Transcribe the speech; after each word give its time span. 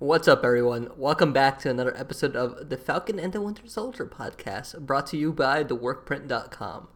What's 0.00 0.28
up, 0.28 0.44
everyone? 0.44 0.90
Welcome 0.96 1.32
back 1.32 1.58
to 1.58 1.70
another 1.70 1.92
episode 1.96 2.36
of 2.36 2.68
the 2.68 2.76
Falcon 2.76 3.18
and 3.18 3.32
the 3.32 3.40
Winter 3.40 3.66
Soldier 3.66 4.06
podcast, 4.06 4.78
brought 4.78 5.08
to 5.08 5.16
you 5.16 5.32
by 5.32 5.64
theworkprint.com. 5.64 6.86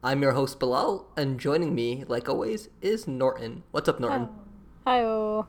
I'm 0.00 0.22
your 0.22 0.30
host, 0.30 0.60
Bilal, 0.60 1.10
and 1.16 1.40
joining 1.40 1.74
me, 1.74 2.04
like 2.06 2.28
always, 2.28 2.68
is 2.80 3.08
Norton. 3.08 3.64
What's 3.72 3.88
up, 3.88 3.98
Norton? 3.98 4.28
Hi. 4.86 5.42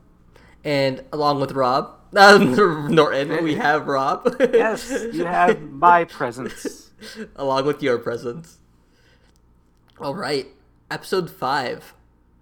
And 0.63 1.03
along 1.13 1.39
with 1.39 1.51
Rob, 1.51 1.99
uh, 2.15 2.39
Norton, 2.39 3.43
we 3.43 3.53
have 3.57 3.85
Rob. 3.85 4.35
yes, 4.51 4.89
you 5.13 5.25
have 5.25 5.61
my 5.61 6.05
presence. 6.05 6.89
along 7.35 7.67
with 7.67 7.83
your 7.83 7.99
presence. 7.99 8.57
All 9.99 10.15
right, 10.15 10.47
episode 10.89 11.29
five 11.29 11.93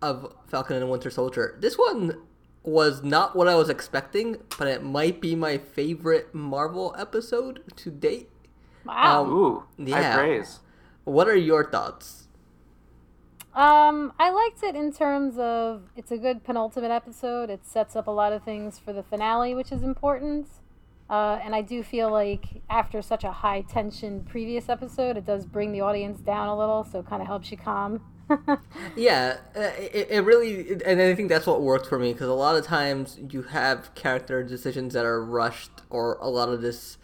of 0.01 0.33
Falcon 0.47 0.77
and 0.77 0.83
the 0.83 0.87
Winter 0.87 1.09
Soldier. 1.09 1.57
This 1.59 1.77
one 1.77 2.21
was 2.63 3.01
not 3.03 3.35
what 3.35 3.47
I 3.47 3.55
was 3.55 3.69
expecting, 3.69 4.37
but 4.57 4.67
it 4.67 4.83
might 4.83 5.19
be 5.19 5.35
my 5.35 5.57
favorite 5.57 6.33
Marvel 6.33 6.95
episode 6.97 7.63
to 7.77 7.89
date. 7.89 8.29
Wow. 8.85 9.23
Um, 9.23 9.29
Ooh, 9.31 9.63
Yeah. 9.77 10.01
high 10.13 10.17
praise. 10.17 10.59
What 11.03 11.27
are 11.27 11.35
your 11.35 11.69
thoughts? 11.69 12.27
Um, 13.53 14.13
I 14.17 14.29
liked 14.29 14.63
it 14.63 14.75
in 14.75 14.93
terms 14.93 15.37
of 15.37 15.83
it's 15.97 16.11
a 16.11 16.17
good 16.17 16.43
penultimate 16.43 16.91
episode. 16.91 17.49
It 17.49 17.65
sets 17.65 17.95
up 17.95 18.07
a 18.07 18.11
lot 18.11 18.31
of 18.31 18.43
things 18.43 18.79
for 18.79 18.93
the 18.93 19.03
finale, 19.03 19.53
which 19.55 19.71
is 19.71 19.83
important. 19.83 20.47
Uh, 21.09 21.37
and 21.43 21.53
I 21.53 21.61
do 21.61 21.83
feel 21.83 22.09
like 22.09 22.61
after 22.69 23.01
such 23.01 23.25
a 23.25 23.31
high 23.31 23.61
tension 23.61 24.23
previous 24.23 24.69
episode, 24.69 25.17
it 25.17 25.25
does 25.25 25.45
bring 25.45 25.73
the 25.73 25.81
audience 25.81 26.21
down 26.21 26.47
a 26.47 26.57
little, 26.57 26.85
so 26.85 26.99
it 26.99 27.07
kind 27.07 27.21
of 27.21 27.27
helps 27.27 27.51
you 27.51 27.57
calm. 27.57 27.99
Yeah, 28.95 29.37
uh, 29.55 29.59
it, 29.77 30.07
it 30.11 30.23
really, 30.23 30.77
and 30.85 31.01
I 31.01 31.15
think 31.15 31.29
that's 31.29 31.47
what 31.47 31.61
worked 31.61 31.85
for 31.87 31.97
me 31.99 32.13
because 32.13 32.27
a 32.27 32.33
lot 32.33 32.55
of 32.55 32.65
times 32.65 33.17
you 33.29 33.43
have 33.43 33.93
character 33.95 34.43
decisions 34.43 34.93
that 34.93 35.05
are 35.05 35.23
rushed, 35.23 35.71
or 35.89 36.17
a 36.21 36.29
lot 36.29 36.49
of 36.49 36.61
this, 36.61 36.97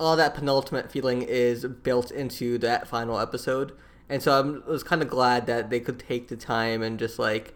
all 0.00 0.16
that 0.16 0.34
penultimate 0.34 0.90
feeling 0.90 1.22
is 1.22 1.64
built 1.64 2.10
into 2.10 2.58
that 2.58 2.88
final 2.88 3.18
episode, 3.18 3.72
and 4.08 4.22
so 4.22 4.38
I'm, 4.38 4.62
I 4.66 4.70
was 4.70 4.82
kind 4.82 5.02
of 5.02 5.08
glad 5.08 5.46
that 5.46 5.70
they 5.70 5.80
could 5.80 5.98
take 5.98 6.28
the 6.28 6.36
time 6.36 6.82
and 6.82 6.98
just 6.98 7.18
like 7.18 7.54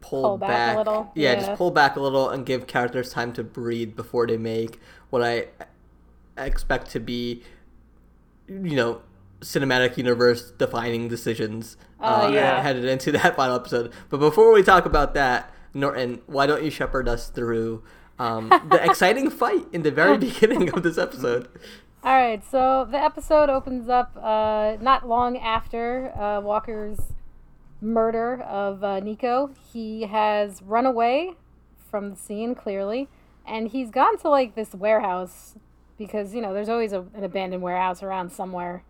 pull, 0.00 0.22
Pull 0.22 0.38
back 0.38 0.74
a 0.74 0.78
little, 0.78 1.12
Yeah, 1.14 1.32
yeah. 1.32 1.40
just 1.40 1.54
pull 1.54 1.70
back 1.70 1.96
a 1.96 2.00
little 2.00 2.28
and 2.30 2.44
give 2.46 2.66
characters 2.66 3.10
time 3.10 3.32
to 3.34 3.44
breathe 3.44 3.94
before 3.96 4.26
they 4.26 4.36
make 4.36 4.80
what 5.10 5.22
I 5.22 5.46
expect 6.36 6.90
to 6.92 7.00
be, 7.00 7.42
you 8.48 8.76
know, 8.76 9.02
cinematic 9.40 9.96
universe 9.96 10.50
defining 10.52 11.08
decisions 11.08 11.76
Oh, 12.00 12.26
uh, 12.26 12.28
yeah. 12.30 12.62
headed 12.62 12.84
into 12.84 13.12
that 13.18 13.36
final 13.36 13.56
episode. 13.56 13.92
But 14.08 14.18
before 14.18 14.52
we 14.52 14.62
talk 14.62 14.86
about 14.86 15.14
that, 15.14 15.52
Norton, 15.74 16.20
why 16.26 16.46
don't 16.46 16.62
you 16.62 16.70
shepherd 16.70 17.08
us 17.08 17.28
through 17.28 17.82
um, 18.18 18.48
the 18.70 18.80
exciting 18.84 19.30
fight 19.30 19.66
in 19.72 19.82
the 19.82 19.90
very 19.90 20.16
beginning 20.28 20.70
of 20.72 20.82
this 20.82 20.98
episode? 20.98 21.48
All 22.04 22.14
right, 22.14 22.42
so 22.44 22.86
the 22.90 22.98
episode 23.02 23.50
opens 23.50 23.88
up 23.88 24.16
uh, 24.16 24.76
not 24.80 25.08
long 25.08 25.36
after 25.38 26.12
uh, 26.16 26.40
Walker's 26.40 26.98
murder 27.80 28.40
of 28.42 28.82
uh, 28.84 29.00
Nico. 29.00 29.50
He 29.72 30.02
has 30.02 30.62
run 30.62 30.86
away 30.86 31.32
from 31.90 32.10
the 32.10 32.16
scene, 32.16 32.54
clearly, 32.54 33.08
and 33.46 33.68
he's 33.68 33.90
gone 33.90 34.18
to 34.18 34.28
like 34.28 34.54
this 34.54 34.72
warehouse 34.74 35.54
because 35.98 36.34
you 36.34 36.40
know 36.40 36.52
there's 36.54 36.68
always 36.68 36.92
a, 36.92 37.00
an 37.14 37.24
abandoned 37.24 37.62
warehouse 37.62 38.02
around 38.02 38.30
somewhere. 38.30 38.82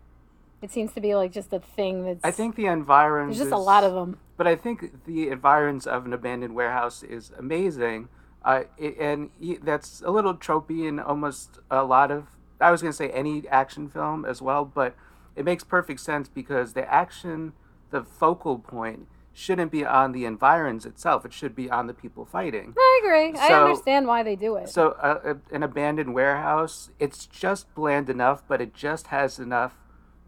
It 0.67 0.73
seems 0.73 0.93
to 0.95 1.01
be 1.01 1.15
like 1.15 1.31
just 1.31 1.53
a 1.53 1.61
thing 1.61 2.05
that's. 2.05 2.25
I 2.25 2.33
think 2.33 2.57
the 2.57 2.67
environs. 2.67 3.39
there's 3.39 3.51
just 3.51 3.55
a 3.55 3.63
lot 3.63 3.85
of 3.85 3.93
them. 3.93 4.19
But 4.37 4.49
I 4.49 4.57
think 4.57 5.05
the 5.05 5.29
environs 5.29 5.87
of 5.87 6.07
an 6.07 6.13
abandoned 6.13 6.57
warehouse 6.57 7.05
is 7.05 7.31
amazing. 7.39 8.09
Uh, 8.45 8.65
it, 8.77 8.97
and 8.99 9.31
that's 9.63 10.03
a 10.05 10.11
little 10.11 10.35
tropey 10.35 10.89
in 10.89 10.99
almost 10.99 11.61
a 11.71 11.85
lot 11.85 12.11
of. 12.11 12.27
I 12.61 12.73
was 12.73 12.83
going 12.83 12.91
to 12.91 12.97
say 12.97 13.11
any 13.11 13.47
action 13.47 13.89
film 13.89 14.25
as 14.25 14.43
well, 14.43 14.65
but 14.65 14.97
it 15.37 15.45
makes 15.45 15.63
perfect 15.63 16.01
sense 16.01 16.29
because 16.29 16.73
the 16.73 16.93
action, 16.93 17.53
the 17.91 18.03
focal 18.03 18.59
point, 18.59 19.07
shouldn't 19.33 19.71
be 19.71 19.85
on 19.85 20.11
the 20.11 20.25
environs 20.25 20.85
itself. 20.85 21.25
It 21.25 21.33
should 21.33 21.55
be 21.55 21.71
on 21.71 21.87
the 21.87 21.95
people 21.95 22.25
fighting. 22.25 22.75
I 22.77 23.01
agree. 23.05 23.39
I 23.39 23.53
understand 23.53 24.09
why 24.09 24.25
they 24.25 24.35
do 24.35 24.57
it. 24.57 24.69
So 24.69 24.97
uh, 25.01 25.35
an 25.53 25.63
abandoned 25.63 26.13
warehouse, 26.13 26.91
it's 26.99 27.25
just 27.27 27.73
bland 27.77 28.11
enough, 28.11 28.43
but 28.49 28.61
it 28.61 28.75
just 28.75 29.09
has 29.09 29.39
enough 29.39 29.77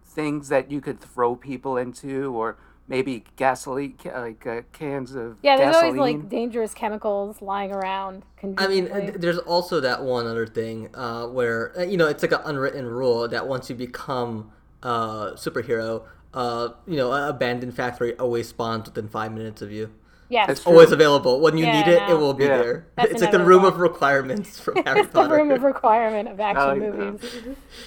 things 0.08 0.48
that 0.48 0.70
you 0.70 0.80
could 0.80 1.00
throw 1.00 1.36
people 1.36 1.76
into, 1.76 2.34
or 2.34 2.56
maybe 2.88 3.24
gasoline, 3.36 3.94
like 4.04 4.46
uh, 4.46 4.62
cans 4.72 5.14
of 5.14 5.36
yeah, 5.42 5.56
there's 5.56 5.74
gasoline. 5.74 5.98
always 5.98 6.14
like 6.14 6.28
dangerous 6.28 6.74
chemicals 6.74 7.42
lying 7.42 7.72
around. 7.72 8.24
I 8.56 8.66
mean, 8.66 8.90
uh, 8.90 9.12
there's 9.14 9.38
also 9.38 9.80
that 9.80 10.02
one 10.02 10.26
other 10.26 10.46
thing 10.46 10.88
uh, 10.94 11.26
where 11.26 11.78
uh, 11.78 11.82
you 11.82 11.96
know 11.96 12.06
it's 12.06 12.22
like 12.22 12.32
an 12.32 12.40
unwritten 12.44 12.86
rule 12.86 13.28
that 13.28 13.46
once 13.46 13.68
you 13.68 13.76
become 13.76 14.50
a 14.82 15.32
superhero, 15.34 16.04
uh, 16.34 16.70
you 16.86 16.96
know, 16.96 17.12
an 17.12 17.28
abandoned 17.28 17.74
factory 17.74 18.16
always 18.16 18.48
spawns 18.48 18.86
within 18.86 19.08
five 19.08 19.32
minutes 19.32 19.62
of 19.62 19.70
you. 19.72 19.90
Yes, 20.28 20.48
It's. 20.50 20.66
Always 20.66 20.92
available. 20.92 21.40
When 21.40 21.56
you 21.56 21.66
Yeah, 21.66 21.72
need 21.82 21.88
it, 21.88 22.02
it 22.10 22.14
will 22.14 22.34
be 22.34 22.44
Yeah. 22.44 22.58
there. 22.58 22.86
That's 22.96 23.12
it's 23.12 23.20
like 23.20 23.30
the 23.32 23.38
room 23.38 23.64
inevitable. 23.64 23.68
of 23.68 23.80
requirements 23.80 24.60
from 24.60 24.76
Harry 24.84 25.00
it's 25.00 25.10
the 25.10 25.28
room 25.28 25.50
of 25.50 25.62
requirement 25.62 26.28
of 26.28 26.40
action 26.40 26.66
like 26.68 26.78
movies. 26.78 27.20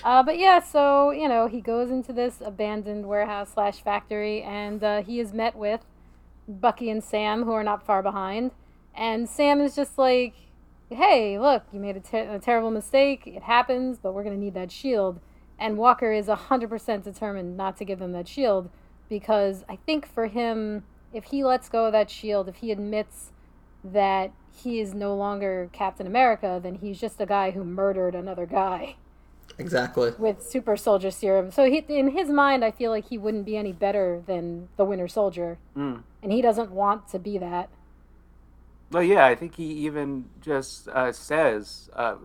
Uh, 0.04 0.24
but 0.24 0.38
yeah, 0.38 0.60
so 0.60 1.12
you 1.12 1.28
know, 1.28 1.48
he 1.48 1.62
goes 1.62 1.90
into 1.92 2.14
this 2.14 2.42
abandoned 2.44 3.08
warehouse 3.08 3.52
slash 3.54 3.82
factory, 3.84 4.42
and 4.44 4.84
uh, 4.84 5.02
he 5.04 5.20
is 5.20 5.34
met 5.34 5.56
with 5.56 5.82
Bucky 6.48 6.90
and 6.90 7.04
Sam, 7.04 7.44
who 7.44 7.52
are 7.54 7.64
not 7.64 7.86
far 7.86 8.02
behind. 8.04 8.52
And 8.96 9.30
Sam 9.30 9.62
is 9.62 9.76
just 9.76 9.98
like, 9.98 10.34
"Hey, 10.90 11.40
look, 11.40 11.64
you 11.72 11.80
made 11.80 11.96
a, 11.98 12.02
ter- 12.02 12.34
a 12.34 12.40
terrible 12.40 12.72
mistake. 12.72 13.26
It 13.28 13.44
happens, 13.44 14.00
but 14.00 14.14
we're 14.14 14.24
gonna 14.24 14.38
need 14.38 14.54
that 14.56 14.72
shield." 14.72 15.20
And 15.60 15.78
Walker 15.78 16.12
is 16.12 16.28
hundred 16.28 16.70
percent 16.70 17.04
determined 17.04 17.56
not 17.56 17.78
to 17.78 17.86
give 17.86 18.00
them 18.00 18.12
that 18.14 18.28
shield 18.28 18.70
because 19.10 19.64
I 19.70 19.76
think 19.76 20.08
for 20.08 20.26
him, 20.28 20.84
if 21.14 21.26
he 21.26 21.44
lets 21.44 21.70
go 21.70 21.86
of 21.86 21.92
that 21.92 22.10
shield, 22.10 22.48
if 22.48 22.58
he 22.58 22.72
admits 22.72 23.32
that 23.84 24.32
he 24.56 24.80
is 24.80 24.94
no 24.94 25.16
longer 25.16 25.70
Captain 25.74 26.06
America, 26.06 26.60
then 26.62 26.76
he's 26.76 27.00
just 27.00 27.20
a 27.22 27.26
guy 27.26 27.52
who 27.52 27.64
murdered 27.64 28.14
another 28.16 28.46
guy 28.46 28.96
Exactly. 29.58 30.14
with 30.18 30.42
super 30.44 30.78
soldier 30.78 31.12
serum. 31.12 31.52
So 31.52 31.66
he, 31.70 31.78
in 31.90 32.12
his 32.12 32.30
mind, 32.30 32.64
I 32.64 32.72
feel 32.72 32.92
like 32.92 33.10
he 33.10 33.18
wouldn't 33.18 33.46
be 33.46 33.58
any 33.58 33.72
better 33.72 34.22
than 34.26 34.70
the 34.78 34.86
Winter 34.86 35.08
Soldier, 35.08 35.58
Mm. 35.76 36.04
and 36.22 36.32
he 36.32 36.42
doesn't 36.42 36.72
want 36.72 37.08
to 37.10 37.20
be 37.20 37.38
that. 37.38 37.70
Well, 38.92 39.04
yeah, 39.04 39.26
I 39.26 39.36
think 39.36 39.56
he 39.56 39.64
even 39.86 40.26
just 40.42 40.88
uh, 40.90 41.12
says 41.14 41.90
uh, 41.96 42.16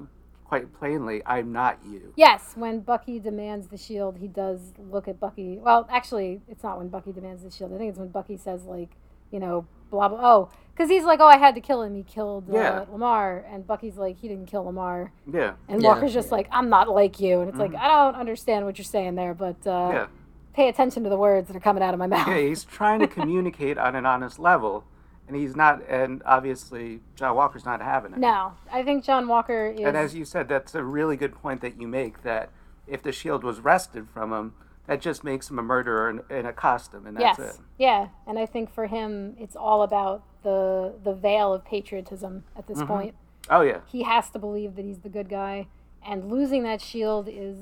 quite 0.48 0.72
plainly, 0.78 1.22
"I'm 1.26 1.52
not 1.52 1.78
you." 1.84 2.12
Yes, 2.16 2.52
when 2.54 2.80
Bucky 2.80 3.18
demands 3.18 3.68
the 3.68 3.76
shield, 3.76 4.18
he 4.18 4.28
does 4.28 4.72
look 4.90 5.08
at 5.08 5.18
Bucky. 5.18 5.58
Well, 5.58 5.86
actually, 5.90 6.40
it's 6.48 6.62
not 6.62 6.78
when 6.78 6.88
Bucky 6.88 7.12
demands 7.12 7.42
the 7.42 7.50
shield. 7.50 7.72
I 7.72 7.78
think 7.78 7.90
it's 7.90 7.98
when 7.98 8.08
Bucky 8.08 8.36
says 8.36 8.64
like, 8.64 8.90
you 9.30 9.40
know, 9.40 9.66
blah 9.90 10.08
blah. 10.08 10.18
Oh, 10.22 10.48
because 10.72 10.88
he's 10.90 11.04
like, 11.04 11.20
oh, 11.20 11.26
I 11.26 11.36
had 11.38 11.54
to 11.54 11.60
kill 11.60 11.82
him. 11.82 11.94
He 11.94 12.02
killed 12.02 12.48
uh, 12.50 12.54
Yeah. 12.56 12.84
Lamar, 12.90 13.44
and 13.50 13.66
Bucky's 13.66 13.96
like, 13.96 14.18
he 14.18 14.28
didn't 14.28 14.46
kill 14.46 14.64
Lamar. 14.64 15.10
Yeah, 15.32 15.54
And 15.68 15.82
Yeah. 15.82 15.88
Walker's 15.88 16.12
just 16.12 16.30
like, 16.30 16.48
I'm 16.52 16.68
not 16.68 16.88
like 16.88 17.18
you. 17.18 17.40
And 17.40 17.48
it's 17.48 17.58
like, 17.58 17.74
I 17.74 17.88
don't 17.88 18.14
understand 18.14 18.66
what 18.66 18.76
you're 18.78 18.84
saying 18.84 19.14
there, 19.14 19.32
but 19.34 19.56
uh, 19.66 19.90
yeah, 19.92 20.06
pay 20.52 20.68
attention 20.68 21.02
to 21.04 21.08
the 21.10 21.16
words 21.16 21.48
that 21.48 21.56
are 21.56 21.60
coming 21.60 21.82
out 21.82 21.94
of 21.94 21.98
my 21.98 22.06
mouth. 22.06 22.28
yeah. 22.28 22.38
He's 22.38 22.62
trying 22.64 23.00
to 23.00 23.06
communicate 23.18 23.78
on 23.78 23.96
an 23.96 24.04
honest 24.06 24.38
level, 24.38 24.84
and 25.28 25.36
he's 25.36 25.56
not. 25.56 25.82
And 25.88 26.22
obviously, 26.24 27.00
John 27.14 27.36
Walker's 27.36 27.64
not 27.64 27.80
having 27.80 28.12
it. 28.12 28.18
No, 28.18 28.52
I 28.72 28.82
think 28.82 29.04
John 29.04 29.28
Walker 29.28 29.68
is. 29.68 29.80
And 29.80 29.96
as 29.96 30.14
you 30.14 30.24
said, 30.24 30.48
that's 30.48 30.74
a 30.74 30.82
really 30.82 31.16
good 31.16 31.34
point 31.34 31.60
that 31.62 31.80
you 31.80 31.86
make. 31.86 32.22
That 32.22 32.50
if 32.86 33.02
the 33.02 33.12
shield 33.12 33.44
was 33.44 33.60
wrested 33.60 34.08
from 34.08 34.32
him, 34.32 34.54
that 34.86 35.00
just 35.00 35.24
makes 35.24 35.50
him 35.50 35.58
a 35.58 35.62
murderer 35.62 36.10
in, 36.10 36.20
in 36.36 36.46
a 36.46 36.52
costume, 36.52 37.06
and 37.06 37.16
that's 37.16 37.38
yes, 37.38 37.54
it. 37.56 37.60
yeah, 37.78 38.08
and 38.26 38.38
I 38.38 38.46
think 38.46 38.72
for 38.72 38.86
him, 38.86 39.36
it's 39.38 39.56
all 39.56 39.82
about 39.82 40.22
the 40.42 40.94
the 41.02 41.12
veil 41.12 41.52
of 41.52 41.64
patriotism 41.64 42.44
at 42.56 42.66
this 42.66 42.82
point. 42.82 43.14
Oh 43.50 43.62
yeah, 43.62 43.80
He 43.86 44.02
has 44.02 44.30
to 44.30 44.38
believe 44.38 44.76
that 44.76 44.84
he's 44.84 45.00
the 45.00 45.08
good 45.08 45.28
guy, 45.28 45.66
and 46.06 46.30
losing 46.30 46.62
that 46.62 46.80
shield 46.80 47.28
is 47.28 47.56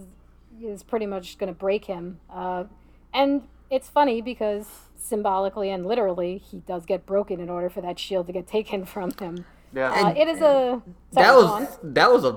is 0.62 0.82
pretty 0.82 1.06
much 1.06 1.38
going 1.38 1.52
to 1.52 1.58
break 1.58 1.86
him. 1.86 2.20
Uh, 2.30 2.64
and 3.12 3.42
it's 3.74 3.88
funny 3.88 4.20
because 4.22 4.66
symbolically 4.96 5.70
and 5.70 5.84
literally, 5.86 6.38
he 6.38 6.58
does 6.72 6.84
get 6.86 7.04
broken 7.06 7.40
in 7.40 7.48
order 7.50 7.68
for 7.68 7.80
that 7.82 7.98
shield 7.98 8.26
to 8.28 8.32
get 8.32 8.46
taken 8.46 8.84
from 8.94 9.10
him. 9.18 9.44
yeah. 9.72 9.90
Uh, 9.92 10.10
it 10.22 10.28
is 10.28 10.38
a 10.38 10.80
sorry, 11.12 11.26
that 11.26 11.34
was 11.34 11.44
on. 11.46 11.68
that 11.94 12.12
was 12.12 12.24
a 12.24 12.34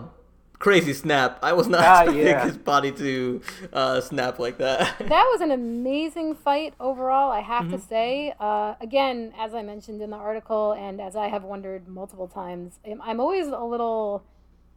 crazy 0.60 0.92
snap. 0.94 1.38
I 1.44 1.54
was 1.54 1.68
not 1.68 1.82
Ah, 1.82 2.02
expecting 2.02 2.26
yeah. 2.28 2.44
his 2.46 2.58
body 2.58 2.92
to 2.94 3.42
uh, 3.72 4.02
snap 4.02 4.40
like 4.40 4.58
that. 4.58 4.98
that 5.00 5.26
was 5.32 5.40
an 5.42 5.52
amazing 5.52 6.34
fight 6.34 6.74
overall, 6.80 7.32
I 7.32 7.42
have 7.42 7.66
Mm-hmm. 7.66 7.76
to 7.78 7.82
say. 7.94 8.34
Uh, 8.40 8.74
again, 8.82 9.34
as 9.38 9.54
I 9.54 9.62
mentioned 9.62 10.02
in 10.02 10.10
the 10.10 10.18
article, 10.18 10.72
and 10.74 11.00
as 11.00 11.16
I 11.16 11.28
have 11.28 11.44
wondered 11.44 11.88
multiple 11.88 12.28
times, 12.28 12.80
I'm- 12.88 13.02
I'm 13.04 13.20
always 13.20 13.46
a 13.48 13.60
little 13.74 14.24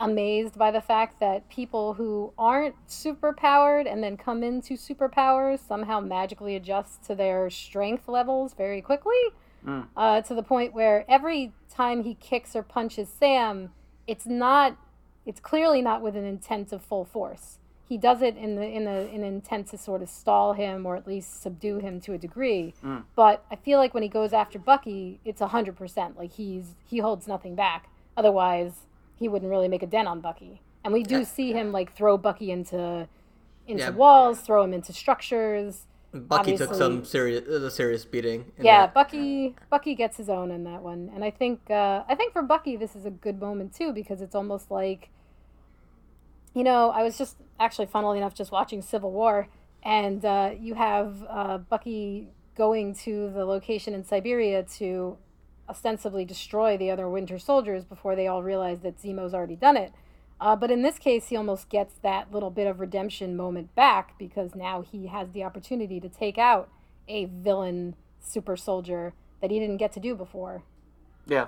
amazed 0.00 0.58
by 0.58 0.70
the 0.70 0.80
fact 0.80 1.20
that 1.20 1.48
people 1.50 1.94
who 1.94 2.32
aren't 2.38 2.74
super 2.90 3.34
powered 3.34 3.86
and 3.86 4.02
then 4.02 4.16
come 4.16 4.42
into 4.42 4.74
superpowers 4.74 5.60
somehow 5.60 6.00
magically 6.00 6.56
adjust 6.56 7.04
to 7.04 7.14
their 7.14 7.50
strength 7.50 8.08
levels 8.08 8.54
very 8.54 8.80
quickly. 8.80 9.20
Mm. 9.64 9.88
Uh, 9.94 10.22
to 10.22 10.34
the 10.34 10.42
point 10.42 10.72
where 10.72 11.04
every 11.06 11.52
time 11.68 12.02
he 12.02 12.14
kicks 12.14 12.56
or 12.56 12.62
punches 12.62 13.10
Sam, 13.10 13.72
it's 14.06 14.26
not 14.26 14.76
it's 15.26 15.38
clearly 15.38 15.82
not 15.82 16.00
with 16.00 16.16
an 16.16 16.24
intent 16.24 16.72
of 16.72 16.82
full 16.82 17.04
force. 17.04 17.58
He 17.86 17.98
does 17.98 18.22
it 18.22 18.36
in 18.38 18.56
the 18.56 18.66
in 18.66 18.86
a 18.86 19.00
in 19.02 19.22
an 19.22 19.34
intent 19.34 19.66
to 19.68 19.78
sort 19.78 20.00
of 20.00 20.08
stall 20.08 20.54
him 20.54 20.86
or 20.86 20.96
at 20.96 21.06
least 21.06 21.42
subdue 21.42 21.78
him 21.78 22.00
to 22.02 22.14
a 22.14 22.18
degree. 22.18 22.72
Mm. 22.82 23.04
But 23.14 23.44
I 23.50 23.56
feel 23.56 23.78
like 23.78 23.92
when 23.92 24.02
he 24.02 24.08
goes 24.08 24.32
after 24.32 24.58
Bucky, 24.58 25.20
it's 25.26 25.42
hundred 25.42 25.76
percent. 25.76 26.16
Like 26.16 26.32
he's 26.32 26.74
he 26.86 27.00
holds 27.00 27.28
nothing 27.28 27.54
back. 27.54 27.90
Otherwise, 28.16 28.86
he 29.20 29.28
wouldn't 29.28 29.50
really 29.50 29.68
make 29.68 29.82
a 29.84 29.86
dent 29.86 30.08
on 30.08 30.20
Bucky. 30.20 30.62
And 30.82 30.92
we 30.92 31.04
do 31.04 31.18
Yeah. 31.18 31.24
see 31.24 31.52
him 31.52 31.70
like 31.70 31.92
throw 31.92 32.16
Bucky 32.16 32.50
into 32.50 33.06
into 33.66 33.84
Yeah. 33.84 33.90
walls, 33.90 34.40
throw 34.40 34.64
him 34.64 34.72
into 34.74 34.92
structures. 34.92 35.86
Bucky 36.12 36.56
took 36.56 36.74
some 36.74 37.04
serious, 37.04 37.46
a 37.46 37.70
serious 37.70 38.04
beating. 38.04 38.50
Yeah, 38.58 38.86
that. 38.86 38.94
Bucky 38.94 39.54
Bucky 39.68 39.94
gets 39.94 40.16
his 40.16 40.28
own 40.28 40.50
in 40.50 40.64
that 40.64 40.82
one, 40.82 41.08
and 41.14 41.22
I 41.22 41.30
think 41.30 41.70
uh, 41.70 42.02
I 42.08 42.16
think 42.16 42.32
for 42.32 42.42
Bucky 42.42 42.74
this 42.76 42.96
is 42.96 43.04
a 43.04 43.10
good 43.10 43.38
moment 43.40 43.72
too 43.74 43.92
because 43.92 44.20
it's 44.22 44.34
almost 44.34 44.70
like, 44.72 45.10
you 46.54 46.64
know, 46.64 46.90
I 46.90 47.04
was 47.04 47.16
just 47.16 47.36
actually 47.60 47.86
funnily 47.86 48.18
enough 48.18 48.34
just 48.34 48.50
watching 48.50 48.82
Civil 48.82 49.12
War, 49.12 49.46
and 49.84 50.24
uh, 50.24 50.50
you 50.58 50.74
have 50.74 51.24
uh, 51.28 51.58
Bucky 51.58 52.32
going 52.56 52.92
to 52.94 53.30
the 53.30 53.44
location 53.44 53.94
in 53.94 54.02
Siberia 54.02 54.64
to 54.64 55.16
ostensibly 55.70 56.24
destroy 56.24 56.76
the 56.76 56.90
other 56.90 57.08
Winter 57.08 57.38
Soldiers 57.38 57.84
before 57.84 58.16
they 58.16 58.26
all 58.26 58.42
realize 58.42 58.80
that 58.80 59.00
Zemo's 59.00 59.32
already 59.32 59.56
done 59.56 59.76
it. 59.76 59.92
Uh, 60.40 60.56
but 60.56 60.70
in 60.70 60.82
this 60.82 60.98
case, 60.98 61.28
he 61.28 61.36
almost 61.36 61.68
gets 61.68 61.94
that 62.02 62.32
little 62.32 62.50
bit 62.50 62.66
of 62.66 62.80
redemption 62.80 63.36
moment 63.36 63.74
back 63.74 64.18
because 64.18 64.54
now 64.54 64.80
he 64.82 65.06
has 65.06 65.30
the 65.32 65.44
opportunity 65.44 66.00
to 66.00 66.08
take 66.08 66.38
out 66.38 66.68
a 67.08 67.26
villain 67.26 67.94
super 68.20 68.56
soldier 68.56 69.12
that 69.40 69.50
he 69.50 69.58
didn't 69.58 69.76
get 69.76 69.92
to 69.92 70.00
do 70.00 70.14
before. 70.14 70.62
Yeah, 71.26 71.46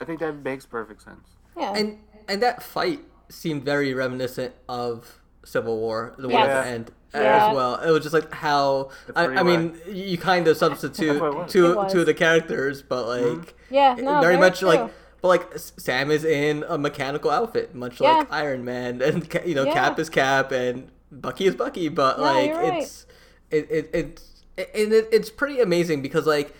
I 0.00 0.04
think 0.04 0.20
that 0.20 0.32
makes 0.42 0.64
perfect 0.64 1.02
sense. 1.02 1.28
Yeah. 1.56 1.74
and 1.74 1.98
and 2.28 2.40
that 2.42 2.62
fight 2.62 3.00
seemed 3.28 3.64
very 3.64 3.92
reminiscent 3.92 4.54
of 4.68 5.20
Civil 5.44 5.78
War, 5.78 6.14
the 6.18 6.28
one 6.28 6.36
Yes. 6.38 6.48
at 6.48 6.64
the 6.64 6.70
end 6.70 6.90
Yeah. 7.14 7.48
as 7.48 7.54
well. 7.56 7.76
It 7.80 7.90
was 7.90 8.02
just 8.02 8.12
like 8.14 8.32
how 8.32 8.90
I, 9.16 9.24
I 9.26 9.42
mean, 9.42 9.76
you 9.90 10.18
kind 10.18 10.46
of 10.46 10.56
substitute 10.56 11.06
That's 11.08 11.20
what 11.20 11.32
it 11.32 11.34
was. 11.36 11.46
It 11.48 11.52
two 11.52 11.86
two 11.90 12.00
of 12.00 12.06
the 12.06 12.14
characters, 12.14 12.82
but 12.82 13.06
like 13.06 13.54
yeah, 13.70 13.94
no, 13.94 14.20
very 14.20 14.36
much 14.36 14.60
true. 14.60 14.68
like. 14.68 14.90
But 15.20 15.28
like 15.28 15.58
Sam 15.58 16.12
is 16.12 16.24
in 16.24 16.64
a 16.68 16.78
mechanical 16.78 17.28
outfit, 17.32 17.74
much 17.74 18.00
Yeah. 18.00 18.18
like 18.18 18.32
Iron 18.32 18.64
Man, 18.64 19.02
and 19.08 19.26
you 19.44 19.54
know 19.56 19.64
Yeah. 19.64 19.72
Cap 19.74 19.98
is 19.98 20.08
Cap, 20.08 20.52
and 20.52 20.90
Bucky 21.10 21.46
is 21.46 21.56
Bucky. 21.56 21.88
But 21.88 22.18
No, 22.18 22.24
like 22.24 22.46
you're 22.50 22.56
right. 22.62 22.82
it's 22.84 23.06
it, 23.50 23.68
it 23.68 23.90
it's 23.92 24.44
and 24.56 24.92
it, 24.92 25.08
it's 25.10 25.28
pretty 25.30 25.60
amazing 25.60 26.02
because 26.02 26.24
like 26.24 26.54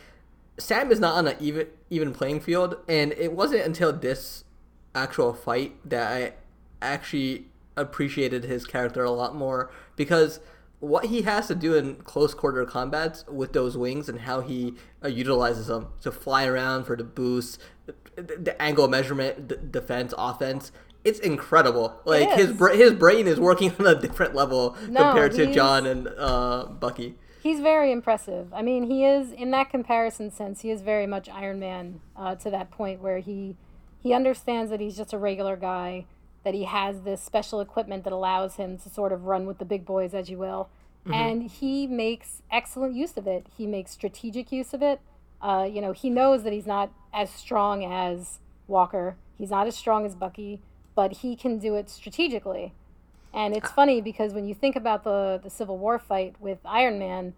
Sam 0.59 0.91
is 0.91 0.99
not 0.99 1.15
on 1.15 1.29
an 1.29 1.37
even 1.39 1.69
even 1.91 2.13
playing 2.13 2.41
field, 2.41 2.79
and 2.89 3.13
it 3.13 3.33
wasn't 3.33 3.65
until 3.65 3.93
this 3.93 4.43
actual 4.93 5.33
fight 5.35 5.77
that 5.89 6.11
I 6.13 6.33
actually 6.83 7.47
appreciated 7.81 8.45
his 8.45 8.67
character 8.67 9.05
a 9.05 9.11
lot 9.11 9.35
more 9.35 9.71
because 9.97 10.41
what 10.81 11.07
he 11.07 11.23
has 11.23 11.49
to 11.49 11.55
do 11.55 11.75
in 11.75 11.97
close 11.97 12.35
quarter 12.35 12.65
combats 12.65 13.25
with 13.27 13.53
those 13.53 13.77
wings 13.77 14.09
and 14.09 14.21
how 14.21 14.41
he 14.41 14.75
uh, 15.05 15.09
utilizes 15.09 15.67
them 15.67 15.89
to 16.03 16.13
fly 16.13 16.47
around 16.47 16.85
for 16.85 16.97
the 16.97 17.05
boost, 17.05 17.61
the, 17.87 18.23
the 18.23 18.61
angle 18.63 18.87
measurement, 18.89 19.73
defense, 19.73 20.15
offense. 20.17 20.71
It's 21.05 21.19
incredible. 21.21 22.01
Like 22.05 22.31
his 22.33 22.53
bra- 22.53 22.75
his 22.75 22.93
brain 22.93 23.27
is 23.27 23.41
working 23.41 23.73
on 23.79 23.87
a 23.87 23.95
different 23.95 24.35
level 24.35 24.77
No, 24.89 25.03
compared 25.03 25.33
to 25.33 25.53
John 25.53 25.87
and 25.87 26.09
uh, 26.17 26.67
Bucky. 26.67 27.17
He's 27.43 27.61
very 27.61 27.93
impressive. 27.93 28.53
I 28.53 28.63
mean, 28.63 28.85
he 28.85 29.05
is 29.05 29.33
in 29.33 29.51
that 29.53 29.71
comparison 29.71 30.31
sense. 30.31 30.61
He 30.61 30.71
is 30.71 30.83
very 30.83 31.07
much 31.07 31.29
Iron 31.29 31.59
Man 31.61 32.01
uh, 32.17 32.35
to 32.37 32.51
that 32.51 32.71
point 32.71 33.01
where 33.01 33.19
he 33.19 33.57
he 34.01 34.13
understands 34.13 34.71
that 34.71 34.81
he's 34.81 34.97
just 34.97 35.13
a 35.13 35.19
regular 35.19 35.57
guy, 35.57 36.07
that 36.45 36.55
he 36.55 36.65
has 36.65 37.03
this 37.03 37.23
special 37.23 37.61
equipment 37.61 38.05
that 38.05 38.13
allows 38.13 38.57
him 38.57 38.79
to 38.79 38.89
sort 38.89 39.13
of 39.13 39.25
run 39.25 39.47
with 39.47 39.59
the 39.59 39.65
big 39.65 39.85
boys, 39.85 40.15
as 40.15 40.31
you 40.31 40.39
will, 40.39 40.69
and 41.13 41.51
he 41.51 41.87
makes 41.87 42.43
excellent 42.51 42.95
use 42.95 43.17
of 43.17 43.27
it. 43.27 43.47
He 43.57 43.67
makes 43.67 43.93
strategic 43.93 44.53
use 44.53 44.75
of 44.75 44.83
it. 44.83 45.01
Uh, 45.41 45.69
you 45.71 45.81
know, 45.81 45.93
he 45.93 46.11
knows 46.11 46.43
that 46.43 46.53
he's 46.53 46.67
not 46.67 46.91
as 47.13 47.31
strong 47.31 47.85
as 47.85 48.41
Walker. 48.67 49.17
He's 49.37 49.51
not 49.51 49.67
as 49.67 49.77
strong 49.77 50.05
as 50.05 50.15
Bucky, 50.15 50.61
but 50.95 51.19
he 51.19 51.37
can 51.37 51.59
do 51.59 51.75
it 51.77 51.89
strategically. 51.89 52.75
And 53.33 53.57
it's 53.57 53.71
funny 53.71 54.01
because 54.01 54.33
when 54.33 54.47
you 54.47 54.55
think 54.55 54.75
about 54.75 55.05
the 55.05 55.41
the 55.43 55.51
Civil 55.51 55.79
War 55.79 55.99
fight 55.99 56.35
with 56.41 56.59
Iron 56.65 56.99
Man, 56.99 57.35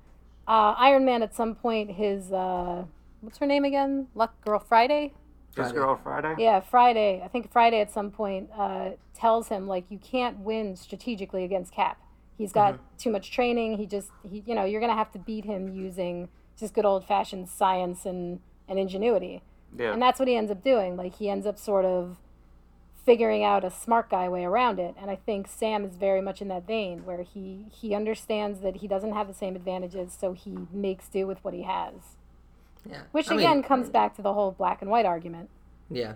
uh, 0.47 0.75
Iron 0.79 1.05
Man 1.05 1.23
at 1.23 1.35
some 1.35 1.55
point 1.55 1.93
his 1.93 2.33
uh, 2.33 2.85
what's 3.21 3.39
her 3.39 3.47
name 3.47 3.65
again? 3.65 4.09
Luck 4.15 4.41
Girl 4.45 4.59
Friday. 4.59 5.13
This 5.55 5.73
girl 5.73 5.99
Friday. 6.03 6.35
Yeah, 6.39 6.61
Friday. 6.61 7.21
I 7.25 7.29
think 7.29 7.51
Friday 7.51 7.81
at 7.81 7.91
some 7.91 8.11
point 8.11 8.51
uh, 8.57 8.91
tells 9.15 9.49
him 9.49 9.67
like 9.67 9.85
you 9.91 9.99
can't 9.99 10.39
win 10.39 10.77
strategically 10.77 11.45
against 11.45 11.73
Cap. 11.73 12.01
He's 12.39 12.53
got 12.53 12.79
too 12.99 13.11
much 13.11 13.31
training. 13.31 13.77
He 13.77 13.87
just 13.87 14.11
he 14.23 14.43
you 14.47 14.55
know 14.55 14.65
you're 14.65 14.81
gonna 14.81 14.95
have 14.95 15.13
to 15.13 15.19
beat 15.19 15.45
him 15.45 15.69
using 15.69 16.29
just 16.59 16.73
good 16.73 16.87
old 16.87 17.05
fashioned 17.05 17.49
science 17.49 18.07
and 18.07 18.41
and 18.69 18.79
ingenuity. 18.79 19.43
Yeah. 19.77 19.93
And 19.93 20.01
that's 20.01 20.19
what 20.19 20.29
he 20.29 20.37
ends 20.37 20.51
up 20.51 20.63
doing. 20.63 20.97
Like 20.97 21.17
he 21.17 21.29
ends 21.29 21.47
up 21.47 21.59
sort 21.59 21.85
of 21.85 22.17
figuring 23.05 23.43
out 23.43 23.65
a 23.65 23.71
smart 23.71 24.09
guy 24.11 24.29
way 24.29 24.45
around 24.45 24.79
it. 24.79 24.95
And 25.01 25.11
I 25.11 25.17
think 25.17 25.49
Sam 25.49 25.85
is 25.85 25.97
very 25.97 26.21
much 26.21 26.41
in 26.41 26.49
that 26.49 26.67
vein 26.67 27.05
where 27.05 27.23
he 27.23 27.67
he 27.71 27.95
understands 27.95 28.61
that 28.61 28.77
he 28.77 28.89
doesn't 28.89 29.13
have 29.13 29.27
the 29.29 29.35
same 29.35 29.57
advantages, 29.57 30.17
so 30.19 30.33
he 30.33 30.57
makes 30.73 31.09
do 31.09 31.27
with 31.27 31.43
what 31.45 31.55
he 31.55 31.63
has. 31.63 32.17
Yeah. 32.89 33.03
Which 33.13 33.31
I 33.31 33.37
mean, 33.37 33.41
again 33.41 33.63
comes 33.63 33.89
mm. 33.89 33.93
back 33.93 34.17
to 34.17 34.23
the 34.23 34.33
whole 34.33 34.53
black 34.53 34.83
and 34.83 34.91
white 34.91 35.07
argument. 35.07 35.51
Yeah. 35.91 36.15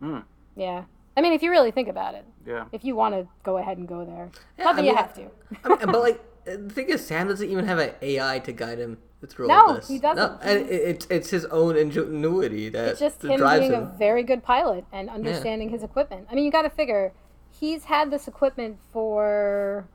Hmm. 0.00 0.20
Yeah. 0.56 0.84
I 1.16 1.20
mean, 1.20 1.32
if 1.32 1.42
you 1.42 1.50
really 1.50 1.70
think 1.70 1.88
about 1.88 2.14
it, 2.14 2.24
Yeah. 2.46 2.64
if 2.72 2.84
you 2.84 2.96
want 2.96 3.14
to 3.14 3.28
go 3.42 3.58
ahead 3.58 3.78
and 3.78 3.86
go 3.86 4.04
there, 4.04 4.30
Yeah, 4.58 4.64
not 4.64 4.76
that 4.76 4.82
I 4.82 4.86
you 4.86 4.92
mean, 4.92 4.96
have 4.96 5.14
to. 5.14 5.30
I 5.64 5.68
mean, 5.68 5.78
but 5.86 6.02
like 6.02 6.20
uh, 6.46 6.56
the 6.58 6.70
thing 6.70 6.88
is, 6.90 7.06
Sam 7.06 7.28
doesn't 7.28 7.48
even 7.48 7.66
have 7.66 7.78
an 7.78 7.92
AI 8.02 8.38
to 8.40 8.52
guide 8.52 8.78
him 8.78 8.98
through 9.26 9.48
No, 9.48 9.54
all 9.54 9.74
this. 9.74 9.88
he 9.88 9.98
doesn't. 9.98 10.16
No, 10.16 10.38
and 10.42 10.68
it, 10.68 10.72
it's 10.72 11.06
it's 11.08 11.30
his 11.30 11.44
own 11.46 11.76
ingenuity 11.76 12.68
that, 12.70 12.88
It's 12.90 13.00
just 13.00 13.22
him 13.22 13.40
being 13.40 13.72
him. 13.72 13.82
a 13.82 13.94
very 13.98 14.22
good 14.22 14.42
pilot 14.42 14.84
and 14.92 15.08
understanding 15.08 15.70
his 15.70 15.82
equipment. 15.82 16.26
I 16.30 16.34
mean, 16.34 16.44
you 16.44 16.50
got 16.50 16.62
to 16.62 16.70
figure 16.70 17.12
he's 17.50 17.84
had 17.84 18.10
this 18.10 18.28
equipment 18.28 18.78
for 18.92 19.86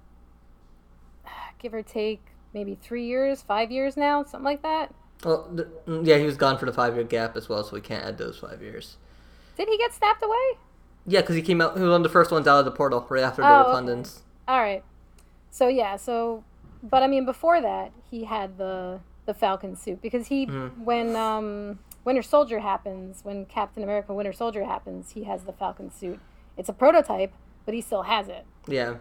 give 1.59 1.73
or 1.73 1.83
take 1.83 2.21
maybe 2.53 2.75
three 2.75 3.05
years, 3.05 3.41
five 3.41 3.71
years 3.71 3.95
now, 3.97 4.23
something 4.23 4.45
like 4.45 4.63
that. 4.63 4.93
Well, 5.23 5.49
th- 5.55 5.67
mm, 5.87 6.05
yeah, 6.05 6.17
he 6.17 6.25
was 6.25 6.37
gone 6.37 6.57
for 6.57 6.65
the 6.65 6.73
five 6.73 6.95
year 6.95 7.03
gap 7.03 7.35
as 7.35 7.49
well, 7.49 7.63
so 7.63 7.73
we 7.73 7.81
can't 7.81 8.05
add 8.05 8.17
those 8.17 8.37
five 8.37 8.61
years. 8.61 8.97
Did 9.57 9.67
he 9.67 9.77
get 9.77 9.93
snapped 9.93 10.23
away? 10.23 10.57
Yeah, 11.05 11.21
because 11.21 11.35
he 11.35 11.41
came 11.41 11.59
out. 11.61 11.75
He 11.75 11.81
was 11.81 11.89
one 11.89 11.99
of 12.01 12.03
the 12.03 12.09
first 12.09 12.31
ones 12.31 12.47
out 12.47 12.59
of 12.59 12.65
the 12.65 12.71
portal 12.71 13.05
right 13.09 13.23
after 13.23 13.41
the 13.41 13.47
Oh, 13.47 13.61
okay. 13.77 14.09
All 14.47 14.59
right. 14.61 14.83
So 15.51 15.67
yeah, 15.67 15.95
so 15.97 16.43
but 16.83 17.03
I 17.03 17.07
mean 17.07 17.25
before 17.25 17.59
that, 17.61 17.91
he 18.09 18.23
had 18.25 18.57
the 18.57 18.99
the 19.25 19.33
Falcon 19.33 19.75
suit 19.75 20.01
because 20.01 20.27
he 20.27 20.45
Mm-hmm. 20.45 20.83
when 20.85 21.15
um 21.15 21.79
Winter 22.05 22.21
Soldier 22.21 22.59
happens, 22.59 23.19
when 23.23 23.45
Captain 23.45 23.83
America 23.83 24.13
Winter 24.13 24.33
Soldier 24.33 24.63
happens, 24.63 25.11
he 25.11 25.25
has 25.25 25.43
the 25.43 25.53
Falcon 25.53 25.91
suit. 25.91 26.19
It's 26.57 26.69
a 26.69 26.73
prototype, 26.73 27.33
but 27.65 27.73
he 27.73 27.81
still 27.81 28.03
has 28.03 28.27
it. 28.29 28.45
Yeah, 28.67 28.95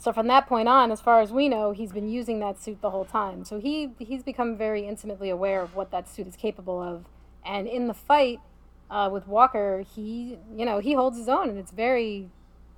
So 0.00 0.12
from 0.12 0.28
that 0.28 0.46
point 0.46 0.68
on, 0.68 0.92
as 0.92 1.00
far 1.00 1.20
as 1.20 1.32
we 1.32 1.48
know, 1.48 1.72
he's 1.72 1.90
been 1.92 2.08
using 2.08 2.38
that 2.38 2.60
suit 2.62 2.80
the 2.80 2.90
whole 2.90 3.04
time. 3.04 3.44
So 3.44 3.58
he 3.58 3.90
he's 3.98 4.22
become 4.22 4.56
very 4.56 4.86
intimately 4.86 5.28
aware 5.28 5.60
of 5.60 5.74
what 5.74 5.90
that 5.90 6.08
suit 6.08 6.26
is 6.28 6.36
capable 6.36 6.80
of. 6.80 7.04
And 7.44 7.66
in 7.66 7.88
the 7.88 7.94
fight 7.94 8.38
uh, 8.90 9.10
with 9.12 9.26
Walker, 9.26 9.84
he 9.94 10.38
you 10.54 10.64
know 10.64 10.78
he 10.78 10.92
holds 10.94 11.18
his 11.18 11.28
own, 11.28 11.48
and 11.48 11.58
it's 11.58 11.72
very 11.72 12.30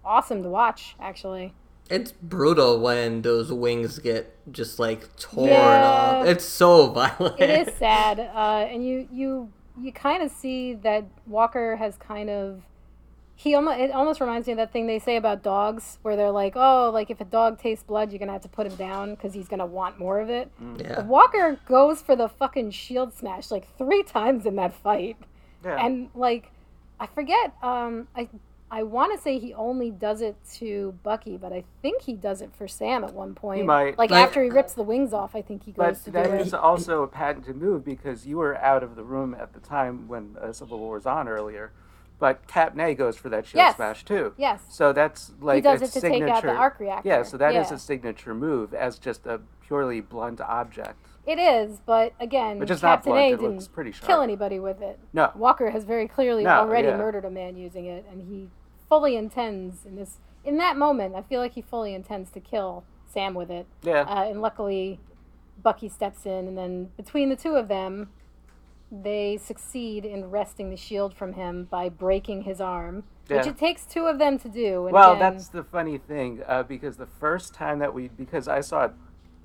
awesome 0.04 0.42
to 0.42 0.48
watch. 0.48 0.96
Actually, 0.98 1.52
it's 1.90 2.12
brutal 2.12 2.80
when 2.80 3.20
those 3.22 3.52
wings 3.52 3.98
get 3.98 4.34
just 4.50 4.78
like 4.78 5.14
torn 5.18 5.48
Yeah. 5.48 5.86
off. 5.86 6.26
It's 6.26 6.44
so 6.44 6.86
violent. 6.88 7.38
it 7.38 7.68
is 7.68 7.74
sad, 7.78 8.18
uh, 8.18 8.66
and 8.70 8.84
you 8.86 9.06
you 9.12 9.52
you 9.78 9.92
kind 9.92 10.22
of 10.22 10.30
see 10.30 10.74
that 10.74 11.04
Walker 11.26 11.76
has 11.76 11.96
kind 11.98 12.30
of 12.30 12.62
he 13.42 13.54
almost 13.54 13.78
it 13.78 13.90
almost 13.92 14.20
reminds 14.20 14.47
me 14.47 14.52
of 14.52 14.59
that 14.59 14.70
thing 14.70 14.87
they 14.87 14.99
say 14.99 15.16
about 15.16 15.42
dogs, 15.42 15.99
where 16.02 16.14
they're 16.14 16.30
like, 16.30 16.52
oh, 16.56 16.90
like 16.92 17.09
if 17.11 17.20
a 17.23 17.25
dog 17.25 17.59
tastes 17.59 17.82
blood, 17.82 18.12
you're 18.12 18.18
gonna 18.18 18.32
have 18.32 18.42
to 18.42 18.49
put 18.49 18.66
him 18.66 18.75
down 18.76 19.14
because 19.14 19.32
he's 19.32 19.49
gonna 19.49 19.64
want 19.64 19.99
more 19.99 20.20
of 20.20 20.28
it. 20.28 20.50
Yeah. 20.78 21.00
Walker 21.04 21.59
goes 21.66 22.02
for 22.02 22.14
the 22.16 22.28
fucking 22.28 22.73
shield 22.73 23.14
smash 23.14 23.50
like 23.50 23.66
three 23.78 24.02
times 24.02 24.44
in 24.44 24.56
that 24.56 24.75
fight, 24.75 25.16
Yeah. 25.64 25.85
and 25.85 26.11
like 26.14 26.50
I 26.99 27.06
forget. 27.06 27.54
Um, 27.62 28.09
I 28.14 28.28
I 28.73 28.82
want 28.85 29.16
to 29.16 29.20
say 29.20 29.38
he 29.38 29.52
only 29.54 29.90
does 29.90 30.20
it 30.20 30.37
to 30.59 30.94
Bucky, 31.02 31.37
but 31.38 31.50
I 31.52 31.64
think 31.82 32.02
he 32.02 32.12
does 32.12 32.40
it 32.42 32.54
for 32.54 32.68
Sam 32.68 33.02
at 33.04 33.14
one 33.14 33.35
point. 33.35 33.61
he 33.62 33.66
might. 33.66 33.97
Like 33.99 34.11
Like- 34.11 34.23
after 34.26 34.44
he 34.44 34.50
rips 34.50 34.75
the 34.75 34.82
wings 34.85 35.12
off, 35.14 35.35
I 35.35 35.40
think 35.42 35.64
he 35.64 35.73
goes 35.73 35.76
But 35.87 35.94
to 35.97 36.04
do 36.04 36.11
that 36.12 36.26
it. 36.30 36.40
is 36.42 36.52
also 36.54 37.02
a 37.02 37.09
patented 37.09 37.56
move 37.56 37.85
because 37.85 38.26
you 38.26 38.37
were 38.37 38.56
out 38.59 38.82
of 38.85 38.94
the 38.97 39.02
room 39.02 39.35
at 39.35 39.54
the 39.54 39.61
time 39.61 40.06
when 40.06 40.37
uh, 40.40 40.52
Civil 40.52 40.78
War 40.78 40.94
was 40.94 41.06
on 41.06 41.26
earlier. 41.26 41.73
But 42.20 42.46
Cap 42.46 42.76
Nay 42.76 42.94
goes 42.94 43.16
for 43.16 43.28
that 43.30 43.46
shield 43.46 43.58
Yes. 43.60 43.76
smash 43.76 44.04
too. 44.04 44.34
Yes. 44.36 44.60
So 44.68 44.92
that's 44.92 45.32
like 45.40 45.56
he 45.56 45.60
does 45.62 45.80
a 45.80 45.84
it 45.86 45.92
to 45.92 46.00
signature. 46.00 46.26
take 46.26 46.34
out 46.34 46.42
the 46.42 46.52
arc 46.54 46.78
reactor. 46.78 47.08
Yeah, 47.08 47.22
so 47.22 47.36
that 47.38 47.54
is 47.56 47.70
Yeah. 47.70 47.76
a 47.76 47.78
signature 47.78 48.34
move 48.34 48.74
as 48.74 48.98
just 48.98 49.26
a 49.26 49.40
purely 49.66 50.00
blunt 50.02 50.40
object. 50.42 50.98
It 51.26 51.38
is, 51.38 51.80
but 51.86 52.12
again, 52.20 52.58
Which 52.58 52.70
is 52.70 52.82
not 52.82 53.02
blunt, 53.04 53.20
A 53.20 53.36
didn't 53.36 53.72
pretty 53.72 53.92
sharp. 53.92 54.06
kill 54.06 54.20
anybody 54.20 54.58
with 54.60 54.82
it. 54.82 54.98
No. 55.12 55.30
Walker 55.34 55.70
has 55.70 55.84
very 55.84 56.06
clearly 56.06 56.44
No, 56.44 56.50
already 56.60 56.88
yeah. 56.88 56.96
murdered 56.96 57.24
a 57.24 57.30
man 57.30 57.56
using 57.56 57.86
it, 57.86 58.04
and 58.10 58.22
he 58.22 58.50
fully 58.88 59.16
intends 59.16 59.84
in 59.86 59.96
this 59.96 60.18
in 60.44 60.56
that 60.58 60.76
moment. 60.76 61.14
I 61.14 61.22
feel 61.22 61.40
like 61.40 61.52
he 61.52 61.62
fully 61.62 61.94
intends 61.94 62.30
to 62.32 62.40
kill 62.40 62.84
Sam 63.06 63.34
with 63.34 63.50
it. 63.50 63.66
Yeah. 63.82 64.02
Uh, 64.02 64.24
and 64.24 64.40
luckily, 64.42 64.98
Bucky 65.62 65.88
steps 65.88 66.24
in, 66.26 66.48
and 66.48 66.56
then 66.56 66.90
between 66.96 67.28
the 67.28 67.36
two 67.36 67.56
of 67.56 67.68
them, 67.68 68.10
they 68.90 69.37
succeed 69.37 70.04
in 70.04 70.30
wresting 70.30 70.70
the 70.70 70.76
shield 70.76 71.14
from 71.14 71.35
him 71.35 71.64
by 71.70 71.88
breaking 71.88 72.42
his 72.42 72.61
arm, 72.61 73.04
which 73.28 73.47
it 73.47 73.56
takes 73.56 73.87
two 73.87 74.06
of 74.06 74.18
them 74.18 74.38
to 74.38 74.49
do. 74.49 74.87
And 74.87 74.92
well, 74.92 75.12
again, 75.12 75.35
that's 75.35 75.49
the 75.49 75.62
funny 75.62 75.99
thing 75.99 76.42
uh, 76.47 76.64
because 76.64 76.97
the 76.97 77.06
first 77.06 77.54
time 77.54 77.78
that 77.78 77.94
we 77.94 78.09
because 78.09 78.49
I 78.49 78.61
saw 78.61 78.87
it 78.87 78.92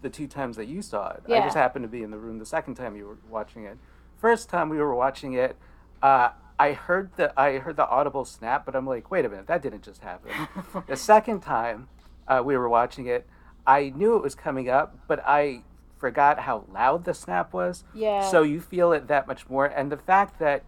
the 0.01 0.09
two 0.09 0.27
times 0.27 0.57
that 0.57 0.67
you 0.67 0.81
saw 0.81 1.09
it. 1.11 1.23
I 1.27 1.45
just 1.45 1.55
happened 1.55 1.83
to 1.83 1.89
be 1.89 2.03
in 2.03 2.11
the 2.11 2.17
room 2.17 2.39
the 2.39 2.45
second 2.45 2.75
time 2.75 2.95
you 2.95 3.05
were 3.05 3.17
watching 3.29 3.65
it. 3.65 3.77
First 4.17 4.49
time 4.49 4.69
we 4.69 4.77
were 4.77 4.95
watching 4.95 5.33
it, 5.33 5.55
uh, 6.01 6.29
I 6.59 6.73
heard 6.73 7.11
the 7.15 7.37
I 7.39 7.57
heard 7.59 7.75
the 7.75 7.87
audible 7.87 8.25
snap, 8.25 8.65
but 8.65 8.75
I'm 8.75 8.87
like, 8.87 9.11
wait 9.11 9.25
a 9.25 9.29
minute, 9.29 9.47
that 9.47 9.61
didn't 9.61 9.83
just 9.83 10.01
happen. 10.01 10.31
the 10.87 10.95
second 10.95 11.41
time 11.41 11.87
uh, 12.27 12.41
we 12.43 12.57
were 12.57 12.69
watching 12.69 13.07
it, 13.07 13.27
I 13.67 13.89
knew 13.95 14.15
it 14.15 14.23
was 14.23 14.35
coming 14.35 14.69
up, 14.69 14.97
but 15.07 15.21
I 15.25 15.63
forgot 15.97 16.39
how 16.39 16.65
loud 16.71 17.05
the 17.05 17.13
snap 17.13 17.53
was. 17.53 17.83
Yeah. 17.93 18.29
So 18.29 18.43
you 18.43 18.59
feel 18.61 18.91
it 18.91 19.07
that 19.07 19.27
much 19.27 19.49
more, 19.49 19.65
and 19.65 19.91
the 19.91 19.97
fact 19.97 20.39
that 20.39 20.63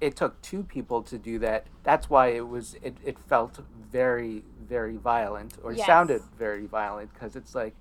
it 0.00 0.16
took 0.16 0.40
two 0.42 0.62
people 0.62 1.02
to 1.02 1.16
do 1.16 1.38
that. 1.38 1.66
That's 1.82 2.10
why 2.10 2.28
it 2.28 2.48
was. 2.48 2.74
It, 2.82 2.96
it 3.04 3.18
felt 3.18 3.60
very 3.90 4.42
very 4.68 4.96
violent, 4.96 5.56
or 5.62 5.72
Yes. 5.72 5.86
sounded 5.86 6.22
very 6.38 6.66
violent, 6.66 7.12
because 7.12 7.36
it's 7.36 7.54
like, 7.54 7.74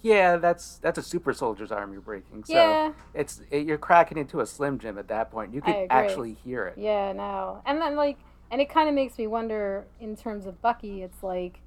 yeah, 0.00 0.36
that's 0.36 0.78
that's 0.78 0.98
a 0.98 1.02
super 1.02 1.32
soldier's 1.32 1.70
arm 1.70 1.92
you're 1.92 2.00
breaking. 2.00 2.44
So 2.44 2.54
Yeah. 2.54 2.92
it's 3.14 3.42
it, 3.50 3.66
you're 3.66 3.78
cracking 3.78 4.16
into 4.18 4.40
a 4.40 4.46
slim 4.46 4.78
jim 4.78 4.96
at 4.98 5.08
that 5.08 5.30
point. 5.30 5.52
You 5.52 5.60
could 5.60 5.76
actually 5.90 6.34
hear 6.34 6.66
it. 6.66 6.78
Yeah, 6.78 7.12
no. 7.12 7.62
And 7.66 7.80
then 7.80 7.94
like 7.96 8.18
and 8.50 8.60
it 8.60 8.68
kind 8.70 8.88
of 8.88 8.94
makes 8.94 9.16
me 9.18 9.26
wonder 9.26 9.86
in 10.00 10.16
terms 10.16 10.46
of 10.46 10.60
Bucky, 10.62 11.02
it's 11.02 11.22
like 11.22 11.60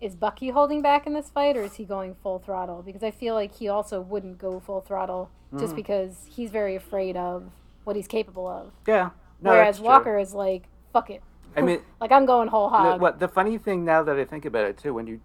is 0.00 0.14
Bucky 0.14 0.50
holding 0.50 0.80
back 0.82 1.06
in 1.06 1.12
this 1.14 1.28
fight 1.30 1.56
or 1.56 1.62
is 1.62 1.74
he 1.74 1.84
going 1.84 2.14
full 2.22 2.38
throttle? 2.38 2.82
Because 2.82 3.02
I 3.02 3.10
feel 3.10 3.34
like 3.34 3.56
he 3.56 3.68
also 3.68 4.00
wouldn't 4.00 4.38
go 4.38 4.60
full 4.60 4.80
throttle 4.80 5.30
just 5.58 5.74
because 5.74 6.26
he's 6.28 6.50
very 6.50 6.74
afraid 6.76 7.16
of 7.16 7.50
what 7.84 7.96
he's 7.96 8.06
capable 8.06 8.46
of. 8.46 8.70
Yeah. 8.86 9.10
No, 9.40 9.50
Whereas 9.50 9.76
that's 9.76 9.78
true. 9.78 9.86
Walker 9.88 10.18
is 10.18 10.34
like, 10.34 10.64
fuck 10.92 11.10
it. 11.10 11.22
I 11.56 11.62
mean, 11.62 11.80
Like 12.00 12.12
I'm 12.12 12.26
going 12.26 12.48
whole 12.48 12.68
the, 12.70 12.76
hog. 12.76 13.00
what 13.00 13.18
the 13.18 13.28
funny 13.28 13.56
thing 13.58 13.84
now 13.84 14.02
that 14.02 14.16
I 14.16 14.24
think 14.24 14.44
about 14.44 14.66
it 14.66 14.76
too, 14.78 14.92
when 14.94 15.06
you 15.06 15.20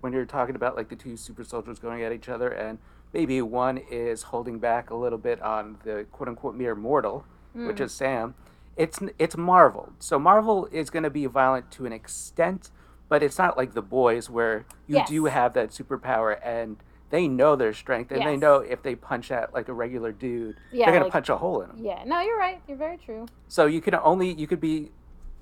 when 0.00 0.12
you're 0.12 0.24
talking 0.24 0.56
about 0.56 0.76
like 0.76 0.88
the 0.88 0.96
two 0.96 1.16
super 1.16 1.44
soldiers 1.44 1.78
going 1.78 2.02
at 2.02 2.10
each 2.12 2.28
other, 2.28 2.48
and 2.48 2.78
maybe 3.12 3.40
one 3.42 3.78
is 3.90 4.22
holding 4.24 4.58
back 4.58 4.90
a 4.90 4.94
little 4.96 5.18
bit 5.18 5.40
on 5.42 5.76
the 5.84 6.06
quote 6.10 6.28
unquote 6.28 6.54
mere 6.54 6.74
mortal, 6.74 7.24
Hmm. 7.52 7.66
which 7.66 7.80
is 7.80 7.92
Sam. 7.92 8.34
It's 8.76 8.98
it's 9.18 9.36
Marvel, 9.36 9.92
so 9.98 10.18
Marvel 10.18 10.66
is 10.72 10.90
going 10.90 11.02
to 11.02 11.10
be 11.10 11.26
violent 11.26 11.70
to 11.72 11.86
an 11.86 11.92
extent, 11.92 12.70
but 13.10 13.22
it's 13.22 13.36
not 13.36 13.58
like 13.58 13.74
the 13.74 13.82
boys 13.82 14.30
where 14.30 14.64
you 14.86 14.96
Yes. 14.96 15.08
do 15.10 15.26
have 15.26 15.52
that 15.52 15.68
superpower 15.70 16.38
and. 16.42 16.78
They 17.10 17.26
know 17.26 17.56
their 17.56 17.72
strength, 17.72 18.12
and 18.12 18.24
they 18.24 18.36
know 18.36 18.58
if 18.58 18.84
they 18.84 18.94
punch 18.94 19.32
at 19.32 19.52
like 19.52 19.66
a 19.68 19.72
regular 19.72 20.12
dude, 20.12 20.58
Yeah, 20.70 20.84
they're 20.86 20.94
gonna 20.94 21.06
like- 21.06 21.12
punch 21.12 21.28
a 21.28 21.36
hole 21.38 21.60
in 21.60 21.70
him. 21.70 21.78
yeah, 21.84 22.04
no, 22.06 22.20
you're 22.20 22.38
right. 22.38 22.62
You're 22.68 22.76
very 22.76 22.98
true. 22.98 23.26
So 23.48 23.66
you 23.66 23.80
can 23.80 23.96
only 23.96 24.30
you 24.32 24.46
could 24.46 24.60
be 24.60 24.92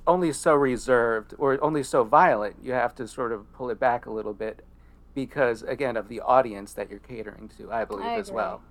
only 0.06 0.32
so 0.32 0.54
reserved 0.54 1.34
or 1.36 1.62
only 1.62 1.82
so 1.82 2.04
violent. 2.04 2.56
You 2.62 2.72
have 2.72 2.94
to 2.94 3.06
sort 3.06 3.32
of 3.32 3.52
pull 3.52 3.68
it 3.68 3.78
back 3.78 4.06
a 4.06 4.10
little 4.10 4.32
bit 4.32 4.64
because 5.14 5.62
again 5.62 5.98
of 5.98 6.08
the 6.08 6.20
audience 6.22 6.72
that 6.72 6.88
you're 6.88 7.00
catering 7.00 7.50
to, 7.58 7.70
I 7.70 7.84
believe 7.84 8.06
I 8.06 8.14
as 8.14 8.32
well. 8.32 8.62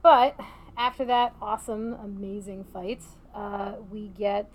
But 0.00 0.38
after 0.76 1.04
that 1.06 1.34
awesome, 1.42 1.94
amazing 1.94 2.62
fight, 2.62 3.02
uh, 3.34 3.72
we 3.90 4.06
get, 4.06 4.52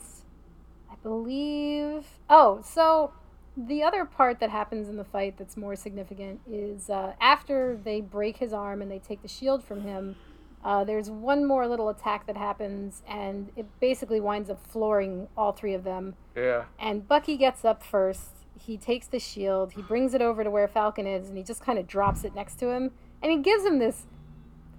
I 0.90 0.96
believe. 1.04 2.06
Oh, 2.30 2.62
so 2.64 3.12
the 3.58 3.84
other 3.84 4.06
part 4.06 4.40
that 4.40 4.50
happens 4.50 4.90
in 4.90 4.98
the 4.98 5.04
fight 5.04 5.38
that's 5.38 5.56
more 5.56 5.76
significant 5.76 6.42
is 6.50 6.90
uh, 6.90 7.14
after 7.22 7.80
they 7.84 8.02
break 8.02 8.38
his 8.38 8.54
arm 8.54 8.82
and 8.82 8.92
they 8.92 9.00
take 9.00 9.22
the 9.22 9.28
shield 9.28 9.64
from 9.64 9.82
him. 9.82 10.16
Uh, 10.64 10.84
there's 10.84 11.12
one 11.12 11.46
more 11.46 11.68
little 11.68 11.90
attack 11.90 12.26
that 12.26 12.36
happens, 12.36 13.04
and 13.08 13.52
it 13.56 13.68
basically 13.80 14.20
winds 14.20 14.50
up 14.50 14.60
flooring 14.60 15.28
all 15.38 15.52
three 15.52 15.76
of 15.76 15.84
them. 15.84 16.16
Yeah. 16.36 16.64
And 16.80 17.08
Bucky 17.08 17.38
gets 17.38 17.64
up 17.64 17.84
first. 17.84 18.32
He 18.60 18.76
takes 18.76 19.06
the 19.06 19.20
shield. 19.20 19.74
He 19.74 19.84
brings 19.84 20.16
it 20.16 20.24
over 20.24 20.44
to 20.44 20.50
where 20.50 20.68
Falcon 20.68 21.06
is, 21.06 21.30
and 21.30 21.38
he 21.38 21.44
just 21.44 21.62
kind 21.62 21.78
of 21.78 21.86
drops 21.86 22.24
it 22.24 22.34
next 22.34 22.56
to 22.60 22.72
him. 22.72 22.90
And 23.22 23.32
he 23.32 23.38
gives 23.38 23.64
him 23.64 23.78
this, 23.78 24.08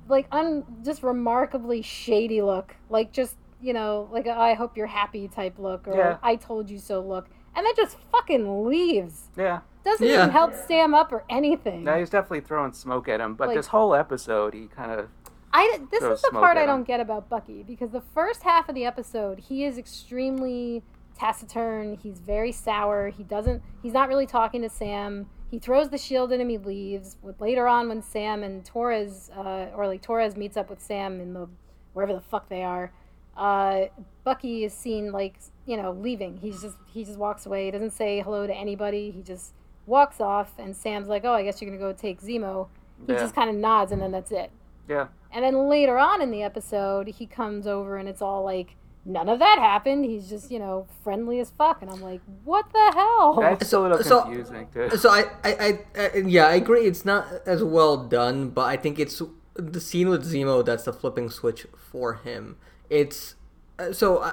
like, 0.09 0.27
un 0.33 0.65
just 0.85 1.05
remarkably 1.05 1.83
shady 1.83 2.43
look, 2.43 2.75
like 2.91 3.13
just 3.13 3.37
you 3.61 3.73
know, 3.73 4.09
like 4.13 4.27
a 4.27 4.33
I 4.33 4.55
hope 4.55 4.77
you're 4.77 4.87
happy 4.87 5.29
type 5.29 5.59
look, 5.59 5.87
or 5.89 5.97
Yeah. 5.97 6.19
I 6.23 6.37
told 6.37 6.69
you 6.69 6.79
so 6.79 7.01
look. 7.01 7.29
And 7.57 7.67
then 7.67 7.75
just 7.75 7.97
fucking 8.13 8.65
leaves. 8.67 9.31
Yeah. 9.37 9.61
Doesn't 9.85 10.07
Yeah. 10.07 10.15
even 10.19 10.31
help 10.31 10.55
Sam 10.55 10.95
up 10.95 11.11
or 11.13 11.25
anything. 11.31 11.85
No, 11.85 11.99
he's 11.99 12.11
definitely 12.11 12.41
throwing 12.43 12.73
smoke 12.73 13.09
at 13.09 13.21
him, 13.21 13.35
but 13.35 13.49
Like- 13.49 13.57
this 13.57 13.69
whole 13.69 13.95
episode 13.95 14.53
he 14.55 14.67
kind 14.69 14.93
of 14.93 15.09
I 15.53 15.79
this 15.91 16.01
Throw 16.01 16.13
is 16.13 16.21
the 16.23 16.29
smoke 16.29 16.43
part 16.43 16.57
at 16.59 16.61
I 16.61 16.63
him. 16.65 16.69
don't 16.69 16.85
get 16.87 17.01
about 17.01 17.29
Bucky 17.31 17.63
because 17.63 17.91
the 17.91 18.01
first 18.03 18.43
half 18.43 18.69
of 18.69 18.75
the 18.75 18.85
episode 18.85 19.39
he 19.39 19.65
is 19.65 19.79
extremely 19.79 20.83
taciturn. 21.19 21.95
He's 21.95 22.21
very 22.21 22.53
sour. 22.53 23.09
He 23.09 23.23
doesn't. 23.25 23.63
He's 23.83 23.95
not 23.95 24.09
really 24.09 24.27
talking 24.27 24.61
to 24.63 24.69
Sam. 24.69 25.27
He 25.51 25.59
throws 25.59 25.89
the 25.89 25.97
shield 25.99 26.33
at 26.33 26.41
him. 26.41 26.49
He 26.51 26.59
leaves. 26.59 27.17
With 27.23 27.41
later 27.41 27.67
on 27.69 27.89
when 27.89 28.03
Sam 28.03 28.43
and 28.43 28.65
Torres, 28.65 29.31
uh, 29.35 29.69
or 29.75 29.87
like 29.87 30.03
Torres 30.03 30.37
meets 30.37 30.57
up 30.57 30.69
with 30.69 30.81
Sam 30.83 31.21
in 31.21 31.33
the 31.33 31.49
wherever 31.95 32.13
the 32.13 32.21
fuck 32.21 32.49
they 32.51 32.63
are, 32.63 32.93
uh, 33.37 33.87
Bucky 34.25 34.65
is 34.65 34.73
seen 34.73 35.13
like 35.13 35.37
you 35.67 35.77
know 35.77 35.93
leaving. 35.93 36.37
He's 36.39 36.61
just 36.63 36.77
he 36.93 37.05
just 37.05 37.19
walks 37.19 37.47
away. 37.47 37.67
He 37.67 37.71
doesn't 37.71 37.93
say 37.93 38.21
hello 38.23 38.47
to 38.47 38.55
anybody. 38.55 39.11
He 39.11 39.23
just 39.23 39.53
walks 39.87 40.21
off. 40.21 40.53
And 40.59 40.75
Sam's 40.77 41.09
like, 41.09 41.25
oh, 41.25 41.33
I 41.33 41.43
guess 41.45 41.61
you're 41.61 41.71
gonna 41.71 41.81
go 41.81 41.93
take 41.93 42.21
Zemo. 42.21 42.69
He 43.07 43.13
Yeah. 43.13 43.19
just 43.21 43.35
kind 43.35 43.51
of 43.51 43.57
nods 43.57 43.93
and 43.93 44.01
then 44.03 44.11
that's 44.13 44.33
it. 44.33 44.51
yeah. 44.89 45.09
And 45.33 45.45
then 45.45 45.69
later 45.69 45.99
on 45.99 46.23
in 46.23 46.31
the 46.31 46.43
episode, 46.43 47.09
he 47.09 47.27
comes 47.27 47.67
over 47.67 47.99
and 47.99 48.09
it's 48.09 48.23
all 48.23 48.43
like, 48.43 48.75
none 49.05 49.29
of 49.29 49.39
that 49.41 49.59
happened. 49.59 50.05
He's 50.07 50.31
just, 50.31 50.51
you 50.51 50.59
know, 50.59 50.87
friendly 51.05 51.41
as 51.41 51.51
fuck. 51.51 51.83
And 51.83 51.91
I'm 51.91 52.01
like, 52.01 52.23
what 52.45 52.65
the 52.73 52.93
hell? 52.95 53.35
That's 53.39 53.71
a 53.75 53.81
little 53.81 54.03
So- 54.03 54.23
confusing 54.23 54.67
too. 54.73 54.97
So 54.97 55.11
I, 55.11 55.25
I, 55.45 55.53
I, 55.55 55.79
I, 56.01 56.17
yeah, 56.25 56.47
I 56.47 56.55
agree. 56.55 56.87
It's 56.87 57.05
not 57.05 57.27
as 57.45 57.63
well 57.63 57.99
done, 58.09 58.49
but 58.49 58.63
I 58.63 58.77
think 58.79 58.99
it's 58.99 59.21
the 59.55 59.81
scene 59.81 60.09
with 60.09 60.25
Zemo 60.25 60.65
that's 60.65 60.85
the 60.85 60.93
flipping 60.93 61.29
switch 61.29 61.67
for 61.77 62.15
him. 62.15 62.57
It's 62.91 63.35
uh, 63.79 63.93
so 63.93 64.19
uh, 64.19 64.33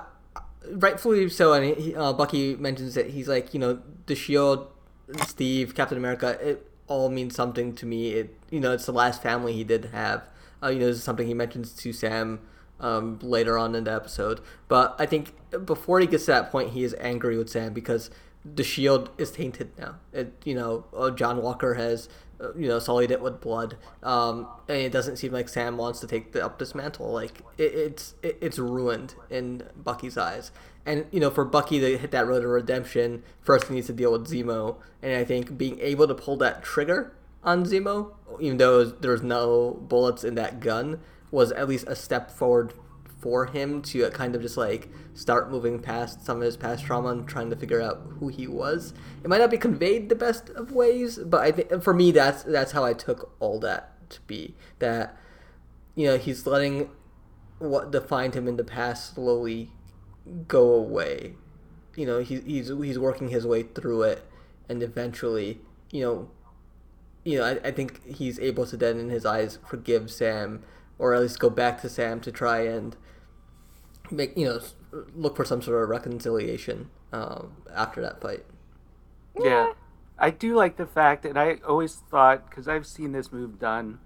rightfully 0.72 1.29
so. 1.29 1.53
And 1.53 1.77
he, 1.77 1.95
uh, 1.95 2.13
Bucky 2.13 2.55
mentions 2.55 2.95
that 2.95 3.12
he's 3.12 3.27
like, 3.27 3.53
you 3.53 3.60
know, 3.60 3.81
the 4.05 4.15
Shield, 4.15 4.67
Steve, 5.27 5.75
Captain 5.75 5.98
America. 5.98 6.38
It 6.41 6.69
all 6.88 7.10
means 7.10 7.36
something 7.36 7.74
to 7.75 7.86
me. 7.86 8.13
It, 8.13 8.38
you 8.50 8.60
know, 8.60 8.72
it's 8.72 8.86
the 8.86 8.93
last 8.93 9.22
family 9.22 9.53
he 9.53 9.63
did 9.63 9.86
have. 9.86 10.27
Uh, 10.62 10.67
you 10.67 10.79
know, 10.79 10.88
this 10.88 10.98
is 10.98 11.03
something 11.03 11.27
he 11.27 11.33
mentions 11.33 11.74
to 11.74 11.91
Sam 11.91 12.39
um, 12.79 13.19
later 13.22 13.57
on 13.57 13.75
in 13.75 13.86
the 13.86 13.93
episode. 13.93 14.41
But 14.67 14.95
I 15.00 15.05
think 15.05 15.33
before 15.65 16.00
he 16.00 16.07
gets 16.07 16.25
to 16.25 16.31
that 16.31 16.51
point, 16.51 16.72
he 16.72 16.83
is 16.83 16.95
angry 17.00 17.38
with 17.38 17.50
Sam 17.50 17.74
because 17.74 18.10
the 18.45 18.63
shield 18.63 19.10
is 19.17 19.31
tainted 19.31 19.72
now. 19.77 19.95
It, 20.12 20.33
you 20.43 20.55
know, 20.55 20.86
uh, 20.95 21.12
John 21.12 21.41
Walker 21.41 21.75
has, 21.75 22.10
you 22.56 22.68
know, 22.68 22.80
sullied 22.80 23.12
it 23.12 23.22
with 23.22 23.42
blood, 23.42 23.78
um, 24.02 24.48
and 24.68 24.78
it 24.78 24.92
doesn't 24.92 25.18
seem 25.18 25.32
like 25.32 25.50
Sam 25.50 25.78
wants 25.78 26.00
to 26.02 26.08
take 26.08 26.32
the, 26.32 26.44
up 26.46 26.60
this 26.60 26.76
mantle. 26.76 27.12
Like 27.12 27.40
it, 27.58 27.74
it's 27.74 28.16
it, 28.22 28.38
it's 28.42 28.60
ruined 28.60 29.16
in 29.30 29.64
Bucky's 29.76 30.18
eyes. 30.18 30.52
And 30.86 31.06
you 31.12 31.20
know, 31.20 31.30
for 31.30 31.46
Bucky 31.46 31.80
to 31.80 31.98
hit 31.98 32.12
that 32.12 32.28
road 32.28 32.42
to 32.42 32.48
redemption, 32.48 33.24
first 33.42 33.68
he 33.68 33.76
needs 33.76 33.88
to 33.88 33.94
deal 33.94 34.12
with 34.12 34.28
Zemo. 34.28 34.78
And 35.02 35.16
I 35.16 35.24
think 35.24 35.58
being 35.58 35.80
able 35.80 36.08
to 36.08 36.16
pull 36.16 36.38
that 36.38 36.64
trigger 36.64 37.14
on 37.44 37.66
Zemo, 37.66 38.14
even 38.40 38.58
though 38.58 38.84
there 38.84 39.12
was 39.12 39.24
no 39.24 39.80
bullets 39.88 40.24
in 40.24 40.36
that 40.36 40.60
gun, 40.60 41.00
was 41.32 41.52
at 41.54 41.68
least 41.68 41.88
a 41.88 41.96
step 41.96 42.30
forward 42.32 42.74
for 43.24 43.46
him 43.46 43.82
to 43.82 44.06
uh, 44.06 44.10
kind 44.10 44.36
of 44.36 44.42
just 44.42 44.58
like 44.58 44.89
start 45.13 45.50
moving 45.50 45.80
past 45.80 46.25
some 46.25 46.38
of 46.38 46.44
his 46.44 46.58
past 46.58 46.84
trauma 46.84 47.08
and 47.08 47.25
trying 47.25 47.50
to 47.50 47.56
figure 47.56 47.82
out 47.82 48.06
who 48.20 48.27
he 48.27 48.46
was. 48.46 48.94
It 49.24 49.30
might 49.30 49.38
not 49.38 49.50
be 49.50 49.58
conveyed 49.58 50.10
the 50.10 50.15
best 50.15 50.50
of 50.50 50.74
ways, 50.74 51.18
but 51.18 51.42
I 51.42 51.53
think 51.53 51.82
for 51.82 51.94
me 51.94 52.12
that's 52.12 52.44
that's 52.44 52.74
how 52.74 52.84
I 52.84 52.92
took 52.92 53.34
all 53.39 53.60
that 53.62 54.10
to 54.10 54.20
be 54.27 54.56
that 54.80 55.18
you 55.96 56.06
know 56.06 56.18
he's 56.18 56.46
letting 56.46 56.89
what 57.60 57.92
defined 57.92 58.36
him 58.36 58.48
in 58.48 58.58
the 58.58 58.63
past 58.65 59.15
slowly 59.15 59.72
go 60.50 60.74
away. 60.74 61.36
You 61.96 62.06
know 62.06 62.20
he, 62.20 62.42
he's 62.42 62.68
he's 62.68 63.00
working 63.00 63.30
his 63.30 63.48
way 63.48 63.63
through 63.63 64.03
it, 64.03 64.27
and 64.68 64.84
eventually 64.84 65.62
you 65.92 66.01
know 66.03 66.30
you 67.24 67.38
know, 67.38 67.46
I, 67.46 67.68
I 67.68 67.72
think 67.72 68.06
he's 68.06 68.39
able 68.39 68.65
to 68.65 68.75
then, 68.75 69.00
in 69.00 69.10
his 69.10 69.25
eyes, 69.25 69.58
forgive 69.65 70.12
Sam, 70.12 70.62
or 71.00 71.13
at 71.13 71.22
least 71.22 71.39
go 71.39 71.50
back 71.50 71.82
to 71.82 71.89
Sam 71.89 72.20
to 72.22 72.32
try 72.32 72.62
and 72.62 72.96
make 74.13 74.38
you 74.38 74.46
know 74.46 74.62
look 75.15 75.36
for 75.36 75.46
some 75.46 75.62
sort 75.62 75.84
of 75.84 75.89
reconciliation 75.89 76.89
um, 77.12 77.53
after 77.74 78.01
that 78.01 78.22
fight. 78.22 78.46
Yeah. 79.39 79.74
I 80.17 80.29
do 80.29 80.55
like 80.55 80.77
the 80.77 80.86
fact, 80.86 81.25
and 81.25 81.38
I 81.38 81.58
always 81.67 81.96
thought, 81.96 82.50
because 82.50 82.67
I've 82.67 82.86
seen 82.86 83.12
this 83.12 83.32
move 83.32 83.60
done 83.60 84.00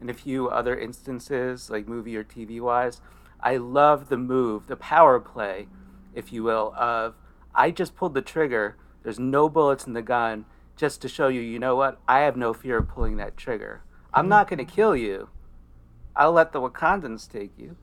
in 0.00 0.10
a 0.10 0.14
few 0.14 0.48
other 0.48 0.78
instances, 0.78 1.70
like 1.70 1.88
movie 1.88 2.16
or 2.16 2.22
TV 2.22 2.60
wise. 2.60 3.00
I 3.40 3.56
love 3.56 4.08
the 4.08 4.16
move, 4.16 4.66
the 4.66 4.76
power 4.76 5.18
play, 5.18 5.68
if 6.14 6.32
you 6.32 6.42
will, 6.42 6.74
of 6.76 7.14
I 7.54 7.70
just 7.70 7.96
pulled 7.96 8.14
the 8.14 8.22
trigger. 8.22 8.76
There's 9.02 9.18
no 9.18 9.48
bullets 9.48 9.86
in 9.86 9.94
the 9.94 10.02
gun, 10.02 10.44
just 10.76 11.00
to 11.02 11.08
show 11.08 11.28
you, 11.28 11.40
you 11.40 11.58
know 11.58 11.76
what? 11.76 11.98
I 12.06 12.20
have 12.20 12.36
no 12.36 12.52
fear 12.52 12.78
of 12.78 12.88
pulling 12.88 13.16
that 13.16 13.36
trigger. 13.36 13.82
I'm 14.12 14.28
not 14.28 14.48
going 14.48 14.64
to 14.64 14.72
kill 14.72 14.94
you. 14.94 15.28
I'll 16.16 16.32
let 16.32 16.52
the 16.52 16.60
Wakandans 16.60 17.30
take 17.30 17.58
you, 17.58 17.76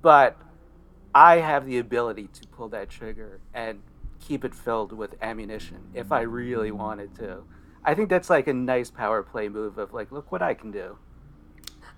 but 0.00 0.36
I 1.14 1.36
have 1.36 1.66
the 1.66 1.78
ability 1.78 2.28
to 2.32 2.46
pull 2.48 2.68
that 2.70 2.88
trigger 2.88 3.40
and 3.52 3.82
keep 4.20 4.44
it 4.44 4.54
filled 4.54 4.92
with 4.92 5.14
ammunition 5.20 5.88
if 5.94 6.12
I 6.12 6.22
really 6.22 6.70
wanted 6.70 7.14
to. 7.16 7.42
I 7.84 7.94
think 7.94 8.08
that's 8.08 8.30
like 8.30 8.46
a 8.46 8.52
nice 8.52 8.90
power 8.90 9.22
play 9.22 9.48
move 9.48 9.78
of 9.78 9.92
like, 9.92 10.12
look 10.12 10.30
what 10.30 10.42
I 10.42 10.54
can 10.54 10.70
do. 10.70 10.98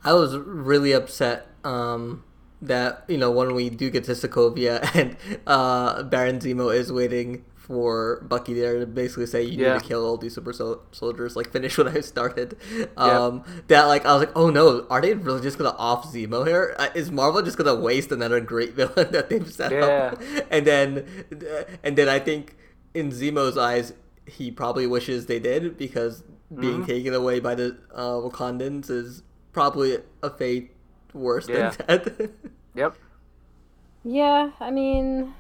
I 0.03 0.13
was 0.13 0.37
really 0.37 0.93
upset 0.93 1.47
um, 1.63 2.25
that 2.61 3.05
you 3.09 3.19
know 3.19 3.31
when 3.31 3.55
we 3.55 3.71
do 3.71 3.91
get 3.91 4.05
to 4.05 4.13
Sokovia 4.13 4.89
and 4.95 5.17
uh, 5.47 6.03
Baron 6.03 6.41
Zemo 6.41 6.75
is 6.75 6.93
waiting 6.93 7.45
for 7.67 8.21
Bucky 8.29 8.53
there 8.53 8.79
to 8.79 8.87
basically 8.87 9.25
say 9.25 9.43
you 9.43 9.63
Yeah. 9.65 9.73
need 9.75 9.81
to 9.83 9.87
kill 9.89 10.05
all 10.05 10.19
these 10.19 10.35
super 10.35 10.53
sol- 10.53 10.83
soldiers, 10.93 11.35
like 11.35 11.49
finish 11.51 11.79
what 11.79 11.89
I 11.89 12.01
started. 12.03 12.57
Um, 12.97 13.43
That 13.69 13.85
like 13.87 14.05
I 14.05 14.13
was 14.13 14.21
like, 14.21 14.37
oh 14.37 14.51
no, 14.51 14.87
are 14.91 15.01
they 15.01 15.15
really 15.15 15.41
just 15.41 15.57
gonna 15.57 15.75
off 15.79 16.13
Zemo 16.13 16.47
here? 16.47 16.75
Uh, 16.79 16.89
Is 16.95 17.11
Marvel 17.11 17.41
just 17.41 17.57
gonna 17.57 17.75
waste 17.75 18.13
another 18.13 18.39
great 18.41 18.75
villain 18.79 19.11
that 19.13 19.31
they've 19.31 19.51
set 19.51 19.73
up? 19.73 20.21
And 20.51 20.67
then, 20.67 21.07
and 21.83 21.97
then 21.97 22.09
I 22.09 22.19
think 22.19 22.55
in 22.93 23.11
Zemo's 23.11 23.57
eyes, 23.57 23.95
he 24.27 24.51
probably 24.51 24.87
wishes 24.87 25.25
they 25.27 25.39
did 25.41 25.79
because 25.79 26.23
being 26.55 26.83
Mhm. 26.83 26.87
taken 26.87 27.15
away 27.15 27.41
by 27.41 27.55
the 27.55 27.77
uh, 27.95 28.21
Wakandans 28.25 28.91
is 28.91 29.23
probably 29.53 29.99
a 30.23 30.29
fate 30.31 30.71
worse 31.15 31.49
Yeah. 31.49 31.71
than 31.87 31.87
death. 31.87 32.31
Yep. 32.75 32.95
Yeah, 34.05 34.51
I 34.61 34.71
mean, 34.71 35.33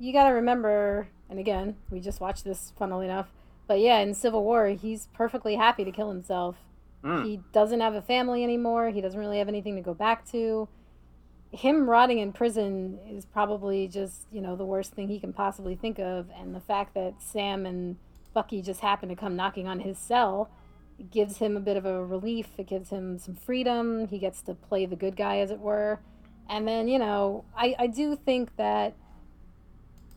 you 0.00 0.12
got 0.12 0.24
to 0.28 0.34
remember, 0.34 1.06
and 1.32 1.40
again, 1.40 1.76
we 1.90 1.98
just 1.98 2.20
watched 2.20 2.44
this, 2.44 2.72
funnily 2.78 3.06
enough. 3.06 3.32
But 3.66 3.80
yeah, 3.80 3.98
in 4.00 4.14
Civil 4.14 4.44
War, 4.44 4.68
he's 4.68 5.08
perfectly 5.14 5.56
happy 5.56 5.82
to 5.82 5.90
kill 5.90 6.10
himself. 6.10 6.56
Mm. 7.02 7.24
He 7.24 7.40
doesn't 7.52 7.80
have 7.80 7.94
a 7.94 8.02
family 8.02 8.44
anymore. 8.44 8.90
He 8.90 9.00
doesn't 9.00 9.18
really 9.18 9.38
have 9.38 9.48
anything 9.48 9.74
to 9.76 9.80
go 9.80 9.94
back 9.94 10.30
to. 10.30 10.68
Him 11.50 11.88
rotting 11.88 12.18
in 12.18 12.32
prison 12.32 12.98
is 13.08 13.24
probably 13.24 13.88
just, 13.88 14.26
you 14.30 14.42
know, 14.42 14.56
the 14.56 14.66
worst 14.66 14.92
thing 14.92 15.08
he 15.08 15.18
can 15.18 15.32
possibly 15.32 15.74
think 15.74 15.98
of. 15.98 16.28
And 16.38 16.54
the 16.54 16.60
fact 16.60 16.92
that 16.94 17.14
Sam 17.22 17.64
and 17.64 17.96
Bucky 18.34 18.60
just 18.60 18.80
happen 18.80 19.08
to 19.08 19.16
come 19.16 19.34
knocking 19.34 19.66
on 19.66 19.80
his 19.80 19.98
cell 19.98 20.50
gives 21.10 21.38
him 21.38 21.56
a 21.56 21.60
bit 21.60 21.78
of 21.78 21.86
a 21.86 22.04
relief. 22.04 22.48
It 22.58 22.66
gives 22.66 22.90
him 22.90 23.18
some 23.18 23.36
freedom. 23.36 24.06
He 24.08 24.18
gets 24.18 24.42
to 24.42 24.54
play 24.54 24.84
the 24.84 24.96
good 24.96 25.16
guy, 25.16 25.38
as 25.38 25.50
it 25.50 25.60
were. 25.60 26.00
And 26.48 26.68
then, 26.68 26.88
you 26.88 26.98
know, 26.98 27.44
I, 27.56 27.74
I 27.78 27.86
do 27.86 28.16
think 28.16 28.56
that 28.56 28.96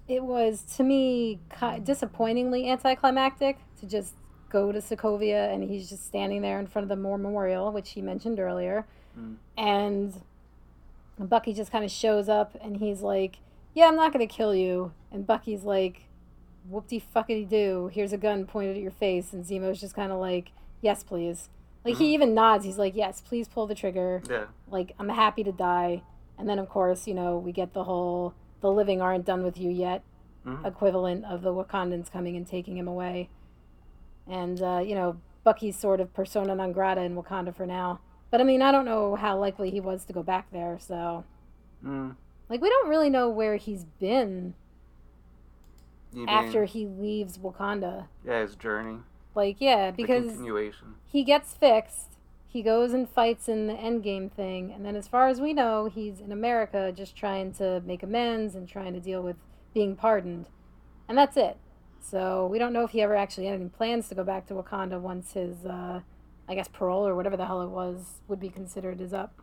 it 0.07 0.23
was, 0.23 0.61
to 0.77 0.83
me, 0.83 1.39
disappointingly 1.83 2.69
anticlimactic 2.69 3.57
to 3.79 3.87
just 3.87 4.13
go 4.49 4.71
to 4.71 4.79
Sokovia 4.79 5.53
and 5.53 5.63
he's 5.69 5.89
just 5.89 6.05
standing 6.05 6.41
there 6.41 6.59
in 6.59 6.67
front 6.67 6.83
of 6.83 6.89
the 6.89 6.95
Moore 6.95 7.17
Memorial, 7.17 7.71
which 7.71 7.91
he 7.91 8.01
mentioned 8.01 8.39
earlier. 8.39 8.85
Mm. 9.19 9.35
And 9.57 10.21
Bucky 11.17 11.53
just 11.53 11.71
kind 11.71 11.83
of 11.83 11.91
shows 11.91 12.29
up 12.29 12.55
and 12.61 12.77
he's 12.77 13.01
like, 13.01 13.37
Yeah, 13.73 13.87
I'm 13.87 13.95
not 13.95 14.13
going 14.13 14.25
to 14.25 14.33
kill 14.33 14.53
you. 14.53 14.93
And 15.11 15.25
Bucky's 15.25 15.63
like, 15.63 16.03
Whoop 16.69 16.87
de 16.87 17.03
fuckity 17.15 17.47
do. 17.47 17.89
Here's 17.93 18.13
a 18.13 18.17
gun 18.17 18.45
pointed 18.45 18.75
at 18.75 18.81
your 18.81 18.91
face. 18.91 19.33
And 19.33 19.45
Zemo's 19.45 19.79
just 19.79 19.95
kind 19.95 20.11
of 20.11 20.19
like, 20.19 20.51
Yes, 20.81 21.03
please. 21.03 21.49
Like, 21.83 21.97
he 21.97 22.13
even 22.15 22.33
nods. 22.33 22.65
He's 22.65 22.77
like, 22.77 22.95
Yes, 22.95 23.21
please 23.21 23.47
pull 23.47 23.67
the 23.67 23.75
trigger 23.75 24.21
Yeah. 24.29 24.45
like 24.69 24.93
I'm 24.99 25.09
happy 25.09 25.43
to 25.43 25.51
die. 25.51 26.03
And 26.37 26.47
then 26.49 26.59
of 26.59 26.69
course, 26.69 27.07
you 27.07 27.13
know, 27.13 27.37
we 27.37 27.51
get 27.51 27.73
the 27.73 27.83
whole 27.85 28.33
the 28.65 28.71
living 28.71 28.99
aren't 28.99 29.25
done 29.25 29.43
with 29.43 29.59
you 29.59 29.69
yet 29.69 30.01
Mhm. 30.43 30.65
equivalent 30.65 31.23
of 31.25 31.43
the 31.43 31.53
Wakandans 31.53 32.11
coming 32.11 32.35
and 32.35 32.47
taking 32.47 32.77
him 32.77 32.87
away. 32.87 33.29
And 34.27 34.59
uh, 34.61 34.81
you 34.83 34.95
know, 34.95 35.17
Bucky's 35.43 35.77
sort 35.77 35.99
of 35.99 36.11
persona 36.15 36.55
non 36.55 36.71
grata 36.71 37.01
in 37.01 37.15
Wakanda 37.15 37.53
for 37.55 37.67
now. 37.67 37.99
But 38.31 38.41
I 38.41 38.43
mean, 38.43 38.63
I 38.63 38.71
don't 38.71 38.85
know 38.85 39.15
how 39.15 39.37
likely 39.37 39.69
he 39.69 39.79
was 39.79 40.03
to 40.05 40.13
go 40.13 40.23
back 40.23 40.49
there, 40.51 40.79
so 40.79 41.23
Mm. 41.83 42.15
like 42.49 42.59
we 42.59 42.69
don't 42.69 42.89
really 42.89 43.09
know 43.11 43.29
where 43.29 43.57
he's 43.57 43.85
been 43.85 44.55
You 46.11 46.21
mean- 46.25 46.29
after 46.29 46.65
he 46.65 46.87
leaves 46.87 47.37
Wakanda. 47.37 48.07
yeah, 48.23 48.41
his 48.41 48.55
journey, 48.55 48.99
Like, 49.35 49.57
yeah, 49.59 49.91
because 49.91 50.25
continuation. 50.25 50.95
he 51.05 51.23
gets 51.23 51.53
fixed. 51.55 52.14
He 52.55 52.61
goes 52.61 52.93
and 52.93 53.09
fights 53.09 53.49
in 53.49 53.67
the 53.67 53.73
Endgame 53.73 54.31
thing, 54.31 54.71
and 54.71 54.85
then 54.85 54.95
as 54.95 55.09
far 55.09 55.27
as 55.27 55.41
we 55.41 55.51
know, 55.51 55.89
he's 55.93 56.21
in 56.21 56.31
America 56.31 56.93
just 56.95 57.13
trying 57.13 57.51
to 57.55 57.81
make 57.85 58.01
amends 58.01 58.55
and 58.55 58.65
trying 58.65 58.93
to 58.93 59.01
deal 59.01 59.21
with 59.21 59.35
being 59.73 59.97
pardoned, 59.97 60.47
and 61.09 61.17
that's 61.17 61.35
it. 61.35 61.57
So 61.99 62.47
we 62.47 62.57
don't 62.57 62.71
know 62.71 62.85
if 62.85 62.91
he 62.91 63.01
ever 63.01 63.13
actually 63.13 63.47
had 63.47 63.55
any 63.55 63.67
plans 63.67 64.07
to 64.07 64.15
go 64.15 64.23
back 64.23 64.47
to 64.47 64.53
Wakanda 64.53 65.01
once 65.01 65.33
his, 65.33 65.65
uh, 65.65 65.99
I 66.47 66.55
guess, 66.55 66.69
parole 66.69 67.05
or 67.05 67.13
whatever 67.13 67.35
the 67.35 67.45
hell 67.45 67.61
it 67.61 67.67
was 67.67 68.21
would 68.29 68.39
be 68.39 68.47
considered 68.47 69.01
is 69.01 69.13
up. 69.13 69.33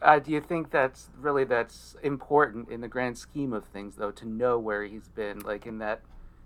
Uh, 0.00 0.20
do 0.20 0.30
you 0.30 0.40
think 0.40 0.70
that's 0.70 1.08
really 1.18 1.42
that's 1.42 1.96
important 2.04 2.68
in 2.68 2.82
the 2.82 2.88
grand 2.88 3.18
scheme 3.18 3.52
of 3.52 3.64
things, 3.64 3.96
though, 3.96 4.12
to 4.12 4.24
know 4.24 4.60
where 4.60 4.84
he's 4.84 5.08
been, 5.08 5.40
like 5.40 5.66
in 5.66 5.78
that 5.78 6.02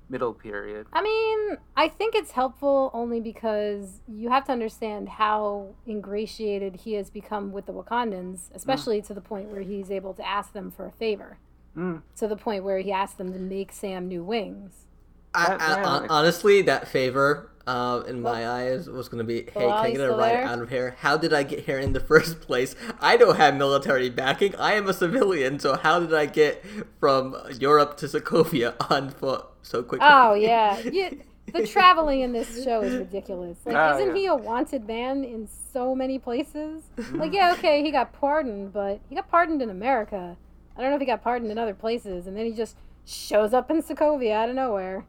middle 0.08 0.32
period? 0.34 0.86
I 0.92 1.02
mean, 1.02 1.56
I 1.76 1.88
think 1.88 2.14
it's 2.14 2.32
helpful 2.32 2.90
only 2.92 3.20
because 3.20 4.00
you 4.08 4.30
have 4.30 4.44
to 4.46 4.52
understand 4.52 5.08
how 5.08 5.74
ingratiated 5.86 6.76
he 6.76 6.94
has 6.94 7.10
become 7.10 7.52
with 7.52 7.66
the 7.66 7.72
Wakandans, 7.72 8.50
especially 8.54 9.00
to 9.02 9.14
the 9.14 9.20
point 9.20 9.48
where 9.50 9.62
he's 9.62 9.90
able 9.90 10.14
to 10.14 10.26
ask 10.26 10.52
them 10.52 10.70
for 10.70 10.86
a 10.86 10.92
favor. 10.92 11.38
Mm. 11.76 12.02
To 12.18 12.28
the 12.28 12.36
point 12.36 12.62
where 12.64 12.78
he 12.78 12.92
asked 12.92 13.18
them 13.18 13.32
to 13.32 13.38
make 13.38 13.72
Sam 13.72 14.06
new 14.06 14.22
wings. 14.22 14.86
I, 15.34 15.48
That- 15.48 15.60
I, 15.60 15.68
that 15.76 15.84
hon- 15.86 16.02
makes- 16.02 16.12
honestly, 16.12 16.62
that 16.62 16.86
favor 16.86 17.50
uh, 17.66 18.02
in 18.06 18.20
my 18.20 18.46
eyes 18.46 18.88
was 18.88 19.08
going 19.08 19.18
to 19.18 19.24
be, 19.24 19.44
hey, 19.44 19.50
Hello, 19.54 19.68
can 19.70 19.84
I 19.84 19.86
you 19.88 19.92
get 19.94 20.00
a 20.02 20.04
still 20.08 20.18
ride 20.18 20.30
there? 20.34 20.44
out 20.44 20.58
of 20.60 20.68
here? 20.68 20.96
How 21.00 21.16
did 21.16 21.32
I 21.32 21.42
get 21.42 21.60
here 21.60 21.78
in 21.78 21.92
the 21.94 21.98
first 22.12 22.40
place? 22.42 22.76
I 23.00 23.16
don't 23.16 23.36
have 23.36 23.56
military 23.56 24.10
backing. 24.10 24.54
I 24.56 24.74
am 24.74 24.86
a 24.86 24.92
civilian, 24.92 25.58
so 25.58 25.76
how 25.76 25.98
did 25.98 26.12
I 26.14 26.26
get 26.26 26.62
from 27.00 27.34
Europe 27.58 27.96
to 27.96 28.06
Sokovia 28.06 28.74
on 28.90 29.10
foot 29.10 29.46
so 29.64 29.82
quickly? 29.82 30.06
Oh 30.10 30.34
yeah, 30.34 30.78
you, 30.78 31.20
the 31.52 31.66
traveling 31.66 32.20
in 32.20 32.32
this 32.32 32.64
show 32.64 32.82
is 32.82 32.94
ridiculous. 32.96 33.58
Like, 33.64 33.76
Oh, 33.76 33.96
isn't 33.96 34.14
yeah. 34.16 34.20
he 34.20 34.26
a 34.26 34.34
wanted 34.34 34.86
man 34.86 35.24
in 35.24 35.48
so 35.72 35.94
many 35.94 36.18
places? 36.18 36.84
Like, 37.12 37.32
yeah, 37.32 37.52
okay, 37.58 37.82
he 37.82 37.90
got 37.90 38.12
pardoned, 38.12 38.72
but 38.72 39.00
he 39.08 39.14
got 39.16 39.28
pardoned 39.30 39.62
in 39.62 39.70
America. 39.70 40.36
I 40.76 40.80
don't 40.80 40.90
know 40.90 40.96
if 40.96 41.00
he 41.00 41.06
got 41.06 41.22
pardoned 41.22 41.50
in 41.50 41.58
other 41.58 41.74
places, 41.74 42.26
and 42.26 42.36
then 42.36 42.46
he 42.46 42.52
just 42.52 42.76
shows 43.04 43.52
up 43.52 43.70
in 43.70 43.82
Sokovia 43.82 44.32
out 44.32 44.48
of 44.48 44.54
nowhere. 44.56 45.04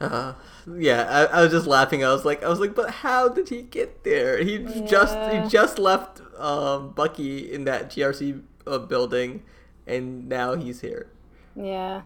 Uh, 0.00 0.34
yeah, 0.78 1.28
I, 1.32 1.38
I 1.38 1.42
was 1.42 1.52
just 1.52 1.66
laughing. 1.66 2.04
I 2.04 2.12
was 2.12 2.24
like, 2.24 2.42
I 2.42 2.48
was 2.48 2.58
like, 2.58 2.74
but 2.74 2.90
how 2.90 3.28
did 3.28 3.48
he 3.50 3.62
get 3.62 4.02
there? 4.02 4.42
He 4.42 4.58
just 4.84 5.16
he 5.32 5.48
just 5.48 5.78
left 5.78 6.20
um, 6.38 6.90
Bucky 6.90 7.52
in 7.52 7.64
that 7.64 7.90
GRC 7.90 8.42
uh, 8.66 8.78
building, 8.78 9.44
and 9.86 10.28
now 10.28 10.54
he's 10.56 10.80
here. 10.80 11.08
Yeah. 11.54 12.02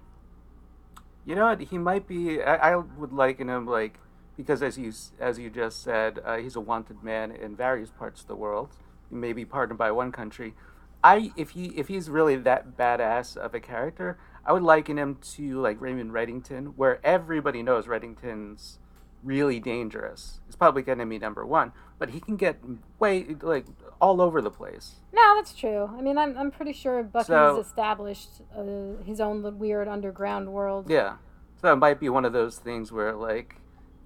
You 1.27 1.35
know 1.35 1.47
what? 1.47 1.61
He 1.61 1.77
might 1.77 2.07
be. 2.07 2.41
I, 2.41 2.73
I 2.73 2.77
would 2.77 3.13
liken 3.13 3.49
him 3.49 3.67
like 3.67 3.99
because 4.37 4.63
as 4.63 4.79
you 4.79 4.93
as 5.19 5.39
you 5.39 5.51
just 5.51 5.83
said, 5.83 6.21
uh, 6.25 6.37
he's 6.37 6.55
a 6.55 6.61
wanted 6.61 7.03
man 7.03 7.33
in 7.33 7.57
various 7.57 7.91
parts 7.91 8.21
of 8.21 8.29
the 8.29 8.37
world. 8.37 8.71
He 9.11 9.17
may 9.17 9.33
be 9.33 9.45
pardoned 9.45 9.79
by 9.79 9.91
one 9.91 10.13
country. 10.13 10.55
I 11.03 11.33
if 11.37 11.51
he 11.51 11.67
if 11.77 11.89
he's 11.89 12.09
really 12.09 12.37
that 12.37 12.77
badass 12.77 13.37
of 13.37 13.55
a 13.55 13.61
character, 13.61 14.19
I 14.45 14.53
would 14.53 14.63
liken 14.63 14.97
him 14.99 15.19
to 15.35 15.61
like 15.61 15.81
Raymond 15.81 16.13
Reddington, 16.13 16.75
where 16.77 17.05
everybody 17.05 17.61
knows 17.61 17.87
Reddington's 17.87 18.79
really 19.23 19.61
dangerous. 19.61 20.41
He's 20.47 20.57
public 20.57 20.89
enemy 20.89 21.19
number 21.19 21.45
one, 21.45 21.73
but 21.99 22.11
he 22.11 22.21
can 22.21 22.37
get 22.37 22.59
way 22.99 23.25
like 23.43 23.67
all 24.01 24.21
over 24.21 24.41
the 24.41 24.51
place. 24.51 24.97
No, 25.13 25.35
that's 25.37 25.55
true. 25.55 25.91
I 25.97 26.01
mean, 26.01 26.19
I'm, 26.19 26.37
I'm 26.37 26.51
pretty 26.51 26.73
sure 26.73 27.03
Bucky's 27.03 27.27
So- 27.29 27.61
established 27.61 28.43
uh, 28.57 29.03
his 29.05 29.21
own 29.21 29.59
weird 29.59 29.89
underground 29.89 30.53
world. 30.53 30.91
Yeah. 30.91 31.17
So 31.61 31.73
it 31.73 31.77
might 31.77 31.99
be 31.99 32.09
one 32.09 32.25
of 32.25 32.33
those 32.33 32.59
things 32.59 32.93
where 32.93 33.15
like 33.15 33.57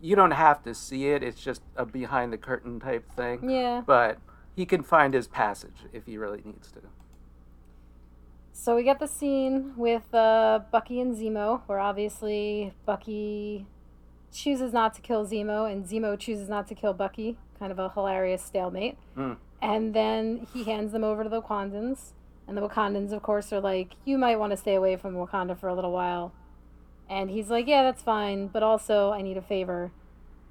you 0.00 0.16
don't 0.16 0.30
have 0.30 0.62
to 0.62 0.74
see 0.74 1.08
it, 1.08 1.22
it's 1.22 1.40
just 1.40 1.62
a 1.76 1.84
behind 1.84 2.32
the 2.32 2.38
curtain 2.38 2.80
type 2.80 3.10
thing. 3.14 3.50
Yeah. 3.50 3.82
But 3.84 4.18
he 4.54 4.64
can 4.64 4.82
find 4.82 5.12
his 5.12 5.26
passage 5.26 5.84
if 5.92 6.06
he 6.06 6.16
really 6.16 6.42
needs 6.44 6.70
to. 6.72 6.80
So 8.52 8.76
we 8.76 8.82
get 8.82 8.98
the 8.98 9.06
scene 9.08 9.72
with 9.76 10.12
uh, 10.14 10.60
Bucky 10.70 11.00
and 11.00 11.16
Zemo, 11.16 11.62
where 11.66 11.78
obviously 11.78 12.74
Bucky 12.84 13.66
chooses 14.32 14.72
not 14.72 14.94
to 14.94 15.00
kill 15.00 15.26
Zemo, 15.26 15.70
and 15.70 15.84
Zemo 15.84 16.18
chooses 16.18 16.48
not 16.48 16.66
to 16.68 16.74
kill 16.74 16.92
Bucky. 16.92 17.36
Kind 17.58 17.72
of 17.72 17.78
a 17.78 17.90
hilarious 17.90 18.42
stalemate. 18.42 18.96
Mm. 19.16 19.36
And 19.60 19.94
then 19.94 20.46
he 20.52 20.64
hands 20.64 20.92
them 20.92 21.04
over 21.04 21.22
to 21.22 21.28
the 21.28 21.42
Wakandans, 21.42 22.12
and 22.48 22.56
the 22.56 22.66
Wakandans, 22.66 23.12
of 23.12 23.22
course, 23.22 23.52
are 23.52 23.60
like, 23.60 23.96
"You 24.04 24.16
might 24.16 24.36
want 24.36 24.52
to 24.52 24.56
stay 24.56 24.74
away 24.74 24.96
from 24.96 25.14
Wakanda 25.14 25.58
for 25.58 25.68
a 25.68 25.74
little 25.74 25.92
while." 25.92 26.32
And 27.08 27.30
he's 27.30 27.50
like, 27.50 27.66
"Yeah, 27.66 27.82
that's 27.82 28.02
fine, 28.02 28.46
but 28.48 28.62
also 28.62 29.12
I 29.12 29.22
need 29.22 29.36
a 29.36 29.42
favor." 29.42 29.92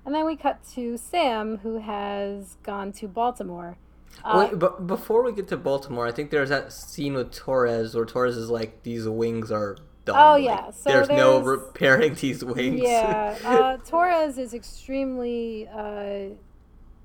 And 0.06 0.14
then 0.14 0.26
we 0.26 0.36
cut 0.36 0.64
to 0.76 0.98
Sam, 0.98 1.58
who 1.58 1.80
has 1.80 2.58
gone 2.64 2.92
to 2.94 3.08
Baltimore. 3.08 3.78
Uh, 4.24 4.48
Wait, 4.50 4.60
but 4.60 4.88
before 4.88 5.24
we 5.24 5.32
get 5.32 5.48
to 5.50 5.58
Baltimore, 5.58 6.08
I 6.08 6.12
think 6.12 6.32
there's 6.32 6.50
that 6.50 6.72
scene 6.72 7.14
with 7.14 7.32
Torres 7.32 7.96
where 7.96 8.06
Torres 8.06 8.38
is 8.38 8.50
like, 8.50 8.84
"These 8.84 9.08
wings 9.08 9.52
are 9.52 9.78
done." 10.14 10.28
Oh, 10.28 10.34
Like, 10.34 10.44
yeah, 10.44 10.72
so 10.72 10.90
there's, 10.90 11.10
no 11.10 11.40
repairing 11.40 12.16
these 12.16 12.44
wings. 12.44 12.82
Yeah, 12.82 13.38
uh, 13.46 13.78
Torres 13.78 14.38
is 14.38 14.54
extremely 14.54 15.68
uh, 15.68 16.36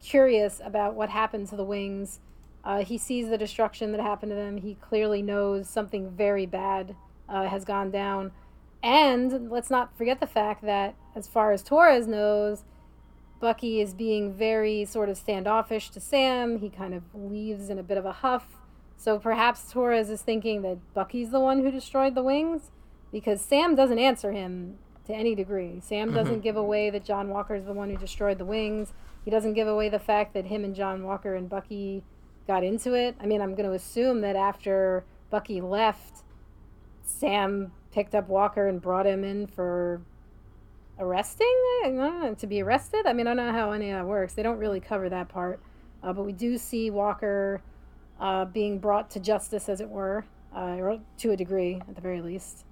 curious 0.03 0.61
about 0.64 0.95
what 0.95 1.11
happened 1.11 1.49
to 1.49 1.57
the 1.57 1.64
wings. 1.64 2.21
Uh, 2.64 2.85
he 2.85 2.97
sees 2.97 3.29
the 3.29 3.38
destruction 3.38 3.93
that 3.93 4.01
happened 4.01 4.31
to 4.31 4.37
them. 4.37 4.59
He 4.59 4.75
clearly 4.75 5.23
knows 5.23 5.69
something 5.69 6.11
very 6.11 6.47
bad 6.47 6.97
uh, 7.29 7.49
has 7.49 7.64
gone 7.64 7.90
down. 7.90 8.33
And 8.83 9.51
let's 9.51 9.71
not 9.71 9.97
forget 9.97 10.21
the 10.21 10.27
fact 10.27 10.62
that, 10.64 10.95
as 11.14 11.27
far 11.27 11.53
as 11.53 11.62
Torres 11.62 12.07
knows, 12.07 12.64
Bucky 13.40 13.81
is 13.81 13.95
being 13.95 14.33
very 14.33 14.85
sort 14.85 15.09
of 15.09 15.17
standoffish 15.17 15.90
to 15.90 16.01
Sam. 16.01 16.59
He 16.59 16.71
kind 16.71 16.95
of 16.95 17.03
leaves 17.14 17.69
in 17.71 17.79
a 17.79 17.83
bit 17.83 17.99
of 17.99 18.05
a 18.05 18.12
huff. 18.12 18.47
So 18.97 19.19
perhaps 19.19 19.71
Torres 19.71 20.09
is 20.11 20.23
thinking 20.23 20.62
that 20.62 20.79
Bucky's 20.95 21.31
the 21.31 21.40
one 21.40 21.62
who 21.62 21.71
destroyed 21.71 22.14
the 22.14 22.23
wings 22.23 22.71
because 23.14 23.40
Sam 23.40 23.77
doesn't 23.77 24.00
answer 24.00 24.33
him 24.33 24.77
to 25.07 25.14
any 25.14 25.37
degree. 25.37 25.79
Sam 25.81 26.12
doesn't 26.12 26.40
give 26.40 26.57
away 26.57 26.90
that 26.90 27.05
John 27.05 27.29
Walker 27.29 27.55
is 27.55 27.64
the 27.64 27.72
one 27.72 27.88
who 27.88 27.96
destroyed 27.96 28.38
the 28.38 28.44
wings. 28.44 28.92
He 29.24 29.31
doesn't 29.31 29.55
give 29.55 29.68
away 29.68 29.88
the 29.88 30.00
fact 30.00 30.35
that 30.35 30.46
him 30.46 30.64
and 30.64 30.74
John 30.74 31.05
Walker 31.05 31.37
and 31.37 31.48
Bucky 31.48 32.03
got 32.48 32.64
into 32.64 32.94
it. 32.94 33.14
I 33.20 33.27
mean, 33.27 33.40
I'm 33.40 33.55
going 33.55 33.68
to 33.68 33.74
assume 33.74 34.20
that 34.22 34.35
after 34.35 35.05
Bucky 35.31 35.61
left, 35.61 36.24
Sam 37.05 37.70
picked 37.92 38.16
up 38.16 38.29
Walker 38.29 38.66
and 38.66 38.83
brought 38.83 39.07
him 39.07 39.22
in 39.22 39.46
for 39.46 40.00
arresting 40.98 41.61
know, 41.85 42.35
to 42.37 42.46
be 42.48 42.62
arrested. 42.62 43.07
I 43.07 43.12
mean, 43.12 43.29
I 43.29 43.35
don't 43.35 43.46
know 43.46 43.53
how 43.53 43.70
any 43.70 43.90
of 43.90 43.98
that 43.98 44.07
works. 44.07 44.35
They 44.35 44.42
don't 44.42 44.59
really 44.59 44.81
cover 44.81 45.09
that 45.09 45.29
part, 45.29 45.61
uh, 46.03 46.12
but 46.12 46.24
we 46.24 46.33
do 46.33 46.59
see 46.59 46.90
Walker 46.90 47.62
uh, 48.18 48.44
being 48.46 48.81
brought 48.81 49.09
to 49.11 49.20
justice, 49.20 49.68
as 49.68 49.81
it 49.81 49.88
were, 49.88 50.24
uh, 50.53 50.79
or 50.81 50.98
to 51.18 51.31
a 51.31 51.37
degree, 51.37 51.81
at 51.88 51.94
the 51.94 52.00
very 52.00 52.20
least. 52.20 52.64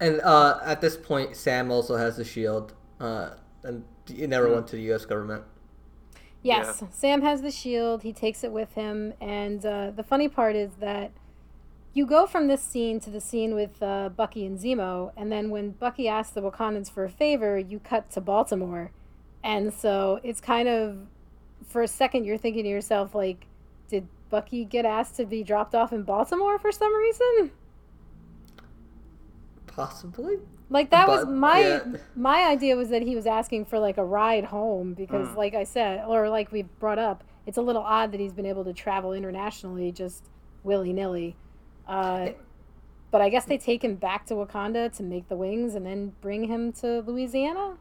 And 0.00 0.20
uh, 0.20 0.60
at 0.64 0.80
this 0.80 0.96
point, 0.96 1.36
Sam 1.36 1.70
also 1.70 1.96
has 1.96 2.16
the 2.16 2.24
shield, 2.24 2.74
uh, 3.00 3.30
and 3.62 3.84
it 4.08 4.28
never 4.28 4.52
went 4.52 4.66
to 4.68 4.76
the 4.76 4.82
U.S. 4.82 5.04
government. 5.04 5.44
Yes, 6.42 6.82
Sam 6.90 7.22
has 7.22 7.40
the 7.42 7.52
shield. 7.52 8.02
He 8.02 8.12
takes 8.12 8.42
it 8.42 8.50
with 8.50 8.74
him, 8.74 9.14
and 9.20 9.64
uh, 9.64 9.92
the 9.92 10.02
funny 10.02 10.28
part 10.28 10.56
is 10.56 10.72
that 10.80 11.12
you 11.94 12.04
go 12.04 12.26
from 12.26 12.48
this 12.48 12.62
scene 12.62 12.98
to 13.00 13.10
the 13.10 13.20
scene 13.20 13.54
with 13.54 13.80
uh, 13.80 14.08
Bucky 14.08 14.44
and 14.44 14.58
Zemo, 14.58 15.12
and 15.16 15.30
then 15.30 15.50
when 15.50 15.70
Bucky 15.70 16.08
asks 16.08 16.32
the 16.32 16.42
Wakandans 16.42 16.90
for 16.90 17.04
a 17.04 17.10
favor, 17.10 17.58
you 17.58 17.78
cut 17.78 18.10
to 18.12 18.20
Baltimore, 18.20 18.90
and 19.44 19.72
so 19.72 20.18
it's 20.24 20.40
kind 20.40 20.68
of, 20.68 20.98
for 21.64 21.82
a 21.82 21.88
second, 21.88 22.24
you're 22.24 22.38
thinking 22.38 22.64
to 22.64 22.70
yourself 22.70 23.14
like, 23.14 23.46
did 23.88 24.08
Bucky 24.28 24.64
get 24.64 24.84
asked 24.84 25.16
to 25.16 25.26
be 25.26 25.44
dropped 25.44 25.76
off 25.76 25.92
in 25.92 26.02
Baltimore 26.02 26.58
for 26.58 26.72
some 26.72 26.92
reason? 26.92 27.52
Possibly. 29.74 30.36
Like 30.70 30.90
that 30.90 31.08
was 31.08 31.26
my 31.26 31.60
yeah. 31.60 31.80
my 32.14 32.44
idea 32.44 32.76
was 32.76 32.88
that 32.90 33.02
he 33.02 33.14
was 33.14 33.26
asking 33.26 33.66
for 33.66 33.78
like 33.78 33.98
a 33.98 34.04
ride 34.04 34.44
home 34.44 34.94
because 34.94 35.28
Mm. 35.28 35.36
like 35.36 35.54
I 35.54 35.64
said 35.64 36.04
or 36.06 36.28
like 36.28 36.50
we 36.52 36.62
brought 36.62 36.98
up, 36.98 37.24
it's 37.46 37.58
a 37.58 37.62
little 37.62 37.82
odd 37.82 38.12
that 38.12 38.20
he's 38.20 38.32
been 38.32 38.46
able 38.46 38.64
to 38.64 38.72
travel 38.72 39.12
internationally 39.12 39.92
just 39.92 40.30
willy 40.62 40.92
nilly. 40.92 41.36
Uh, 41.86 42.30
but 43.10 43.20
I 43.20 43.28
guess 43.28 43.44
they 43.44 43.58
take 43.58 43.84
him 43.84 43.96
back 43.96 44.24
to 44.26 44.34
Wakanda 44.34 44.94
to 44.96 45.02
make 45.02 45.28
the 45.28 45.36
wings 45.36 45.74
and 45.74 45.84
then 45.84 46.12
bring 46.22 46.44
him 46.44 46.72
to 46.74 47.00
Louisiana. 47.00 47.76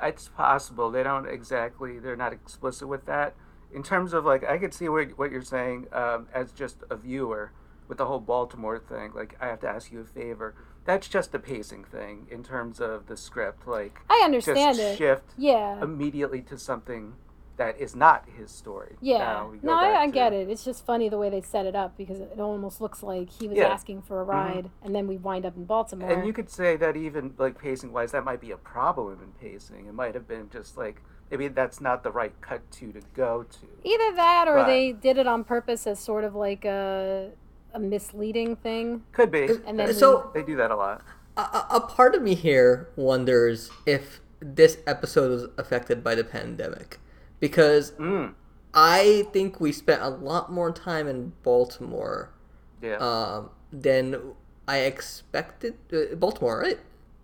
It's 0.00 0.28
possible. 0.28 0.90
They 0.92 1.02
don't 1.02 1.26
exactly. 1.26 1.98
They're 1.98 2.16
not 2.16 2.32
explicit 2.32 2.86
with 2.86 3.06
that. 3.06 3.34
In 3.74 3.82
terms 3.82 4.12
of 4.12 4.24
like, 4.24 4.44
I 4.44 4.58
could 4.58 4.72
see 4.72 4.88
what 4.88 5.18
what 5.18 5.32
you're 5.32 5.42
saying 5.42 5.88
um, 5.92 6.28
as 6.32 6.52
just 6.52 6.78
a 6.90 6.96
viewer 6.96 7.50
with 7.88 7.98
the 7.98 8.06
whole 8.06 8.20
Baltimore 8.20 8.78
thing. 8.78 9.12
Like, 9.14 9.36
I 9.40 9.46
have 9.46 9.60
to 9.60 9.68
ask 9.68 9.90
you 9.90 10.00
a 10.00 10.04
favor. 10.04 10.54
That's 10.88 11.06
just 11.06 11.34
a 11.34 11.38
pacing 11.38 11.84
thing 11.84 12.26
in 12.30 12.42
terms 12.42 12.80
of 12.80 13.08
the 13.08 13.16
script. 13.18 13.68
Like, 13.68 14.00
I 14.08 14.22
understand 14.24 14.78
just 14.78 14.80
it. 14.94 14.96
shift 14.96 15.34
Yeah. 15.36 15.82
immediately 15.82 16.40
to 16.40 16.56
something 16.56 17.12
that 17.58 17.78
is 17.78 17.94
not 17.94 18.24
his 18.38 18.50
story. 18.50 18.96
Yeah. 19.02 19.44
No, 19.62 19.74
I, 19.74 20.04
I 20.04 20.06
to- 20.06 20.12
get 20.12 20.32
it. 20.32 20.48
It's 20.48 20.64
just 20.64 20.86
funny 20.86 21.10
the 21.10 21.18
way 21.18 21.28
they 21.28 21.42
set 21.42 21.66
it 21.66 21.76
up 21.76 21.94
because 21.98 22.20
it 22.20 22.40
almost 22.40 22.80
looks 22.80 23.02
like 23.02 23.28
he 23.28 23.48
was 23.48 23.58
Yeah. 23.58 23.64
Mm-hmm. 23.64 23.72
asking 23.74 24.02
for 24.02 24.22
a 24.22 24.24
ride 24.24 24.70
and 24.82 24.94
then 24.94 25.06
we 25.06 25.18
wind 25.18 25.44
up 25.44 25.56
in 25.58 25.66
Baltimore. 25.66 26.08
And 26.10 26.26
you 26.26 26.32
could 26.32 26.48
say 26.48 26.76
that 26.76 26.96
even 26.96 27.34
like 27.36 27.58
pacing 27.58 27.92
wise, 27.92 28.12
that 28.12 28.24
might 28.24 28.40
be 28.40 28.50
a 28.52 28.56
problem 28.56 29.18
in 29.22 29.32
pacing. 29.46 29.88
It 29.88 29.92
might 29.92 30.14
have 30.14 30.26
been 30.26 30.48
just 30.48 30.78
like 30.78 31.02
maybe 31.30 31.48
that's 31.48 31.82
not 31.82 32.02
the 32.02 32.10
right 32.12 32.32
cut 32.40 32.62
to 32.70 32.92
to 32.92 33.02
go 33.12 33.42
to. 33.42 33.66
Either 33.84 34.16
that 34.16 34.48
or 34.48 34.54
But- 34.54 34.66
they 34.68 34.92
did 34.92 35.18
it 35.18 35.26
on 35.26 35.44
purpose 35.44 35.86
as 35.86 35.98
sort 36.00 36.24
of 36.24 36.34
like 36.34 36.64
a 36.64 37.32
a 37.74 37.78
misleading 37.78 38.56
thing. 38.56 39.02
Could 39.12 39.30
be. 39.30 39.48
And 39.66 39.78
then 39.78 39.92
So 39.94 40.30
they 40.34 40.42
do 40.42 40.56
that 40.56 40.70
a 40.70 40.76
lot. 40.76 41.02
a, 41.36 41.40
a 41.40 41.66
a 41.76 41.80
part 41.80 42.14
of 42.14 42.22
me 42.22 42.34
here 42.34 42.88
wonders 42.96 43.70
if 43.86 44.20
this 44.40 44.78
episode 44.86 45.30
was 45.30 45.44
affected 45.58 46.02
by 46.04 46.14
the 46.14 46.24
pandemic, 46.24 46.98
because 47.40 47.92
Mm. 47.92 48.34
I 48.74 49.26
think 49.32 49.60
we 49.60 49.72
spent 49.72 50.02
a 50.02 50.08
lot 50.08 50.52
more 50.52 50.70
time 50.70 51.08
in 51.08 51.32
Baltimore 51.42 52.30
Yeah. 52.82 52.96
um, 52.98 53.50
than 53.72 54.34
I 54.68 54.78
expected. 54.80 55.74
Uh, 55.92 56.14
Baltimore, 56.16 56.58
right? 56.60 56.78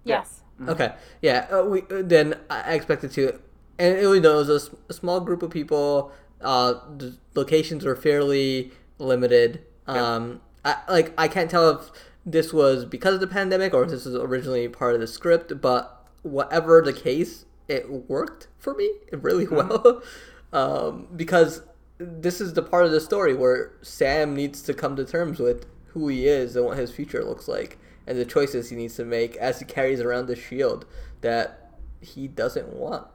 Yeah. 0.05 0.19
Yes. 0.19 0.41
Okay, 0.69 0.93
yeah. 1.21 1.47
Uh, 1.51 1.65
we 1.65 1.83
uh, 1.83 2.03
then 2.03 2.35
I 2.49 2.75
expected 2.75 3.11
to, 3.13 3.41
and 3.79 3.97
it, 3.99 4.03
you 4.03 4.21
know, 4.21 4.35
it 4.35 4.47
was 4.47 4.51
a, 4.51 4.55
s- 4.55 4.71
a 4.89 4.93
small 4.95 5.21
group 5.21 5.43
of 5.43 5.51
people. 5.51 6.13
Uh, 6.41 6.75
the 6.97 7.17
locations 7.35 7.85
were 7.85 7.97
fairly 7.97 8.71
limited. 8.99 9.61
Um, 9.87 10.41
I, 10.65 10.77
like 10.89 11.13
I 11.19 11.29
can't 11.29 11.51
tell 11.51 11.71
if 11.71 11.91
this 12.27 12.53
was 12.53 12.85
because 12.85 13.15
of 13.15 13.21
the 13.21 13.27
pandemic 13.27 13.75
or 13.75 13.85
if 13.85 13.91
this 13.91 14.05
was 14.05 14.15
originally 14.15 14.69
part 14.69 14.95
of 14.95 15.01
the 15.01 15.07
script, 15.07 15.61
but 15.61 16.07
whatever 16.23 16.81
the 16.81 16.93
case, 16.93 17.45
it 17.69 17.91
worked 18.09 18.49
for 18.59 18.75
me 18.75 18.91
really 19.13 19.47
well. 19.47 20.03
um, 20.53 21.09
because 21.15 21.63
this 21.99 22.41
is 22.41 22.55
the 22.55 22.63
part 22.63 22.87
of 22.87 22.93
the 22.93 23.01
story 23.01 23.35
where 23.35 23.73
Sam 23.83 24.35
needs 24.35 24.63
to 24.63 24.75
come 24.75 24.97
to 24.97 25.05
terms 25.05 25.39
with 25.39 25.67
who 25.89 26.09
he 26.09 26.27
is 26.27 26.57
and 26.57 26.65
what 26.65 26.77
his 26.77 26.91
future 26.91 27.25
looks 27.25 27.47
like 27.47 27.79
and 28.07 28.19
the 28.19 28.25
choices 28.25 28.71
he 28.71 28.77
needs 28.77 28.97
to 28.97 29.05
make 29.05 29.37
as 29.37 29.61
he 29.61 29.65
carries 29.65 30.01
around 30.01 30.27
the 30.27 30.37
shield 30.37 30.87
that 31.21 31.71
he 32.01 32.29
doesn't 32.29 32.69
want. 32.69 33.07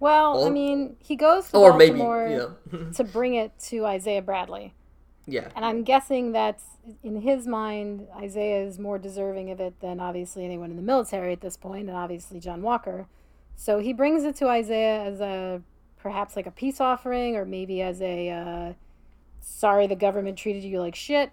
Well, 0.00 0.44
I 0.46 0.50
mean, 0.50 0.96
he 1.00 1.16
goes 1.16 1.50
to 1.50 1.56
Or 1.56 1.76
maybe, 1.76 1.98
Baltimore 1.98 2.28
you 2.28 2.56
know. 2.72 2.90
to 2.94 3.04
bring 3.04 3.34
it 3.34 3.52
to 3.66 3.84
Isaiah 3.84 4.22
Bradley. 4.22 4.74
Yeah. 5.28 5.48
And 5.54 5.64
I'm 5.64 5.82
guessing 5.84 6.32
that's 6.32 6.64
in 7.02 7.20
his 7.20 7.46
mind, 7.46 8.06
Isaiah 8.16 8.64
is 8.66 8.78
more 8.78 8.98
deserving 8.98 9.50
of 9.50 9.60
it 9.60 9.78
than 9.80 10.00
obviously 10.00 10.44
anyone 10.44 10.70
in 10.70 10.76
the 10.76 10.82
military 10.82 11.32
at 11.32 11.40
this 11.40 11.56
point, 11.56 11.88
and 11.88 11.96
obviously 11.96 12.40
John 12.40 12.62
Walker. 12.62 13.06
So 13.56 13.78
he 13.78 13.92
brings 13.92 14.24
it 14.24 14.36
to 14.36 14.48
Isaiah 14.48 15.02
as 15.02 15.20
a 15.20 15.60
perhaps 15.98 16.34
like 16.36 16.46
a 16.46 16.50
peace 16.50 16.80
offering, 16.80 17.36
or 17.36 17.44
maybe 17.44 17.82
as 17.82 18.00
a 18.00 18.30
uh, 18.30 18.72
sorry 19.40 19.86
the 19.86 19.96
government 19.96 20.38
treated 20.38 20.64
you 20.64 20.80
like 20.80 20.94
shit. 20.94 21.30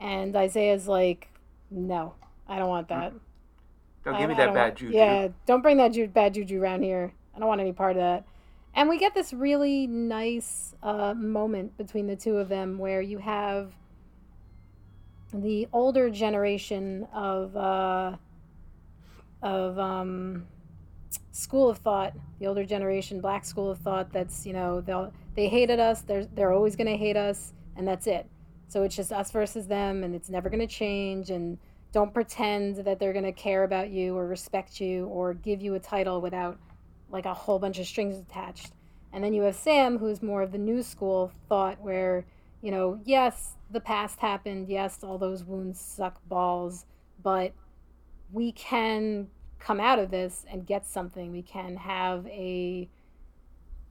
And 0.00 0.34
Isaiah's 0.36 0.86
like, 0.86 1.28
no, 1.70 2.14
I 2.48 2.58
don't 2.58 2.68
want 2.68 2.88
that. 2.88 3.12
Don't 4.04 4.14
I- 4.14 4.18
give 4.20 4.28
me 4.28 4.34
that 4.36 4.52
bad 4.52 4.64
want- 4.70 4.76
juju. 4.76 4.96
Yeah, 4.96 5.28
don't 5.46 5.62
bring 5.62 5.78
that 5.78 5.92
ju- 5.92 6.08
bad 6.08 6.34
juju 6.34 6.60
around 6.60 6.82
here. 6.82 7.12
I 7.34 7.38
don't 7.38 7.48
want 7.48 7.60
any 7.60 7.72
part 7.72 7.92
of 7.92 7.98
that. 7.98 8.24
And 8.74 8.88
we 8.88 8.98
get 8.98 9.14
this 9.14 9.32
really 9.32 9.86
nice 9.86 10.74
uh, 10.82 11.14
moment 11.14 11.76
between 11.78 12.08
the 12.08 12.16
two 12.16 12.38
of 12.38 12.48
them 12.48 12.76
where 12.78 13.00
you 13.00 13.18
have 13.18 13.72
the 15.32 15.68
older 15.72 16.10
generation 16.10 17.06
of 17.12 17.56
uh, 17.56 18.16
of 19.42 19.78
um, 19.78 20.46
school 21.30 21.68
of 21.68 21.78
thought, 21.78 22.14
the 22.40 22.46
older 22.46 22.64
generation, 22.64 23.20
black 23.20 23.44
school 23.44 23.70
of 23.70 23.78
thought. 23.78 24.12
That's 24.12 24.44
you 24.44 24.52
know 24.52 24.80
they 24.80 25.06
they 25.34 25.48
hated 25.48 25.78
us. 25.78 26.00
They're 26.00 26.26
they're 26.26 26.52
always 26.52 26.74
going 26.74 26.88
to 26.88 26.96
hate 26.96 27.16
us, 27.16 27.52
and 27.76 27.86
that's 27.86 28.08
it. 28.08 28.26
So 28.66 28.82
it's 28.82 28.96
just 28.96 29.12
us 29.12 29.30
versus 29.30 29.68
them, 29.68 30.02
and 30.02 30.16
it's 30.16 30.28
never 30.28 30.48
going 30.48 30.60
to 30.60 30.66
change. 30.66 31.30
And 31.30 31.58
don't 31.92 32.12
pretend 32.12 32.76
that 32.78 32.98
they're 32.98 33.12
going 33.12 33.24
to 33.24 33.32
care 33.32 33.62
about 33.62 33.90
you 33.90 34.16
or 34.16 34.26
respect 34.26 34.80
you 34.80 35.06
or 35.06 35.34
give 35.34 35.62
you 35.62 35.74
a 35.74 35.78
title 35.78 36.20
without 36.20 36.58
like 37.14 37.24
a 37.24 37.32
whole 37.32 37.58
bunch 37.58 37.78
of 37.78 37.86
strings 37.86 38.18
attached. 38.18 38.72
And 39.12 39.22
then 39.22 39.32
you 39.32 39.42
have 39.42 39.54
Sam, 39.54 39.98
who's 39.98 40.20
more 40.22 40.42
of 40.42 40.52
the 40.52 40.58
new 40.58 40.82
school 40.82 41.32
thought, 41.48 41.80
where, 41.80 42.26
you 42.60 42.72
know, 42.72 43.00
yes, 43.04 43.54
the 43.70 43.80
past 43.80 44.18
happened. 44.18 44.68
Yes, 44.68 45.02
all 45.02 45.16
those 45.16 45.44
wounds 45.44 45.80
suck 45.80 46.20
balls, 46.28 46.84
but 47.22 47.52
we 48.32 48.50
can 48.52 49.28
come 49.60 49.78
out 49.78 50.00
of 50.00 50.10
this 50.10 50.44
and 50.50 50.66
get 50.66 50.84
something. 50.84 51.30
We 51.30 51.42
can 51.42 51.76
have 51.76 52.26
a 52.26 52.88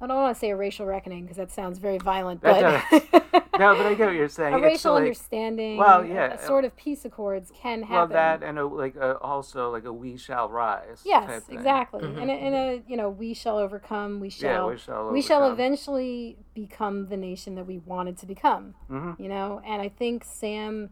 I 0.04 0.08
don't 0.08 0.18
want 0.18 0.36
to 0.36 0.40
say 0.40 0.50
a 0.50 0.56
racial 0.56 0.86
reckoning 0.86 1.24
because 1.24 1.38
that 1.38 1.52
sounds 1.52 1.80
very 1.80 1.98
violent, 1.98 2.42
That 2.42 2.84
but 2.92 3.04
no, 3.60 3.76
but 3.76 3.86
I 3.86 3.94
get 3.96 4.08
what 4.08 4.16
you're 4.16 4.28
saying. 4.28 4.54
a 4.54 4.58
It's 4.58 4.64
racial 4.64 4.94
like- 4.94 5.02
understanding, 5.02 5.78
well, 5.78 6.02
a- 6.02 6.08
yeah, 6.08 6.34
a 6.34 6.46
sort 6.46 6.66
of 6.66 6.76
peace 6.76 7.06
accords 7.06 7.52
can 7.56 7.82
Well, 7.82 7.88
happen. 8.08 8.14
that 8.14 8.44
and 8.44 8.60
a, 8.60 8.66
like 8.66 8.96
a, 8.96 9.18
also 9.20 9.72
like 9.72 9.86
a 9.86 9.94
we 9.94 10.18
shall 10.18 10.50
rise. 10.50 10.98
type 10.98 11.06
yes, 11.06 11.44
thing. 11.46 11.58
exactly. 11.58 12.02
Mhm. 12.04 12.22
And 12.22 12.30
a, 12.30 12.34
and 12.34 12.56
a 12.56 12.82
you 12.88 12.98
know 12.98 13.10
we 13.10 13.34
shall 13.34 13.58
overcome. 13.58 14.20
We 14.20 14.30
shall. 14.30 14.50
Yeah, 14.50 14.56
shall 14.56 14.70
we 14.70 14.78
shall. 14.78 15.12
we 15.12 15.22
shall 15.22 15.52
eventually 15.52 16.38
become 16.54 17.08
the 17.08 17.18
nation 17.18 17.56
that 17.56 17.66
we 17.66 17.78
wanted 17.80 18.18
to 18.18 18.26
become. 18.26 18.76
Mhm. 18.92 19.20
You 19.20 19.30
know, 19.30 19.62
and 19.66 19.82
I 19.82 19.90
think 19.90 20.24
Sam 20.26 20.90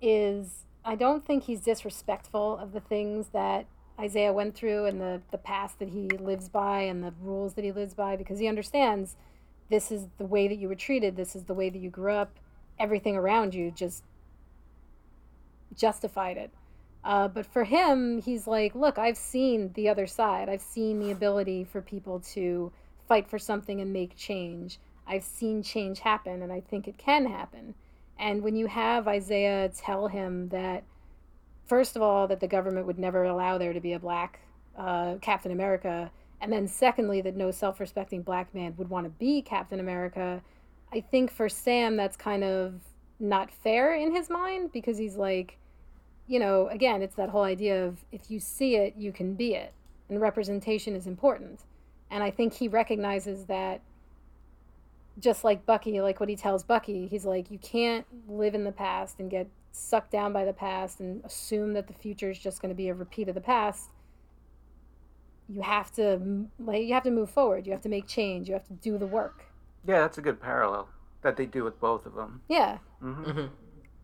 is. 0.00 0.64
I 0.84 0.96
don't 0.96 1.24
think 1.24 1.44
he's 1.44 1.60
disrespectful 1.62 2.58
of 2.58 2.72
the 2.72 2.80
things 2.80 3.28
that 3.28 3.64
Isaiah 3.98 4.32
went 4.32 4.54
through 4.54 4.86
and 4.86 5.00
the 5.00 5.22
the 5.30 5.38
past 5.38 5.78
that 5.78 5.90
he 5.90 6.08
lives 6.08 6.48
by 6.48 6.80
and 6.80 7.02
the 7.02 7.14
rules 7.20 7.54
that 7.54 7.64
he 7.64 7.72
lives 7.72 7.94
by 7.94 8.16
because 8.16 8.38
he 8.38 8.48
understands 8.48 9.16
this 9.70 9.90
is 9.90 10.06
the 10.18 10.26
way 10.26 10.48
that 10.48 10.56
you 10.56 10.68
were 10.68 10.74
treated. 10.74 11.16
This 11.16 11.34
is 11.34 11.44
the 11.44 11.54
way 11.54 11.70
that 11.70 11.78
you 11.78 11.90
grew 11.90 12.12
up. 12.12 12.38
Everything 12.78 13.16
around 13.16 13.54
you 13.54 13.70
just 13.70 14.04
justified 15.76 16.36
it. 16.36 16.50
Uh, 17.04 17.28
but 17.28 17.46
for 17.46 17.64
him, 17.64 18.20
he's 18.22 18.46
like, 18.46 18.74
look, 18.74 18.98
I've 18.98 19.16
seen 19.16 19.72
the 19.74 19.88
other 19.88 20.06
side. 20.06 20.48
I've 20.48 20.62
seen 20.62 21.00
the 21.00 21.10
ability 21.10 21.64
for 21.64 21.82
people 21.82 22.20
to 22.32 22.72
fight 23.06 23.28
for 23.28 23.38
something 23.38 23.80
and 23.80 23.92
make 23.92 24.16
change. 24.16 24.78
I've 25.06 25.24
seen 25.24 25.62
change 25.62 26.00
happen, 26.00 26.42
and 26.42 26.50
I 26.50 26.60
think 26.60 26.88
it 26.88 26.96
can 26.96 27.26
happen. 27.26 27.74
And 28.18 28.42
when 28.42 28.56
you 28.56 28.66
have 28.66 29.06
Isaiah 29.06 29.68
tell 29.68 30.08
him 30.08 30.48
that, 30.48 30.84
first 31.66 31.96
of 31.96 32.02
all, 32.02 32.26
that 32.28 32.40
the 32.40 32.48
government 32.48 32.86
would 32.86 32.98
never 32.98 33.24
allow 33.24 33.58
there 33.58 33.72
to 33.72 33.80
be 33.80 33.92
a 33.92 33.98
black 33.98 34.40
uh, 34.76 35.16
Captain 35.20 35.52
America, 35.52 36.10
and 36.40 36.52
then 36.52 36.68
secondly, 36.68 37.20
that 37.22 37.36
no 37.36 37.50
self 37.50 37.80
respecting 37.80 38.22
black 38.22 38.54
man 38.54 38.74
would 38.76 38.90
want 38.90 39.06
to 39.06 39.10
be 39.10 39.40
Captain 39.42 39.80
America, 39.80 40.42
I 40.92 41.00
think 41.00 41.30
for 41.30 41.48
Sam, 41.48 41.96
that's 41.96 42.16
kind 42.16 42.44
of 42.44 42.74
not 43.18 43.50
fair 43.50 43.94
in 43.94 44.14
his 44.14 44.30
mind 44.30 44.72
because 44.72 44.98
he's 44.98 45.16
like, 45.16 45.58
you 46.26 46.38
know, 46.38 46.68
again, 46.68 47.02
it's 47.02 47.16
that 47.16 47.28
whole 47.28 47.42
idea 47.42 47.84
of 47.84 48.04
if 48.12 48.30
you 48.30 48.38
see 48.38 48.76
it, 48.76 48.94
you 48.96 49.12
can 49.12 49.34
be 49.34 49.54
it. 49.54 49.72
And 50.08 50.20
representation 50.20 50.94
is 50.94 51.06
important. 51.06 51.60
And 52.10 52.22
I 52.22 52.30
think 52.30 52.54
he 52.54 52.68
recognizes 52.68 53.46
that 53.46 53.80
just 55.18 55.44
like 55.44 55.66
Bucky, 55.66 56.00
like 56.00 56.20
what 56.20 56.28
he 56.28 56.36
tells 56.36 56.62
Bucky, 56.62 57.06
he's 57.08 57.24
like, 57.24 57.50
you 57.50 57.58
can't 57.58 58.06
live 58.28 58.54
in 58.54 58.64
the 58.64 58.72
past 58.72 59.18
and 59.18 59.30
get 59.30 59.48
sucked 59.74 60.12
down 60.12 60.32
by 60.32 60.44
the 60.44 60.52
past 60.52 61.00
and 61.00 61.24
assume 61.24 61.72
that 61.72 61.88
the 61.88 61.92
future 61.94 62.30
is 62.30 62.38
just 62.38 62.62
going 62.62 62.70
to 62.70 62.76
be 62.76 62.88
a 62.88 62.94
repeat 62.94 63.28
of 63.28 63.34
the 63.34 63.40
past. 63.40 63.90
You 65.48 65.62
have 65.62 65.92
to 65.94 66.46
like 66.58 66.84
you 66.84 66.94
have 66.94 67.02
to 67.02 67.10
move 67.10 67.30
forward. 67.30 67.66
You 67.66 67.72
have 67.72 67.82
to 67.82 67.88
make 67.88 68.06
change. 68.06 68.48
You 68.48 68.54
have 68.54 68.64
to 68.68 68.72
do 68.72 68.96
the 68.96 69.06
work. 69.06 69.44
Yeah, 69.86 70.00
that's 70.00 70.16
a 70.16 70.22
good 70.22 70.40
parallel 70.40 70.88
that 71.22 71.36
they 71.36 71.44
do 71.46 71.64
with 71.64 71.78
both 71.80 72.06
of 72.06 72.14
them. 72.14 72.40
Yeah. 72.48 72.78
hmm 73.00 73.24
Mhm. 73.24 73.50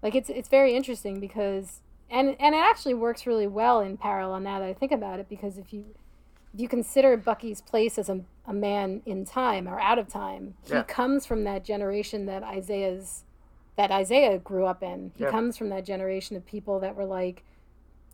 Like 0.03 0.15
it's 0.15 0.29
it's 0.29 0.49
very 0.49 0.75
interesting 0.75 1.21
because 1.21 1.81
and 2.11 2.37
and 2.41 2.55
it 2.55 2.59
actually 2.59 2.95
works 2.95 3.27
really 3.27 3.47
well 3.47 3.81
in 3.81 3.97
parallel 3.97 4.41
now 4.41 4.59
that 4.59 4.69
I 4.69 4.75
think 4.75 4.93
about 4.93 5.21
it 5.21 5.29
because 5.29 5.57
if 5.57 5.73
you 5.73 5.85
if 6.53 6.61
you 6.61 6.69
consider 6.69 7.17
Bucky's 7.17 7.61
place 7.61 7.97
as 7.97 8.09
a, 8.09 8.23
a 8.45 8.53
man 8.53 9.03
in 9.07 9.25
time 9.25 9.69
or 9.69 9.79
out 9.81 9.99
of 10.01 10.09
time, 10.09 10.55
he 10.65 10.73
Yeah. 10.75 10.83
comes 10.83 11.25
from 11.25 11.45
that 11.45 11.65
generation 11.65 12.27
that 12.27 12.43
Isaiah's 12.43 13.25
that 13.81 13.91
Isaiah 13.91 14.37
grew 14.39 14.67
up 14.67 14.83
in. 14.83 15.11
He 15.17 15.25
Yeah. 15.25 15.31
comes 15.31 15.57
from 15.57 15.71
that 15.71 15.87
generation 15.87 16.37
of 16.37 16.45
people 16.45 16.81
that 16.81 16.95
were 16.97 17.07
like 17.07 17.43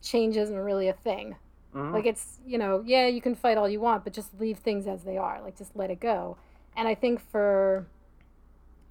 change 0.01 0.37
isn't 0.37 0.57
really 0.57 0.87
a 0.87 0.93
thing. 0.93 1.35
hmm 1.73 1.91
Like 1.93 2.05
it's, 2.05 2.39
you 2.45 2.57
know, 2.57 2.81
yeah, 2.85 3.07
you 3.07 3.19
can 3.19 3.35
fight 3.35 3.57
all 3.57 3.67
you 3.67 3.81
want, 3.81 4.05
but 4.05 4.13
just 4.13 4.39
leave 4.39 4.59
things 4.59 4.87
as 4.87 5.03
they 5.03 5.17
are. 5.17 5.41
Like 5.41 5.57
just 5.57 5.75
let 5.75 5.91
it 5.91 5.99
go. 5.99 6.37
And 6.77 6.87
I 6.87 6.95
think 6.95 7.19
for 7.19 7.85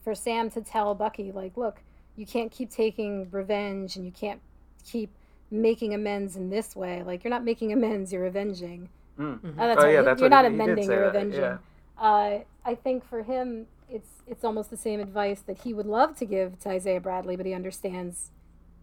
for 0.04 0.14
Sam 0.14 0.50
to 0.50 0.60
tell 0.60 0.94
Bucky 0.94 1.32
like, 1.32 1.56
look, 1.56 1.80
you 2.14 2.26
can't 2.26 2.50
keep 2.52 2.70
taking 2.70 3.28
revenge 3.30 3.96
and 3.96 4.04
you 4.04 4.12
can't 4.12 4.40
keep 4.84 5.10
making 5.50 5.94
amends 5.94 6.36
in 6.36 6.50
this 6.50 6.76
way. 6.76 7.02
Like 7.02 7.24
you're 7.24 7.30
not 7.30 7.42
making 7.44 7.72
amends, 7.72 8.12
you're 8.12 8.26
avenging. 8.26 8.90
Mm. 9.18 9.38
Oh, 9.42 9.50
that's 9.56 9.80
Oh, 9.80 9.84
right. 9.84 9.92
yeah, 9.94 9.98
you- 10.00 10.04
that's 10.04 10.20
you're 10.20 10.28
what 10.28 10.36
not 10.36 10.44
he- 10.44 10.50
he 10.50 10.54
amending, 10.60 10.86
say 10.86 10.92
you're 10.92 11.02
that, 11.10 11.16
avenging. 11.16 11.40
yeah. 11.40 11.58
Uh, 11.98 12.40
I 12.64 12.74
think 12.74 13.04
for 13.04 13.22
him, 13.22 13.66
it's 13.88 14.10
it's 14.26 14.44
almost 14.44 14.70
the 14.70 14.76
same 14.76 15.00
advice 15.00 15.40
that 15.42 15.62
he 15.62 15.72
would 15.72 15.86
love 15.86 16.16
to 16.16 16.24
give 16.26 16.58
to 16.60 16.68
Isaiah 16.70 17.00
Bradley, 17.00 17.36
but 17.36 17.46
he 17.46 17.54
understands, 17.54 18.30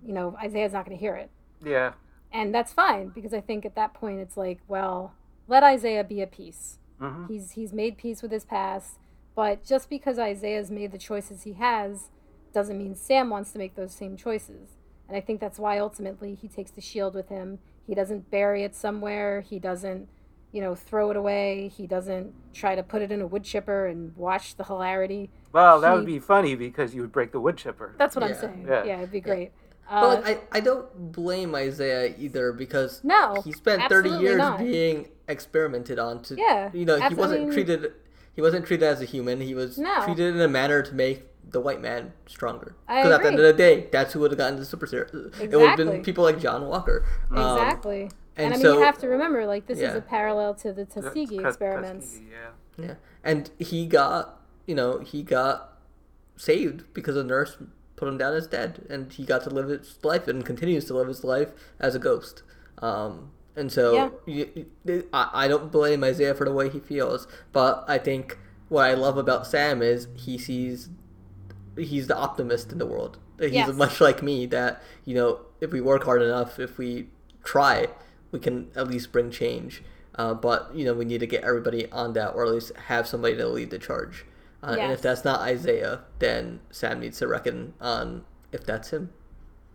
you 0.05 0.13
know, 0.13 0.35
Isaiah's 0.41 0.73
not 0.73 0.85
going 0.85 0.97
to 0.97 1.01
hear 1.01 1.15
it 1.15 1.29
Yeah. 1.63 1.93
and 2.31 2.53
that's 2.55 2.73
fine 2.73 3.09
because 3.09 3.33
I 3.33 3.41
think 3.41 3.65
at 3.65 3.75
that 3.75 3.93
point 3.93 4.19
it's 4.19 4.37
like, 4.37 4.59
well, 4.67 5.13
let 5.47 5.63
Isaiah 5.63 6.03
be 6.03 6.21
at 6.21 6.31
peace. 6.31 6.79
hmm 6.99 7.25
He's 7.27 7.51
he's 7.51 7.73
made 7.73 7.97
peace 7.97 8.21
with 8.21 8.31
his 8.31 8.45
past, 8.45 8.97
but 9.35 9.63
just 9.65 9.89
because 9.89 10.17
Isaiah's 10.17 10.71
made 10.71 10.91
the 10.91 10.97
choices 10.97 11.43
he 11.43 11.53
has, 11.53 12.09
doesn't 12.53 12.77
mean 12.77 12.95
Sam 12.95 13.29
wants 13.29 13.51
to 13.51 13.59
make 13.59 13.75
those 13.75 13.93
same 13.93 14.15
choices. 14.15 14.77
And 15.07 15.17
I 15.17 15.21
think 15.21 15.41
that's 15.41 15.59
why 15.59 15.79
ultimately 15.79 16.33
he 16.35 16.47
takes 16.47 16.71
the 16.71 16.81
shield 16.81 17.13
with 17.13 17.27
him. 17.29 17.59
He 17.85 17.93
doesn't 17.93 18.31
bury 18.31 18.63
it 18.63 18.73
somewhere. 18.75 19.41
He 19.41 19.59
doesn't, 19.59 20.07
you 20.53 20.61
know, 20.61 20.75
throw 20.75 21.09
it 21.11 21.17
away. 21.17 21.67
He 21.75 21.85
doesn't 21.87 22.31
try 22.53 22.75
to 22.75 22.83
put 22.83 23.01
it 23.01 23.11
in 23.11 23.19
a 23.21 23.27
wood 23.27 23.43
chipper 23.43 23.87
and 23.87 24.15
watch 24.15 24.55
the 24.55 24.63
hilarity. 24.63 25.29
Well, 25.51 25.81
that 25.81 25.89
He- 25.91 25.95
would 25.97 26.05
be 26.05 26.19
funny 26.19 26.55
because 26.55 26.95
you 26.95 27.01
would 27.01 27.11
break 27.11 27.31
the 27.33 27.39
wood 27.41 27.57
chipper. 27.57 27.95
That's 27.97 28.15
what 28.15 28.23
I'm 28.23 28.33
saying. 28.35 28.65
Yeah. 28.69 28.83
Yeah, 28.85 28.97
it'd 28.99 29.11
be 29.11 29.19
great. 29.19 29.51
But 29.89 29.95
Uh, 30.03 30.21
like, 30.21 30.53
I, 30.53 30.57
I 30.57 30.59
don't 30.61 31.11
blame 31.11 31.53
Isaiah 31.55 32.15
either 32.17 32.53
because 32.53 33.03
No, 33.03 33.41
he 33.43 33.51
spent 33.51 33.83
30 33.89 34.09
years 34.11 34.37
not. 34.37 34.59
being 34.59 35.09
experimented 35.27 35.99
on 35.99 36.21
to 36.23 36.35
Yeah, 36.37 36.69
you 36.73 36.85
know 36.85 36.97
he 36.99 37.13
wasn't 37.15 37.51
treated 37.51 37.91
he 38.33 38.41
wasn't 38.41 38.65
treated 38.65 38.85
as 38.85 39.01
a 39.01 39.05
human 39.05 39.41
he 39.41 39.53
was 39.53 39.77
No. 39.77 40.03
treated 40.05 40.35
in 40.35 40.41
a 40.41 40.47
manner 40.47 40.81
to 40.81 40.93
make 40.95 41.27
the 41.49 41.59
white 41.59 41.81
man 41.81 42.13
stronger 42.27 42.75
because 42.87 43.11
at 43.11 43.21
the 43.21 43.27
end 43.27 43.39
of 43.39 43.43
the 43.45 43.53
day 43.53 43.87
that's 43.91 44.13
who 44.13 44.19
would 44.21 44.31
have 44.31 44.37
gotten 44.37 44.57
the 44.57 44.65
super 44.65 44.87
series 44.87 45.09
it 45.41 45.51
would 45.55 45.67
have 45.67 45.77
been 45.77 46.01
people 46.01 46.23
like 46.23 46.39
John 46.39 46.65
Walker 46.67 47.05
Um, 47.29 47.37
exactly. 47.57 48.09
And, 48.35 48.45
and 48.45 48.53
I 48.53 48.57
mean, 48.57 48.61
so- 48.65 48.77
you 48.79 48.83
have 48.83 48.97
to 48.99 49.07
remember, 49.07 49.45
like, 49.45 49.67
this 49.67 49.79
is 49.79 49.93
a 49.95 50.01
parallel 50.01 50.53
to 50.55 50.73
the 50.73 50.85
That's 50.85 50.95
Tuskegee 50.95 51.37
Tus- 51.37 51.47
experiments. 51.55 52.07
Tuskegee, 52.11 52.29
yeah. 52.31 52.85
Yeah, 52.85 52.95
and 53.23 53.51
he 53.59 53.85
got, 53.85 54.41
you 54.65 54.73
know, 54.75 54.99
he 54.99 55.21
got 55.23 55.77
saved 56.35 56.91
because 56.93 57.15
a 57.15 57.23
nurse 57.23 57.57
put 57.95 58.07
him 58.07 58.17
down 58.17 58.33
as 58.33 58.47
dead, 58.47 58.85
and 58.89 59.13
he 59.13 59.25
got 59.25 59.43
to 59.43 59.49
live 59.51 59.69
his 59.69 59.99
life 60.03 60.27
and 60.27 60.43
continues 60.45 60.85
to 60.85 60.95
live 60.95 61.07
his 61.07 61.23
life 61.23 61.51
as 61.79 61.93
a 61.93 61.99
ghost. 61.99 62.41
Um, 62.81 63.29
and 63.55 63.71
so 63.71 63.93
Yeah. 63.93 64.09
you, 64.25 64.65
you- 64.85 65.07
I, 65.13 65.29
I 65.33 65.47
don't 65.47 65.71
blame 65.71 66.03
Isaiah 66.03 66.33
for 66.33 66.45
the 66.45 66.51
way 66.53 66.69
he 66.69 66.79
feels, 66.79 67.27
but 67.51 67.85
I 67.87 67.99
think 67.99 68.39
what 68.69 68.89
I 68.89 68.95
love 68.95 69.17
about 69.17 69.45
Sam 69.45 69.81
is 69.83 70.07
he 70.15 70.37
sees 70.39 70.89
he's 71.77 72.07
the 72.07 72.15
optimist 72.17 72.71
in 72.71 72.77
the 72.79 72.85
world. 72.85 73.17
He's 73.39 73.51
Yes. 73.53 73.73
much 73.73 73.99
like 74.01 74.21
me 74.23 74.45
that 74.47 74.81
you 75.05 75.13
know 75.15 75.41
if 75.61 75.71
we 75.71 75.81
work 75.81 76.03
hard 76.03 76.21
enough, 76.23 76.59
if 76.59 76.77
we 76.79 77.09
try, 77.43 77.87
we 78.33 78.39
can 78.39 78.69
at 78.75 78.89
least 78.89 79.13
bring 79.13 79.31
change. 79.31 79.81
Uh, 80.15 80.33
but 80.33 80.75
you 80.75 80.83
know 80.83 80.93
we 80.93 81.05
need 81.05 81.21
to 81.21 81.27
get 81.27 81.43
everybody 81.43 81.89
on 81.91 82.11
that, 82.13 82.31
or 82.35 82.45
at 82.45 82.51
least 82.51 82.75
have 82.87 83.07
somebody 83.07 83.37
to 83.37 83.47
lead 83.47 83.69
the 83.69 83.79
charge. 83.79 84.25
Uh, 84.61 84.75
And 84.79 84.91
if 84.91 85.01
that's 85.01 85.23
not 85.23 85.39
Isaiah, 85.41 86.01
then 86.19 86.59
Sam 86.71 86.99
needs 86.99 87.19
to 87.19 87.27
reckon 87.27 87.73
on 87.79 88.25
if 88.51 88.65
that's 88.65 88.89
him. 88.91 89.09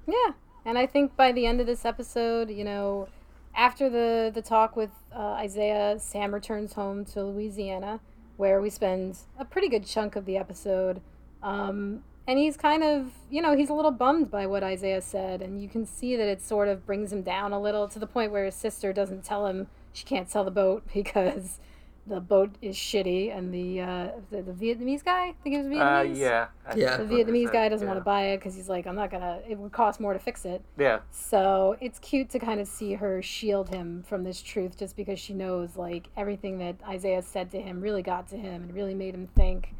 Yeah, 0.06 0.32
and 0.64 0.78
I 0.78 0.86
think 0.86 1.16
by 1.16 1.32
the 1.32 1.46
end 1.46 1.60
of 1.60 1.66
this 1.66 1.84
episode, 1.84 2.50
you 2.50 2.64
know, 2.64 3.08
after 3.54 3.88
the 3.90 4.30
the 4.32 4.42
talk 4.42 4.76
with 4.76 4.90
uh, 5.14 5.32
Isaiah, 5.46 5.98
Sam 5.98 6.32
returns 6.34 6.74
home 6.74 7.04
to 7.06 7.24
Louisiana, 7.24 8.00
where 8.36 8.60
we 8.60 8.70
spend 8.70 9.18
a 9.38 9.44
pretty 9.44 9.68
good 9.68 9.86
chunk 9.86 10.14
of 10.16 10.24
the 10.24 10.36
episode. 10.36 11.00
Um, 11.42 12.04
and 12.28 12.38
he's 12.38 12.58
kind 12.58 12.84
of, 12.84 13.10
you 13.30 13.40
know, 13.40 13.56
he's 13.56 13.70
a 13.70 13.72
little 13.74 13.90
bummed 13.90 14.30
by 14.30 14.46
what 14.46 14.62
Isaiah 14.62 15.00
said, 15.00 15.40
and 15.40 15.60
you 15.62 15.66
can 15.66 15.86
see 15.86 16.14
that 16.14 16.28
it 16.28 16.42
sort 16.42 16.68
of 16.68 16.84
brings 16.84 17.10
him 17.10 17.22
down 17.22 17.52
a 17.52 17.60
little 17.60 17.88
to 17.88 17.98
the 17.98 18.06
point 18.06 18.30
where 18.32 18.44
his 18.44 18.54
sister 18.54 18.92
doesn't 18.92 19.24
tell 19.24 19.46
him 19.46 19.66
she 19.94 20.04
can't 20.04 20.30
sell 20.30 20.44
the 20.44 20.50
boat 20.50 20.82
because 20.94 21.58
the 22.06 22.20
boat 22.20 22.50
is 22.60 22.76
shitty, 22.76 23.34
and 23.36 23.52
the 23.52 23.80
uh, 23.80 24.08
the, 24.30 24.42
the 24.42 24.52
Vietnamese 24.52 25.02
guy, 25.02 25.28
I 25.28 25.34
think 25.42 25.54
it 25.54 25.58
was 25.58 25.66
Uh, 25.66 25.70
Vietnamese. 25.70 26.18
yeah. 26.18 26.18
Yeah. 26.18 26.48
The 26.68 26.74
think 26.74 26.78
that's 26.78 26.98
what 26.98 26.98
I 26.98 27.14
Vietnamese 27.14 27.44
said, 27.44 27.52
guy 27.52 27.68
doesn't 27.70 27.86
yeah. 27.86 27.92
want 27.94 28.00
to 28.00 28.04
buy 28.04 28.22
it 28.24 28.36
because 28.38 28.54
he's 28.54 28.68
like, 28.68 28.86
I'm 28.86 28.96
not 28.96 29.10
gonna. 29.10 29.40
It 29.48 29.58
would 29.58 29.72
cost 29.72 29.98
more 29.98 30.12
to 30.12 30.18
fix 30.18 30.44
it. 30.44 30.62
Yeah. 30.76 31.00
So 31.10 31.76
it's 31.80 31.98
cute 31.98 32.28
to 32.30 32.38
kind 32.38 32.60
of 32.60 32.68
see 32.68 32.92
her 32.94 33.22
shield 33.22 33.70
him 33.70 34.04
from 34.06 34.24
this 34.24 34.42
truth 34.42 34.78
just 34.78 34.96
because 34.96 35.18
she 35.18 35.32
knows 35.32 35.76
like 35.76 36.08
everything 36.14 36.58
that 36.58 36.76
Isaiah 36.86 37.22
said 37.22 37.50
to 37.52 37.60
him 37.60 37.80
really 37.80 38.02
got 38.02 38.28
to 38.28 38.36
him 38.36 38.64
and 38.64 38.74
really 38.74 38.94
made 38.94 39.14
him 39.14 39.28
think. 39.34 39.74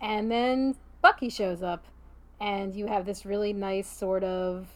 And 0.00 0.30
then 0.30 0.74
Bucky 1.02 1.28
shows 1.28 1.62
up 1.62 1.84
and 2.40 2.74
you 2.74 2.86
have 2.86 3.04
this 3.04 3.26
really 3.26 3.52
nice 3.52 3.88
sort 3.90 4.24
of 4.24 4.66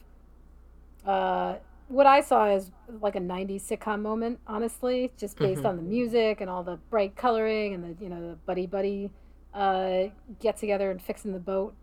uh 1.07 1.57
what 1.89 2.07
I 2.07 2.21
saw 2.21 2.47
is 2.47 2.73
like 3.01 3.15
a 3.15 3.21
90s 3.21 3.63
sitcom 3.63 4.03
moment, 4.03 4.41
honestly, 4.47 5.13
just 5.17 5.39
based 5.39 5.63
Mhm. 5.63 5.69
on 5.69 5.77
the 5.77 5.83
music 5.83 6.41
and 6.41 6.51
all 6.51 6.65
the 6.65 6.79
bright 6.91 7.15
coloring 7.15 7.75
and 7.75 7.85
the, 7.97 8.03
you 8.05 8.11
know, 8.11 8.31
the 8.31 8.35
buddy 8.45 8.67
buddy 8.67 9.11
uh, 9.55 10.09
get 10.41 10.57
together 10.57 10.91
and 10.91 11.01
fixing 11.01 11.33
the 11.33 11.39
boat. 11.39 11.75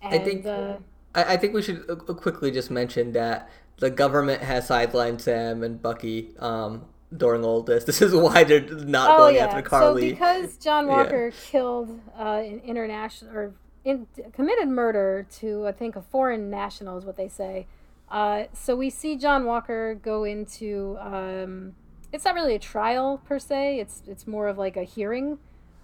And, 0.00 0.14
I 0.14 0.18
think 0.18 0.46
uh, 0.46 0.76
I, 1.14 1.34
I 1.34 1.36
think 1.36 1.54
we 1.54 1.62
should 1.62 1.84
uh, 1.90 1.96
quickly 2.14 2.52
just 2.52 2.70
mention 2.70 3.10
that 3.12 3.50
the 3.78 3.90
government 3.90 4.42
has 4.42 4.68
sidelined 4.68 5.20
Sam 5.20 5.64
and 5.64 5.82
Bucky 5.82 6.34
um, 6.38 6.84
during 7.16 7.44
all 7.44 7.60
this. 7.62 7.82
This 7.90 8.00
is 8.00 8.14
why 8.14 8.44
they're 8.44 8.60
not 8.60 9.10
Oh 9.10 9.18
going 9.24 9.34
yeah. 9.36 9.46
after 9.46 9.58
So 9.64 9.68
Karli. 9.68 10.10
because 10.12 10.56
John 10.58 10.86
Yeah. 10.88 10.96
Walker 10.96 11.32
killed 11.50 12.00
uh, 12.16 12.42
an 12.44 12.60
international 12.64 13.36
or 13.36 13.54
in, 13.88 14.06
committed 14.32 14.68
murder 14.68 15.26
to 15.38 15.66
I 15.66 15.72
think 15.72 15.96
a 15.96 16.02
foreign 16.02 16.50
national 16.50 16.98
is 16.98 17.04
what 17.04 17.16
they 17.16 17.28
say. 17.28 17.66
Uh, 18.10 18.44
so 18.52 18.74
we 18.76 18.90
see 18.90 19.16
John 19.16 19.44
Walker 19.44 19.94
go 19.94 20.24
into. 20.24 20.96
Um, 21.00 21.74
it's 22.12 22.24
not 22.24 22.34
really 22.34 22.54
a 22.54 22.58
trial 22.58 23.20
per 23.24 23.38
se. 23.38 23.80
It's 23.80 24.02
it's 24.06 24.26
more 24.26 24.48
of 24.48 24.58
like 24.58 24.76
a 24.76 24.84
hearing 24.84 25.38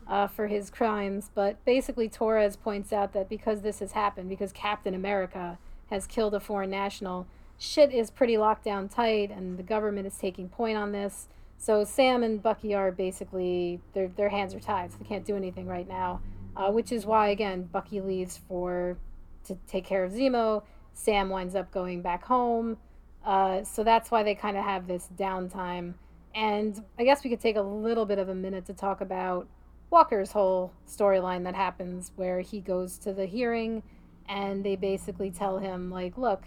uh, 0.09 0.27
for 0.27 0.47
his 0.47 0.71
crimes. 0.71 1.31
But 1.35 1.63
basically, 1.65 2.09
Torres 2.09 2.57
points 2.57 2.93
out 2.93 3.13
that 3.13 3.29
because 3.29 3.63
this 3.63 3.81
has 3.81 3.93
happened, 3.93 4.29
because 4.29 4.53
Captain 4.53 4.95
America 4.95 5.59
has 5.91 6.07
killed 6.07 6.35
a 6.35 6.41
foreign 6.41 6.71
national, 6.71 7.27
shit 7.59 7.93
is 7.93 8.11
pretty 8.11 8.39
locked 8.39 8.65
down 8.65 8.89
tight, 8.89 9.31
and 9.31 9.59
the 9.59 9.63
government 9.63 10.07
is 10.07 10.17
taking 10.17 10.49
point 10.49 10.79
on 10.79 10.93
this. 10.93 11.29
So 11.59 11.85
Sam 11.85 12.23
and 12.23 12.43
Bucky 12.43 12.75
are 12.75 12.91
basically 12.91 13.81
their 13.93 14.09
their 14.09 14.31
hands 14.31 14.55
are 14.55 14.61
tied. 14.61 14.93
So 14.93 14.99
they 14.99 15.05
can't 15.07 15.25
do 15.25 15.37
anything 15.37 15.67
right 15.67 15.89
now, 15.89 16.21
uh, 16.57 16.71
which 16.71 16.93
is 16.93 17.05
why 17.07 17.29
again 17.29 17.65
Bucky 17.65 18.01
leaves 18.01 18.39
for 18.49 18.97
to 19.45 19.57
take 19.67 19.85
care 19.85 20.05
of 20.05 20.13
Zemo. 20.13 20.63
Sam 20.93 21.29
winds 21.29 21.55
up 21.55 21.71
going 21.73 22.03
back 22.03 22.25
home. 22.25 22.79
Uh, 23.25 23.65
so 23.65 23.83
that's 23.83 24.11
why 24.11 24.23
they 24.23 24.35
kind 24.35 24.57
of 24.57 24.65
have 24.65 24.87
this 24.87 25.09
downtime. 25.19 25.95
And 26.35 26.83
I 26.99 27.05
guess 27.05 27.25
we 27.25 27.31
could 27.31 27.41
take 27.41 27.57
a 27.57 27.63
little 27.63 28.07
bit 28.07 28.19
of 28.19 28.29
a 28.29 28.35
minute 28.35 28.67
to 28.67 28.75
talk 28.75 29.01
about 29.01 29.47
Walker's 29.91 30.33
whole 30.33 30.73
storyline 30.89 31.45
that 31.45 31.55
happens 31.55 32.13
where 32.17 32.41
he 32.41 32.61
goes 32.61 32.99
to 32.99 33.13
the 33.13 33.27
hearing 33.27 33.83
and 34.29 34.65
they 34.65 34.77
basically 34.77 35.31
tell 35.31 35.59
him, 35.59 35.91
like, 35.91 36.17
look, 36.19 36.43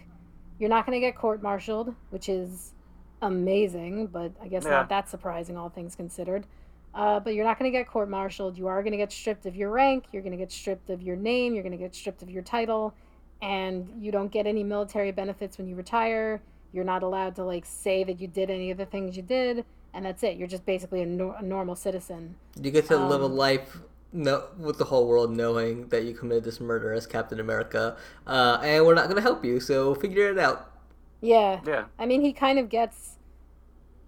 you're 0.60 0.70
not 0.70 0.86
going 0.86 0.96
to 0.96 1.00
get 1.00 1.16
court 1.16 1.42
martialed, 1.42 1.94
which 2.10 2.28
is 2.30 2.74
amazing, 3.22 4.08
but 4.08 4.32
I 4.42 4.48
guess 4.48 4.64
Yeah. 4.64 4.72
not 4.72 4.90
that 4.90 5.10
surprising, 5.10 5.58
all 5.58 5.70
things 5.70 5.96
considered. 5.96 6.46
Uh, 6.98 7.20
but 7.20 7.36
you're 7.36 7.46
not 7.46 7.60
going 7.60 7.72
to 7.72 7.78
get 7.78 7.88
court 7.88 8.10
martialed. 8.10 8.58
You 8.58 8.66
are 8.66 8.82
going 8.82 8.92
to 8.92 8.98
get 8.98 9.12
stripped 9.12 9.46
of 9.46 9.56
your 9.56 9.70
rank. 9.70 10.06
You're 10.12 10.24
going 10.24 10.32
to 10.32 10.38
get 10.38 10.52
stripped 10.52 10.90
of 10.90 11.00
your 11.04 11.16
name. 11.16 11.54
You're 11.54 11.62
going 11.62 11.78
to 11.78 11.78
get 11.78 11.94
stripped 11.94 12.24
of 12.24 12.30
your 12.30 12.42
title. 12.42 12.96
And 13.40 13.88
you 14.00 14.12
don't 14.12 14.32
get 14.32 14.48
any 14.48 14.64
military 14.64 15.12
benefits 15.12 15.60
when 15.60 15.68
you 15.68 15.76
retire. 15.76 16.42
You're 16.74 16.84
not 16.84 17.04
allowed 17.04 17.36
to, 17.36 17.44
like, 17.44 17.66
say 17.68 18.04
that 18.04 18.20
you 18.20 18.28
did 18.28 18.50
any 18.50 18.72
of 18.72 18.80
the 18.80 18.88
things 18.88 19.16
you 19.16 19.22
did. 19.22 19.64
And 19.94 20.06
that's 20.06 20.24
it. 20.24 20.38
You're 20.38 20.48
just 20.48 20.66
basically 20.66 21.04
a, 21.04 21.06
nor- 21.06 21.36
a 21.38 21.44
normal 21.44 21.76
citizen. 21.76 22.36
You 22.60 22.72
get 22.72 22.88
to 22.88 22.98
live 22.98 23.22
a 23.22 23.26
Um, 23.26 23.36
life 23.36 23.78
no, 24.12 24.46
with 24.58 24.80
the 24.80 24.86
whole 24.86 25.08
world 25.08 25.36
knowing 25.36 25.90
that 25.90 26.04
you 26.04 26.14
committed 26.14 26.46
this 26.46 26.60
murder 26.60 26.94
as 26.94 27.06
Captain 27.06 27.40
America, 27.40 27.98
uh, 28.26 28.58
and 28.64 28.86
we're 28.86 28.96
not 28.96 29.06
going 29.06 29.18
to 29.18 29.22
help 29.22 29.46
you, 29.46 29.60
so 29.60 29.94
figure 29.94 30.30
it 30.32 30.40
out. 30.40 30.72
Yeah. 31.22 31.60
Yeah. 31.66 31.86
I 32.00 32.06
mean, 32.06 32.22
he 32.22 32.34
kind 32.34 32.58
of 32.58 32.70
gets 32.70 33.17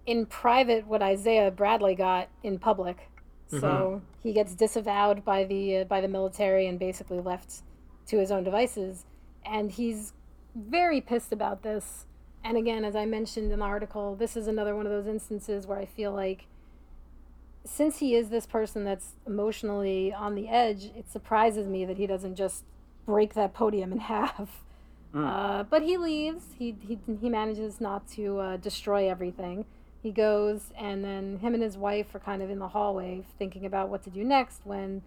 in 0.06 0.26
private 0.26 0.86
what 0.86 1.02
Isaiah 1.02 1.50
Bradley 1.50 1.94
got 1.94 2.28
in 2.42 2.58
public. 2.58 3.10
So 3.48 4.02
he 4.22 4.32
gets 4.32 4.54
disavowed 4.54 5.24
by 5.24 5.42
the 5.44 5.78
uh, 5.78 5.84
by 5.84 6.00
the 6.00 6.08
military 6.08 6.68
and 6.68 6.78
basically 6.78 7.18
left 7.20 7.62
to 8.06 8.18
his 8.18 8.30
own 8.30 8.44
devices. 8.44 9.06
And 9.44 9.72
he's 9.72 10.12
very 10.54 11.00
pissed 11.00 11.32
about 11.32 11.62
this. 11.62 12.06
And 12.44 12.56
again, 12.56 12.84
as 12.84 12.94
I 12.94 13.06
mentioned 13.06 13.52
in 13.52 13.58
the 13.58 13.64
article, 13.64 14.14
this 14.14 14.36
is 14.36 14.46
another 14.46 14.76
one 14.76 14.86
of 14.86 14.92
those 14.92 15.06
instances 15.06 15.66
where 15.66 15.78
I 15.78 15.84
feel 15.84 16.12
like 16.12 16.46
since 17.64 17.98
he 17.98 18.14
is 18.14 18.30
this 18.30 18.46
person 18.46 18.84
that's 18.84 19.14
emotionally 19.26 20.12
on 20.12 20.34
the 20.34 20.48
edge, 20.48 20.84
it 20.96 21.10
surprises 21.10 21.66
me 21.66 21.84
that 21.84 21.98
he 21.98 22.06
doesn't 22.06 22.36
just 22.36 22.64
break 23.04 23.34
that 23.34 23.52
podium 23.52 23.92
in 23.92 23.98
half. 24.14 24.64
Uh, 25.12 25.64
but 25.64 25.82
he 25.82 25.96
leaves. 25.96 26.44
He, 26.56 26.76
he, 26.86 26.98
he 27.20 27.28
manages 27.28 27.80
not 27.80 28.08
to 28.12 28.38
uh, 28.38 28.56
destroy 28.58 29.10
everything. 29.10 29.64
He 30.02 30.10
goes, 30.12 30.72
and 30.78 31.04
then 31.04 31.38
him 31.40 31.52
and 31.54 31.62
his 31.62 31.76
wife 31.76 32.14
are 32.14 32.18
kind 32.20 32.42
of 32.42 32.48
in 32.50 32.58
the 32.58 32.68
hallway 32.68 33.24
thinking 33.38 33.66
about 33.66 33.88
what 33.90 34.02
to 34.04 34.10
do 34.10 34.24
next 34.24 34.60
when 34.64 35.02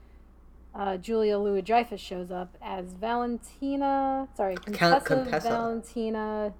uh, 0.75 0.97
Julia 0.97 1.38
Louis 1.39 1.62
Dreyfus 1.63 1.99
shows 1.99 2.29
up 2.32 2.56
as 2.62 2.93
Valentina. 2.93 4.27
Sorry, 4.36 4.56
Contessa, 4.56 5.01
Contessa. 5.01 5.49
Valentina 5.49 6.53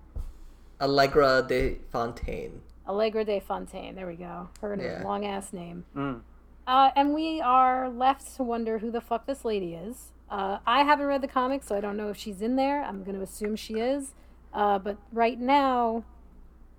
Allegra 0.82 1.44
de 1.48 1.78
Fontaine. 1.92 2.62
Allegra 2.88 3.24
de 3.24 3.40
Fontaine. 3.40 3.96
There 3.96 4.08
we 4.08 4.16
go. 4.16 4.50
Her 4.62 4.76
Yeah. 4.80 5.04
long 5.04 5.26
ass 5.26 5.54
name. 5.54 5.86
Mm. 5.96 6.22
Uh, 6.66 6.90
and 6.96 7.14
we 7.14 7.40
are 7.42 7.90
left 7.90 8.36
to 8.38 8.44
wonder 8.44 8.80
who 8.80 8.90
the 8.92 9.02
fuck 9.02 9.26
this 9.26 9.46
lady 9.46 9.74
is. 9.76 10.12
Uh, 10.30 10.58
I 10.66 10.84
haven't 10.84 11.06
read 11.06 11.22
the 11.22 11.28
comics, 11.28 11.68
so 11.68 11.76
I 11.76 11.82
don't 11.82 11.98
know 11.98 12.10
if 12.10 12.18
she's 12.18 12.42
in 12.42 12.56
there. 12.56 12.84
I'm 12.84 13.04
going 13.04 13.16
to 13.16 13.22
assume 13.22 13.56
she 13.56 13.76
is. 13.76 14.14
Uh, 14.54 14.80
but 14.80 14.98
right 15.12 15.40
now, 15.40 16.04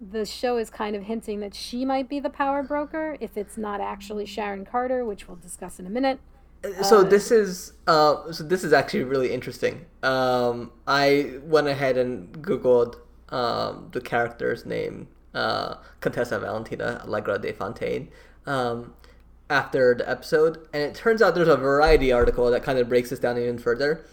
the 0.00 0.24
show 0.24 0.56
is 0.56 0.70
kind 0.70 0.96
of 0.96 1.04
hinting 1.04 1.40
that 1.40 1.54
she 1.54 1.84
might 1.84 2.08
be 2.08 2.20
the 2.20 2.30
power 2.30 2.62
broker 2.62 3.16
if 3.20 3.36
it's 3.36 3.56
not 3.56 3.80
actually 3.80 4.26
Sharon 4.26 4.64
Carter, 4.64 5.04
which 5.04 5.28
we'll 5.28 5.36
discuss 5.36 5.78
in 5.78 5.86
a 5.86 5.90
minute. 5.90 6.20
So 6.82 7.00
Uh, 7.00 7.04
this 7.04 7.30
is 7.30 7.74
uh, 7.86 8.32
so 8.32 8.42
this 8.44 8.64
is 8.64 8.72
actually 8.72 9.04
really 9.04 9.32
interesting. 9.32 9.84
Um, 10.02 10.72
I 10.86 11.34
went 11.42 11.68
ahead 11.68 11.98
and 11.98 12.32
googled 12.42 12.96
um, 13.28 13.90
the 13.92 14.00
character's 14.00 14.64
name, 14.64 15.08
uh, 15.34 15.76
Contessa 16.00 16.38
Valentina 16.38 17.02
Allegra 17.04 17.38
de 17.38 17.52
Fontaine, 17.52 18.08
um, 18.46 18.94
after 19.50 19.94
the 19.94 20.08
episode, 20.08 20.66
and 20.72 20.82
it 20.82 20.94
turns 20.94 21.20
out 21.20 21.34
there's 21.34 21.48
a 21.48 21.56
Variety 21.56 22.12
article 22.12 22.50
that 22.50 22.62
kind 22.62 22.78
of 22.78 22.88
breaks 22.88 23.10
this 23.10 23.18
down 23.18 23.36
even 23.36 23.58
further. 23.58 24.04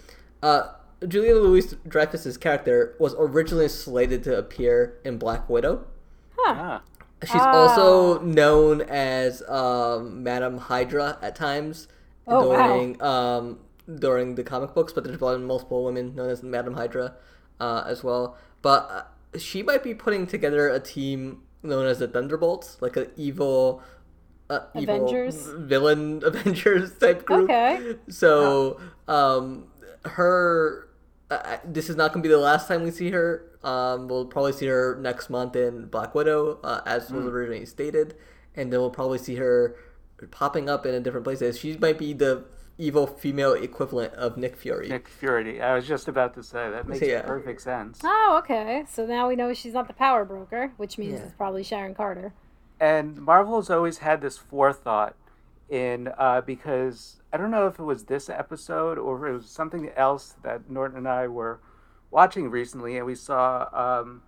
Uh, 0.44 0.64
Julia 1.08 1.36
Louis 1.36 1.74
Dreyfus's 1.88 2.38
character 2.38 2.96
was 3.00 3.16
originally 3.18 3.68
slated 3.68 4.24
to 4.26 4.38
appear 4.38 5.00
in 5.04 5.18
Black 5.18 5.50
Widow. 5.50 5.86
Ah. 6.46 6.82
She's 7.24 7.36
Ah. 7.42 7.52
also 7.70 8.20
known 8.22 8.82
as 8.82 9.42
um, 9.50 10.24
Madam 10.24 10.58
Hydra 10.58 11.18
at 11.22 11.36
times 11.36 11.88
Oh, 12.28 12.50
wow. 12.50 12.68
during 12.68 13.02
um, 13.02 13.60
during 14.00 14.36
the 14.36 14.44
comic 14.44 14.74
books, 14.74 14.94
but 14.94 15.04
there's 15.04 15.18
been 15.18 15.44
multiple 15.46 15.84
women 15.84 16.16
known 16.16 16.30
as 16.30 16.42
Madam 16.44 16.76
Hydra 16.76 17.14
uh, 17.60 17.84
as 17.86 18.04
well. 18.04 18.38
But 18.62 18.90
uh, 19.34 19.38
she 19.40 19.64
might 19.64 19.84
be 19.84 19.94
putting 19.94 20.26
together 20.28 20.70
a 20.70 20.80
team 20.80 21.42
known 21.64 21.86
as 21.86 22.00
the 22.00 22.08
Thunderbolts, 22.08 22.78
like 22.82 22.96
an 22.98 23.08
evil, 23.18 23.82
uh, 24.50 24.62
evil 24.76 24.96
Avengers? 24.96 25.48
villain 25.58 26.22
Avengers 26.26 26.98
type 26.98 27.26
group. 27.26 27.50
Okay. 27.50 27.96
So 28.10 28.80
um, 29.08 29.66
her. 30.06 30.88
Uh, 31.32 31.58
this 31.64 31.90
is 31.90 31.96
not 31.96 32.12
going 32.12 32.22
to 32.22 32.28
be 32.28 32.34
the 32.34 32.38
last 32.40 32.68
time 32.68 32.84
we 32.84 32.92
see 32.92 33.10
her. 33.12 33.46
Um, 33.64 34.08
we'll 34.10 34.26
probably 34.26 34.52
see 34.52 34.68
her 34.68 34.98
next 35.00 35.30
month 35.30 35.56
in 35.56 35.86
Black 35.86 36.14
Widow, 36.14 36.60
uh, 36.64 36.82
as 36.86 37.10
was 37.10 37.26
originally 37.26 37.66
stated, 37.66 38.16
and 38.56 38.72
then 38.72 38.80
we'll 38.82 38.90
probably 38.90 39.18
see 39.18 39.36
her 39.36 39.76
popping 40.30 40.70
up 40.70 40.86
in 40.86 40.94
a 40.94 41.00
different 41.00 41.24
places. 41.24 41.58
She 41.58 41.78
might 41.78 41.98
be 41.98 42.12
the 42.14 42.44
evil 42.78 43.08
female 43.08 43.54
equivalent 43.54 44.14
of 44.16 44.36
Nick 44.36 44.58
Fury. 44.58 44.90
Nick 44.90 45.08
Fury. 45.08 45.62
I 45.62 45.74
was 45.76 45.88
just 45.88 46.08
about 46.10 46.34
to 46.34 46.44
say 46.44 46.70
that 46.70 46.88
makes 46.88 47.02
Yeah. 47.06 47.22
perfect 47.22 47.62
sense. 47.62 48.02
Oh, 48.04 48.36
okay. 48.44 48.84
So 48.90 49.06
now 49.06 49.30
we 49.30 49.36
know 49.38 49.54
she's 49.54 49.74
not 49.74 49.88
the 49.88 49.94
power 49.94 50.26
broker, 50.26 50.74
which 50.78 50.98
means 50.98 51.14
Yeah. 51.14 51.26
it's 51.26 51.34
probably 51.34 51.64
Sharon 51.64 51.96
Carter. 51.96 52.34
And 52.80 53.22
Marvel 53.22 53.58
has 53.58 53.70
always 53.70 54.00
had 54.00 54.22
this 54.22 54.38
forethought 54.38 55.16
in 55.72 56.10
uh, 56.18 56.42
because 56.42 57.22
I 57.34 57.38
don't 57.38 57.50
know 57.50 57.66
if 57.66 57.80
it 57.80 57.84
was 57.84 58.04
this 58.04 58.30
episode 58.30 58.98
or 59.00 59.26
if 59.26 59.32
it 59.32 59.38
was 59.38 59.50
something 59.50 59.90
else 59.96 60.36
that 60.44 60.70
Norton 60.70 60.98
and 60.98 61.08
I 61.08 61.28
were 61.28 61.62
watching 62.12 62.50
recently, 62.50 62.98
and 62.98 63.06
we 63.06 63.16
saw 63.16 63.70
um, 63.72 64.22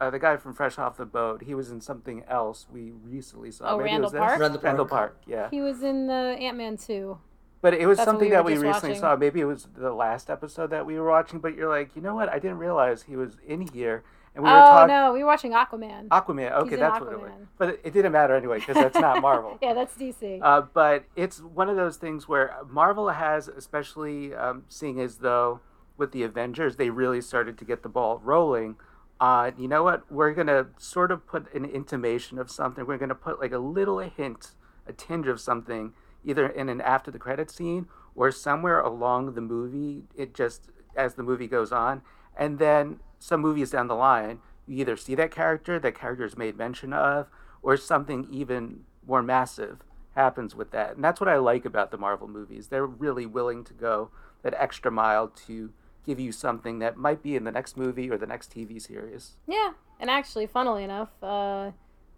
uh, 0.00 0.10
the 0.10 0.18
guy 0.18 0.36
from 0.36 0.54
Fresh 0.54 0.76
Off 0.76 0.96
the 0.96 1.06
Boat. 1.06 1.44
He 1.44 1.54
was 1.54 1.70
in 1.70 1.80
something 1.80 2.24
else 2.28 2.66
we 2.70 2.90
recently 2.90 3.52
saw. 3.52 3.70
Oh, 3.74 3.78
Maybe 3.78 3.90
it 3.90 3.92
Randall 3.92 4.02
was 4.06 4.12
this? 4.12 4.18
Park? 4.18 4.40
Randall 4.40 4.60
Randall 4.60 4.86
Park. 4.86 5.12
Park. 5.12 5.22
Yeah. 5.26 5.48
He 5.50 5.60
was 5.60 5.82
in 5.84 6.10
uh, 6.10 6.36
Ant 6.38 6.56
Man 6.56 6.76
2. 6.76 7.16
But 7.60 7.74
it 7.74 7.86
was 7.86 7.98
That's 7.98 8.06
something 8.06 8.28
we 8.28 8.34
that 8.34 8.44
we 8.44 8.52
recently 8.52 8.90
watching. 8.90 9.00
saw. 9.00 9.16
Maybe 9.16 9.40
it 9.40 9.44
was 9.44 9.68
the 9.76 9.92
last 9.92 10.30
episode 10.30 10.70
that 10.70 10.84
we 10.86 10.98
were 10.98 11.08
watching. 11.08 11.38
But 11.38 11.56
you're 11.56 11.68
like, 11.68 11.94
you 11.96 12.02
know 12.02 12.14
what? 12.14 12.28
I 12.28 12.38
didn't 12.38 12.58
realize 12.58 13.02
he 13.02 13.16
was 13.16 13.36
in 13.46 13.62
here, 13.62 14.04
and 14.38 14.46
we 14.46 14.52
were 14.52 14.56
oh, 14.56 14.86
no. 14.86 15.12
We 15.12 15.24
were 15.24 15.26
watching 15.26 15.50
Aquaman. 15.50 16.06
Aquaman. 16.08 16.52
Okay, 16.52 16.76
that's 16.76 17.00
what 17.00 17.12
it 17.12 17.20
was. 17.20 17.32
But 17.58 17.70
it, 17.70 17.80
it 17.82 17.92
didn't 17.92 18.12
matter 18.12 18.36
anyway 18.36 18.60
because 18.60 18.76
that's 18.76 18.96
not 18.96 19.20
Marvel. 19.20 19.58
yeah, 19.62 19.74
that's 19.74 19.96
DC. 19.96 20.38
Uh, 20.40 20.62
but 20.72 21.06
it's 21.16 21.40
one 21.42 21.68
of 21.68 21.74
those 21.74 21.96
things 21.96 22.28
where 22.28 22.54
Marvel 22.70 23.08
has, 23.08 23.48
especially 23.48 24.32
um, 24.34 24.62
seeing 24.68 25.00
as 25.00 25.16
though 25.16 25.58
with 25.96 26.12
the 26.12 26.22
Avengers, 26.22 26.76
they 26.76 26.88
really 26.88 27.20
started 27.20 27.58
to 27.58 27.64
get 27.64 27.82
the 27.82 27.88
ball 27.88 28.20
rolling. 28.22 28.76
Uh, 29.20 29.50
you 29.58 29.66
know 29.66 29.82
what? 29.82 30.10
We're 30.10 30.32
gonna 30.34 30.68
sort 30.76 31.10
of 31.10 31.26
put 31.26 31.52
an 31.52 31.64
intimation 31.64 32.38
of 32.38 32.48
something. 32.48 32.86
We're 32.86 32.98
gonna 32.98 33.16
put 33.16 33.40
like 33.40 33.50
a 33.50 33.58
little 33.58 33.98
hint, 33.98 34.52
a 34.86 34.92
tinge 34.92 35.26
of 35.26 35.40
something, 35.40 35.94
either 36.24 36.46
in 36.46 36.68
an 36.68 36.80
after 36.80 37.10
the 37.10 37.18
credit 37.18 37.50
scene 37.50 37.88
or 38.14 38.30
somewhere 38.30 38.78
along 38.78 39.34
the 39.34 39.40
movie. 39.40 40.04
It 40.16 40.32
just 40.32 40.70
as 40.94 41.14
the 41.14 41.24
movie 41.24 41.48
goes 41.48 41.72
on, 41.72 42.02
and 42.36 42.60
then 42.60 43.00
some 43.18 43.40
movies 43.40 43.70
down 43.70 43.88
the 43.88 43.94
line, 43.94 44.40
you 44.66 44.78
either 44.78 44.96
see 44.96 45.14
that 45.16 45.30
character, 45.30 45.78
that 45.78 45.94
character 45.94 46.24
is 46.24 46.36
made 46.36 46.56
mention 46.56 46.92
of, 46.92 47.28
or 47.62 47.76
something 47.76 48.26
even 48.30 48.84
more 49.06 49.22
massive 49.22 49.78
happens 50.14 50.54
with 50.54 50.70
that. 50.72 50.94
And 50.94 51.04
that's 51.04 51.20
what 51.20 51.28
I 51.28 51.36
like 51.36 51.64
about 51.64 51.90
the 51.90 51.98
Marvel 51.98 52.28
movies. 52.28 52.68
They're 52.68 52.86
really 52.86 53.26
willing 53.26 53.64
to 53.64 53.74
go 53.74 54.10
that 54.42 54.54
extra 54.56 54.90
mile 54.90 55.28
to 55.46 55.72
give 56.04 56.18
you 56.18 56.32
something 56.32 56.78
that 56.78 56.96
might 56.96 57.22
be 57.22 57.36
in 57.36 57.44
the 57.44 57.52
next 57.52 57.76
movie 57.76 58.10
or 58.10 58.18
the 58.18 58.26
next 58.26 58.54
TV 58.54 58.80
series. 58.80 59.36
Yeah, 59.46 59.72
and 60.00 60.10
actually, 60.10 60.46
funnily 60.46 60.84
enough, 60.84 61.10
uh, 61.22 61.72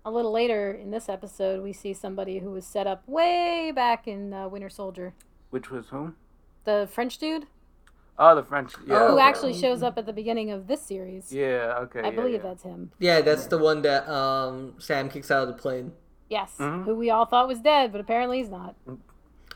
a 0.05 0.11
little 0.11 0.33
later 0.33 0.73
in 0.73 0.91
this 0.91 1.09
episode, 1.09 1.63
we 1.63 1.73
see 1.73 1.93
somebody 1.93 2.39
who 2.39 2.51
was 2.51 2.65
set 2.65 2.87
up 2.87 3.03
way 3.07 3.73
back 3.75 4.07
in 4.07 4.33
uh, 4.33 4.49
Winter 4.49 4.71
Soldier. 4.71 5.13
Which 5.51 5.71
was 5.71 5.89
whom? 5.89 6.17
The 6.65 6.89
French 6.91 7.19
dude 7.19 7.47
Oh, 8.19 8.35
the 8.35 8.43
French. 8.43 8.73
Yeah. 8.87 9.09
who 9.09 9.19
actually 9.19 9.55
shows 9.55 9.83
up 9.83 9.97
at 9.97 10.05
the 10.07 10.13
beginning 10.13 10.51
of 10.51 10.67
this 10.67 10.83
series. 10.83 11.33
Yeah. 11.33 11.79
Okay. 11.85 12.01
I 12.01 12.05
yeah, 12.07 12.11
believe 12.11 12.35
yeah. 12.35 12.49
that's 12.51 12.63
him. 12.63 12.91
Yeah, 12.99 13.21
that's 13.23 13.47
the 13.47 13.57
one 13.59 13.81
that 13.83 14.07
um, 14.09 14.75
Sam 14.79 15.09
kicks 15.09 15.31
out 15.31 15.43
of 15.43 15.49
the 15.49 15.55
plane. 15.61 15.93
Yes, 16.29 16.55
Mhm. 16.59 16.85
who 16.85 16.95
we 16.95 17.11
all 17.11 17.25
thought 17.25 17.49
was 17.49 17.61
dead, 17.61 17.91
but 17.93 18.01
apparently 18.01 18.39
he's 18.39 18.51
not. 18.51 18.75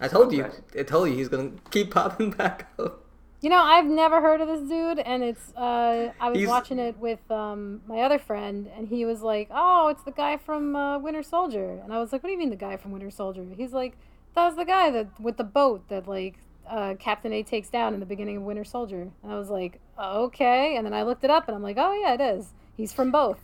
I 0.01 0.09
told 0.09 0.33
you. 0.33 0.47
I 0.79 0.83
told 0.83 1.09
you 1.11 1.15
he's 1.15 1.29
gonna 1.29 1.53
keep 1.71 1.93
popping 1.93 2.31
back 2.39 2.69
up. 2.79 3.01
You 3.43 3.51
know, 3.51 3.63
I've 3.63 3.85
never 3.85 4.23
heard 4.23 4.41
of 4.41 4.49
this 4.49 4.63
dude, 4.69 4.99
and 5.01 5.23
it's 5.23 5.53
uh, 5.55 6.13
I 6.19 6.31
was 6.31 6.39
He's- 6.39 6.49
watching 6.49 6.79
it 6.79 6.99
with 6.99 7.31
um, 7.31 7.83
my 7.87 8.01
other 8.01 8.19
friend, 8.19 8.69
and 8.77 8.89
he 8.89 9.05
was 9.05 9.21
like, 9.23 9.49
"Oh, 9.55 9.89
it's 9.89 10.03
the 10.03 10.11
guy 10.13 10.39
from 10.39 10.75
uh, 10.75 10.99
Winter 10.99 11.23
Soldier," 11.23 11.79
and 11.85 11.93
I 11.93 11.99
was 12.01 12.11
like, 12.13 12.23
"What 12.23 12.29
do 12.29 12.33
you 12.33 12.39
mean 12.39 12.51
the 12.51 12.57
guy 12.57 12.77
from 12.79 12.91
Winter 12.93 13.11
Soldier?" 13.11 13.45
He's 13.57 13.73
like, 13.75 13.97
"That 14.35 14.47
was 14.47 14.57
the 14.57 14.65
guy 14.65 14.91
that 14.91 15.21
with 15.21 15.37
the 15.37 15.45
boat 15.45 15.89
that 15.91 16.09
like 16.09 16.37
uh, 16.69 16.95
Captain 16.99 17.33
A 17.33 17.43
takes 17.43 17.69
down 17.69 17.95
in 17.95 18.01
the 18.01 18.07
beginning 18.07 18.39
of 18.39 18.43
Winter 18.43 18.65
Soldier," 18.65 19.11
and 19.23 19.33
I 19.33 19.37
was 19.37 19.51
like, 19.51 19.81
"Okay," 19.99 20.77
and 20.77 20.85
then 20.87 20.95
I 20.95 21.03
looked 21.03 21.25
it 21.25 21.31
up, 21.31 21.49
and 21.49 21.57
I'm 21.57 21.63
like, 21.63 21.77
"Oh 21.79 21.93
yeah, 21.93 22.15
it 22.15 22.21
is. 22.21 22.53
He's 22.77 22.93
from 22.93 23.11
both." 23.11 23.41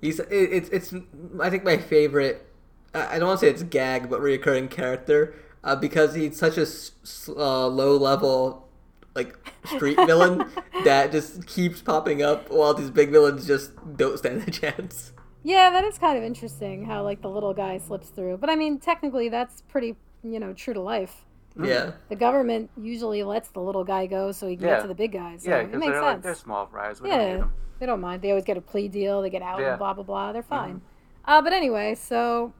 He's 0.00 0.20
it's 0.30 0.68
it's 0.70 0.94
I 1.40 1.50
think 1.50 1.64
my 1.64 1.76
favorite. 1.76 2.46
I 2.94 3.18
don't 3.18 3.28
want 3.28 3.40
to 3.40 3.46
say 3.46 3.50
it's 3.50 3.62
gag, 3.62 4.08
but 4.08 4.20
reoccurring 4.20 4.70
character 4.70 5.34
uh, 5.66 5.76
because 5.76 6.14
he's 6.14 6.38
such 6.38 6.56
a 6.56 6.66
uh, 7.36 7.66
low 7.66 7.96
level 7.96 8.68
like 9.14 9.36
street 9.64 9.96
villain 9.96 10.48
that 10.84 11.10
just 11.10 11.46
keeps 11.46 11.82
popping 11.82 12.22
up 12.22 12.50
while 12.50 12.72
these 12.72 12.90
big 12.90 13.10
villains 13.10 13.46
just 13.46 13.72
don't 13.96 14.18
stand 14.18 14.46
a 14.46 14.50
chance. 14.50 15.12
Yeah, 15.42 15.70
that 15.70 15.84
is 15.84 15.98
kind 15.98 16.16
of 16.16 16.24
interesting 16.24 16.86
how 16.86 17.02
like 17.02 17.22
the 17.22 17.28
little 17.28 17.54
guy 17.54 17.78
slips 17.78 18.08
through, 18.08 18.38
but 18.38 18.48
I 18.48 18.56
mean, 18.56 18.78
technically, 18.78 19.28
that's 19.28 19.62
pretty 19.62 19.96
you 20.22 20.40
know 20.40 20.52
true 20.52 20.74
to 20.74 20.80
life. 20.80 21.25
Yeah, 21.64 21.92
The 22.08 22.16
government 22.16 22.70
usually 22.76 23.22
lets 23.22 23.48
the 23.48 23.60
little 23.60 23.84
guy 23.84 24.06
go 24.06 24.32
so 24.32 24.46
he 24.46 24.56
can 24.56 24.66
Yeah. 24.66 24.74
get 24.76 24.82
to 24.82 24.88
the 24.88 24.94
big 24.94 25.12
guys. 25.12 25.42
So 25.42 25.50
Yeah, 25.50 25.58
it 25.58 25.64
because 25.66 25.80
makes 25.80 25.92
they're 25.92 26.02
sense. 26.02 26.04
like 26.16 26.22
they're 26.22 26.34
small 26.34 26.66
fries. 26.66 27.00
We 27.00 27.08
don't 27.10 27.18
need 27.18 27.24
yeah, 27.24 27.38
'em. 27.42 27.52
they 27.78 27.86
don't 27.86 28.00
mind. 28.00 28.22
They 28.22 28.30
always 28.30 28.44
get 28.44 28.56
a 28.56 28.60
plea 28.60 28.88
deal. 28.88 29.22
They 29.22 29.30
get 29.30 29.42
out. 29.42 29.60
Yeah. 29.60 29.70
And 29.70 29.78
blah 29.78 29.94
blah 29.94 30.04
blah. 30.04 30.32
They're 30.32 30.42
fine. 30.42 30.80
Uh, 31.24 31.40
but 31.42 31.52
anyway, 31.52 31.94
so 31.94 32.52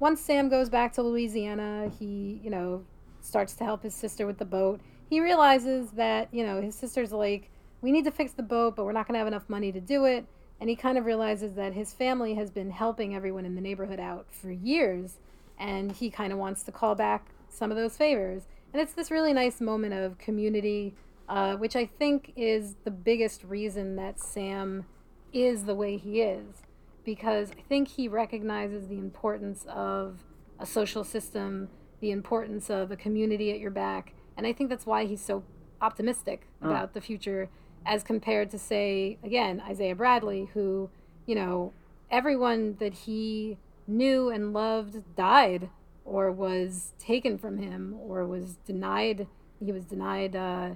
once 0.00 0.20
Sam 0.20 0.48
goes 0.48 0.68
back 0.70 0.92
to 0.94 1.02
Louisiana, 1.02 1.90
he 1.98 2.40
you 2.42 2.50
know 2.50 2.84
starts 3.20 3.54
to 3.56 3.64
help 3.64 3.82
his 3.82 3.94
sister 3.94 4.26
with 4.26 4.38
the 4.38 4.44
boat. 4.44 4.80
He 5.10 5.20
realizes 5.20 5.90
that 5.92 6.28
you 6.32 6.44
know 6.46 6.60
his 6.62 6.74
sister's 6.74 7.12
like, 7.12 7.50
we 7.82 7.92
need 7.92 8.04
to 8.04 8.10
fix 8.10 8.32
the 8.32 8.42
boat, 8.42 8.76
but 8.76 8.84
we're 8.84 8.92
not 8.92 9.06
gonna 9.06 9.18
have 9.18 9.28
enough 9.28 9.48
money 9.48 9.72
to 9.72 9.80
do 9.80 10.04
it. 10.04 10.24
And 10.60 10.68
he 10.68 10.74
kind 10.74 10.98
of 10.98 11.04
realizes 11.06 11.54
that 11.54 11.72
his 11.74 11.92
family 11.92 12.34
has 12.34 12.50
been 12.50 12.70
helping 12.70 13.14
everyone 13.14 13.44
in 13.44 13.54
the 13.54 13.60
neighborhood 13.60 14.00
out 14.00 14.26
for 14.30 14.50
years, 14.50 15.18
and 15.58 15.92
he 15.92 16.10
kind 16.10 16.32
of 16.32 16.38
wants 16.38 16.62
to 16.64 16.72
call 16.72 16.94
back 16.96 17.26
some 17.58 17.70
of 17.70 17.76
those 17.76 17.96
favors. 17.96 18.44
And 18.72 18.80
it's 18.80 18.92
this 18.92 19.10
really 19.10 19.32
nice 19.32 19.60
moment 19.60 19.94
of 19.94 20.18
community, 20.18 20.94
uh, 21.28 21.56
which 21.56 21.74
I 21.76 21.86
think 21.86 22.32
is 22.36 22.76
the 22.84 22.90
biggest 22.90 23.44
reason 23.44 23.96
that 23.96 24.20
Sam 24.20 24.86
is 25.32 25.64
the 25.64 25.74
way 25.74 25.96
he 25.96 26.22
is. 26.22 26.62
Because 27.04 27.50
I 27.50 27.62
think 27.68 27.88
he 27.88 28.06
recognizes 28.06 28.88
the 28.88 28.98
importance 28.98 29.64
of 29.68 30.24
a 30.58 30.66
social 30.66 31.04
system, 31.04 31.68
the 32.00 32.10
importance 32.10 32.70
of 32.70 32.90
a 32.90 32.96
community 32.96 33.50
at 33.50 33.58
your 33.58 33.70
back. 33.70 34.12
And 34.36 34.46
I 34.46 34.52
think 34.52 34.70
that's 34.70 34.86
why 34.86 35.06
he's 35.06 35.24
so 35.24 35.42
optimistic 35.80 36.46
about 36.60 36.92
the 36.92 37.00
future 37.00 37.48
as 37.86 38.02
compared 38.02 38.50
to, 38.50 38.58
say, 38.58 39.18
again, 39.24 39.62
Isaiah 39.66 39.94
Bradley, 39.94 40.50
who, 40.52 40.90
you 41.26 41.34
know, 41.34 41.72
everyone 42.10 42.76
that 42.78 42.92
he 42.92 43.56
knew 43.86 44.28
and 44.28 44.52
loved 44.52 45.16
died 45.16 45.70
or 46.08 46.32
was 46.32 46.92
taken 46.98 47.38
from 47.38 47.58
him 47.58 47.94
or 48.00 48.26
was 48.26 48.56
denied 48.66 49.26
he 49.64 49.72
was 49.72 49.84
denied 49.84 50.36
uh, 50.36 50.70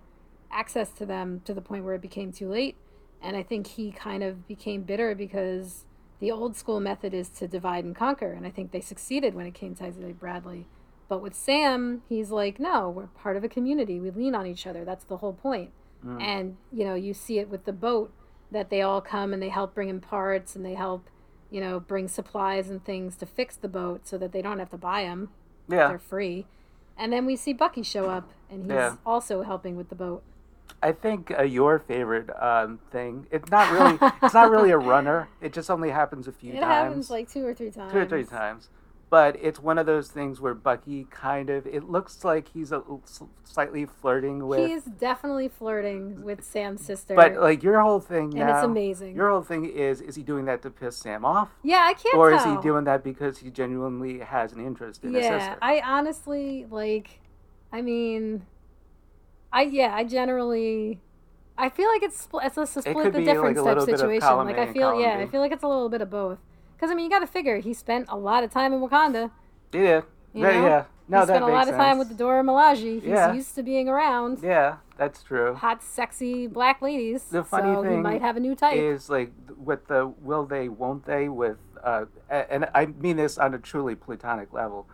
access 0.50 0.90
to 0.90 1.06
them 1.06 1.40
to 1.44 1.54
the 1.54 1.60
point 1.60 1.84
where 1.84 1.94
it 1.94 2.02
became 2.02 2.32
too 2.32 2.48
late. 2.48 2.76
And 3.20 3.36
i 3.36 3.42
think 3.42 3.66
he 3.66 3.92
kind 3.92 4.22
of 4.22 4.46
became 4.46 4.82
bitter 4.82 5.14
because 5.14 5.84
the 6.20 6.30
old 6.30 6.56
school 6.56 6.80
method 6.80 7.14
is 7.14 7.28
to 7.30 7.48
divide 7.48 7.84
and 7.84 7.96
conquer. 7.96 8.32
And 8.32 8.46
i 8.46 8.50
think 8.50 8.72
they 8.72 8.80
succeeded 8.80 9.34
when 9.34 9.46
it 9.46 9.54
came 9.54 9.74
to 9.76 9.84
isaiah 9.84 10.14
bradley. 10.14 10.66
But 11.08 11.22
with 11.22 11.34
sam 11.34 12.02
he's 12.08 12.30
like 12.30 12.58
no 12.60 12.90
we're 12.90 13.06
part 13.06 13.36
of 13.36 13.44
a 13.44 13.48
community. 13.48 14.00
We 14.00 14.10
lean 14.10 14.34
on 14.34 14.46
each 14.46 14.66
other. 14.66 14.84
That's 14.84 15.04
the 15.04 15.18
whole 15.18 15.32
point. 15.32 15.70
point 16.02 16.22
and 16.22 16.56
you 16.72 16.84
know 16.84 16.94
you 16.94 17.14
see 17.14 17.38
it 17.38 17.48
with 17.48 17.64
the 17.64 17.72
boat 17.72 18.12
that 18.50 18.68
they 18.68 18.82
all 18.82 19.00
come 19.00 19.32
and 19.32 19.42
they 19.42 19.48
help 19.48 19.74
bring 19.74 19.88
in 19.88 20.00
parts 20.00 20.54
and 20.54 20.64
they 20.64 20.74
help 20.74 21.08
you 21.52 21.60
know 21.60 21.78
bring 21.78 22.08
supplies 22.08 22.68
and 22.70 22.84
things 22.84 23.14
to 23.16 23.26
fix 23.26 23.54
the 23.56 23.68
boat 23.68 24.00
so 24.08 24.18
that 24.18 24.32
they 24.32 24.42
don't 24.42 24.58
have 24.58 24.70
to 24.70 24.76
buy 24.78 25.04
them 25.04 25.28
Yeah. 25.68 25.88
they're 25.88 25.98
free 25.98 26.46
and 26.98 27.12
then 27.12 27.26
we 27.26 27.36
see 27.36 27.52
bucky 27.52 27.82
show 27.84 28.08
up 28.10 28.28
and 28.50 28.64
he's 28.64 28.72
Yeah. 28.72 28.96
also 29.06 29.42
helping 29.42 29.76
with 29.76 29.88
the 29.88 29.94
boat 29.94 30.22
I 30.82 30.90
think 30.92 31.30
uh, 31.38 31.42
your 31.42 31.78
favorite 31.78 32.28
um, 32.42 32.80
thing. 32.90 33.26
It's 33.30 33.48
not 33.50 33.70
really. 33.70 33.98
it's 34.22 34.34
not 34.34 34.50
really 34.50 34.70
a 34.70 34.78
runner. 34.78 35.28
It 35.40 35.52
just 35.52 35.70
only 35.70 35.90
happens 35.90 36.26
a 36.26 36.32
few 36.32 36.54
it 36.54 36.60
times. 36.60 36.64
It 36.64 36.66
happens 36.66 37.10
like 37.10 37.30
two 37.30 37.46
or 37.46 37.54
three 37.54 37.70
times 37.70 37.92
two 37.92 37.98
or 37.98 38.06
three 38.06 38.24
times. 38.24 38.68
But 39.12 39.36
it's 39.42 39.60
one 39.60 39.76
of 39.76 39.84
those 39.84 40.08
things 40.08 40.40
where 40.40 40.54
Bucky 40.54 41.06
kind 41.10 41.50
of. 41.50 41.66
It 41.66 41.84
looks 41.90 42.24
like 42.24 42.48
he's 42.48 42.72
a 42.72 42.82
slightly 43.44 43.84
flirting 43.84 44.46
with. 44.46 44.66
he's 44.70 44.84
definitely 44.84 45.48
flirting 45.48 46.22
with 46.22 46.42
sam's 46.42 46.82
sister 46.82 47.14
but 47.14 47.34
like 47.36 47.62
your 47.62 47.80
whole 47.82 48.00
thing 48.00 48.24
and 48.24 48.34
now. 48.36 48.56
it's 48.56 48.64
amazing 48.64 49.14
Your 49.14 49.28
whole 49.30 49.42
thing 49.42 49.66
is: 49.66 50.00
is 50.00 50.16
he 50.16 50.22
doing 50.22 50.46
that 50.46 50.62
to 50.62 50.70
piss 50.70 50.96
Sam 50.96 51.24
off, 51.26 51.50
yeah 51.62 51.84
i 51.86 51.92
can't 51.92 52.16
or 52.16 52.30
tell 52.30 52.38
is 52.38 52.56
he 52.56 52.62
doing 52.62 52.84
that 52.84 53.04
because 53.04 53.38
he 53.38 53.50
genuinely 53.50 54.20
has 54.20 54.52
an 54.54 54.64
interest 54.64 55.04
in 55.04 55.12
his 55.12 55.24
yeah 55.24 55.38
sister? 55.38 55.58
i 55.60 55.82
honestly 55.84 56.66
like 56.70 57.20
i 57.72 57.82
mean 57.82 58.46
i 59.52 59.62
yeah 59.62 59.94
i 59.94 60.02
generally 60.04 61.00
i 61.58 61.68
feel 61.68 61.88
like 61.88 62.02
it's 62.02 62.26
spl- 62.26 62.44
it's 62.44 62.56
a 62.56 62.66
split 62.66 62.96
could 62.96 63.12
the 63.12 63.18
like, 63.18 63.26
difference 63.26 63.58
a 63.58 63.62
type 63.62 63.68
little 63.68 63.86
bit 63.86 63.94
of 63.94 64.00
situation 64.00 64.36
like 64.46 64.58
I 64.58 64.72
feel 64.72 64.98
yeah 64.98 65.18
i 65.18 65.24
B. 65.26 65.30
feel 65.30 65.40
like 65.40 65.52
it's 65.52 65.62
a 65.64 65.68
little 65.68 65.90
bit 65.90 66.00
of 66.00 66.08
both 66.08 66.38
because 66.82 66.90
i 66.90 66.96
mean 66.96 67.04
you 67.04 67.10
got 67.10 67.20
to 67.20 67.26
figure 67.28 67.58
he 67.60 67.72
spent 67.72 68.06
a 68.08 68.16
lot 68.16 68.42
of 68.42 68.50
time 68.50 68.72
in 68.72 68.80
wakanda 68.80 69.30
yeah, 69.72 70.02
You 70.34 70.42
yeah, 70.42 70.52
know? 70.52 70.66
yeah. 70.66 70.84
No, 71.08 71.20
he 71.20 71.26
spent 71.26 71.44
a 71.44 71.46
lot 71.46 71.68
of 71.68 71.74
time 71.74 71.98
with 71.98 72.08
the 72.08 72.14
Dora 72.14 72.42
Milaje. 72.42 73.00
He's 73.00 73.04
Yeah. 73.04 73.32
used 73.32 73.54
to 73.54 73.62
being 73.62 73.88
around 73.88 74.40
Yeah, 74.42 74.76
that's 74.96 75.22
true. 75.22 75.54
hot, 75.54 75.82
sexy 75.82 76.46
black 76.46 76.82
ladies. 76.82 77.24
The 77.24 77.42
funny 77.44 77.74
so 77.74 77.82
he 77.82 77.88
thing 77.88 78.02
might 78.02 78.20
have 78.20 78.36
a 78.36 78.40
new 78.40 78.54
type. 78.54 78.76
is 78.76 79.08
like 79.08 79.32
with 79.56 79.86
the 79.86 80.06
will 80.06 80.44
they 80.44 80.68
won't 80.68 81.06
they 81.06 81.28
with 81.28 81.58
uh 81.82 82.04
and 82.28 82.68
I 82.74 82.86
mean 82.86 83.16
this 83.16 83.38
on 83.38 83.54
a 83.54 83.58
truly 83.58 83.94
platonic 83.94 84.52
level 84.52 84.88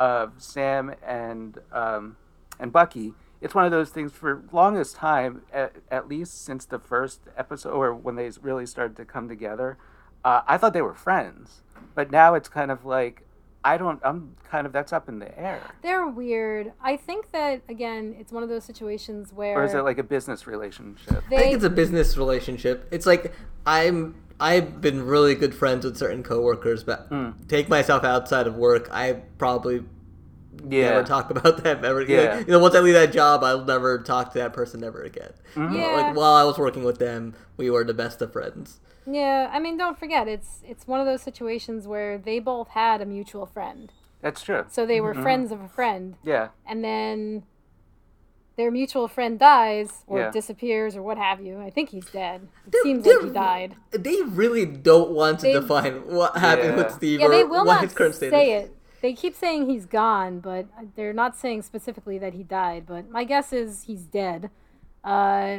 of 0.00 0.32
Sam 0.38 0.94
and 1.06 1.58
um 1.72 2.16
and 2.58 2.72
Bucky 2.72 3.14
it's 3.40 3.54
one 3.54 3.64
of 3.66 3.70
those 3.70 3.90
things 3.90 4.12
for 4.12 4.42
longest 4.52 4.96
time 4.96 5.42
at, 5.52 5.76
at 5.90 6.08
least 6.08 6.44
since 6.44 6.64
the 6.64 6.78
first 6.78 7.20
episode 7.36 7.72
or 7.72 7.94
when 7.94 8.16
they 8.16 8.30
really 8.40 8.66
started 8.66 8.96
to 8.96 9.04
come 9.04 9.28
together 9.28 9.76
uh, 10.24 10.42
I 10.46 10.56
thought 10.58 10.72
they 10.72 10.82
were 10.82 10.94
friends 10.94 11.62
but 11.94 12.10
now 12.10 12.34
it's 12.34 12.48
kind 12.48 12.70
of 12.70 12.84
like 12.84 13.22
I 13.64 13.78
don't 13.78 14.00
I'm 14.04 14.36
kind 14.50 14.66
of 14.66 14.72
that's 14.72 14.92
up 14.92 15.08
in 15.08 15.18
the 15.18 15.38
air 15.38 15.60
They're 15.82 16.06
weird. 16.06 16.72
I 16.82 16.96
think 16.96 17.32
that 17.32 17.62
again, 17.68 18.14
it's 18.18 18.30
one 18.30 18.42
of 18.42 18.48
those 18.48 18.64
situations 18.64 19.32
where 19.32 19.58
or 19.58 19.64
is 19.64 19.74
it 19.74 19.82
like 19.82 19.98
a 19.98 20.02
business 20.02 20.46
relationship 20.46 21.24
they 21.30 21.36
I 21.36 21.40
think 21.40 21.54
it's 21.54 21.64
a 21.64 21.70
business 21.70 22.16
relationship. 22.16 22.86
It's 22.90 23.06
like 23.06 23.32
I'm 23.66 24.16
I've 24.38 24.80
been 24.80 25.06
really 25.06 25.34
good 25.34 25.54
friends 25.54 25.84
with 25.84 25.96
certain 25.96 26.22
coworkers, 26.22 26.84
but 26.84 27.10
take 27.48 27.68
myself 27.68 28.04
outside 28.04 28.46
of 28.46 28.56
work, 28.56 28.88
I 28.92 29.22
probably 29.38 29.84
yeah 30.68 30.90
never 30.90 31.02
talk 31.06 31.30
about 31.30 31.62
them 31.62 31.84
ever 31.84 32.00
again. 32.00 32.24
Yeah. 32.24 32.38
You 32.40 32.46
know, 32.52 32.58
once 32.58 32.74
I 32.74 32.80
leave 32.80 32.94
that 32.94 33.12
job, 33.12 33.42
I'll 33.44 33.64
never 33.64 33.98
talk 33.98 34.32
to 34.32 34.38
that 34.38 34.52
person 34.52 34.82
ever 34.84 35.02
again. 35.02 35.32
Yeah. 35.56 35.96
Like 35.96 36.16
while 36.16 36.34
I 36.34 36.44
was 36.44 36.58
working 36.58 36.84
with 36.84 36.98
them, 36.98 37.34
we 37.56 37.70
were 37.70 37.84
the 37.84 37.94
best 37.94 38.20
of 38.22 38.32
friends. 38.32 38.80
Yeah, 39.06 39.50
I 39.52 39.58
mean, 39.60 39.76
don't 39.76 39.98
forget, 39.98 40.28
it's 40.28 40.60
it's 40.66 40.86
one 40.86 40.98
of 41.00 41.06
those 41.06 41.20
situations 41.22 41.86
where 41.86 42.16
they 42.16 42.38
both 42.38 42.68
had 42.68 43.00
a 43.02 43.06
mutual 43.06 43.44
friend, 43.46 43.92
that's 44.22 44.40
true 44.42 44.64
so 44.70 44.86
they 44.86 45.00
were 45.00 45.12
Mm-hmm. 45.12 45.22
friends 45.22 45.52
of 45.52 45.60
a 45.60 45.68
friend, 45.68 46.14
yeah 46.24 46.48
and 46.66 46.82
then 46.82 47.42
their 48.56 48.70
mutual 48.70 49.08
friend 49.08 49.38
dies 49.38 50.04
or 50.06 50.20
Yeah. 50.20 50.30
disappears 50.30 50.94
or 50.96 51.02
what 51.02 51.18
have 51.18 51.40
you. 51.42 51.60
I 51.60 51.70
think 51.70 51.88
he's 51.90 52.06
dead. 52.06 52.46
It 52.66 52.72
They're- 52.72 52.82
seems 52.84 53.04
like 53.04 53.22
he 53.24 53.30
died. 53.30 53.74
They 53.90 54.22
really 54.22 54.64
don't 54.64 55.10
want 55.10 55.40
to 55.40 55.46
They- 55.48 55.52
define 55.54 56.06
what 56.06 56.36
happened 56.38 56.76
Yeah. 56.78 56.84
with 56.84 56.92
Steve 56.94 57.20
Yeah, 57.20 57.26
or 57.26 57.30
they 57.30 57.42
will 57.44 57.64
what 57.66 57.74
not 57.74 57.82
his 57.82 57.92
current 57.92 58.14
status. 58.14 58.32
say 58.32 58.52
it. 58.52 58.74
They 59.04 59.12
keep 59.12 59.34
saying 59.34 59.68
he's 59.68 59.84
gone, 59.84 60.40
but 60.40 60.64
they're 60.96 61.12
not 61.12 61.36
saying 61.36 61.60
specifically 61.60 62.16
that 62.16 62.32
he 62.32 62.42
died. 62.42 62.86
But 62.86 63.10
my 63.10 63.24
guess 63.24 63.52
is 63.52 63.82
he's 63.82 64.04
dead. 64.04 64.48
Uh, 65.04 65.58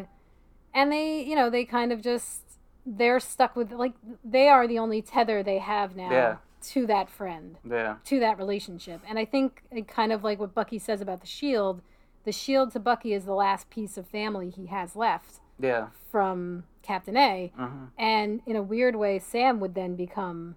and 0.74 0.92
they, 0.92 1.22
you 1.22 1.36
know, 1.36 1.52
they 1.52 1.64
kind 1.64 1.92
of 1.92 2.02
just 2.02 2.42
they're 2.88 3.20
stuck 3.20 3.56
with 3.56 3.72
like 3.72 3.94
they 4.24 4.48
are 4.50 4.68
the 4.68 4.80
only 4.80 5.00
tether 5.00 5.44
they 5.44 5.60
have 5.60 5.96
now 5.96 6.10
Yeah. 6.10 6.36
to 6.74 6.88
that 6.88 7.08
friend, 7.08 7.58
yeah 7.64 7.98
to 8.06 8.20
that 8.20 8.40
relationship. 8.40 9.02
And 9.08 9.20
I 9.20 9.26
think 9.26 9.62
it 9.70 9.88
kind 9.88 10.12
of 10.12 10.24
like 10.24 10.40
what 10.40 10.56
Bucky 10.56 10.80
says 10.80 11.00
about 11.00 11.22
the 11.22 11.28
shield. 11.28 11.84
The 12.24 12.32
shield 12.32 12.72
to 12.72 12.80
Bucky 12.80 13.14
is 13.14 13.26
the 13.26 13.36
last 13.36 13.70
piece 13.70 13.96
of 13.96 14.08
family 14.08 14.50
he 14.50 14.66
has 14.66 14.96
left 14.96 15.40
yeah 15.60 15.90
from 16.12 16.64
Captain 16.82 17.16
A. 17.16 17.52
Mhm. 17.56 17.90
And 17.96 18.42
in 18.48 18.56
a 18.56 18.64
weird 18.64 18.96
way, 18.96 19.20
Sam 19.20 19.60
would 19.60 19.76
then 19.76 19.96
become 19.96 20.56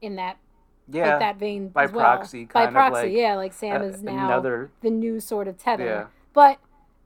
in 0.00 0.14
that 0.14 0.36
Yeah. 0.86 1.10
like 1.12 1.18
that 1.20 1.36
vein 1.38 1.68
by 1.68 1.86
well. 1.86 2.00
proxy, 2.04 2.44
by 2.44 2.66
proxy, 2.66 3.06
like 3.08 3.12
yeah. 3.12 3.34
Like 3.36 3.52
Sam 3.52 3.82
a- 3.82 3.86
is 3.86 4.02
now 4.02 4.26
another- 4.26 4.70
the 4.82 4.90
new 4.90 5.18
sort 5.20 5.48
of 5.48 5.56
tether, 5.58 5.84
Yeah. 5.84 6.06
but 6.32 6.58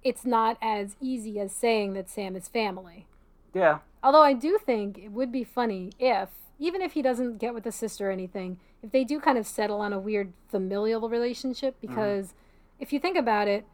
it's 0.02 0.24
not 0.24 0.58
as 0.62 0.96
easy 1.00 1.38
as 1.38 1.52
saying 1.52 1.92
that 1.94 2.08
Sam 2.08 2.34
is 2.36 2.48
family. 2.48 3.06
Yeah. 3.54 3.78
Although 4.02 4.22
I 4.22 4.32
do 4.32 4.58
think 4.64 4.98
it 4.98 5.12
would 5.12 5.30
be 5.32 5.44
funny 5.44 5.90
if, 5.98 6.28
even 6.58 6.82
if 6.82 6.92
he 6.92 7.02
doesn't 7.02 7.38
get 7.38 7.54
with 7.54 7.64
the 7.64 7.72
sister 7.72 8.08
or 8.08 8.12
anything, 8.12 8.58
if 8.82 8.92
they 8.92 9.04
do 9.04 9.18
kind 9.20 9.38
of 9.38 9.46
settle 9.46 9.80
on 9.80 9.92
a 9.92 9.98
weird 9.98 10.32
familial 10.48 11.08
relationship. 11.08 11.76
Mm-hmm. 11.76 11.88
Because 11.88 12.34
if 12.78 12.92
you 12.92 13.00
think 13.00 13.16
about 13.16 13.48
it, 13.48 13.64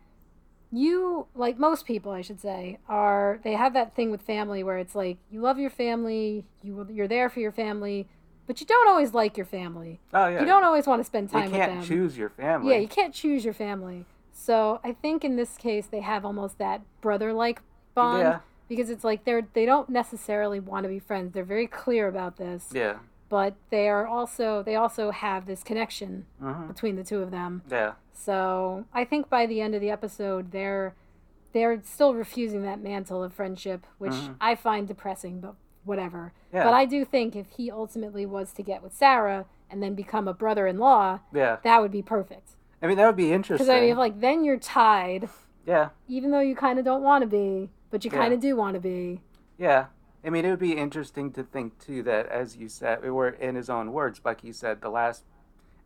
you, 0.72 1.26
like 1.34 1.58
most 1.58 1.86
people, 1.86 2.10
I 2.12 2.22
should 2.22 2.40
say, 2.40 2.78
are, 2.88 3.38
they 3.44 3.52
have 3.52 3.74
that 3.74 3.94
thing 3.94 4.10
with 4.10 4.22
family 4.22 4.64
where 4.64 4.78
it's 4.78 4.94
like, 4.94 5.18
you 5.30 5.40
love 5.40 5.58
your 5.58 5.70
family, 5.70 6.44
you, 6.62 6.86
you're 6.90 7.06
there 7.08 7.28
for 7.28 7.40
your 7.40 7.52
family, 7.52 8.08
but 8.46 8.60
you 8.60 8.66
don't 8.66 8.88
always 8.88 9.14
like 9.14 9.36
your 9.36 9.46
family. 9.46 10.00
Oh 10.12 10.26
yeah. 10.28 10.40
You 10.40 10.46
don't 10.46 10.64
always 10.64 10.86
want 10.86 11.00
to 11.00 11.04
spend 11.04 11.30
time 11.30 11.50
with 11.50 11.60
can't 11.60 11.80
them. 11.80 11.84
choose 11.84 12.16
your 12.18 12.30
family. 12.30 12.72
Yeah, 12.72 12.78
you 12.80 12.88
can't 12.88 13.14
choose 13.14 13.44
your 13.44 13.54
family. 13.54 14.06
So 14.32 14.80
I 14.82 14.92
think 14.92 15.24
in 15.24 15.36
this 15.36 15.56
case 15.56 15.86
they 15.86 16.00
have 16.00 16.24
almost 16.24 16.58
that 16.58 16.82
brother-like 17.00 17.60
bond 17.94 18.20
Yeah. 18.22 18.38
because 18.68 18.90
it's 18.90 19.04
like 19.04 19.24
they're 19.24 19.46
they 19.52 19.64
don't 19.64 19.88
necessarily 19.88 20.60
want 20.60 20.84
to 20.84 20.88
be 20.88 20.98
friends. 20.98 21.32
They're 21.32 21.44
very 21.44 21.66
clear 21.66 22.08
about 22.08 22.36
this, 22.36 22.70
Yeah. 22.74 22.98
but 23.28 23.54
they 23.70 23.88
are 23.88 24.06
also 24.06 24.62
they 24.62 24.74
also 24.74 25.10
have 25.12 25.46
this 25.46 25.62
connection 25.62 26.26
hmm 26.40 26.66
between 26.66 26.96
the 26.96 27.04
two 27.04 27.22
of 27.22 27.30
them. 27.30 27.62
Yeah. 27.70 27.92
So 28.12 28.84
I 28.92 29.04
think 29.04 29.28
by 29.30 29.46
the 29.46 29.60
end 29.60 29.74
of 29.74 29.80
the 29.80 29.90
episode 29.90 30.50
they're 30.52 30.94
they're 31.52 31.80
still 31.84 32.14
refusing 32.14 32.62
that 32.62 32.82
mantle 32.82 33.22
of 33.22 33.32
friendship, 33.32 33.86
which 33.98 34.10
Mhm. 34.12 34.34
I 34.40 34.56
find 34.56 34.88
depressing, 34.88 35.38
but 35.40 35.54
whatever. 35.84 36.32
Yeah. 36.52 36.64
But 36.64 36.72
I 36.74 36.84
do 36.84 37.04
think 37.04 37.36
if 37.36 37.46
he 37.56 37.70
ultimately 37.70 38.26
was 38.26 38.52
to 38.54 38.62
get 38.62 38.82
with 38.82 38.94
Sarah 38.94 39.46
and 39.70 39.82
then 39.82 39.94
become 39.94 40.28
a 40.28 40.34
brother-in-law, 40.34 41.20
Yeah. 41.32 41.56
that 41.62 41.80
would 41.80 41.90
be 41.90 42.02
perfect. 42.02 42.50
I 42.82 42.86
mean, 42.86 42.96
that 42.96 43.06
would 43.06 43.16
be 43.16 43.32
interesting. 43.32 43.66
Because 43.66 43.74
I 43.76 43.80
mean, 43.80 43.96
like 43.96 44.20
then 44.20 44.44
you're 44.44 44.58
tied, 44.58 45.28
yeah. 45.66 45.90
even 46.08 46.30
though 46.30 46.40
you 46.40 46.54
kind 46.54 46.78
of 46.78 46.84
don't 46.84 47.02
want 47.02 47.22
to 47.22 47.28
be, 47.28 47.70
but 47.90 48.04
you 48.04 48.10
Yeah. 48.12 48.18
kind 48.18 48.34
of 48.34 48.40
do 48.40 48.56
want 48.56 48.74
to 48.74 48.80
be. 48.80 49.22
Yeah. 49.58 49.86
I 50.24 50.30
mean, 50.30 50.44
it 50.44 50.50
would 50.50 50.58
be 50.58 50.76
interesting 50.76 51.32
to 51.32 51.42
think 51.42 51.78
too 51.78 52.02
that, 52.04 52.26
as 52.28 52.56
you 52.56 52.68
said, 52.68 53.02
we 53.02 53.10
were 53.10 53.28
in 53.28 53.56
his 53.56 53.68
own 53.68 53.92
words, 53.92 54.18
Bucky 54.18 54.52
said 54.52 54.80
the 54.80 54.88
last, 54.88 55.24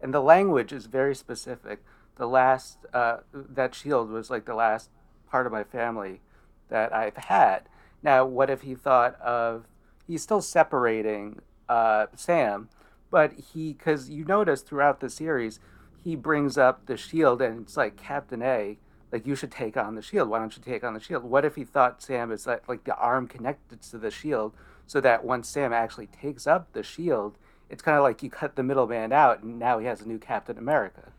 and 0.01 0.15
the 0.15 0.23
language 0.23 0.73
is 0.73 0.87
very 0.87 1.15
specific. 1.15 1.83
The 2.17 2.27
last, 2.29 2.79
uh, 2.93 3.19
that 3.33 3.75
shield 3.75 4.11
was 4.11 4.31
like 4.31 4.45
the 4.45 4.55
last 4.55 4.91
part 5.29 5.47
of 5.47 5.53
my 5.53 5.65
family 5.65 6.21
that 6.69 6.93
I've 6.93 7.17
had. 7.17 7.69
Now, 8.03 8.25
what 8.25 8.49
if 8.51 8.63
he 8.63 8.75
thought 8.75 9.21
of, 9.21 9.67
he's 10.09 10.23
still 10.23 10.41
separating 10.41 11.41
uh, 11.69 12.07
Sam, 12.17 12.69
but 13.11 13.33
he, 13.53 13.75
because 13.75 14.11
you 14.11 14.25
notice 14.25 14.63
throughout 14.63 15.01
the 15.01 15.11
series, 15.11 15.61
he 16.03 16.17
brings 16.17 16.59
up 16.59 16.87
the 16.87 16.97
shield 16.97 17.41
and 17.41 17.61
it's 17.61 17.77
like 17.77 17.97
Captain 17.97 18.43
A, 18.43 18.79
like 19.13 19.27
you 19.27 19.37
should 19.37 19.53
take 19.53 19.77
on 19.77 19.95
the 19.95 20.03
shield. 20.03 20.29
Why 20.29 20.39
don't 20.39 20.57
you 20.57 20.63
take 20.63 20.83
on 20.83 20.95
the 20.95 21.01
shield? 21.01 21.25
What 21.25 21.45
if 21.45 21.55
he 21.55 21.65
thought 21.65 22.03
Sam 22.03 22.33
is 22.33 22.47
like, 22.47 22.69
like 22.69 22.85
the 22.85 22.97
arm 22.97 23.29
connected 23.29 23.83
to 23.83 23.99
the 23.99 24.11
shield, 24.11 24.55
so 24.87 25.01
that 25.03 25.25
once 25.25 25.49
Sam 25.49 25.73
actually 25.73 26.07
takes 26.07 26.47
up 26.47 26.73
the 26.73 26.83
shield, 26.83 27.37
it's 27.69 27.83
kind 27.83 27.99
of 27.99 28.03
like 28.03 28.23
you 28.23 28.31
cut 28.31 28.57
the 28.57 28.63
middleman 28.63 29.13
out, 29.13 29.43
and 29.43 29.59
now 29.59 29.79
he 29.79 29.87
has 29.87 30.01
a 30.01 30.09
new 30.09 30.19
Captain 30.19 30.57
America. 30.57 31.13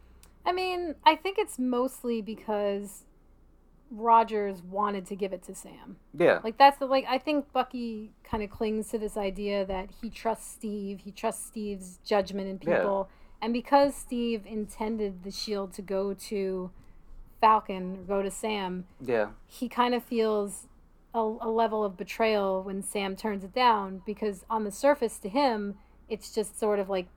I 0.45 0.51
mean, 0.51 0.95
I 1.05 1.15
think 1.15 1.37
it's 1.37 1.59
mostly 1.59 2.21
because 2.21 3.03
Rogers 3.91 4.61
wanted 4.61 5.05
to 5.07 5.15
give 5.15 5.33
it 5.33 5.43
to 5.43 5.55
Sam. 5.55 5.97
Yeah, 6.17 6.39
Like 6.43 6.57
that's 6.57 6.77
the 6.77 6.85
like 6.85 7.05
I 7.07 7.17
think 7.17 7.51
Bucky 7.51 8.11
kind 8.23 8.43
of 8.43 8.49
clings 8.49 8.89
to 8.89 8.97
this 8.99 9.17
idea 9.17 9.65
that 9.65 9.89
he 10.01 10.09
trusts 10.09 10.51
Steve, 10.51 11.01
he 11.03 11.11
trusts 11.11 11.45
Steve's 11.45 11.99
judgment 12.03 12.47
in 12.47 12.59
Yeah. 12.69 12.77
people, 12.77 13.09
and 13.41 13.53
because 13.53 13.95
Steve 13.95 14.45
intended 14.45 15.23
the 15.23 15.31
shield 15.31 15.73
to 15.73 15.81
go 15.81 16.13
to 16.13 16.71
Falcon 17.41 17.97
or 17.97 18.03
go 18.03 18.21
to 18.21 18.29
Sam, 18.29 18.85
yeah, 18.99 19.29
he 19.47 19.69
kind 19.69 19.95
of 19.95 20.03
feels 20.03 20.67
a, 21.13 21.19
a 21.19 21.49
level 21.49 21.83
of 21.83 21.97
betrayal 21.97 22.61
when 22.61 22.83
Sam 22.83 23.15
turns 23.15 23.43
it 23.43 23.53
down 23.53 24.01
because 24.05 24.45
on 24.49 24.63
the 24.63 24.71
surface 24.71 25.17
to 25.19 25.29
him 25.29 25.75
it's 26.07 26.33
just 26.33 26.59
sort 26.59 26.79
of 26.79 26.89
like 26.89 27.07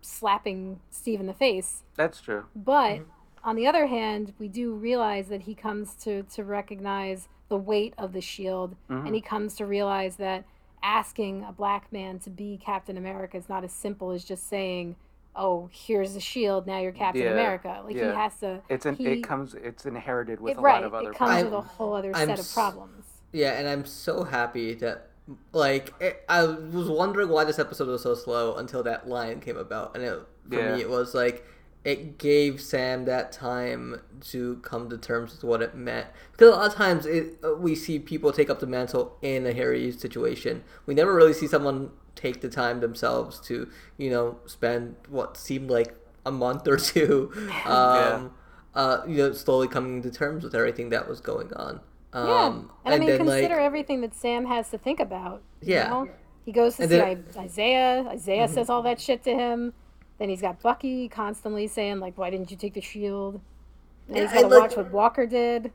slapping 0.00 0.80
Steve 0.90 1.20
in 1.20 1.26
the 1.26 1.34
face. 1.34 1.82
that's 1.96 2.20
true. 2.20 2.44
But 2.54 2.94
mm-hmm. 3.00 3.10
On 3.44 3.56
the 3.56 3.66
other 3.66 3.86
hand, 3.86 4.32
we 4.38 4.48
do 4.48 4.72
realize 4.74 5.28
that 5.28 5.42
he 5.42 5.54
comes 5.54 5.94
to 6.04 6.22
to 6.34 6.44
recognize 6.44 7.28
the 7.48 7.56
weight 7.56 7.92
of 7.98 8.12
the 8.12 8.20
shield 8.20 8.76
and 8.88 8.98
mm-hmm. 9.04 9.14
he 9.14 9.20
comes 9.20 9.54
to 9.56 9.66
realize 9.66 10.16
that 10.16 10.44
asking 10.82 11.44
a 11.46 11.52
black 11.52 11.92
man 11.92 12.18
to 12.20 12.30
be 12.30 12.58
Captain 12.64 12.96
America 12.96 13.36
is 13.36 13.48
not 13.48 13.62
as 13.64 13.72
simple 13.72 14.10
as 14.10 14.24
just 14.24 14.48
saying, 14.48 14.96
"Oh, 15.36 15.68
here's 15.72 16.14
the 16.14 16.20
shield, 16.20 16.66
now 16.66 16.78
you're 16.80 16.92
Captain 16.92 17.22
Yeah, 17.24 17.32
America." 17.32 17.82
Like 17.84 17.94
yeah. 17.96 18.10
he 18.10 18.16
has 18.16 18.36
to 18.40 18.60
It's 18.68 18.86
an 18.86 18.96
he, 18.96 19.06
it 19.06 19.22
comes 19.22 19.54
it's 19.54 19.84
inherited 19.86 20.40
with 20.40 20.52
it- 20.52 20.58
a 20.58 20.60
right, 20.62 20.74
lot 20.76 20.84
of 20.84 20.94
other 20.94 21.10
it 21.12 21.16
comes 21.18 21.30
I'm- 21.30 21.44
with 21.46 21.54
a 21.54 21.60
whole 21.60 21.94
other 21.94 22.12
I'm 22.14 22.28
set 22.28 22.38
of 22.38 22.44
s- 22.44 22.54
problems. 22.54 23.04
Yeah, 23.32 23.52
and 23.52 23.66
I'm 23.68 23.86
so 23.86 24.24
happy 24.24 24.74
that, 24.74 25.08
like, 25.54 25.94
it, 26.00 26.22
I 26.28 26.42
was 26.44 26.90
wondering 26.90 27.30
why 27.30 27.44
this 27.44 27.58
episode 27.58 27.88
was 27.88 28.02
so 28.02 28.14
slow 28.14 28.56
until 28.56 28.82
that 28.82 29.08
line 29.08 29.40
came 29.40 29.56
about, 29.56 29.94
and 29.96 30.04
it, 30.04 30.20
for 30.50 30.54
Yeah. 30.58 30.74
me, 30.74 30.82
it 30.82 30.90
was 30.90 31.14
like 31.14 31.42
it 31.84 32.16
gave 32.18 32.60
Sam 32.60 33.04
that 33.06 33.32
time 33.32 34.00
to 34.20 34.56
come 34.62 34.88
to 34.90 34.96
terms 34.98 35.32
with 35.32 35.44
what 35.44 35.62
it 35.62 35.74
meant. 35.74 36.06
Because 36.30 36.48
a 36.48 36.56
lot 36.56 36.66
of 36.68 36.74
times 36.74 37.06
it, 37.06 37.38
uh, 37.44 37.54
we 37.54 37.74
see 37.74 37.98
people 37.98 38.32
take 38.32 38.48
up 38.50 38.60
the 38.60 38.66
mantle 38.66 39.16
in 39.22 39.44
a 39.46 39.52
hairy 39.52 39.90
situation. 39.90 40.62
We 40.86 40.94
never 40.94 41.12
really 41.14 41.32
see 41.32 41.48
someone 41.48 41.90
take 42.14 42.40
the 42.40 42.48
time 42.48 42.80
themselves 42.80 43.40
to, 43.40 43.68
you 43.96 44.10
know, 44.10 44.38
spend 44.46 44.94
what 45.08 45.36
seemed 45.36 45.70
like 45.70 45.94
a 46.24 46.30
month 46.30 46.68
or 46.68 46.76
two, 46.92 47.32
um, 47.66 48.32
uh, 48.74 48.98
you 49.08 49.16
know, 49.16 49.32
slowly 49.32 49.66
coming 49.66 50.02
to 50.02 50.10
terms 50.10 50.44
with 50.44 50.54
everything 50.54 50.90
that 50.90 51.08
was 51.08 51.20
going 51.20 51.52
on. 51.54 51.80
Um, 52.12 52.28
Yeah, 52.28 52.46
and, 52.48 52.68
I 52.94 52.98
mean, 52.98 53.08
then, 53.08 53.18
consider 53.18 53.56
like, 53.56 53.64
everything 53.64 54.00
that 54.02 54.14
Sam 54.14 54.44
has 54.46 54.70
to 54.70 54.78
think 54.78 55.00
about. 55.00 55.42
you 55.60 55.74
Yeah. 55.74 55.88
know? 55.88 56.08
he 56.44 56.52
goes 56.52 56.76
to 56.76 56.82
And 56.82 56.90
see 56.90 56.96
then- 56.98 57.24
Isaiah. 57.38 58.04
Isaiah 58.08 58.48
says 58.48 58.68
all 58.70 58.82
that 58.82 59.00
shit 59.00 59.22
to 59.24 59.30
him. 59.34 59.72
Then 60.18 60.28
he's 60.28 60.40
got 60.42 60.60
Bucky 60.62 61.08
constantly 61.08 61.66
saying 61.66 62.00
like, 62.00 62.16
"Why 62.16 62.30
didn't 62.30 62.50
you 62.50 62.56
take 62.56 62.74
the 62.74 62.80
shield?" 62.80 63.40
And 64.08 64.16
Yeah, 64.16 64.22
he's 64.22 64.30
got 64.32 64.38
to 64.38 64.44
and, 64.44 64.50
like- 64.52 64.60
watch 64.62 64.76
what 64.76 64.90
Walker 64.92 65.26
did. 65.26 65.72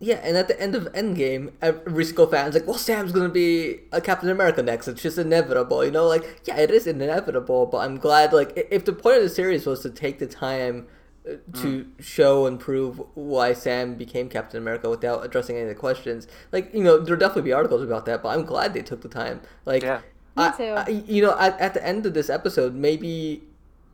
Yeah, 0.00 0.20
and 0.22 0.36
at 0.36 0.46
the 0.46 0.60
end 0.60 0.76
of 0.76 0.84
Endgame, 0.92 1.50
every 1.60 2.04
single 2.04 2.28
fan's 2.28 2.54
like, 2.54 2.68
"Well, 2.68 2.78
Sam's 2.78 3.10
gonna 3.10 3.28
be 3.28 3.80
a 3.90 4.00
Captain 4.00 4.30
America 4.30 4.62
next. 4.62 4.86
It's 4.86 5.02
just 5.02 5.18
inevitable." 5.18 5.84
You 5.84 5.90
know, 5.90 6.06
like, 6.06 6.42
yeah, 6.44 6.56
it 6.56 6.70
is 6.70 6.86
inevitable, 6.86 7.66
but 7.66 7.78
I'm 7.78 7.96
glad. 7.98 8.32
Like, 8.32 8.68
if 8.70 8.84
the 8.84 8.92
point 8.92 9.16
of 9.16 9.22
the 9.24 9.28
series 9.28 9.66
was 9.66 9.80
to 9.80 9.90
take 9.90 10.20
the 10.20 10.28
time 10.28 10.86
uh, 11.28 11.32
to 11.60 11.86
show 11.98 12.46
and 12.46 12.60
prove 12.60 13.02
why 13.14 13.52
Sam 13.52 13.96
became 13.96 14.28
Captain 14.28 14.56
America 14.62 14.88
without 14.88 15.24
addressing 15.24 15.56
any 15.56 15.64
of 15.64 15.68
the 15.70 15.74
questions, 15.74 16.28
like, 16.52 16.72
you 16.72 16.84
know, 16.84 16.98
there'll 16.98 17.18
definitely 17.18 17.42
be 17.42 17.52
articles 17.52 17.82
about 17.82 18.06
that. 18.06 18.22
But 18.22 18.28
I'm 18.38 18.44
glad 18.44 18.74
they 18.74 18.82
took 18.82 19.00
the 19.00 19.08
time. 19.08 19.40
Like, 19.66 19.82
Yeah. 19.82 19.98
Me 20.36 20.44
I- 20.44 20.50
too. 20.52 20.62
I- 20.76 21.02
you 21.08 21.22
know, 21.22 21.36
at, 21.40 21.58
at 21.60 21.74
the 21.74 21.84
end 21.84 22.06
of 22.06 22.14
this 22.14 22.30
episode, 22.30 22.72
maybe 22.72 23.42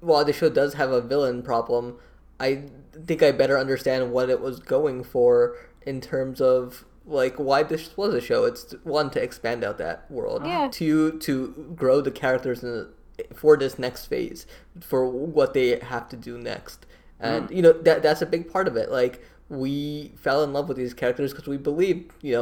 while 0.04 0.24
the 0.24 0.32
show 0.32 0.48
does 0.48 0.74
have 0.74 0.90
a 0.90 1.00
villain 1.00 1.42
problem, 1.42 1.96
I 2.38 2.64
think 3.06 3.22
I 3.22 3.32
better 3.32 3.58
understand 3.58 4.12
what 4.12 4.28
it 4.30 4.40
was 4.40 4.58
going 4.60 5.02
for 5.04 5.56
in 5.82 6.00
terms 6.00 6.40
of 6.40 6.84
like 7.06 7.36
why 7.36 7.62
this 7.62 7.96
was 7.96 8.14
a 8.14 8.20
show. 8.20 8.44
It's 8.44 8.72
one 8.82 9.10
to 9.10 9.22
expand 9.22 9.62
out 9.64 9.78
that 9.78 10.10
world, 10.10 10.44
Yeah. 10.44 10.68
two 10.70 11.18
to 11.20 11.72
grow 11.76 12.00
the 12.00 12.10
characters 12.10 12.62
in 12.62 12.70
the, 12.70 12.88
for 13.34 13.56
this 13.56 13.78
next 13.78 14.06
phase, 14.06 14.46
for 14.80 15.06
what 15.08 15.54
they 15.54 15.78
have 15.78 16.08
to 16.10 16.16
do 16.16 16.38
next, 16.38 16.86
and 17.20 17.50
you 17.50 17.62
know 17.62 17.72
that 17.72 18.02
that's 18.02 18.22
a 18.22 18.26
big 18.26 18.50
part 18.50 18.66
of 18.68 18.76
it. 18.76 18.90
Like 18.90 19.22
we 19.48 20.12
fell 20.16 20.42
in 20.42 20.52
love 20.52 20.68
with 20.68 20.76
these 20.78 20.94
characters 20.94 21.32
because 21.32 21.46
we 21.46 21.56
believe, 21.58 22.10
you 22.22 22.32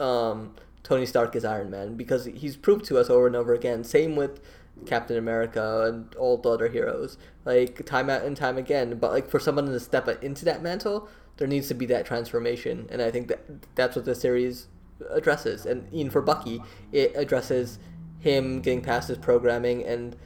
know, 0.00 0.04
um, 0.04 0.54
Tony 0.82 1.04
Stark 1.06 1.36
is 1.36 1.44
Iron 1.44 1.70
Man 1.70 1.94
because 1.94 2.24
he's 2.24 2.56
proved 2.56 2.84
to 2.86 2.98
us 2.98 3.10
over 3.10 3.26
and 3.26 3.36
over 3.36 3.52
again. 3.54 3.84
Same 3.84 4.16
with 4.16 4.40
Captain 4.84 5.16
America 5.16 5.84
and 5.86 6.14
all 6.16 6.36
the 6.36 6.50
other 6.50 6.68
heroes, 6.68 7.16
like 7.44 7.84
time 7.86 8.10
out 8.10 8.22
and 8.22 8.36
time 8.36 8.58
again. 8.58 8.98
But 8.98 9.12
like 9.12 9.30
for 9.30 9.40
someone 9.40 9.66
to 9.66 9.80
step 9.80 10.08
into 10.22 10.44
that 10.44 10.62
mantle, 10.62 11.08
there 11.38 11.48
needs 11.48 11.68
to 11.68 11.74
be 11.74 11.86
that 11.86 12.06
transformation, 12.06 12.86
and 12.90 13.00
I 13.02 13.10
think 13.10 13.28
that 13.28 13.74
that's 13.74 13.96
what 13.96 14.04
the 14.04 14.14
series 14.14 14.68
addresses. 15.10 15.66
And 15.66 15.92
even 15.92 16.10
for 16.10 16.22
Bucky, 16.22 16.62
it 16.92 17.12
addresses 17.14 17.78
him 18.18 18.60
getting 18.60 18.82
past 18.82 19.08
his 19.08 19.18
programming 19.18 19.84
and 19.84 20.16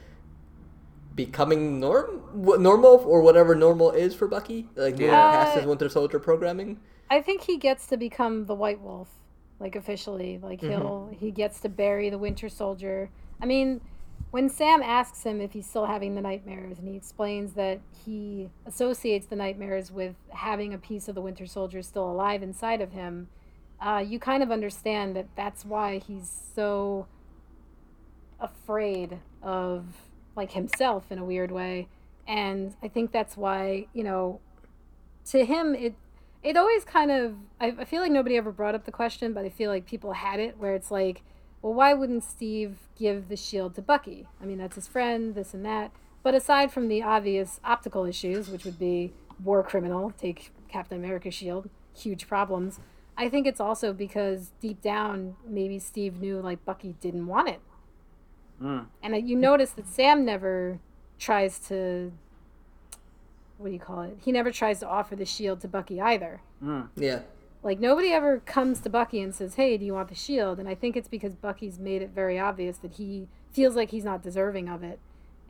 becoming 1.15 1.79
norm 1.79 2.21
normal 2.33 3.03
or 3.05 3.21
whatever 3.21 3.55
normal 3.55 3.91
is 3.91 4.15
for 4.15 4.27
Bucky, 4.27 4.69
like 4.75 4.93
moving 4.93 5.07
Yeah. 5.07 5.31
past 5.31 5.57
his 5.57 5.65
Winter 5.65 5.89
Soldier 5.89 6.19
programming. 6.19 6.79
I 7.09 7.21
think 7.21 7.41
he 7.41 7.57
gets 7.57 7.87
to 7.87 7.97
become 7.97 8.45
the 8.45 8.55
White 8.55 8.79
Wolf, 8.79 9.09
like 9.59 9.75
officially. 9.75 10.39
Like 10.41 10.61
mm-hmm. 10.61 10.69
he'll 10.71 11.09
he 11.11 11.31
gets 11.31 11.59
to 11.61 11.69
bury 11.69 12.09
the 12.09 12.17
Winter 12.17 12.47
Soldier. 12.47 13.09
I 13.41 13.45
mean, 13.45 13.81
when 14.31 14.49
Sam 14.49 14.81
asks 14.81 15.23
him 15.23 15.41
if 15.41 15.51
he's 15.51 15.67
still 15.67 15.85
having 15.85 16.15
the 16.15 16.21
nightmares, 16.21 16.79
and 16.79 16.87
he 16.87 16.95
explains 16.95 17.53
that 17.53 17.81
he 18.05 18.49
associates 18.65 19.27
the 19.27 19.35
nightmares 19.35 19.91
with 19.91 20.15
having 20.29 20.73
a 20.73 20.77
piece 20.77 21.07
of 21.07 21.15
the 21.15 21.21
Winter 21.21 21.45
Soldier 21.45 21.81
still 21.81 22.09
alive 22.09 22.41
inside 22.41 22.81
of 22.81 22.93
him, 22.93 23.27
uh, 23.81 24.03
you 24.05 24.19
kind 24.19 24.41
of 24.41 24.51
understand 24.51 25.15
that 25.15 25.27
that's 25.35 25.65
why 25.65 25.97
he's 25.97 26.31
so 26.55 27.07
afraid 28.39 29.19
of 29.43 29.85
like 30.35 30.53
himself 30.53 31.11
in 31.11 31.19
a 31.19 31.25
weird 31.25 31.51
way. 31.51 31.87
And 32.27 32.75
I 32.81 32.87
think 32.87 33.11
that's 33.11 33.35
why, 33.35 33.87
you 33.93 34.03
know, 34.03 34.39
to 35.25 35.45
him 35.45 35.75
it 35.75 35.93
it 36.41 36.57
always 36.57 36.83
kind 36.83 37.11
of 37.11 37.35
I, 37.59 37.75
I 37.79 37.85
feel 37.85 38.01
like 38.01 38.11
nobody 38.11 38.37
ever 38.37 38.51
brought 38.51 38.75
up 38.75 38.85
the 38.85 38.91
question, 38.91 39.33
but 39.33 39.45
I 39.45 39.49
feel 39.49 39.69
like 39.69 39.85
people 39.85 40.13
had 40.13 40.39
it 40.39 40.57
where 40.57 40.73
it's 40.73 40.89
like, 40.89 41.23
well, 41.61 41.73
why 41.73 41.93
wouldn't 41.93 42.23
Steve 42.23 42.77
give 42.95 43.29
the 43.29 43.37
shield 43.37 43.75
to 43.75 43.81
Bucky? 43.81 44.27
I 44.41 44.45
mean, 44.45 44.57
that's 44.57 44.75
his 44.75 44.87
friend, 44.87 45.35
this 45.35 45.53
and 45.53 45.65
that. 45.65 45.91
But 46.23 46.35
aside 46.35 46.71
from 46.71 46.87
the 46.87 47.03
obvious 47.03 47.59
optical 47.63 48.05
issues, 48.05 48.49
which 48.49 48.65
would 48.65 48.79
be 48.79 49.13
war 49.43 49.63
criminal, 49.63 50.13
take 50.17 50.51
Captain 50.67 50.97
America's 50.97 51.33
shield, 51.33 51.69
huge 51.95 52.27
problems. 52.27 52.79
I 53.17 53.29
think 53.29 53.45
it's 53.45 53.59
also 53.59 53.93
because 53.93 54.51
deep 54.59 54.81
down, 54.81 55.35
maybe 55.45 55.79
Steve 55.79 56.19
knew 56.19 56.39
like 56.39 56.63
Bucky 56.65 56.95
didn't 57.01 57.27
want 57.27 57.49
it. 57.49 57.59
Mm. 58.61 58.85
And 59.01 59.29
you 59.29 59.35
notice 59.35 59.71
that 59.71 59.87
Sam 59.87 60.25
never 60.25 60.79
tries 61.19 61.59
to. 61.67 62.11
What 63.57 63.67
do 63.67 63.73
you 63.73 63.79
call 63.79 64.01
it? 64.01 64.17
He 64.23 64.31
never 64.31 64.51
tries 64.51 64.79
to 64.79 64.87
offer 64.87 65.15
the 65.15 65.25
shield 65.25 65.61
to 65.61 65.67
Bucky 65.67 66.01
either. 66.01 66.41
Mm. 66.63 66.89
Yeah. 66.95 67.19
Like 67.63 67.79
nobody 67.79 68.09
ever 68.09 68.39
comes 68.39 68.79
to 68.81 68.89
Bucky 68.89 69.21
and 69.21 69.33
says, 69.35 69.55
"Hey, 69.55 69.77
do 69.77 69.85
you 69.85 69.93
want 69.93 70.09
the 70.09 70.15
shield?" 70.15 70.59
And 70.59 70.67
I 70.67 70.75
think 70.75 70.97
it's 70.97 71.07
because 71.07 71.35
Bucky's 71.35 71.77
made 71.79 72.01
it 72.01 72.09
very 72.09 72.39
obvious 72.39 72.77
that 72.77 72.93
he 72.93 73.27
feels 73.51 73.75
like 73.75 73.91
he's 73.91 74.03
not 74.03 74.23
deserving 74.23 74.67
of 74.69 74.83
it. 74.83 74.99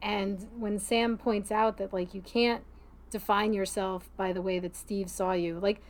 And 0.01 0.47
when 0.57 0.80
Sam 0.80 1.18
points 1.18 1.51
out 1.51 1.78
that 1.78 1.93
like 1.93 2.14
you 2.14 2.22
can't 2.22 2.64
define 3.09 3.53
yourself 3.53 4.09
by 4.18 4.34
the 4.34 4.41
way 4.41 4.57
that 4.59 4.76
Steve 4.76 5.09
saw 5.09 5.34
you. 5.34 5.59
Like 5.59 5.82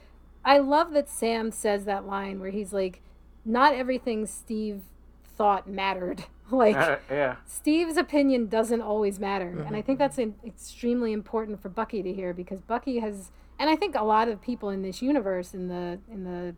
I 0.44 0.58
love 0.58 0.92
that 0.92 1.10
Sam 1.10 1.52
says 1.52 1.86
that 1.86 2.06
line 2.06 2.40
where 2.40 2.50
he's 2.52 2.74
like 2.74 3.02
not 3.46 3.74
everything 3.74 4.26
Steve 4.26 4.82
thought 5.24 5.68
mattered. 5.70 6.26
like 6.52 6.76
Uh, 6.76 6.98
yeah. 7.10 7.36
Steve's 7.46 7.98
opinion 7.98 8.48
doesn't 8.48 8.82
always 8.82 9.20
matter. 9.20 9.48
And 9.48 9.60
Mm-hmm. 9.62 9.76
I 9.76 9.82
think 9.82 10.00
that's 10.00 10.18
an, 10.18 10.36
extremely 10.46 11.14
important 11.14 11.62
for 11.62 11.70
Bucky 11.70 12.04
to 12.04 12.12
hear 12.14 12.34
because 12.34 12.60
Bucky 12.62 13.00
has 13.00 13.32
and 13.62 13.70
I 13.70 13.76
think 13.76 13.94
a 13.94 14.04
lot 14.04 14.28
of 14.28 14.42
people 14.42 14.70
in 14.70 14.82
this 14.82 15.04
universe 15.04 15.54
in 15.54 15.68
the 15.68 16.00
in 16.12 16.24
the 16.24 16.56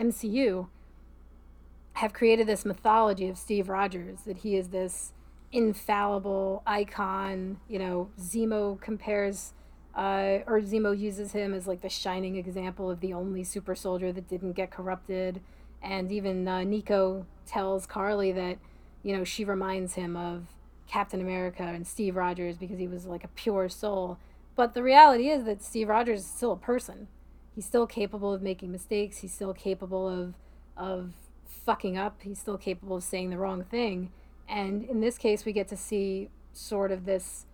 MCU 0.00 0.68
have 1.94 2.12
created 2.12 2.46
this 2.46 2.64
mythology 2.64 3.28
of 3.28 3.36
Steve 3.36 3.68
Rogers 3.68 4.20
that 4.20 4.38
he 4.38 4.54
is 4.54 4.68
this 4.68 5.12
infallible 5.50 6.62
icon, 6.64 7.58
you 7.68 7.80
know, 7.80 8.08
Zemo 8.20 8.80
compares 8.80 9.52
uh, 9.96 10.38
or 10.46 10.60
Zemo 10.60 10.96
uses 10.96 11.32
him 11.32 11.52
as 11.54 11.66
like 11.66 11.80
the 11.80 11.88
shining 11.88 12.36
example 12.36 12.88
of 12.88 13.00
the 13.00 13.12
only 13.12 13.42
super 13.42 13.74
soldier 13.74 14.12
that 14.12 14.28
didn't 14.28 14.52
get 14.52 14.70
corrupted. 14.70 15.40
And 15.82 16.12
even 16.12 16.46
uh, 16.46 16.62
Nico 16.62 17.26
tells 17.46 17.84
Karli 17.84 18.30
that, 18.30 18.58
you 19.02 19.16
know, 19.16 19.24
she 19.24 19.44
reminds 19.44 19.94
him 19.94 20.16
of 20.16 20.46
Captain 20.86 21.20
America 21.20 21.64
and 21.64 21.84
Steve 21.84 22.14
Rogers 22.14 22.56
because 22.56 22.78
he 22.78 22.86
was 22.86 23.06
like 23.06 23.24
a 23.24 23.28
pure 23.28 23.68
soul. 23.68 24.18
But 24.56 24.74
the 24.74 24.82
reality 24.82 25.28
is 25.28 25.44
that 25.44 25.62
Steve 25.62 25.88
Rogers 25.88 26.20
is 26.20 26.26
still 26.26 26.52
a 26.52 26.56
person. 26.56 27.08
He's 27.54 27.66
still 27.66 27.86
capable 27.86 28.32
of 28.32 28.42
making 28.42 28.70
mistakes. 28.72 29.18
He's 29.18 29.32
still 29.32 29.54
capable 29.54 30.08
of 30.08 30.34
of 30.76 31.12
fucking 31.46 31.96
up. 31.96 32.20
He's 32.22 32.38
still 32.38 32.58
capable 32.58 32.96
of 32.96 33.04
saying 33.04 33.30
the 33.30 33.38
wrong 33.38 33.64
thing. 33.64 34.10
And 34.48 34.84
in 34.84 35.00
this 35.00 35.18
case, 35.18 35.44
we 35.44 35.52
get 35.52 35.68
to 35.68 35.76
see 35.76 36.28
sort 36.52 36.92
of 36.92 37.04
this 37.04 37.46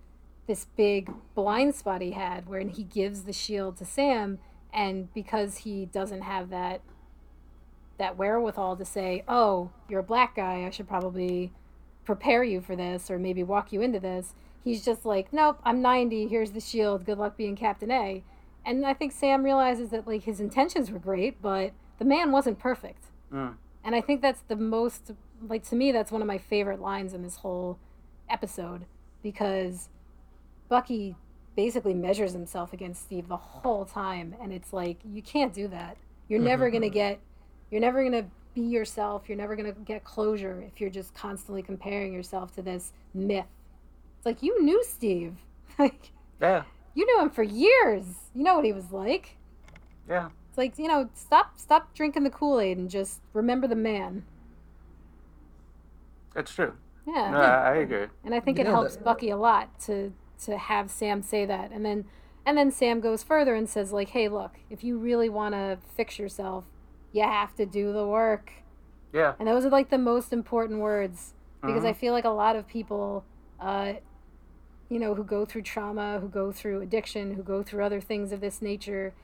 this 0.47 0.67
big 0.77 1.13
blind 1.35 1.75
spot 1.75 2.03
he 2.03 2.11
had 2.11 2.49
where 2.49 2.61
he 2.61 2.83
gives 2.83 3.23
the 3.23 3.33
shield 3.33 3.77
to 3.77 3.85
Sam 3.85 4.41
and 4.73 5.13
because 5.15 5.59
he 5.59 5.87
doesn't 5.87 6.23
have 6.23 6.51
that 6.51 6.81
that 7.99 8.17
wherewithal 8.17 8.77
to 8.77 8.85
say, 8.85 9.23
"Oh, 9.29 9.71
you're 9.89 10.01
a 10.01 10.05
black 10.05 10.35
guy. 10.35 10.65
I 10.65 10.71
should 10.71 10.89
probably 10.89 11.53
prepare 12.05 12.43
you 12.43 12.61
for 12.61 12.75
this 12.75 13.11
or 13.11 13.19
maybe 13.19 13.43
walk 13.43 13.73
you 13.73 13.81
into 13.81 14.01
this." 14.01 14.35
He's 14.63 14.85
just 14.85 15.05
like, 15.05 15.33
"Nope, 15.33 15.61
I'm 15.65 15.81
90. 15.81 16.29
Here's 16.29 16.53
the 16.53 16.61
shield. 16.61 17.05
Good 17.07 17.19
luck 17.19 17.37
being 17.37 17.57
Captain 17.57 17.91
A." 17.91 18.23
And 18.65 18.85
I 18.85 18.95
think 18.95 19.13
Sam 19.13 19.43
realizes 19.43 19.91
that 19.91 20.07
like 20.07 20.25
his 20.25 20.41
intentions 20.41 20.91
were 20.91 20.99
great, 20.99 21.41
but 21.41 21.73
the 21.99 22.05
man 22.05 22.33
wasn't 22.33 22.59
perfect. 22.59 23.05
Mm. 23.33 23.55
And 23.85 23.95
I 23.95 24.01
think 24.01 24.21
that's 24.21 24.43
the 24.49 24.57
most 24.57 25.13
like 25.49 25.65
to 25.69 25.77
me 25.77 25.93
that's 25.93 26.13
one 26.13 26.21
of 26.21 26.29
my 26.29 26.39
favorite 26.39 26.81
lines 26.81 27.15
in 27.15 27.23
this 27.23 27.37
whole 27.37 27.79
episode 28.29 28.85
because 29.23 29.89
Bucky 30.69 31.17
basically 31.57 31.95
measures 31.95 32.33
himself 32.33 32.73
against 32.73 33.03
Steve 33.03 33.29
the 33.29 33.37
whole 33.37 33.85
time 33.85 34.35
and 34.41 34.53
it's 34.53 34.73
like 34.73 34.99
you 35.05 35.23
can't 35.23 35.53
do 35.53 35.69
that. 35.69 35.97
You're 36.29 36.41
never 36.41 36.71
going 36.71 36.83
to 36.91 36.91
get 36.91 37.21
you're 37.71 37.81
never 37.81 38.01
going 38.03 38.25
to 38.25 38.29
be 38.55 38.63
yourself. 38.63 39.29
You're 39.29 39.39
never 39.39 39.57
going 39.57 39.73
to 39.73 39.81
get 39.81 40.05
closure 40.05 40.63
if 40.67 40.81
you're 40.81 40.91
just 40.91 41.15
constantly 41.15 41.63
comparing 41.63 42.13
yourself 42.13 42.55
to 42.57 42.63
this 42.63 42.93
myth. 43.15 43.47
It's 44.21 44.27
like 44.27 44.43
you 44.43 44.63
knew 44.63 44.85
Steve. 44.85 45.37
like 45.79 46.11
Yeah. 46.43 46.65
you 46.95 47.07
knew 47.07 47.23
him 47.23 47.31
for 47.31 47.43
years. 47.43 48.05
You 48.35 48.43
know 48.45 48.57
what 48.57 48.67
he 48.67 48.73
was 48.75 48.93
like. 48.93 49.39
Yeah. 50.07 50.29
It's 50.51 50.59
like, 50.59 50.79
you 50.79 50.89
know, 50.89 51.09
stop 51.15 51.59
stop 51.59 51.95
drinking 51.95 52.25
the 52.25 52.31
Kool-Aid 52.31 52.77
and 52.77 52.91
just 52.91 53.21
remember 53.33 53.67
the 53.67 53.77
man. 53.77 54.25
That's 56.35 56.53
true. 56.55 56.75
Yeah. 57.07 57.31
No, 57.31 57.39
I 57.39 57.71
I 57.73 57.75
agree. 57.77 58.07
And 58.25 58.35
I 58.35 58.41
think 58.41 58.59
it 58.59 58.67
helps 58.67 58.97
that- 58.97 59.05
Bucky 59.05 59.31
a 59.31 59.37
lot 59.39 59.81
to 59.87 60.13
to 60.45 60.59
have 60.59 60.91
Sam 60.91 61.23
say 61.23 61.47
that. 61.47 61.71
And 61.73 61.83
then 61.85 62.05
and 62.45 62.59
then 62.59 62.71
Sam 62.71 63.01
goes 63.01 63.23
further 63.23 63.55
and 63.55 63.69
says 63.69 63.91
like, 63.93 64.11
"Hey, 64.11 64.29
look, 64.29 64.53
if 64.69 64.85
you 64.85 64.99
really 64.99 65.29
want 65.29 65.55
to 65.55 65.79
fix 65.97 66.19
yourself, 66.19 66.65
you 67.13 67.23
have 67.23 67.55
to 67.57 67.65
do 67.67 67.93
the 67.93 68.07
work." 68.07 68.53
Yeah. 69.15 69.35
And 69.39 69.49
those 69.49 69.65
are 69.65 69.71
like 69.71 69.89
the 69.91 69.99
most 69.99 70.33
important 70.33 70.81
words 70.81 71.33
because 71.63 71.85
Mhm. 71.85 71.89
I 71.89 71.93
feel 71.95 72.13
like 72.13 72.25
a 72.25 72.29
lot 72.31 72.55
of 72.57 72.67
people 72.67 73.25
uh 73.59 73.95
you 74.91 74.99
know, 74.99 75.15
who 75.15 75.25
go 75.25 75.47
through 75.47 75.63
trauma, 75.63 76.19
who 76.21 76.29
go 76.29 76.53
through 76.53 76.83
addiction, 76.83 77.35
who 77.35 77.43
go 77.43 77.63
through 77.63 77.83
other 77.85 78.01
things 78.01 78.33
of 78.33 78.41
this 78.41 78.61
nature, 78.61 79.15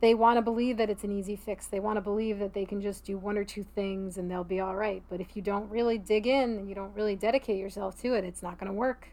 they 0.00 0.14
want 0.14 0.38
to 0.38 0.42
believe 0.42 0.78
that 0.78 0.88
it's 0.88 1.04
an 1.04 1.12
easy 1.12 1.36
fix. 1.36 1.66
They 1.66 1.80
want 1.80 1.96
to 1.98 2.00
believe 2.00 2.38
that 2.38 2.54
they 2.54 2.64
can 2.64 2.80
just 2.80 3.04
do 3.04 3.18
one 3.18 3.36
or 3.36 3.44
two 3.44 3.64
things 3.74 4.16
and 4.16 4.30
they'll 4.30 4.44
be 4.44 4.60
all 4.60 4.74
right. 4.76 5.02
But 5.10 5.20
if 5.20 5.36
you 5.36 5.42
don't 5.42 5.68
really 5.68 5.98
dig 5.98 6.26
in 6.26 6.56
and 6.56 6.68
you 6.68 6.74
don't 6.74 6.94
really 6.94 7.16
dedicate 7.16 7.58
yourself 7.58 8.00
to 8.02 8.14
it, 8.14 8.24
it's 8.24 8.42
not 8.42 8.58
going 8.58 8.68
to 8.68 8.72
work. 8.72 9.08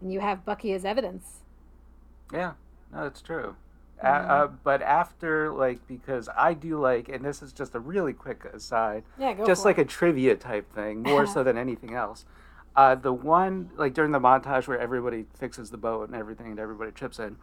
And 0.00 0.10
you 0.10 0.20
have 0.20 0.44
Bucky 0.46 0.72
as 0.72 0.84
evidence. 0.86 1.40
Yeah, 2.32 2.52
no, 2.92 3.04
it's 3.04 3.20
true. 3.20 3.56
Mhm. 4.02 4.30
Uh, 4.30 4.46
but 4.64 4.80
after, 4.80 5.52
like, 5.52 5.86
because 5.86 6.30
I 6.34 6.54
do 6.54 6.80
like, 6.80 7.10
and 7.10 7.22
this 7.22 7.42
is 7.42 7.52
just 7.52 7.74
a 7.74 7.80
really 7.80 8.14
quick 8.14 8.46
aside, 8.46 9.02
Yeah, 9.18 9.34
go 9.34 9.44
just 9.44 9.66
like 9.66 9.76
it. 9.76 9.82
a 9.82 9.84
trivia 9.84 10.36
type 10.36 10.72
thing, 10.72 11.02
more 11.02 11.26
so 11.26 11.42
than 11.44 11.58
anything 11.58 11.92
else. 11.94 12.24
Uh, 12.76 12.94
the 12.94 13.12
one, 13.12 13.70
like, 13.76 13.94
during 13.94 14.12
the 14.12 14.20
montage 14.20 14.68
where 14.68 14.78
everybody 14.78 15.26
fixes 15.34 15.70
the 15.70 15.76
boat 15.76 16.08
and 16.08 16.16
everything 16.16 16.46
and 16.52 16.58
everybody 16.60 16.92
chips 16.92 17.18
in, 17.18 17.36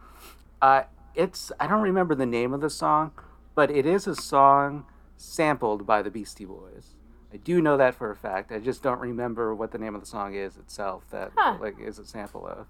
uh, 0.62 0.82
it's, 1.14 1.52
I 1.60 1.66
don't 1.66 1.82
remember 1.82 2.14
the 2.14 2.26
name 2.26 2.52
of 2.54 2.60
the 2.60 2.70
song, 2.70 3.12
but 3.54 3.70
it 3.70 3.84
is 3.86 4.06
a 4.06 4.14
song 4.16 4.86
sampled 5.16 5.86
by 5.86 6.00
the 6.02 6.10
Beastie 6.10 6.44
Boys. 6.44 6.94
I 7.32 7.36
do 7.36 7.60
know 7.60 7.76
that 7.76 7.94
for 7.94 8.10
a 8.10 8.16
fact. 8.16 8.50
I 8.52 8.58
just 8.58 8.82
don't 8.82 9.00
remember 9.00 9.54
what 9.54 9.70
the 9.70 9.78
name 9.78 9.94
of 9.94 10.00
the 10.00 10.06
song 10.06 10.34
is 10.34 10.56
itself 10.56 11.04
that 11.10 11.32
Huh. 11.36 11.58
like 11.60 11.78
is 11.78 11.98
a 11.98 12.06
sample 12.06 12.46
of. 12.46 12.66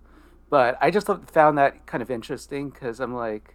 But 0.51 0.77
I 0.81 0.91
just 0.91 1.07
found 1.31 1.59
that 1.59 1.87
kind 1.87 2.03
of 2.03 2.11
interesting 2.11 2.71
because 2.71 2.99
I'm 3.01 3.15
like, 3.15 3.55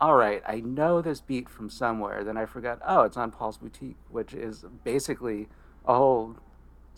all 0.00 0.14
right, 0.14 0.42
I 0.46 0.60
know 0.60 1.00
this 1.02 1.20
beat 1.20 1.48
from 1.48 1.68
somewhere. 1.70 2.22
Then 2.22 2.36
I 2.36 2.46
forgot, 2.46 2.78
oh, 2.86 3.02
it's 3.02 3.16
on 3.16 3.32
Paul's 3.32 3.56
Boutique, 3.58 3.96
which 4.10 4.32
is 4.32 4.64
basically 4.84 5.48
a 5.86 5.94
whole 5.96 6.36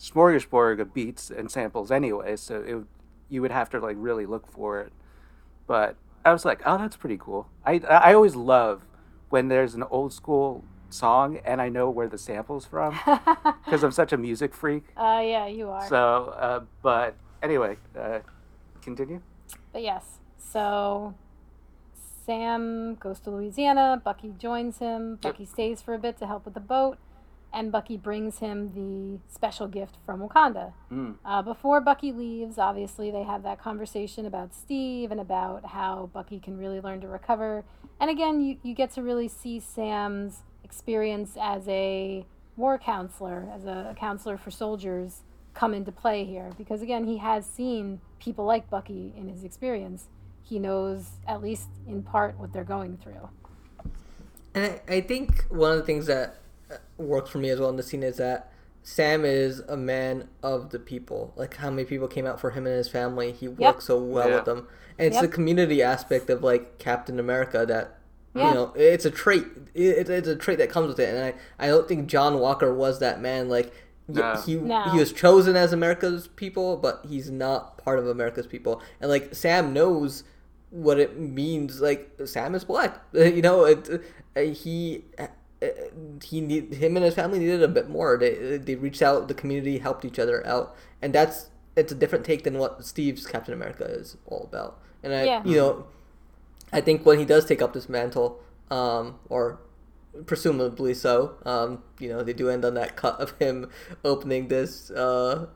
smorgasbord 0.01 0.79
of 0.81 0.93
beats 0.93 1.29
and 1.29 1.51
samples 1.51 1.91
anyway. 1.91 2.35
So 2.35 2.61
it, 2.61 2.85
you 3.29 3.41
would 3.41 3.51
have 3.51 3.69
to 3.69 3.79
like 3.79 3.95
really 3.99 4.25
look 4.25 4.47
for 4.51 4.81
it. 4.81 4.91
But 5.67 5.95
I 6.25 6.33
was 6.33 6.43
like, 6.43 6.61
oh, 6.65 6.77
that's 6.77 6.97
pretty 6.97 7.17
cool. 7.17 7.47
I 7.65 7.79
I 7.87 8.13
always 8.13 8.35
love 8.35 8.81
when 9.29 9.47
there's 9.47 9.75
an 9.75 9.83
old 9.83 10.11
school 10.11 10.63
song 10.89 11.39
and 11.45 11.61
I 11.61 11.69
know 11.69 11.89
where 11.89 12.07
the 12.09 12.17
sample's 12.17 12.65
from 12.65 12.99
because 13.65 13.83
I'm 13.83 13.91
such 13.91 14.11
a 14.11 14.17
music 14.17 14.53
freak. 14.53 14.83
uh, 14.97 15.21
yeah, 15.23 15.47
you 15.47 15.69
are. 15.69 15.87
So, 15.87 16.35
uh, 16.37 16.61
but 16.81 17.15
anyway, 17.41 17.77
uh, 17.97 18.19
continue. 18.81 19.21
But 19.71 19.83
yes, 19.83 20.19
so 20.37 21.13
Sam 22.25 22.95
goes 22.95 23.19
to 23.21 23.29
Louisiana. 23.29 24.01
Bucky 24.03 24.33
joins 24.37 24.79
him. 24.79 25.17
Bucky 25.21 25.45
stays 25.45 25.81
for 25.81 25.93
a 25.93 25.99
bit 25.99 26.17
to 26.17 26.27
help 26.27 26.43
with 26.45 26.55
the 26.55 26.59
boat, 26.59 26.97
and 27.53 27.71
Bucky 27.71 27.97
brings 27.97 28.39
him 28.39 28.71
the 28.73 29.19
special 29.33 29.67
gift 29.67 29.97
from 30.05 30.21
Wakanda. 30.21 30.73
Mm. 30.91 31.15
Uh, 31.25 31.41
before 31.41 31.81
Bucky 31.81 32.11
leaves, 32.11 32.57
obviously 32.57 33.11
they 33.11 33.23
have 33.23 33.43
that 33.43 33.59
conversation 33.59 34.25
about 34.25 34.53
Steve 34.53 35.11
and 35.11 35.19
about 35.19 35.65
how 35.65 36.09
Bucky 36.13 36.39
can 36.39 36.57
really 36.57 36.79
learn 36.79 37.01
to 37.01 37.07
recover. 37.07 37.65
And 37.99 38.09
again, 38.09 38.41
you, 38.41 38.57
you 38.63 38.73
get 38.73 38.91
to 38.93 39.03
really 39.03 39.27
see 39.27 39.59
Sam's 39.59 40.43
experience 40.63 41.37
as 41.39 41.67
a 41.67 42.25
war 42.55 42.77
counselor, 42.77 43.49
as 43.53 43.65
a, 43.65 43.89
a 43.91 43.95
counselor 43.95 44.37
for 44.37 44.51
soldiers, 44.51 45.21
come 45.53 45.73
into 45.73 45.91
play 45.91 46.23
here. 46.23 46.51
Because 46.57 46.81
again, 46.81 47.05
he 47.05 47.17
has 47.17 47.45
seen 47.45 47.99
people 48.19 48.45
like 48.45 48.69
Bucky 48.69 49.13
in 49.17 49.27
his 49.27 49.43
experience. 49.43 50.07
He 50.41 50.57
knows, 50.57 51.11
at 51.27 51.41
least 51.41 51.67
in 51.87 52.03
part, 52.03 52.39
what 52.39 52.53
they're 52.53 52.63
going 52.63 52.97
through. 52.97 53.29
And 54.53 54.79
I, 54.87 54.95
I 54.95 55.01
think 55.01 55.45
one 55.49 55.71
of 55.71 55.77
the 55.77 55.83
things 55.83 56.07
that 56.07 56.37
works 56.97 57.29
for 57.29 57.37
me 57.39 57.49
as 57.49 57.59
well 57.59 57.69
in 57.69 57.75
the 57.77 57.83
scene 57.83 58.03
is 58.03 58.17
that 58.17 58.51
Sam 58.83 59.25
is 59.25 59.59
a 59.67 59.77
man 59.77 60.27
of 60.41 60.71
the 60.71 60.79
people. 60.79 61.33
Like 61.35 61.57
how 61.57 61.69
many 61.69 61.85
people 61.85 62.07
came 62.07 62.25
out 62.25 62.39
for 62.39 62.51
him 62.51 62.65
and 62.65 62.75
his 62.75 62.89
family. 62.89 63.31
He 63.31 63.47
works 63.47 63.85
so 63.85 63.97
well 64.01 64.29
Yeah. 64.29 64.35
with 64.37 64.45
them, 64.45 64.67
and 64.97 65.07
it's 65.07 65.15
Yep. 65.15 65.21
the 65.23 65.27
community 65.27 65.83
aspect 65.83 66.29
of 66.29 66.43
like 66.43 66.77
Captain 66.79 67.19
America 67.19 67.65
that 67.67 67.97
Yeah. 68.33 68.47
you 68.49 68.53
know 68.55 68.73
it's 68.75 69.05
a 69.05 69.11
trait. 69.11 69.45
It, 69.73 70.09
it's 70.09 70.27
a 70.27 70.35
trait 70.35 70.57
that 70.57 70.69
comes 70.69 70.87
with 70.87 70.99
it, 70.99 71.13
and 71.13 71.23
I 71.23 71.33
I 71.59 71.67
don't 71.67 71.87
think 71.87 72.07
John 72.07 72.39
Walker 72.39 72.73
was 72.73 72.99
that 72.99 73.21
man. 73.21 73.49
Like 73.49 73.71
y- 74.07 74.19
No. 74.19 74.41
he 74.41 74.55
No. 74.55 74.81
he 74.89 74.97
was 74.99 75.11
chosen 75.13 75.55
as 75.55 75.73
America's 75.73 76.27
people, 76.29 76.75
but 76.77 77.05
he's 77.07 77.29
not 77.29 77.77
part 77.77 77.99
of 77.99 78.07
America's 78.07 78.47
people. 78.47 78.81
And 78.99 79.11
like 79.11 79.35
Sam 79.35 79.73
knows 79.73 80.23
what 80.71 80.97
it 80.99 81.19
means. 81.19 81.81
Like 81.81 82.09
Sam 82.25 82.55
is 82.55 82.63
black. 82.63 82.99
You 83.13 83.41
know, 83.43 83.65
it, 83.65 84.01
he 84.35 85.05
he 86.23 86.41
need 86.41 86.73
him 86.73 86.95
and 86.95 87.05
his 87.05 87.15
family 87.15 87.39
needed 87.39 87.61
a 87.63 87.67
bit 87.67 87.89
more. 87.89 88.17
They 88.17 88.57
they 88.57 88.75
reached 88.75 89.01
out. 89.01 89.27
The 89.27 89.33
community 89.33 89.77
helped 89.77 90.05
each 90.05 90.19
other 90.19 90.45
out, 90.45 90.75
and 91.01 91.13
that's 91.13 91.49
it's 91.75 91.91
a 91.91 91.95
different 91.95 92.25
take 92.25 92.43
than 92.43 92.57
what 92.57 92.83
Steve's 92.85 93.25
Captain 93.25 93.53
America 93.53 93.85
is 93.85 94.17
all 94.25 94.43
about. 94.51 94.79
And 95.03 95.13
I, 95.13 95.23
Yeah. 95.23 95.43
you 95.45 95.55
know, 95.55 95.85
I 96.73 96.81
think 96.81 97.05
when 97.05 97.17
he 97.19 97.25
does 97.25 97.45
take 97.45 97.61
up 97.61 97.73
this 97.73 97.87
mantle, 97.87 98.39
um, 98.69 99.19
or 99.29 99.59
presumably 100.25 100.93
so, 100.93 101.35
um, 101.45 101.81
you 101.99 102.09
know, 102.09 102.23
they 102.23 102.33
do 102.33 102.49
end 102.49 102.65
on 102.65 102.73
that 102.73 102.95
cut 102.97 103.19
of 103.21 103.31
him 103.39 103.69
opening 104.03 104.47
this. 104.49 104.91
Uh, 104.91 105.47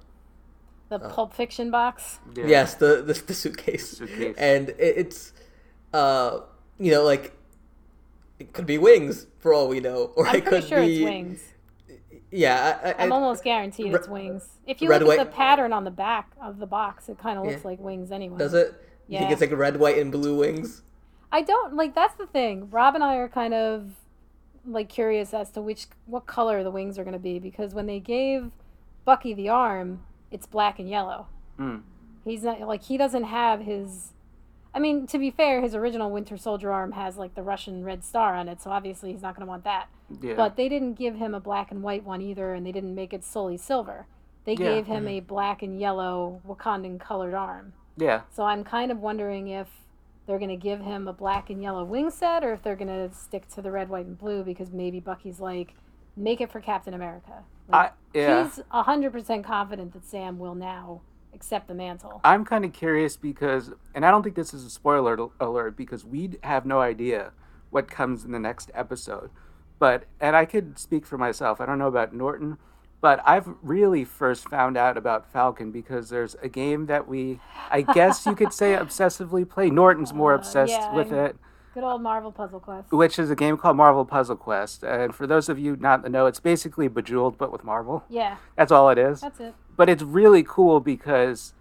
The 0.90 1.00
Pulp 1.00 1.34
Fiction 1.34 1.70
box. 1.72 2.20
Yeah. 2.36 2.46
Yes, 2.48 2.76
the 2.76 3.02
the, 3.02 3.14
the 3.14 3.34
suitcase. 3.34 3.98
Suitcase. 3.98 4.36
and 4.38 4.70
it, 4.70 4.78
it's, 4.80 5.34
uh, 5.94 6.40
you 6.80 6.92
know, 6.92 7.04
like 7.04 7.35
it 8.40 8.54
could 8.54 8.66
be 8.66 8.78
wings 8.78 9.28
for 9.40 9.54
all 9.54 9.68
we 9.68 9.80
know, 9.80 10.12
or 10.16 10.28
I'm 10.28 10.36
it 10.38 10.46
pretty 10.46 10.62
could 10.62 10.70
sure 10.70 10.82
be 10.82 10.96
it's 10.98 11.04
wings. 11.04 11.42
Yeah, 12.32 12.80
I, 12.84 12.90
I, 12.92 12.96
I'm 13.04 13.12
almost 13.14 13.44
guaranteed 13.44 13.94
Re- 13.94 14.00
it's 14.00 14.08
wings. 14.10 14.48
If 14.66 14.82
you 14.82 14.90
red, 14.90 15.02
look 15.04 15.14
at 15.14 15.18
white- 15.20 15.30
the 15.32 15.36
pattern 15.36 15.72
on 15.72 15.84
the 15.86 15.92
back 15.92 16.32
of 16.42 16.60
the 16.60 16.66
box, 16.66 17.08
it 17.08 17.18
kind 17.18 17.38
of 17.38 17.46
looks 17.46 17.62
Yeah. 17.64 17.68
like 17.70 17.80
wings 17.80 18.12
anyway. 18.12 18.38
does 18.38 18.54
it? 18.54 18.68
You 19.08 19.20
think 19.20 19.30
Yeah. 19.30 19.32
it's 19.34 19.42
like 19.42 19.52
red, 19.52 19.78
white, 19.78 19.98
and 20.00 20.12
blue 20.12 20.36
wings? 20.38 20.82
I 21.32 21.42
don't 21.44 21.76
like. 21.76 21.94
That's 21.96 22.16
the 22.16 22.26
thing. 22.28 22.70
Rob 22.72 22.96
and 22.96 23.04
I 23.04 23.16
are 23.18 23.30
kind 23.30 23.54
of 23.54 23.92
like 24.66 24.90
curious 24.90 25.34
as 25.34 25.52
to 25.52 25.62
which 25.62 25.88
what 26.08 26.26
color 26.26 26.64
the 26.64 26.72
wings 26.72 26.98
are 26.98 27.04
going 27.04 27.14
to 27.14 27.20
be 27.20 27.38
because 27.40 27.74
when 27.74 27.86
they 27.86 28.00
gave 28.00 28.52
Bucky 29.06 29.34
the 29.34 29.48
arm, 29.50 30.02
it's 30.32 30.48
black 30.48 30.80
and 30.80 30.90
yellow. 30.90 31.28
Mm. 31.60 31.84
He's 32.26 32.44
not 32.44 32.60
like 32.62 32.84
he 32.84 32.98
doesn't 32.98 33.26
have 33.26 33.62
his. 33.62 34.12
I 34.76 34.80
mean, 34.80 35.08
to 35.08 35.18
be 35.18 35.32
fair, 35.32 35.62
his 35.62 35.74
original 35.74 36.12
Winter 36.12 36.38
Soldier 36.38 36.72
arm 36.72 36.92
has 36.92 37.16
like 37.18 37.34
the 37.34 37.42
Russian 37.44 37.86
red 37.86 38.04
star 38.04 38.36
on 38.36 38.50
it, 38.50 38.62
so 38.62 38.70
obviously 38.72 39.14
he's 39.14 39.22
not 39.22 39.34
going 39.34 39.46
to 39.46 39.50
want 39.50 39.64
that. 39.64 39.88
Yeah. 40.22 40.34
But 40.36 40.58
they 40.58 40.68
didn't 40.68 40.96
give 40.96 41.16
him 41.16 41.34
a 41.34 41.40
black 41.40 41.72
and 41.72 41.82
white 41.82 42.04
one 42.04 42.22
either, 42.22 42.54
and 42.54 42.66
they 42.66 42.74
didn't 42.74 42.94
make 42.94 43.14
it 43.14 43.24
solely 43.24 43.56
silver. 43.58 44.06
They 44.44 44.52
Yeah. 44.52 44.58
gave 44.76 44.86
him 44.88 45.06
mhm. 45.06 45.18
a 45.18 45.20
black 45.22 45.64
and 45.64 45.80
yellow 45.80 46.42
Wakandan 46.48 47.00
colored 47.00 47.34
arm. 47.34 47.74
yeah. 47.98 48.22
So 48.30 48.44
I'm 48.44 48.66
kind 48.66 48.92
of 48.92 49.00
wondering 49.00 49.48
if 49.48 49.70
they're 50.28 50.38
going 50.40 50.50
to 50.50 50.58
give 50.58 50.82
him 50.82 51.08
a 51.08 51.14
black 51.14 51.50
and 51.50 51.64
yellow 51.64 51.86
wing 51.86 52.10
set 52.12 52.44
or 52.44 52.52
if 52.52 52.62
they're 52.62 52.76
going 52.76 52.90
to 52.90 53.16
stick 53.16 53.48
to 53.56 53.62
the 53.62 53.72
red, 53.72 53.88
white, 53.88 54.06
and 54.06 54.18
blue 54.18 54.44
because 54.44 54.72
maybe 54.72 55.00
Bucky's 55.00 55.40
like, 55.40 55.74
make 56.18 56.42
it 56.42 56.52
for 56.52 56.60
Captain 56.60 56.94
America. 56.94 57.44
Like, 57.70 57.92
I 57.92 57.94
yeah. 58.14 58.44
He's 58.44 58.60
100% 58.74 59.44
confident 59.46 59.94
that 59.94 60.06
Sam 60.06 60.38
will 60.38 60.56
now 60.56 61.02
accept 61.36 61.68
the 61.68 61.74
mantle. 61.76 62.22
I'm 62.24 62.46
kind 62.46 62.66
of 62.66 62.74
curious 62.74 63.18
because, 63.18 63.72
and 63.94 64.06
I 64.06 64.12
don't 64.12 64.24
think 64.24 64.36
this 64.36 64.54
is 64.54 64.64
a 64.66 64.70
spoiler 64.70 65.18
alert 65.40 65.76
because 65.78 66.04
we 66.06 66.32
have 66.44 66.66
no 66.66 66.80
idea 66.82 67.32
what 67.70 67.90
comes 67.92 68.24
in 68.24 68.32
the 68.32 68.40
next 68.40 68.72
episode. 68.74 69.30
But, 69.78 70.06
and 70.22 70.36
I 70.36 70.46
could 70.46 70.80
speak 70.80 71.06
for 71.06 71.18
myself. 71.18 71.60
I 71.60 71.66
don't 71.66 71.78
know 71.78 71.88
about 71.88 72.14
Norton, 72.14 72.58
but 73.02 73.22
I've 73.26 73.50
really 73.62 74.06
first 74.06 74.48
found 74.48 74.78
out 74.78 74.98
about 74.98 75.30
Falcon 75.32 75.72
because 75.72 76.10
there's 76.10 76.36
a 76.42 76.48
game 76.48 76.86
that 76.86 77.08
we, 77.08 77.42
I 77.70 77.82
guess 77.82 78.26
you 78.26 78.34
could 78.36 78.54
say, 78.54 78.72
obsessively 78.76 79.48
play. 79.48 79.70
Norton's 79.70 80.14
more 80.14 80.34
Uh, 80.34 80.38
obsessed 80.38 80.72
yeah, 80.72 80.94
with 80.96 81.12
I'm- 81.12 81.26
it. 81.26 81.36
Good 81.74 81.84
old 81.84 82.02
Marvel 82.02 82.32
Puzzle 82.32 82.62
Quest. 82.62 82.90
Which 82.94 83.20
is 83.20 83.30
a 83.30 83.36
game 83.36 83.58
called 83.58 83.76
Marvel 83.76 84.06
Puzzle 84.06 84.38
Quest, 84.38 84.82
and 84.82 85.14
for 85.14 85.28
those 85.28 85.50
of 85.50 85.60
you 85.60 85.76
not 85.76 86.04
the 86.04 86.10
know, 86.10 86.26
it's 86.26 86.40
basically 86.40 86.88
Bejeweled 86.88 87.38
but 87.38 87.52
with 87.52 87.66
Marvel. 87.66 88.06
Yeah, 88.08 88.38
That's 88.56 88.72
all 88.72 88.90
it 88.92 88.98
is. 88.98 89.20
that's 89.20 89.42
it. 89.42 89.54
But 89.78 89.90
it's 89.90 90.04
really 90.04 90.44
cool 90.44 90.80
because 90.80 91.54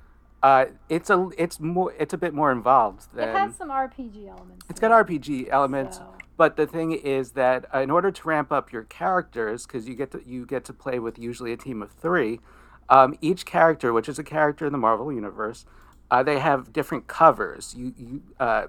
uh, 0.42 0.66
it's 0.88 1.10
a 1.10 1.28
it's 1.38 1.58
more 1.60 1.92
it's 1.98 2.12
a 2.12 2.18
bit 2.18 2.34
more 2.34 2.52
involved 2.52 3.06
it 3.16 3.26
has 3.34 3.56
some 3.56 3.70
RPG 3.70 4.28
elements. 4.28 4.66
it's 4.68 4.78
got 4.80 4.90
it, 4.90 5.06
RPG 5.06 5.48
elements. 5.50 5.96
so- 5.98 6.14
But 6.36 6.56
the 6.56 6.66
thing 6.66 6.92
is 6.92 7.30
that 7.32 7.64
in 7.74 7.90
order 7.90 8.10
to 8.10 8.28
ramp 8.28 8.50
up 8.52 8.72
your 8.72 8.82
characters, 8.84 9.66
because 9.66 9.88
you 9.88 9.94
get 9.94 10.10
to 10.12 10.20
you 10.26 10.44
get 10.46 10.64
to 10.66 10.72
play 10.72 10.98
with 10.98 11.18
usually 11.18 11.52
a 11.52 11.56
team 11.56 11.80
of 11.82 11.92
three, 11.92 12.40
um, 12.88 13.16
each 13.20 13.46
character, 13.46 13.92
which 13.92 14.08
is 14.08 14.18
a 14.18 14.24
character 14.24 14.66
in 14.66 14.72
the 14.72 14.78
Marvel 14.78 15.12
universe, 15.12 15.64
uh, 16.10 16.22
they 16.22 16.38
have 16.40 16.72
different 16.72 17.06
covers. 17.06 17.74
You 17.76 17.94
you 17.96 18.22
uh, 18.38 18.66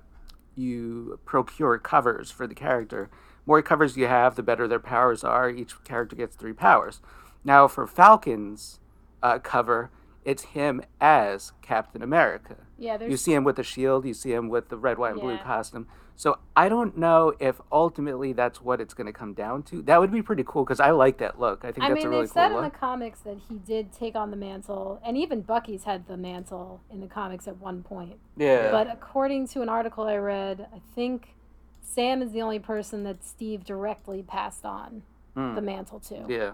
you 0.55 1.19
procure 1.25 1.77
covers 1.77 2.31
for 2.31 2.47
the 2.47 2.55
character. 2.55 3.09
More 3.45 3.61
covers 3.61 3.97
you 3.97 4.07
have, 4.07 4.35
the 4.35 4.43
better 4.43 4.67
their 4.67 4.79
powers 4.79 5.23
are. 5.23 5.49
Each 5.49 5.73
character 5.83 6.15
gets 6.15 6.35
three 6.35 6.53
powers. 6.53 7.01
Now 7.43 7.67
for 7.67 7.85
Falcon's 7.85 8.79
uh, 9.23 9.39
cover, 9.39 9.89
it's 10.23 10.43
him 10.43 10.81
as 10.99 11.51
Captain 11.61 12.01
America. 12.01 12.55
Yeah, 12.77 12.97
there's 12.97 13.11
You 13.11 13.17
see 13.17 13.33
him 13.33 13.43
with 13.43 13.55
the 13.57 13.63
shield, 13.63 14.05
you 14.05 14.13
see 14.13 14.33
him 14.33 14.49
with 14.49 14.69
the 14.69 14.77
red, 14.77 14.97
white, 14.97 15.13
and 15.13 15.21
blue 15.21 15.37
costume. 15.37 15.87
So 16.17 16.39
I 16.55 16.69
don't 16.69 16.97
know 16.97 17.33
if 17.39 17.59
ultimately 17.71 18.31
that's 18.31 18.61
what 18.61 18.79
it's 18.79 18.93
going 18.93 19.07
to 19.07 19.13
come 19.13 19.33
down 19.33 19.63
to. 19.63 19.81
That 19.81 19.99
would 19.99 20.11
be 20.13 20.21
pretty 20.21 20.43
cool 20.47 20.63
because 20.63 20.79
I 20.79 20.91
like 20.91 21.17
that 21.17 21.39
look. 21.39 21.65
I 21.65 21.73
think 21.73 21.83
I 21.85 21.89
that's 21.89 21.97
mean, 21.99 22.07
a 22.07 22.09
really 22.09 22.27
cool 22.27 22.35
look. 22.35 22.37
I 22.37 22.47
mean, 22.47 22.53
they 22.53 22.57
said 22.61 22.65
in 22.65 22.71
the 22.71 22.77
comics 22.77 23.19
that 23.19 23.37
he 23.49 23.55
did 23.59 23.91
take 23.91 24.15
on 24.15 24.31
the 24.31 24.37
mantle, 24.37 25.01
and 25.05 25.17
even 25.17 25.41
Bucky's 25.41 25.83
had 25.83 26.07
the 26.07 26.15
mantle 26.15 26.81
in 26.89 27.01
the 27.01 27.07
comics 27.07 27.47
at 27.49 27.57
one 27.57 27.83
point. 27.83 28.17
yeah. 28.37 28.71
But 28.71 28.89
according 28.89 29.47
to 29.49 29.61
an 29.61 29.67
article 29.69 30.05
I 30.05 30.15
read, 30.15 30.67
I 30.73 30.79
think 30.95 31.35
Sam 31.81 32.21
is 32.21 32.31
the 32.31 32.41
only 32.41 32.59
person 32.59 33.03
that 33.03 33.23
Steve 33.23 33.63
directly 33.65 34.23
passed 34.23 34.65
on 34.65 35.03
Mm. 35.35 35.55
the 35.55 35.61
mantle 35.61 35.99
to. 35.99 36.23
Yeah. 36.29 36.51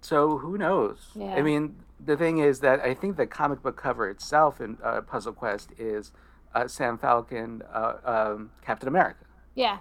So 0.00 0.38
who 0.38 0.56
knows? 0.58 1.10
Yeah. 1.14 1.34
I 1.34 1.42
mean, 1.42 1.76
the 2.04 2.16
thing 2.16 2.38
is 2.38 2.60
that 2.60 2.80
I 2.80 2.94
think 2.94 3.16
the 3.16 3.26
comic 3.26 3.62
book 3.62 3.76
cover 3.76 4.08
itself 4.08 4.60
in 4.60 4.78
uh, 4.82 5.00
Puzzle 5.02 5.32
Quest 5.32 5.70
is 5.78 6.12
uh, 6.54 6.68
Sam 6.68 6.98
Falcon, 6.98 7.62
uh, 7.72 7.94
um, 8.04 8.50
Captain 8.64 8.88
America. 8.88 9.24
Yeah. 9.54 9.78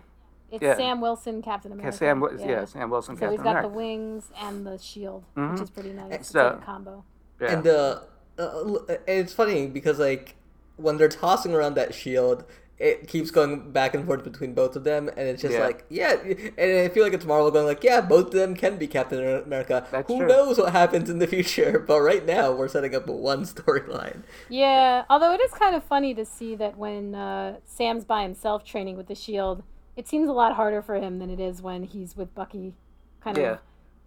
It's 0.51 0.63
Yeah. 0.63 0.76
Sam 0.76 1.01
Wilson, 1.01 1.41
Captain 1.41 1.72
America. 1.72 1.95
Sam, 1.95 2.20
Wi- 2.22 2.43
yeah. 2.49 2.65
Sam 2.65 2.89
Wilson, 2.89 3.15
So 3.15 3.20
Captain 3.20 3.32
he's 3.38 3.43
got 3.43 3.49
America. 3.51 3.70
the 3.70 3.76
wings 3.76 4.32
and 4.41 4.65
the 4.65 4.78
shield, 4.78 5.24
Mhm. 5.36 5.51
which 5.51 5.61
is 5.61 5.70
pretty 5.70 5.93
nice. 5.93 6.11
It's 6.13 6.30
So- 6.30 6.43
like 6.45 6.53
a 6.61 6.65
combo. 6.65 7.03
yeah. 7.39 7.51
And 7.51 7.68
uh, 7.68 7.99
uh, 8.39 8.80
and 8.89 8.99
it's 9.07 9.34
funny 9.34 9.68
because 9.68 9.99
like 9.99 10.36
when 10.78 10.97
they're 10.97 11.09
tossing 11.09 11.53
around 11.53 11.74
that 11.76 11.93
shield, 11.93 12.43
it 12.80 13.07
keeps 13.07 13.32
going 13.32 13.71
back 13.71 13.95
and 13.95 14.05
forth 14.05 14.23
between 14.23 14.53
both 14.53 14.75
of 14.75 14.84
them, 14.84 15.07
and 15.09 15.28
it's 15.28 15.41
just 15.41 15.55
Yeah. 15.55 15.63
like 15.65 15.86
yeah, 15.89 16.13
and 16.57 16.80
I 16.86 16.89
feel 16.89 17.03
like 17.03 17.13
it's 17.13 17.25
Marvel 17.25 17.49
going 17.49 17.65
like 17.65 17.84
yeah, 17.84 18.01
both 18.01 18.28
of 18.28 18.34
them 18.34 18.55
can 18.55 18.78
be 18.78 18.88
Captain 18.88 19.19
America. 19.43 19.88
That's 19.91 20.07
Who 20.07 20.19
true. 20.19 20.28
knows 20.28 20.57
what 20.59 20.71
happens 20.73 21.09
in 21.09 21.19
the 21.19 21.28
future? 21.28 21.80
But 21.88 22.01
right 22.01 22.25
now 22.25 22.51
we're 22.51 22.67
setting 22.67 22.93
up 22.95 23.07
a 23.09 23.11
one 23.11 23.43
storyline. 23.45 24.21
Yeah, 24.49 25.05
although 25.09 25.34
it 25.34 25.41
is 25.41 25.51
kind 25.51 25.75
of 25.75 25.84
funny 25.84 26.13
to 26.13 26.23
see 26.25 26.55
that 26.55 26.78
when 26.78 27.15
uh, 27.15 27.57
Sam's 27.65 28.05
by 28.05 28.21
himself 28.23 28.63
training 28.63 28.95
with 28.97 29.07
the 29.07 29.15
shield, 29.15 29.63
it 29.95 30.07
seems 30.07 30.30
a 30.30 30.34
lot 30.34 30.53
harder 30.55 30.82
for 30.84 30.95
him 30.95 31.17
than 31.19 31.30
it 31.32 31.39
is 31.39 31.61
when 31.61 31.84
he's 31.84 32.15
with 32.15 32.36
Bucky, 32.36 32.75
kind 33.21 33.38
Yeah. 33.38 33.51
of 33.53 33.59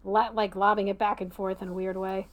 la- 0.04 0.30
like 0.32 0.54
lobbing 0.54 0.86
it 0.88 0.98
back 0.98 1.20
and 1.20 1.34
forth 1.34 1.60
in 1.60 1.68
a 1.68 1.72
weird 1.72 1.96
way. 1.96 2.28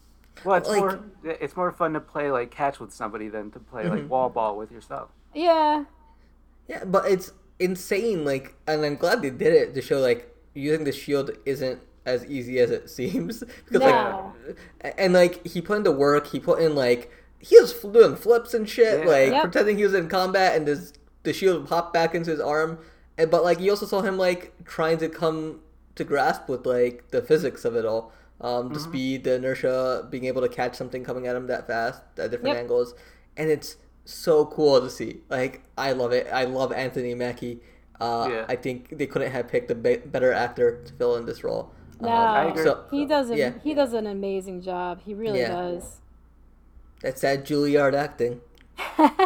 well, 0.46 0.58
it's 0.58 0.70
like- 0.70 0.80
more 0.80 1.00
it's 1.24 1.56
more 1.56 1.72
fun 1.72 1.94
to 1.94 2.00
play 2.00 2.30
like 2.30 2.52
catch 2.52 2.80
with 2.80 2.94
somebody 2.94 3.28
than 3.28 3.50
to 3.50 3.60
play 3.60 3.86
Mm-hmm. 3.86 3.96
like 3.96 4.10
wall 4.10 4.30
ball 4.30 4.56
with 4.56 4.72
yourself. 4.72 5.10
Yeah, 5.34 5.86
Yeah, 6.68 6.84
but 6.86 7.06
it's 7.10 7.32
insane. 7.60 8.26
Like, 8.26 8.56
and 8.68 8.84
I'm 8.86 8.96
glad 8.96 9.22
they 9.22 9.30
did 9.30 9.54
it 9.54 9.74
to 9.76 9.82
show 9.82 10.00
like 10.00 10.34
using 10.54 10.84
the 10.86 10.92
shield 10.92 11.32
isn't 11.46 11.80
as 12.06 12.26
easy 12.26 12.60
as 12.60 12.72
it 12.72 12.90
seems 12.98 13.44
because 13.66 13.82
No. 13.82 14.34
like, 14.84 14.94
and 14.98 15.14
like 15.14 15.46
he 15.46 15.62
put 15.62 15.78
in 15.78 15.84
the 15.84 15.92
work. 15.92 16.28
He 16.28 16.40
put 16.40 16.60
in 16.60 16.76
like 16.76 17.12
he 17.40 17.60
was 17.60 17.74
doing 17.74 18.16
flips 18.16 18.54
and 18.54 18.68
shit, 18.68 19.00
Yeah. 19.02 19.06
like 19.06 19.32
Yep. 19.32 19.42
pretending 19.44 19.78
he 19.78 19.84
was 19.84 19.94
in 19.94 20.08
combat, 20.10 20.56
and 20.56 20.68
this 20.68 20.94
the 21.24 21.34
shield 21.34 21.68
popped 21.68 21.94
back 21.94 22.16
into 22.16 22.32
his 22.32 22.40
arm. 22.40 22.80
And 23.18 23.30
but 23.32 23.44
like 23.44 23.60
you 23.60 23.72
also 23.72 23.86
saw 23.86 24.02
him 24.02 24.18
like 24.18 24.54
trying 24.66 24.98
to 25.00 25.10
come 25.10 25.62
to 25.96 26.04
grasp 26.04 26.48
with 26.48 26.66
like 26.66 27.10
the 27.12 27.22
physics 27.22 27.66
of 27.66 27.76
it 27.76 27.86
all. 27.86 28.12
Um, 28.40 28.72
the 28.72 28.80
speed, 28.80 29.24
the 29.24 29.34
inertia, 29.34 30.08
being 30.12 30.26
able 30.26 30.44
to 30.44 30.48
catch 30.50 30.76
something 30.76 31.04
coming 31.04 31.26
at 31.26 31.36
him 31.36 31.48
that 31.48 31.66
fast 31.66 32.04
at 32.20 32.30
different 32.30 32.54
Yep. 32.54 32.58
angles, 32.58 32.94
and 33.36 33.50
it's 33.50 33.78
so 34.10 34.46
cool 34.46 34.80
to 34.82 34.90
see. 34.90 35.22
Like 35.30 35.62
I 35.78 35.92
love 35.92 36.12
it. 36.14 36.28
I 36.32 36.46
love 36.46 36.72
Anthony 36.72 37.14
Mackie. 37.14 37.60
Uh, 38.00 38.30
Yeah. 38.32 38.46
I 38.48 38.56
think 38.56 38.98
they 38.98 39.08
couldn't 39.08 39.32
have 39.32 39.48
picked 39.48 39.70
a 39.72 39.76
be- 39.76 39.98
better 39.98 40.32
actor 40.32 40.82
to 40.86 40.94
fill 40.94 41.16
in 41.18 41.26
this 41.26 41.44
role. 41.44 41.72
no, 42.00 42.10
I 42.10 42.46
agree. 42.46 42.64
So 42.64 42.86
he 42.92 43.06
does. 43.06 43.30
A, 43.32 43.36
yeah. 43.38 43.54
He 43.64 43.74
does 43.74 43.94
an 43.94 44.06
amazing 44.08 44.62
job. 44.62 45.02
He 45.06 45.14
really 45.14 45.40
Yeah. 45.40 45.50
does. 45.50 46.02
that's 47.02 47.22
that 47.22 47.44
Juilliard 47.46 47.94
acting. 47.94 48.42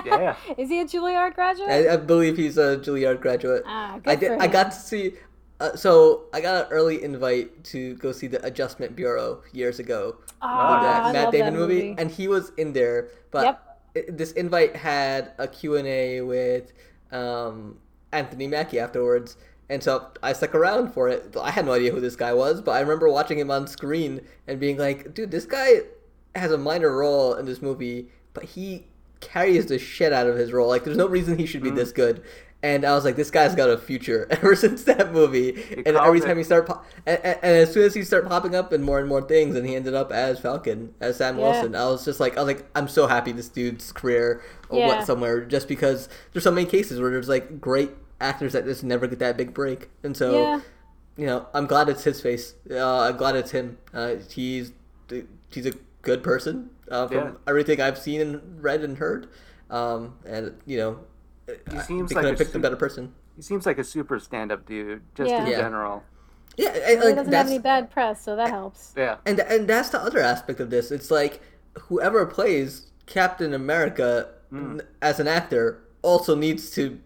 Yeah. 0.05 0.35
Is 0.57 0.69
he 0.69 0.79
a 0.81 0.85
Juilliard 0.85 1.35
graduate? 1.35 1.69
I, 1.69 1.93
I 1.93 1.97
believe 1.97 2.37
he's 2.37 2.57
a 2.57 2.77
Juilliard 2.77 3.21
graduate. 3.21 3.63
ah, 3.65 3.99
good 4.03 4.09
I 4.11 4.15
for 4.15 4.19
did. 4.21 4.31
him. 4.33 4.41
I 4.41 4.47
got 4.47 4.71
to 4.71 4.77
see. 4.77 5.13
Uh, 5.59 5.75
so 5.75 6.23
I 6.33 6.41
got 6.41 6.65
an 6.65 6.71
early 6.71 7.03
invite 7.03 7.63
to 7.65 7.95
go 7.95 8.11
see 8.11 8.27
the 8.27 8.43
Adjustment 8.45 8.95
Bureau 8.95 9.43
years 9.53 9.79
ago. 9.79 10.17
Ah, 10.41 10.81
that 10.81 11.03
I 11.05 11.11
Matt 11.13 11.23
love 11.25 11.33
Damon 11.33 11.53
that 11.53 11.59
movie. 11.59 11.73
movie. 11.89 11.95
and 11.99 12.09
he 12.09 12.27
was 12.27 12.51
in 12.57 12.73
there. 12.73 13.09
But 13.31 13.45
Yep. 13.45 13.70
This 14.07 14.31
invite 14.33 14.75
had 14.75 15.33
a 15.37 15.47
Q 15.47 15.75
and 15.75 15.87
A 15.87 16.21
with 16.21 16.73
um, 17.11 17.77
Anthony 18.11 18.47
Mackie 18.47 18.79
afterwards, 18.79 19.37
and 19.69 19.81
so 19.81 20.07
I 20.21 20.33
stuck 20.33 20.55
around 20.55 20.93
for 20.93 21.09
it. 21.09 21.35
I 21.39 21.51
had 21.51 21.65
no 21.65 21.73
idea 21.73 21.91
who 21.91 21.99
this 21.99 22.15
guy 22.15 22.33
was, 22.33 22.61
but 22.61 22.71
I 22.71 22.79
remember 22.81 23.09
watching 23.09 23.39
him 23.39 23.51
on 23.51 23.67
screen 23.67 24.21
and 24.47 24.59
being 24.59 24.77
like, 24.77 25.13
"Dude, 25.13 25.31
this 25.31 25.45
guy 25.45 25.81
has 26.35 26.51
a 26.51 26.57
minor 26.57 26.95
role 26.95 27.35
in 27.35 27.45
this 27.45 27.61
movie, 27.61 28.09
but 28.33 28.43
he 28.43 28.87
carries 29.21 29.67
the 29.67 29.79
shit 29.79 30.11
out 30.11 30.27
of 30.27 30.35
his 30.35 30.51
role. 30.51 30.67
Like, 30.67 30.83
there's 30.83 30.97
no 30.97 31.07
reason 31.07 31.37
he 31.37 31.45
should 31.45 31.63
be 31.63 31.69
this 31.71 31.91
good." 31.91 32.21
And 32.63 32.85
I 32.85 32.93
was 32.93 33.03
like, 33.05 33.15
"This 33.15 33.31
guy's 33.31 33.55
got 33.55 33.69
a 33.71 33.77
future." 33.77 34.27
Ever 34.31 34.55
since 34.55 34.83
that 34.83 35.11
movie, 35.11 35.49
and 35.85 35.95
called 35.95 36.07
every 36.07 36.19
it. 36.19 36.25
time 36.25 36.37
he 36.37 36.43
start, 36.43 36.67
po- 36.67 36.81
and, 37.07 37.17
and, 37.23 37.39
and 37.41 37.57
as 37.57 37.73
soon 37.73 37.83
as 37.85 37.95
he 37.95 38.03
start 38.03 38.27
popping 38.27 38.53
up 38.53 38.71
in 38.71 38.83
more 38.83 38.99
and 38.99 39.07
more 39.09 39.21
things, 39.23 39.55
and 39.55 39.65
he 39.67 39.75
ended 39.75 39.95
up 39.95 40.11
as 40.11 40.39
Falcon, 40.39 40.93
as 40.99 41.17
Sam 41.17 41.37
Yeah. 41.39 41.43
Wilson, 41.51 41.75
I 41.75 41.85
was 41.85 42.05
just 42.05 42.19
like, 42.19 42.37
I 42.37 42.43
was 42.43 42.47
like, 42.55 42.65
I'm 42.75 42.87
so 42.87 43.07
happy 43.07 43.31
this 43.31 43.49
dude's 43.49 43.91
career 43.91 44.43
Yeah. 44.71 44.87
went 44.89 45.07
somewhere, 45.07 45.41
just 45.45 45.67
because 45.67 46.07
there's 46.33 46.43
so 46.43 46.51
many 46.51 46.67
cases 46.69 46.99
where 46.99 47.09
there's 47.09 47.29
like 47.29 47.59
great 47.59 47.91
actors 48.19 48.53
that 48.53 48.65
just 48.65 48.83
never 48.83 49.07
get 49.07 49.17
that 49.19 49.37
big 49.37 49.55
break, 49.55 49.89
and 50.03 50.15
so 50.15 50.31
Yeah. 50.43 50.59
you 51.17 51.25
know, 51.25 51.47
I'm 51.55 51.65
glad 51.65 51.89
it's 51.89 52.03
his 52.03 52.21
face. 52.21 52.53
Uh, 52.69 52.99
I'm 53.01 53.17
glad 53.17 53.35
it's 53.35 53.49
him. 53.51 53.79
Uh, 53.91 54.17
he's 54.29 54.71
he's 55.51 55.65
a 55.65 55.73
good 56.03 56.21
person 56.23 56.69
uh, 56.91 57.07
from 57.07 57.17
Yeah. 57.17 57.31
everything 57.47 57.81
I've 57.81 57.97
seen 57.97 58.21
and 58.21 58.63
read 58.63 58.83
and 58.83 58.97
heard, 58.97 59.27
um, 59.69 60.15
and 60.25 60.55
you 60.65 60.77
know, 60.77 60.99
He 61.71 61.79
seems 61.79 62.09
they 62.09 62.15
like 62.15 62.23
could 62.23 62.25
a 62.25 62.29
have 62.29 62.37
picked 62.37 62.49
a 62.51 62.53
su- 62.53 62.59
better 62.59 62.75
person. 62.75 63.13
He 63.35 63.41
seems 63.41 63.65
like 63.65 63.77
a 63.79 63.83
super 63.83 64.19
stand-up 64.19 64.65
dude, 64.65 65.01
just 65.15 65.31
in 65.31 65.45
Yeah. 65.45 65.49
Yeah. 65.49 65.57
general. 65.61 66.03
Yeah, 66.57 66.69
and, 66.69 67.01
He 67.01 67.13
doesn't 67.15 67.31
have 67.33 67.47
any 67.47 67.59
bad 67.59 67.89
press, 67.89 68.21
so 68.23 68.35
that 68.35 68.49
helps. 68.49 68.93
Yeah. 68.97 69.17
and 69.25 69.39
and 69.39 69.67
that's 69.67 69.89
the 69.89 69.99
other 69.99 70.19
aspect 70.19 70.59
of 70.59 70.69
this. 70.69 70.91
It's 70.91 71.09
like 71.09 71.41
whoever 71.87 72.25
plays 72.25 72.91
Captain 73.05 73.53
America 73.53 74.29
n- 74.51 74.81
as 75.01 75.19
an 75.19 75.27
actor 75.27 75.81
also 76.01 76.35
needs 76.35 76.69
to 76.71 76.99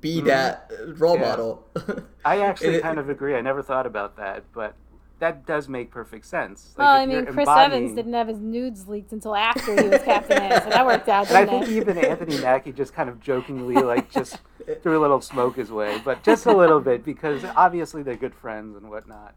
be 0.00 0.20
that 0.22 0.70
uh, 0.72 0.92
role. 0.94 1.14
Yeah. 1.18 1.28
model. 1.28 1.68
I 2.24 2.40
actually 2.40 2.76
it- 2.76 2.82
kind 2.82 2.98
of 2.98 3.08
agree. 3.08 3.34
I 3.36 3.40
never 3.40 3.62
thought 3.62 3.86
about 3.86 4.16
that, 4.16 4.42
but 4.52 4.74
that 5.20 5.46
does 5.46 5.68
make 5.68 5.90
perfect 5.90 6.26
sense. 6.26 6.74
Like, 6.76 6.86
well, 6.86 6.96
I 6.96 7.06
mean, 7.06 7.24
Chris 7.26 7.46
embodying- 7.46 7.82
Evans 7.82 7.96
didn't 7.96 8.12
have 8.14 8.28
his 8.28 8.38
nudes 8.38 8.88
leaked 8.88 9.12
until 9.12 9.36
after 9.36 9.80
he 9.80 9.88
was 9.88 10.02
Captain 10.02 10.42
A, 10.42 10.60
so 10.62 10.70
that 10.70 10.84
worked 10.84 11.08
out, 11.08 11.26
And 11.30 11.36
I 11.36 11.46
think 11.46 11.68
it? 11.68 11.72
even 11.72 11.98
Anthony 11.98 12.38
Mackie 12.40 12.72
just 12.72 12.92
kind 12.92 13.08
of 13.08 13.20
jokingly, 13.20 13.76
like, 13.76 14.10
just 14.10 14.40
threw 14.82 14.98
a 14.98 15.02
little 15.02 15.20
smoke 15.20 15.56
his 15.56 15.70
way, 15.70 16.00
but 16.04 16.22
just 16.22 16.46
a 16.46 16.56
little 16.56 16.80
bit 16.80 17.04
because 17.04 17.44
obviously 17.56 18.02
they're 18.02 18.16
good 18.16 18.34
friends 18.34 18.76
and 18.76 18.90
whatnot. 18.90 19.34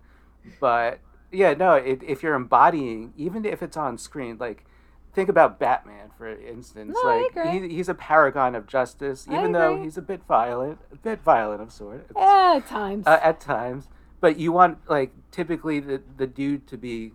But 0.60 1.00
yeah, 1.32 1.54
no, 1.54 1.74
it, 1.74 2.02
if 2.04 2.24
you're 2.24 2.36
embodying, 2.36 3.14
even 3.18 3.46
if 3.46 3.62
it's 3.62 3.78
on 3.78 3.98
screen, 3.98 4.38
like, 4.40 4.66
think 5.14 5.30
about 5.30 5.60
Batman 5.60 6.10
for 6.18 6.30
instance. 6.30 6.96
No, 7.02 7.10
I 7.10 7.22
like, 7.22 7.32
agree. 7.32 7.68
He, 7.68 7.76
he's 7.76 7.90
a 7.90 7.94
paragon 7.94 8.56
of 8.56 8.68
justice, 8.68 9.28
even 9.30 9.52
though 9.52 9.82
he's 9.82 9.98
a 9.98 10.02
bit 10.02 10.22
violent, 10.28 10.80
a 10.92 10.96
bit 10.96 11.22
violent 11.22 11.62
of 11.62 11.72
sort. 11.72 12.08
Yeah, 12.16 12.56
at 12.58 12.68
times. 12.68 13.06
uh, 13.08 13.20
at 13.22 13.40
times. 13.40 13.88
But 14.24 14.40
you 14.40 14.54
want 14.54 14.78
like 14.88 15.12
typically 15.32 15.82
the 15.82 16.02
the 16.16 16.28
dude 16.40 16.66
to 16.68 16.78
be, 16.78 17.12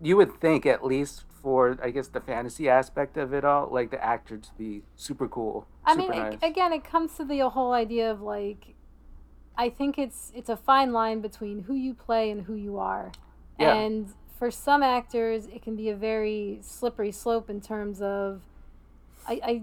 you 0.00 0.16
would 0.16 0.32
think 0.40 0.64
at 0.64 0.84
least 0.84 1.24
for 1.42 1.76
I 1.82 1.90
guess 1.90 2.06
the 2.06 2.20
fantasy 2.20 2.68
aspect 2.68 3.16
of 3.16 3.34
it 3.34 3.44
all, 3.44 3.68
like 3.78 3.90
the 3.90 4.02
actor 4.14 4.36
to 4.38 4.50
be 4.56 4.82
super 4.94 5.26
cool. 5.26 5.66
I 5.84 5.96
super 5.96 6.12
mean, 6.12 6.22
nice. 6.22 6.34
it, 6.34 6.46
again, 6.46 6.72
it 6.72 6.84
comes 6.84 7.16
to 7.16 7.24
the 7.24 7.40
whole 7.48 7.72
idea 7.72 8.08
of 8.12 8.20
like, 8.22 8.74
I 9.58 9.68
think 9.70 9.98
it's 9.98 10.30
it's 10.36 10.48
a 10.48 10.56
fine 10.56 10.92
line 10.92 11.20
between 11.20 11.64
who 11.64 11.74
you 11.74 11.94
play 11.94 12.30
and 12.30 12.42
who 12.46 12.54
you 12.54 12.78
are, 12.78 13.10
Yeah. 13.58 13.74
and 13.74 14.14
for 14.38 14.50
some 14.52 14.84
actors, 14.84 15.46
it 15.46 15.62
can 15.62 15.74
be 15.74 15.88
a 15.88 15.96
very 15.96 16.58
slippery 16.62 17.10
slope 17.10 17.50
in 17.50 17.60
terms 17.60 18.00
of, 18.00 18.42
I. 19.26 19.40
I 19.42 19.62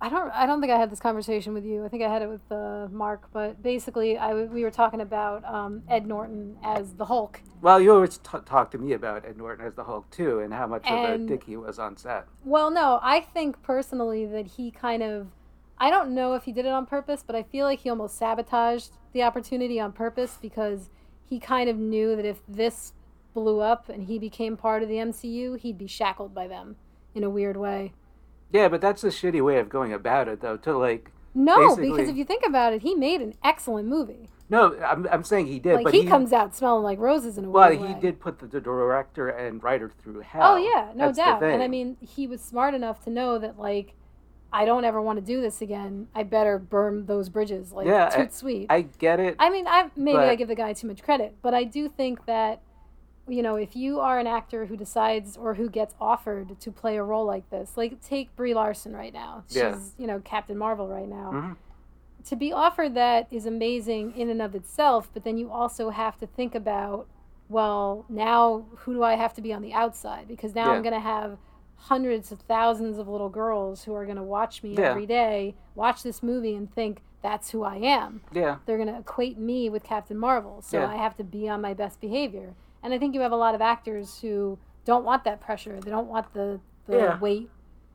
I 0.00 0.08
don't. 0.08 0.30
I 0.32 0.44
don't 0.46 0.60
think 0.60 0.72
I 0.72 0.78
had 0.78 0.90
this 0.90 1.00
conversation 1.00 1.54
with 1.54 1.64
you. 1.64 1.84
I 1.84 1.88
think 1.88 2.02
I 2.02 2.12
had 2.12 2.20
it 2.22 2.28
with 2.28 2.52
uh, 2.52 2.88
Mark. 2.90 3.28
But 3.32 3.62
basically, 3.62 4.18
I 4.18 4.28
w- 4.28 4.48
we 4.48 4.62
were 4.62 4.70
talking 4.70 5.00
about 5.00 5.44
um, 5.44 5.82
Ed 5.88 6.06
Norton 6.06 6.56
as 6.62 6.94
the 6.94 7.06
Hulk, 7.06 7.40
well, 7.64 7.80
you 7.80 7.94
always 7.94 8.18
t- 8.18 8.38
talk 8.44 8.70
to 8.72 8.78
me 8.78 8.92
about 8.92 9.24
Ed 9.24 9.38
Norton 9.38 9.66
as 9.66 9.72
the 9.72 9.84
Hulk 9.84 10.10
too, 10.10 10.40
and 10.40 10.52
how 10.52 10.66
much 10.66 10.86
of 10.86 11.08
a 11.08 11.16
dick 11.16 11.44
he 11.44 11.56
was 11.56 11.78
on 11.78 11.96
set. 11.96 12.26
Well, 12.44 12.70
no, 12.70 13.00
I 13.02 13.20
think 13.20 13.62
personally 13.62 14.26
that 14.26 14.48
he 14.48 14.70
kind 14.70 15.02
of 15.02 15.28
I 15.78 15.88
don't 15.88 16.14
know 16.14 16.34
if 16.34 16.44
he 16.44 16.52
did 16.52 16.66
it 16.66 16.72
on 16.72 16.84
purpose, 16.84 17.24
but 17.26 17.34
I 17.34 17.42
feel 17.42 17.64
like 17.64 17.80
he 17.80 17.88
almost 17.88 18.18
sabotaged 18.18 18.90
the 19.14 19.22
opportunity 19.22 19.80
on 19.80 19.92
purpose 19.92 20.36
because 20.42 20.90
he 21.24 21.40
kind 21.40 21.70
of 21.70 21.78
knew 21.78 22.14
that 22.16 22.26
if 22.26 22.42
this 22.46 22.92
blew 23.32 23.60
up 23.60 23.88
and 23.88 24.04
he 24.04 24.18
became 24.18 24.58
part 24.58 24.82
of 24.82 24.90
the 24.90 24.96
MCU, 24.96 25.58
he'd 25.58 25.78
be 25.78 25.86
shackled 25.86 26.34
by 26.34 26.46
them 26.46 26.76
in 27.14 27.24
a 27.24 27.30
weird 27.30 27.56
way. 27.56 27.94
Yeah, 28.54 28.68
but 28.68 28.80
that's 28.80 29.02
a 29.02 29.08
shitty 29.08 29.44
way 29.44 29.58
of 29.58 29.68
going 29.68 29.92
about 29.92 30.28
it, 30.28 30.40
though. 30.40 30.56
To 30.58 30.78
like, 30.78 31.10
No, 31.34 31.74
because 31.74 32.08
if 32.08 32.16
you 32.16 32.24
think 32.24 32.46
about 32.46 32.72
it, 32.72 32.82
he 32.82 32.94
made 32.94 33.20
an 33.20 33.34
excellent 33.42 33.88
movie. 33.88 34.30
no, 34.48 34.78
I'm, 34.80 35.08
I'm 35.10 35.24
saying 35.24 35.48
he 35.48 35.58
did, 35.58 35.74
Like 35.74 35.84
but 35.84 35.92
he, 35.92 36.06
comes 36.06 36.32
out 36.32 36.54
smelling 36.54 36.84
like 36.84 37.00
roses 37.00 37.36
in 37.36 37.46
a 37.46 37.50
way. 37.50 37.76
Well, 37.76 37.88
he 37.88 37.94
did 38.00 38.20
put 38.20 38.38
the, 38.38 38.46
the 38.46 38.60
director 38.60 39.28
and 39.28 39.60
writer 39.60 39.90
through 40.00 40.20
hell. 40.20 40.54
Oh 40.54 40.56
yeah, 40.56 40.92
no 40.94 41.06
That's 41.06 41.18
doubt. 41.18 41.42
And 41.42 41.64
I 41.64 41.68
mean, 41.68 41.96
he 42.00 42.28
was 42.28 42.40
smart 42.40 42.74
enough 42.74 43.02
to 43.04 43.10
know 43.10 43.38
that 43.40 43.58
like 43.58 43.94
I 44.52 44.64
don't 44.64 44.84
ever 44.84 45.02
want 45.02 45.18
to 45.18 45.24
do 45.24 45.40
this 45.40 45.60
again. 45.60 46.06
I 46.14 46.22
better 46.22 46.60
burn 46.60 47.06
those 47.06 47.28
bridges. 47.28 47.72
Like 47.72 47.88
Yeah, 47.88 48.08
toot 48.08 48.28
I- 48.28 48.30
sweet. 48.30 48.66
I 48.70 48.82
get 48.82 49.18
it. 49.18 49.34
I 49.40 49.50
mean, 49.50 49.66
I 49.66 49.90
maybe 49.96 50.18
I 50.18 50.36
give 50.36 50.46
the 50.46 50.54
guy 50.54 50.74
too 50.74 50.86
much 50.86 51.02
credit, 51.02 51.34
but 51.42 51.54
I 51.54 51.64
do 51.64 51.88
think 51.88 52.24
that 52.26 52.60
you 53.26 53.42
know, 53.42 53.56
if 53.56 53.74
you 53.74 54.00
are 54.00 54.18
an 54.18 54.26
actor 54.26 54.66
who 54.66 54.76
decides 54.76 55.36
or 55.36 55.54
who 55.54 55.68
gets 55.70 55.94
offered 56.00 56.58
to 56.60 56.70
play 56.70 56.96
a 56.96 57.02
role 57.02 57.24
like 57.24 57.48
this, 57.50 57.76
like 57.76 58.00
take 58.02 58.34
Brie 58.36 58.54
Larson 58.54 58.94
right 58.94 59.12
now. 59.12 59.44
She's, 59.48 59.56
Yeah. 59.56 59.78
you 59.98 60.06
know, 60.06 60.20
Captain 60.20 60.58
Marvel 60.58 60.88
right 60.88 61.08
now. 61.08 61.30
Mhm. 61.32 61.56
To 62.24 62.36
be 62.36 62.52
offered 62.52 62.94
that 62.94 63.26
is 63.30 63.46
amazing 63.46 64.12
in 64.16 64.28
and 64.30 64.40
of 64.42 64.54
itself, 64.54 65.08
but 65.12 65.24
then 65.24 65.36
you 65.38 65.50
also 65.50 65.90
have 65.90 66.18
to 66.18 66.26
think 66.26 66.54
about, 66.54 67.06
well, 67.48 68.04
now 68.08 68.64
who 68.78 68.94
do 68.94 69.02
I 69.02 69.14
have 69.14 69.34
to 69.34 69.42
be 69.42 69.52
on 69.52 69.62
the 69.62 69.72
outside? 69.74 70.26
Because 70.28 70.54
now 70.54 70.66
Yeah. 70.66 70.72
I'm 70.72 70.82
going 70.82 70.94
to 70.94 71.00
have 71.00 71.38
hundreds 71.76 72.32
of 72.32 72.40
thousands 72.40 72.98
of 72.98 73.08
little 73.08 73.28
girls 73.28 73.84
who 73.84 73.94
are 73.94 74.04
going 74.04 74.16
to 74.16 74.22
watch 74.22 74.62
me 74.62 74.74
Yeah. 74.74 74.90
every 74.90 75.06
day, 75.06 75.54
watch 75.74 76.02
this 76.02 76.22
movie 76.22 76.54
and 76.54 76.72
think 76.74 77.02
that's 77.20 77.50
who 77.50 77.62
I 77.62 77.76
am 77.76 78.20
Yeah. 78.32 78.56
they're 78.66 78.76
going 78.76 78.88
to 78.92 78.98
equate 78.98 79.38
me 79.38 79.70
with 79.70 79.82
Captain 79.82 80.16
Marvel. 80.18 80.60
So. 80.60 80.84
I 80.84 80.96
have 80.96 81.16
to 81.16 81.24
be 81.24 81.48
on 81.48 81.60
my 81.62 81.72
best 81.74 82.00
behavior. 82.00 82.54
And 82.84 82.92
I 82.94 82.98
think 82.98 83.14
you 83.14 83.22
have 83.22 83.32
a 83.32 83.36
lot 83.36 83.54
of 83.56 83.60
actors 83.62 84.20
who 84.20 84.58
don't 84.84 85.04
want 85.04 85.24
that 85.24 85.40
pressure. 85.40 85.80
They 85.80 85.90
don't 85.90 86.06
want 86.06 86.32
the, 86.34 86.60
the 86.86 86.96
Yeah. 86.98 87.18
weight. 87.18 87.50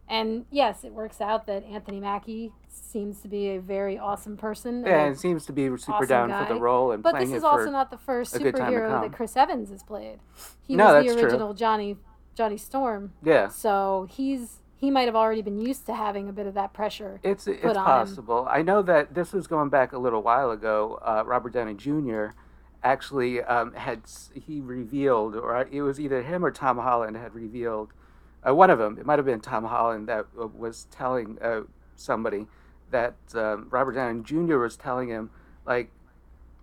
And 0.10 0.46
yes, 0.50 0.84
it 0.84 0.92
works 0.92 1.22
out 1.22 1.46
that 1.46 1.64
Anthony 1.64 2.00
Mackie 2.00 2.52
seems 2.68 3.22
to 3.22 3.28
be 3.28 3.50
a 3.50 3.60
very 3.62 4.00
awesome 4.00 4.36
person. 4.36 4.84
Yeah, 4.84 5.06
and- 5.06 5.18
seems 5.20 5.46
to 5.46 5.54
be 5.54 5.66
super 5.78 5.94
awesome 5.94 6.08
down 6.08 6.30
guy. 6.30 6.46
for 6.48 6.54
the 6.56 6.60
role 6.60 6.92
and 6.92 7.04
but 7.04 7.12
playing 7.12 7.30
this 7.30 7.38
is 7.38 7.44
also 7.44 7.70
not 7.70 7.92
the 7.92 7.98
first 8.00 8.36
a 8.36 8.40
good 8.40 8.56
time 8.56 8.74
to 8.74 8.80
superhero 8.80 9.02
that 9.04 9.14
Chris 9.14 9.38
Evans 9.38 9.70
has 9.70 9.84
played. 9.84 10.18
He 10.64 10.76
No, 10.76 10.96
was 10.96 11.06
the 11.06 11.14
true. 11.14 11.24
original 11.24 11.54
Johnny 11.54 11.98
Johnny 12.34 12.58
Storm. 12.58 13.14
yeah, 13.22 13.50
So 13.50 14.08
he's 14.10 14.62
he 14.76 14.90
might 14.90 15.06
have 15.08 15.16
already 15.16 15.42
been 15.44 15.60
used 15.60 15.86
to 15.88 15.94
having 15.94 16.30
a 16.30 16.32
bit 16.34 16.48
of 16.48 16.54
that 16.56 16.72
pressure. 16.74 17.20
it's 17.22 17.46
it's 17.48 17.64
on 17.64 17.76
him. 17.76 17.84
possible. 17.84 18.48
I 18.50 18.62
know 18.64 18.82
that 18.82 19.14
this 19.14 19.34
was 19.34 19.46
going 19.46 19.70
back 19.70 19.92
a 19.94 20.00
little 20.00 20.24
while 20.24 20.50
ago. 20.52 20.98
Uh, 21.04 21.22
Robert 21.26 21.52
Downey 21.54 21.74
Jr. 21.76 22.28
actually 22.84 23.42
um, 23.42 23.74
had 23.74 24.02
he 24.34 24.62
revealed, 24.62 25.36
or 25.36 25.68
it 25.70 25.82
was 25.82 26.00
either 26.00 26.22
him 26.24 26.44
or 26.46 26.52
Tom 26.52 26.78
Holland 26.78 27.18
had 27.18 27.34
revealed. 27.34 27.90
Uh, 28.48 28.56
one 28.56 28.70
of 28.70 28.80
them, 28.80 28.98
it 28.98 29.06
might 29.06 29.20
have 29.20 29.26
been 29.26 29.42
Tom 29.42 29.66
Holland, 29.66 30.08
that 30.08 30.26
uh, 30.40 30.48
was 30.48 30.88
telling 30.92 31.38
uh, 31.42 31.62
somebody 31.96 32.48
that 32.90 33.16
um, 33.36 33.68
Robert 33.70 33.94
Downey 33.94 34.22
Jr. 34.24 34.58
was 34.58 34.78
telling 34.78 35.10
him, 35.10 35.30
like, 35.66 35.92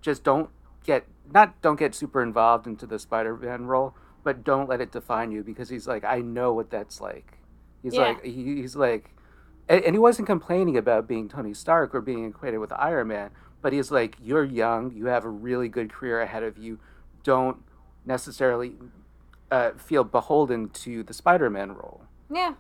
just 0.01 0.25
don't 0.25 0.49
get 0.85 1.05
not 1.33 1.61
don't 1.61 1.79
get 1.79 1.95
super 1.95 2.23
involved 2.23 2.67
into 2.67 2.87
the 2.87 2.99
Spider-Man 2.99 3.67
role, 3.67 3.95
but 4.25 4.43
don't 4.43 4.69
let 4.69 4.81
it 4.81 4.91
define 4.93 5.31
you 5.33 5.43
because 5.43 5.69
he's 5.69 5.87
like, 5.87 6.05
I 6.05 6.21
know 6.21 6.53
what 6.53 6.71
that's 6.71 7.01
like. 7.01 7.39
He's 7.83 7.95
Yeah. 7.95 8.03
like, 8.03 8.25
he, 8.25 8.57
he's 8.57 8.75
like, 8.77 9.11
and, 9.69 9.83
and 9.85 9.95
he 9.95 9.99
wasn't 9.99 10.27
complaining 10.27 10.77
about 10.77 11.07
being 11.07 11.29
Tony 11.29 11.55
Stark 11.55 11.95
or 11.95 12.01
being 12.01 12.25
equated 12.25 12.61
with 12.61 12.73
Iron 12.73 13.09
Man, 13.09 13.31
but 13.63 13.73
he's 13.73 13.91
like, 13.91 14.17
you're 14.23 14.45
young, 14.45 14.93
you 14.93 15.07
have 15.07 15.25
a 15.25 15.29
really 15.31 15.69
good 15.69 15.93
career 15.93 16.21
ahead 16.21 16.43
of 16.43 16.57
you. 16.59 16.79
Don't 17.23 17.59
necessarily 18.05 18.75
uh, 19.51 19.73
feel 19.73 20.05
beholden 20.05 20.69
to 20.71 21.03
the 21.03 21.13
Spider-Man 21.15 21.73
role 21.73 22.03
Yeah. 22.31 22.55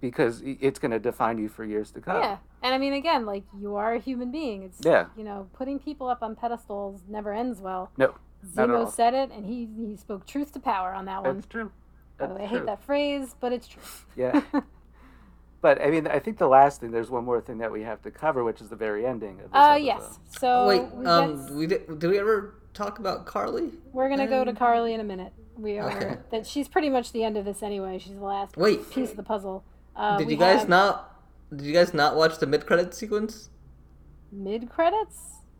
because 0.00 0.42
it's 0.44 0.78
going 0.78 0.90
to 0.90 0.98
define 0.98 1.38
you 1.38 1.48
for 1.48 1.64
years 1.64 1.90
to 1.92 2.00
come. 2.00 2.20
Yeah. 2.22 2.36
And 2.62 2.74
I 2.74 2.78
mean, 2.78 2.92
again, 2.92 3.24
like 3.24 3.44
you 3.58 3.76
are 3.76 3.94
a 3.94 3.98
human 3.98 4.30
being. 4.30 4.62
It's 4.62 4.78
Yeah. 4.84 5.06
You 5.16 5.24
know, 5.24 5.48
putting 5.54 5.78
people 5.78 6.08
up 6.08 6.22
on 6.22 6.36
pedestals 6.36 7.00
never 7.08 7.32
ends 7.32 7.60
well. 7.60 7.90
No. 7.96 8.14
Zemo 8.54 8.90
said 8.90 9.12
it, 9.12 9.30
and 9.30 9.44
he 9.44 9.68
he 9.76 9.96
spoke 9.96 10.26
truth 10.26 10.52
to 10.52 10.60
power 10.60 10.94
on 10.94 11.04
that 11.04 11.22
one. 11.22 11.36
That's 11.36 11.46
true. 11.46 11.70
That's 12.16 12.32
way, 12.32 12.44
I 12.44 12.46
hate 12.46 12.64
that 12.66 12.82
phrase, 12.82 13.34
but 13.38 13.52
it's 13.52 13.66
true. 13.68 13.82
Yeah. 14.16 14.40
But 15.62 15.80
I 15.82 15.90
mean, 15.90 16.06
I 16.06 16.18
think 16.18 16.38
the 16.38 16.48
last 16.48 16.80
thing, 16.80 16.90
there's 16.90 17.10
one 17.10 17.24
more 17.24 17.40
thing 17.40 17.58
that 17.58 17.70
we 17.70 17.82
have 17.82 18.00
to 18.02 18.10
cover, 18.10 18.44
which 18.44 18.60
is 18.62 18.68
the 18.70 18.76
very 18.76 19.04
ending 19.04 19.40
of 19.40 19.50
this 19.52 19.54
uh, 19.54 19.72
episode. 19.76 19.84
yes. 19.84 20.18
So 20.38 20.66
Wait, 20.66 20.82
we 20.94 21.06
um, 21.06 21.44
get- 21.46 21.54
we 21.54 21.66
did, 21.66 21.98
did 21.98 22.10
we 22.10 22.18
ever 22.18 22.54
talk 22.72 22.98
about 22.98 23.26
Karli? 23.26 23.70
We're 23.92 24.08
gonna 24.08 24.26
go 24.26 24.44
to 24.44 24.52
Karli 24.54 24.94
in 24.94 25.00
a 25.00 25.04
minute. 25.04 25.32
We 25.56 25.78
are 25.78 25.90
Okay. 25.90 26.16
that 26.30 26.46
she's 26.46 26.68
pretty 26.68 26.88
much 26.88 27.12
the 27.12 27.24
end 27.24 27.36
of 27.36 27.44
this 27.44 27.62
anyway. 27.62 27.98
She's 27.98 28.14
the 28.14 28.24
last 28.24 28.56
Wait. 28.56 28.90
piece 28.90 29.10
of 29.10 29.16
the 29.16 29.22
puzzle. 29.22 29.64
Uh, 29.94 30.16
Did 30.16 30.30
you 30.30 30.36
guys 30.36 30.60
have 30.60 30.68
not? 30.70 31.20
Did 31.54 31.66
you 31.66 31.72
guys 31.74 31.92
not 31.92 32.16
watch 32.16 32.38
the 32.38 32.46
mid 32.46 32.64
credit 32.66 32.94
sequence? 32.94 33.50
mid 34.32 34.70
credits? 34.70 35.16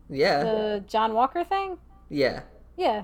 Yeah. 0.09 0.43
The 0.43 0.83
John 0.87 1.13
Walker 1.13 1.43
thing? 1.43 1.77
yeah. 2.09 2.41
Yeah, 2.77 3.03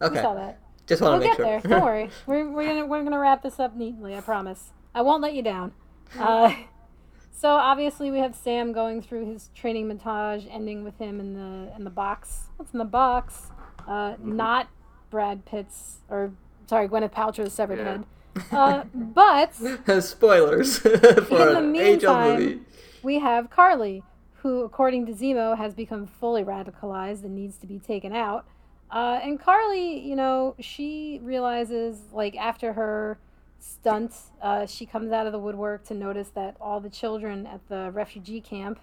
Okay. 0.00 0.12
we 0.12 0.18
Okay. 0.18 0.22
saw 0.22 0.34
that. 0.34 0.60
Just 0.86 1.02
want 1.02 1.14
We'll 1.14 1.22
to 1.22 1.28
make 1.28 1.36
get 1.38 1.62
there. 1.62 1.70
Don't 1.78 1.84
worry. 1.90 2.10
We're, 2.26 2.48
we're 2.48 2.66
gonna 2.68 2.86
we're 2.86 3.02
gonna 3.02 3.18
wrap 3.18 3.42
this 3.42 3.58
up 3.58 3.74
neatly. 3.74 4.14
I 4.14 4.20
promise. 4.20 4.70
I 4.94 5.02
won't 5.02 5.22
let 5.22 5.34
you 5.34 5.42
down. 5.42 5.72
Uh, 6.18 6.54
so 7.32 7.50
obviously 7.50 8.10
we 8.10 8.18
have 8.18 8.34
Sam 8.34 8.72
going 8.72 9.02
through 9.02 9.26
his 9.32 9.50
training 9.54 9.88
montage, 9.88 10.46
ending 10.50 10.84
with 10.84 10.98
him 10.98 11.20
in 11.20 11.34
the 11.34 11.72
in 11.76 11.84
the 11.84 11.90
box. 11.90 12.48
What's 12.56 12.72
in 12.72 12.78
the 12.78 12.84
box? 12.84 13.50
Uh, 13.86 14.14
not 14.22 14.68
Brad 15.10 15.44
Pitt's 15.44 15.98
or 16.08 16.32
sorry 16.66 16.88
Gwyneth 16.88 17.12
Paltrow's 17.12 17.52
severed 17.52 17.78
Yeah. 17.78 17.84
head. 17.84 18.04
Uh, 18.52 18.84
but 18.94 19.54
Spoilers 20.02 20.78
for 20.80 20.90
In 21.56 21.72
the 21.72 21.80
age-old 21.80 22.18
meantime- 22.18 22.38
movie. 22.40 22.60
we 23.02 23.18
have 23.20 23.48
Karli, 23.50 24.02
who, 24.42 24.62
according 24.62 25.06
to 25.06 25.12
Zemo, 25.12 25.56
has 25.56 25.72
become 25.74 26.06
fully 26.06 26.44
radicalized 26.44 27.24
and 27.24 27.34
needs 27.34 27.56
to 27.58 27.66
be 27.66 27.78
taken 27.78 28.12
out. 28.12 28.44
Uh, 28.90 29.18
and 29.22 29.40
Karli, 29.40 29.98
you 30.00 30.14
know, 30.14 30.54
she 30.60 31.18
realizes, 31.22 31.98
like, 32.12 32.36
after 32.36 32.74
her 32.74 33.18
stunt, 33.66 34.14
uh, 34.40 34.66
she 34.66 34.86
comes 34.86 35.12
out 35.12 35.26
of 35.26 35.32
the 35.32 35.38
woodwork 35.38 35.84
to 35.86 35.94
notice 35.94 36.28
that 36.30 36.56
all 36.60 36.80
the 36.80 36.90
children 36.90 37.46
at 37.46 37.68
the 37.68 37.90
refugee 37.92 38.40
camp, 38.40 38.80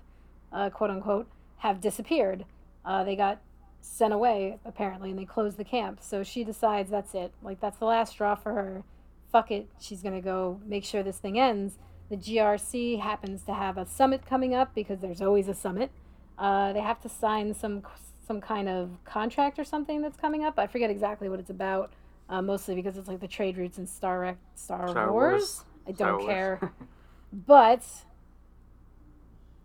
uh, 0.52 0.70
quote 0.70 0.90
unquote, 0.90 1.28
have 1.58 1.82
disappeared. 1.82 2.46
Uh, 2.86 3.04
they 3.04 3.16
got 3.16 3.42
sent 3.82 4.14
away, 4.14 4.60
apparently, 4.66 5.10
and 5.10 5.20
they 5.20 5.26
closed 5.26 5.58
the 5.58 5.64
camp. 5.64 6.00
So 6.02 6.24
she 6.24 6.44
decides 6.44 6.90
that's 6.90 7.14
it. 7.14 7.34
Like, 7.42 7.60
that's 7.60 7.78
the 7.78 7.86
last 7.86 8.12
straw 8.12 8.36
for 8.36 8.54
her. 8.54 8.84
Fuck 9.32 9.52
it. 9.52 9.68
She's 9.80 10.02
going 10.02 10.16
to 10.16 10.22
go 10.22 10.60
make 10.66 10.84
sure 10.84 11.04
this 11.04 11.18
thing 11.18 11.40
ends 11.40 11.78
the 12.14 12.18
GRC 12.18 13.00
happens 13.00 13.44
to 13.44 13.54
have 13.56 13.78
a 13.78 13.88
summit 13.88 14.26
coming 14.26 14.54
up 14.54 14.76
because 14.76 15.00
there's 15.00 15.22
always 15.22 15.48
a 15.48 15.54
summit. 15.56 15.90
Uh, 16.38 16.74
they 16.74 16.82
have 16.82 17.02
to 17.02 17.10
sign 17.10 17.54
some 17.54 17.82
some 18.26 18.40
kind 18.40 18.70
of 18.70 19.04
contract 19.04 19.60
or 19.60 19.64
something 19.64 20.02
that's 20.02 20.16
coming 20.16 20.46
up. 20.46 20.58
I 20.58 20.68
forget 20.68 20.90
exactly 20.90 21.28
what 21.28 21.40
it's 21.40 21.50
about. 21.50 21.92
Uh, 22.30 22.42
mostly 22.42 22.74
because 22.76 22.98
it's 22.98 23.08
like 23.08 23.20
the 23.20 23.28
trade 23.28 23.58
routes 23.58 23.78
in 23.78 23.86
Star 23.86 24.38
Star, 24.56 24.88
Star 24.88 25.12
Wars. 25.12 25.34
Wars. 25.42 25.66
I 25.88 25.92
don't 25.92 26.20
Wars. 26.20 26.26
care. 26.26 26.72
but 27.34 27.84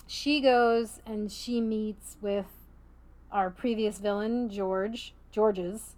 she 0.06 0.40
goes 0.40 1.00
and 1.06 1.30
she 1.30 1.61
meets 1.61 2.16
with 2.20 2.46
our 3.30 3.50
previous 3.50 3.98
villain 3.98 4.48
George 4.48 5.14
George's 5.30 5.94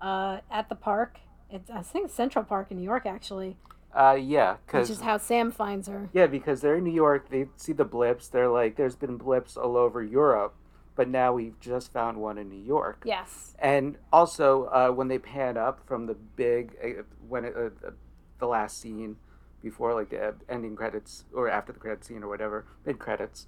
uh, 0.00 0.38
at 0.50 0.68
the 0.68 0.74
park. 0.74 1.18
It's 1.50 1.70
I 1.70 1.82
think 1.82 2.10
Central 2.10 2.44
Park 2.44 2.70
in 2.70 2.76
New 2.78 2.84
York 2.84 3.06
actually, 3.06 3.56
Uh, 3.94 4.16
yeah, 4.20 4.56
which 4.70 4.90
is 4.90 5.00
how 5.00 5.16
Sam 5.16 5.50
finds 5.50 5.88
her. 5.88 6.08
yeah, 6.12 6.26
because 6.26 6.60
they're 6.60 6.76
in 6.76 6.84
New 6.84 6.92
York. 6.92 7.28
They 7.30 7.46
see 7.56 7.72
the 7.72 7.84
blips. 7.84 8.28
They're 8.28 8.48
like, 8.48 8.76
"There's 8.76 8.96
been 8.96 9.16
blips 9.16 9.56
all 9.56 9.76
over 9.76 10.02
Europe, 10.02 10.54
but 10.96 11.08
now 11.08 11.32
we've 11.32 11.58
just 11.60 11.92
found 11.92 12.18
one 12.18 12.38
in 12.38 12.48
New 12.48 12.62
York." 12.62 13.02
Yes. 13.04 13.54
And 13.58 13.98
also, 14.12 14.64
uh, 14.66 14.88
when 14.90 15.08
they 15.08 15.18
pan 15.18 15.56
up 15.56 15.80
from 15.86 16.06
the 16.06 16.14
big, 16.14 16.76
uh, 16.82 17.02
when 17.28 17.44
it, 17.44 17.54
uh, 17.56 17.66
uh, 17.86 17.90
the 18.38 18.46
last 18.46 18.78
scene 18.80 19.16
before 19.62 19.94
like 19.94 20.10
the 20.10 20.34
ending 20.48 20.76
credits 20.76 21.24
or 21.32 21.48
after 21.48 21.72
the 21.72 21.78
credit 21.78 22.04
scene 22.04 22.22
or 22.22 22.28
whatever, 22.28 22.64
mid 22.84 22.98
credits, 22.98 23.46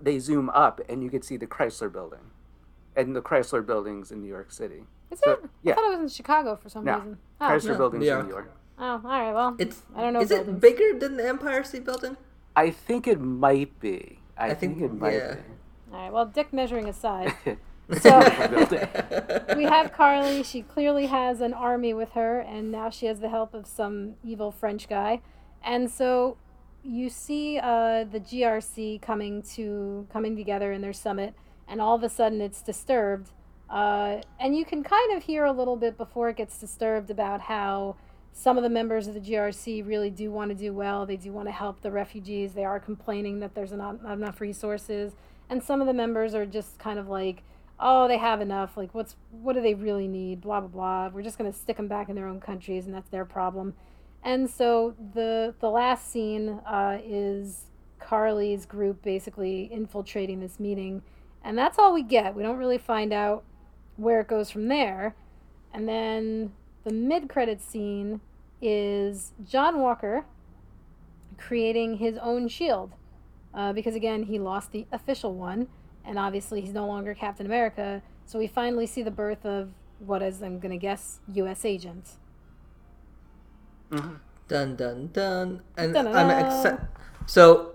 they 0.00 0.18
zoom 0.18 0.50
up 0.50 0.80
and 0.88 1.02
you 1.02 1.10
can 1.10 1.22
see 1.22 1.36
the 1.36 1.46
Chrysler 1.46 1.90
Building, 1.92 2.30
and 2.96 3.14
the 3.16 3.22
Chrysler 3.22 3.64
Building's 3.64 4.10
in 4.10 4.20
New 4.22 4.28
York 4.28 4.50
City. 4.52 4.84
Is 5.10 5.20
So- 5.24 5.32
it? 5.32 5.50
yeah. 5.62 5.72
I 5.72 5.76
thought 5.76 5.86
it 5.86 5.90
was 5.90 6.00
in 6.00 6.08
Chicago 6.08 6.56
for 6.56 6.68
some 6.68 6.84
No. 6.84 6.96
reason. 6.96 7.18
Oh, 7.40 7.44
Chrysler 7.46 7.68
no. 7.72 7.76
Building's 7.78 8.04
Yeah. 8.04 8.20
in 8.20 8.26
New 8.26 8.32
York. 8.32 8.50
oh, 8.78 8.84
all 8.84 8.98
right. 9.02 9.32
Well, 9.32 9.56
It's 9.58 9.82
I 9.96 10.02
don't 10.02 10.12
know 10.12 10.20
Is 10.20 10.28
buildings. 10.28 10.56
it 10.56 10.60
bigger 10.60 10.98
than 10.98 11.16
the 11.16 11.26
Empire 11.26 11.64
State 11.64 11.84
Building? 11.84 12.16
I 12.54 12.70
think 12.70 13.06
it 13.08 13.18
might 13.20 13.80
be. 13.80 14.20
I, 14.36 14.50
I 14.50 14.54
think, 14.54 14.78
think- 14.78 14.92
it 14.92 14.94
might 14.94 15.14
yeah. 15.14 15.36
All 15.92 15.98
right. 15.98 16.12
Well, 16.12 16.26
dick 16.26 16.52
measuring 16.52 16.88
aside. 16.88 17.34
So- 18.02 18.18
we 19.56 19.64
have 19.64 19.94
Karli. 19.94 20.42
She 20.42 20.60
clearly 20.60 21.06
has 21.06 21.40
an 21.40 21.54
army 21.54 21.94
with 21.94 22.10
her, 22.12 22.40
and 22.40 22.70
now 22.70 22.90
she 22.90 23.06
has 23.06 23.20
the 23.20 23.30
help 23.30 23.54
of 23.54 23.66
some 23.66 24.16
evil 24.22 24.50
French 24.52 24.90
guy. 24.90 25.22
And 25.64 25.90
so 25.90 26.36
you 26.84 27.08
see 27.08 27.58
uh, 27.58 28.04
the 28.04 28.20
GRC 28.20 29.00
coming 29.00 29.42
to 29.54 30.06
coming 30.12 30.36
together 30.36 30.70
in 30.70 30.82
their 30.82 30.92
summit, 30.92 31.34
and 31.66 31.80
all 31.80 31.94
of 31.94 32.02
a 32.02 32.10
sudden 32.10 32.42
it's 32.42 32.60
disturbed. 32.60 33.30
Uh, 33.70 34.20
and 34.38 34.54
you 34.54 34.66
can 34.66 34.82
kind 34.82 35.16
of 35.16 35.22
hear 35.22 35.46
a 35.46 35.52
little 35.52 35.76
bit 35.76 35.96
before 35.96 36.28
it 36.28 36.36
gets 36.36 36.58
disturbed 36.58 37.10
about 37.10 37.40
how 37.40 37.96
some 38.32 38.56
of 38.56 38.62
the 38.62 38.70
members 38.70 39.06
of 39.06 39.14
the 39.14 39.20
GRC 39.20 39.86
really 39.86 40.10
do 40.10 40.30
want 40.30 40.50
to 40.50 40.54
do 40.54 40.72
well. 40.72 41.04
They 41.06 41.16
do 41.16 41.32
want 41.32 41.48
to 41.48 41.52
help 41.52 41.80
the 41.80 41.90
refugees. 41.90 42.52
They 42.52 42.64
are 42.64 42.78
complaining 42.78 43.40
that 43.40 43.54
there's 43.54 43.72
not, 43.72 44.02
not 44.02 44.12
enough 44.18 44.40
resources, 44.40 45.12
and 45.50 45.62
some 45.62 45.80
of 45.80 45.86
the 45.86 45.92
members 45.92 46.34
are 46.34 46.46
just 46.46 46.78
kind 46.78 46.98
of 46.98 47.08
like, 47.08 47.42
"Oh, 47.80 48.08
they 48.08 48.18
have 48.18 48.40
enough. 48.40 48.76
Like, 48.76 48.94
what's 48.94 49.16
what 49.30 49.54
do 49.54 49.60
they 49.62 49.74
really 49.74 50.08
need? 50.08 50.40
Blah 50.40 50.60
blah 50.60 50.68
blah. 50.68 51.08
We're 51.08 51.22
just 51.22 51.38
gonna 51.38 51.52
stick 51.52 51.76
them 51.76 51.88
back 51.88 52.08
in 52.08 52.16
their 52.16 52.26
own 52.26 52.40
countries, 52.40 52.86
and 52.86 52.94
that's 52.94 53.08
their 53.10 53.24
problem." 53.24 53.74
And 54.22 54.50
so 54.50 54.94
the 55.14 55.54
the 55.60 55.70
last 55.70 56.10
scene 56.10 56.60
uh, 56.66 56.98
is 57.04 57.66
Karli's 58.00 58.66
group 58.66 59.02
basically 59.02 59.68
infiltrating 59.72 60.40
this 60.40 60.58
meeting, 60.58 61.02
and 61.44 61.56
that's 61.56 61.78
all 61.78 61.92
we 61.92 62.02
get. 62.02 62.34
We 62.34 62.42
don't 62.42 62.56
really 62.56 62.78
find 62.78 63.12
out 63.12 63.44
where 63.96 64.20
it 64.20 64.28
goes 64.28 64.50
from 64.50 64.68
there. 64.68 65.14
And 65.72 65.88
then 65.88 66.52
the 66.84 66.92
mid 66.92 67.28
credit 67.28 67.60
scene 67.60 68.20
is 68.60 69.32
John 69.46 69.80
Walker 69.80 70.24
creating 71.36 71.98
his 71.98 72.16
own 72.18 72.48
shield. 72.48 72.92
Uh, 73.54 73.72
because 73.72 73.94
again, 73.94 74.24
he 74.24 74.38
lost 74.38 74.72
the 74.72 74.86
official 74.92 75.34
one, 75.34 75.68
and 76.04 76.18
obviously 76.18 76.60
he's 76.60 76.72
no 76.74 76.86
longer 76.86 77.14
Captain 77.14 77.46
America. 77.46 78.02
So 78.26 78.38
we 78.38 78.46
finally 78.46 78.86
see 78.86 79.02
the 79.02 79.10
birth 79.10 79.44
of 79.46 79.70
what 80.00 80.22
is, 80.22 80.42
I'm 80.42 80.58
going 80.60 80.70
to 80.72 80.76
guess, 80.78 81.20
U.S. 81.34 81.64
agent. 81.64 82.10
Mhm. 83.90 84.20
Dun 84.48 84.76
dun 84.76 85.08
dun. 85.12 85.62
And 85.76 85.92
Dun-dun-dun. 85.94 86.30
I'm 86.30 86.44
exce- 86.44 86.88
so 87.26 87.72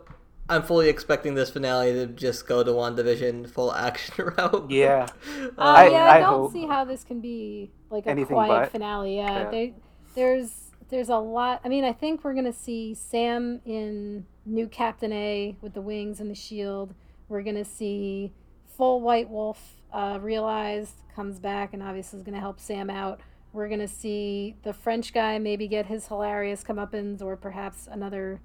I'm 0.49 0.63
fully 0.63 0.89
expecting 0.89 1.35
this 1.35 1.49
finale 1.49 1.93
to 1.93 2.07
just 2.07 2.47
go 2.47 2.63
to 2.63 2.71
WandaVision 2.71 3.49
full 3.49 3.73
action 3.73 4.25
route. 4.37 4.69
Yeah. 4.69 5.07
Uh, 5.39 5.51
I- 5.57 5.89
yeah, 5.89 6.03
I, 6.05 6.17
I 6.17 6.19
don't 6.19 6.29
hope- 6.43 6.51
see 6.53 6.65
how 6.67 6.85
this 6.85 7.03
can 7.03 7.19
be 7.19 7.71
like 7.89 8.05
a 8.05 8.09
Anything 8.09 8.35
quiet 8.35 8.49
but. 8.63 8.71
finale. 8.71 9.15
Yeah, 9.17 9.43
Yeah. 9.43 9.49
They, 9.49 9.73
there's 10.15 10.51
there's 10.89 11.09
a 11.09 11.17
lot. 11.17 11.61
I 11.65 11.69
mean, 11.69 11.83
I 11.83 11.93
think 11.93 12.23
we're 12.23 12.33
gonna 12.35 12.53
see 12.53 12.93
Sam 12.93 13.61
in 13.65 14.25
new 14.45 14.67
Captain 14.67 15.11
A 15.11 15.55
with 15.61 15.73
the 15.73 15.81
wings 15.81 16.19
and 16.19 16.29
the 16.29 16.35
shield. 16.35 16.93
We're 17.29 17.43
gonna 17.43 17.65
see 17.65 18.33
full 18.77 19.01
White 19.01 19.29
Wolf 19.29 19.81
uh, 19.91 20.19
realized 20.21 20.95
comes 21.15 21.39
back 21.39 21.73
and 21.73 21.83
obviously 21.83 22.19
is 22.19 22.23
gonna 22.23 22.39
help 22.39 22.59
Sam 22.59 22.89
out. 22.89 23.21
We're 23.53 23.69
gonna 23.69 23.87
see 23.87 24.55
the 24.63 24.73
French 24.73 25.13
guy 25.13 25.37
maybe 25.39 25.67
get 25.67 25.85
his 25.85 26.07
hilarious 26.07 26.63
comeuppance, 26.63 27.21
or 27.21 27.37
perhaps 27.37 27.87
another 27.89 28.41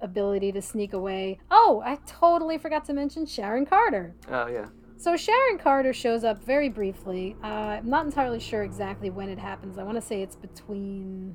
ability 0.00 0.50
to 0.52 0.60
sneak 0.60 0.92
away. 0.92 1.38
Oh, 1.50 1.80
I 1.84 1.98
totally 2.06 2.58
forgot 2.58 2.84
to 2.86 2.92
mention 2.92 3.24
Sharon 3.24 3.64
Carter. 3.66 4.14
Oh 4.28 4.48
yeah. 4.48 4.66
So 4.96 5.16
Sharon 5.16 5.58
Carter 5.58 5.92
shows 5.92 6.22
up 6.22 6.42
very 6.44 6.68
briefly. 6.68 7.36
Uh, 7.42 7.46
I'm 7.46 7.88
not 7.88 8.04
entirely 8.04 8.38
sure 8.38 8.62
exactly 8.62 9.10
when 9.10 9.28
it 9.28 9.38
happens. 9.38 9.78
I 9.78 9.82
want 9.82 9.96
to 9.96 10.00
say 10.00 10.22
it's 10.22 10.36
between. 10.36 11.34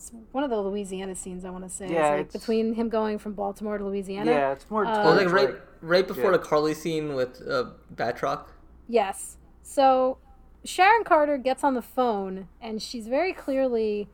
It's 0.00 0.12
one 0.32 0.44
of 0.44 0.48
the 0.48 0.58
Louisiana 0.58 1.14
scenes. 1.14 1.44
I 1.44 1.50
want 1.50 1.64
to 1.64 1.68
say. 1.70 1.84
Yeah, 1.90 2.06
it's 2.06 2.10
like 2.10 2.20
it's- 2.28 2.32
between 2.32 2.72
him 2.74 2.88
going 2.88 3.18
from 3.18 3.34
Baltimore 3.34 3.76
to 3.76 3.84
Louisiana. 3.84 4.30
Yeah, 4.30 4.52
it's 4.52 4.70
more. 4.70 4.86
Uh, 4.86 5.02
It 5.02 5.04
was 5.04 5.24
like 5.24 5.32
right, 5.32 5.54
right 5.82 6.06
before 6.08 6.30
yeah. 6.30 6.38
the 6.38 6.38
Karli 6.38 6.72
scene 6.72 7.14
with 7.14 7.42
uh, 7.46 7.66
Batroc. 7.94 8.46
Yes. 8.88 9.36
So 9.62 10.16
Sharon 10.64 11.04
Carter 11.04 11.36
gets 11.36 11.62
on 11.62 11.74
the 11.74 11.82
phone 11.82 12.48
and 12.62 12.80
she's 12.80 13.08
very 13.08 13.32
clearly, 13.34 14.08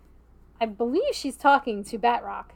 I 0.61 0.66
believe 0.66 1.14
she's 1.14 1.37
talking 1.37 1.84
to 1.84 1.99
Batroc. 1.99 2.47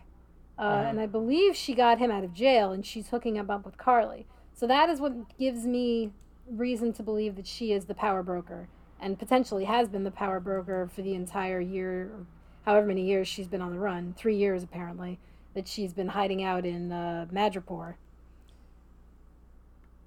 Uh, 0.59 0.63
Mhm. 0.75 0.91
And 0.91 1.01
I 1.01 1.07
believe 1.07 1.55
she 1.57 1.73
got 1.75 1.99
him 1.99 2.11
out 2.11 2.25
of 2.25 2.35
jail 2.35 2.73
and 2.73 2.85
she's 2.85 3.09
hooking 3.11 3.37
him 3.37 3.49
up 3.49 3.65
with 3.65 3.79
Karli. 3.79 4.27
So 4.53 4.67
that 4.67 4.91
is 4.91 5.01
what 5.01 5.39
gives 5.39 5.67
me 5.67 6.11
reason 6.51 6.93
to 6.95 7.03
believe 7.05 7.37
that 7.37 7.47
she 7.47 7.73
is 7.73 7.87
the 7.87 7.95
power 7.95 8.23
broker 8.25 8.69
and 9.01 9.19
potentially 9.19 9.65
has 9.65 9.89
been 9.89 10.03
the 10.05 10.11
power 10.11 10.41
broker 10.41 10.87
for 10.93 11.01
the 11.01 11.15
entire 11.15 11.61
year, 11.61 12.03
or 12.13 12.27
however 12.65 12.87
many 12.87 13.03
years 13.03 13.27
she's 13.29 13.49
been 13.49 13.61
on 13.63 13.73
the 13.73 13.79
run. 13.79 14.15
Three 14.17 14.37
years, 14.37 14.63
apparently, 14.63 15.19
that 15.55 15.67
she's 15.69 15.93
been 15.93 16.09
hiding 16.09 16.43
out 16.43 16.65
in 16.67 16.93
uh, 16.93 17.27
Madripoor. 17.33 17.95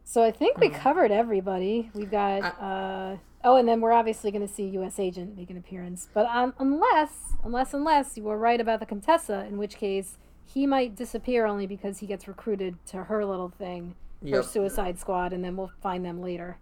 So 0.05 0.23
I 0.23 0.31
think 0.31 0.57
we 0.59 0.69
Mhm. 0.69 0.75
covered 0.75 1.11
everybody. 1.11 1.89
We've 1.93 2.11
got 2.11 2.43
uh, 2.61 3.17
oh, 3.43 3.55
and 3.57 3.67
then 3.67 3.81
we're 3.81 3.91
obviously 3.93 4.31
going 4.31 4.45
to 4.47 4.53
see 4.53 4.63
U.S. 4.69 4.99
Agent 4.99 5.35
make 5.37 5.49
an 5.49 5.57
appearance, 5.57 6.07
but 6.13 6.25
um, 6.27 6.53
unless, 6.59 7.33
unless, 7.43 7.73
unless 7.73 8.15
you 8.17 8.23
were 8.23 8.37
right 8.37 8.61
about 8.61 8.79
the 8.79 8.85
Contessa, 8.85 9.45
in 9.45 9.57
which 9.57 9.75
case 9.77 10.17
he 10.45 10.67
might 10.67 10.95
disappear 10.95 11.45
only 11.45 11.65
because 11.65 11.99
he 11.99 12.05
gets 12.07 12.27
recruited 12.27 12.77
to 12.87 13.05
her 13.05 13.25
little 13.25 13.49
thing, 13.49 13.95
her 14.21 14.27
Yep. 14.27 14.45
Suicide 14.45 14.99
Squad, 14.99 15.33
and 15.33 15.43
then 15.43 15.55
we'll 15.57 15.71
find 15.81 16.05
them 16.05 16.21
later. 16.21 16.57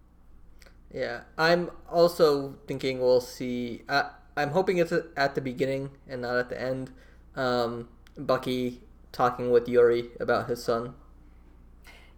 Yeah, 0.93 1.21
I'm 1.37 1.71
also 1.89 2.55
thinking 2.67 2.99
we'll 2.99 3.21
see. 3.21 3.83
Uh, 3.89 4.09
I'm 4.35 4.51
hoping 4.51 4.77
it's 4.77 4.93
at 5.17 5.35
the 5.35 5.41
beginning 5.41 5.91
and 6.07 6.21
not 6.21 6.35
at 6.37 6.49
the 6.49 6.61
end. 6.61 6.91
Um, 7.35 7.89
Bucky 8.17 8.81
talking 9.11 9.51
with 9.51 9.67
Yuri 9.67 10.09
about 10.19 10.47
his 10.49 10.63
son. 10.63 10.95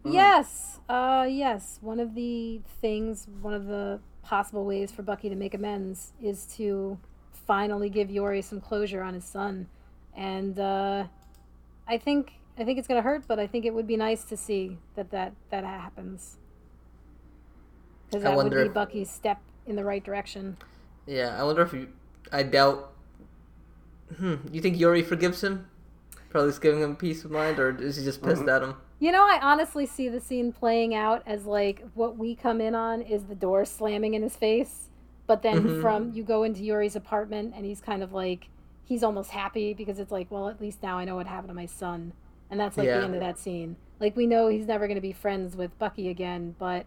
Yes, 0.03 0.79
uh, 0.89 1.25
yes. 1.29 1.79
One 1.81 1.99
of 1.99 2.13
the 2.15 2.61
things, 2.81 3.27
one 3.41 3.53
of 3.53 3.65
the 3.67 3.99
possible 4.21 4.65
ways 4.65 4.91
for 4.91 5.01
Bucky 5.01 5.29
to 5.29 5.35
make 5.35 5.53
amends 5.53 6.13
is 6.21 6.45
to 6.57 6.97
finally 7.31 7.89
give 7.89 8.09
Yuri 8.11 8.41
some 8.41 8.59
closure 8.61 9.01
on 9.01 9.13
his 9.13 9.25
son, 9.25 9.67
and 10.15 10.59
uh, 10.59 11.05
I 11.87 11.97
think 11.97 12.33
I 12.57 12.63
think 12.65 12.79
it's 12.79 12.87
gonna 12.87 13.01
hurt, 13.01 13.27
but 13.27 13.39
I 13.39 13.47
think 13.47 13.65
it 13.65 13.73
would 13.73 13.87
be 13.87 13.97
nice 13.97 14.23
to 14.25 14.37
see 14.37 14.77
that 14.95 15.11
that 15.11 15.33
that 15.49 15.63
happens 15.63 16.37
because 18.09 18.23
I 18.23 18.29
that 18.29 18.37
would 18.37 18.55
be 18.55 18.67
if- 18.67 18.73
Bucky's 18.73 19.09
step 19.09 19.41
in 19.65 19.75
the 19.75 19.83
right 19.83 20.03
direction. 20.03 20.57
Yeah, 21.05 21.39
I 21.39 21.43
wonder 21.43 21.61
if 21.63 21.73
you. 21.73 21.89
I 22.31 22.43
doubt. 22.43 22.91
Hmm. 24.17 24.35
You 24.51 24.61
think 24.61 24.79
Yuri 24.79 25.01
forgives 25.01 25.43
him? 25.43 25.67
Probably 26.29 26.49
just 26.49 26.61
giving 26.61 26.81
him 26.81 26.95
peace 26.95 27.23
of 27.25 27.31
mind, 27.31 27.59
or 27.59 27.75
is 27.79 27.95
he 27.97 28.03
just 28.03 28.21
pissed 28.23 28.47
at 28.47 28.63
him? 28.63 28.75
You 28.99 29.11
know, 29.11 29.23
I 29.23 29.39
honestly 29.41 29.85
see 29.85 30.09
the 30.09 30.19
scene 30.19 30.51
playing 30.51 30.95
out 30.95 31.21
as 31.25 31.45
like 31.45 31.83
what 31.93 32.17
we 32.17 32.35
come 32.35 32.59
in 32.61 32.73
on 32.73 33.01
is 33.01 33.25
the 33.25 33.35
door 33.35 33.65
slamming 33.65 34.13
in 34.13 34.23
his 34.23 34.35
face, 34.35 34.89
but 35.27 35.41
then 35.43 35.63
Mhm. 35.63 35.81
from 35.81 36.11
you 36.13 36.23
go 36.23 36.43
into 36.43 36.63
Yuri's 36.63 36.95
apartment 36.95 37.53
and 37.55 37.65
he's 37.65 37.81
kind 37.81 38.01
of 38.01 38.13
like 38.13 38.49
he's 38.85 39.03
almost 39.03 39.31
happy 39.31 39.73
because 39.73 39.99
it's 39.99 40.11
like, 40.11 40.29
well, 40.31 40.49
at 40.49 40.59
least 40.59 40.81
now 40.83 40.97
I 40.97 41.05
know 41.05 41.15
what 41.15 41.27
happened 41.27 41.49
to 41.49 41.53
my 41.53 41.65
son, 41.65 42.13
and 42.49 42.59
that's 42.59 42.77
like 42.77 42.87
Yeah. 42.87 42.99
the 42.99 43.03
end 43.05 43.13
of 43.13 43.19
that 43.19 43.37
scene. 43.37 43.75
Like 43.99 44.15
we 44.15 44.25
know 44.25 44.47
he's 44.47 44.67
never 44.67 44.87
going 44.87 44.95
to 44.95 45.01
be 45.01 45.13
friends 45.13 45.55
with 45.55 45.77
Bucky 45.79 46.09
again, 46.09 46.55
but 46.57 46.85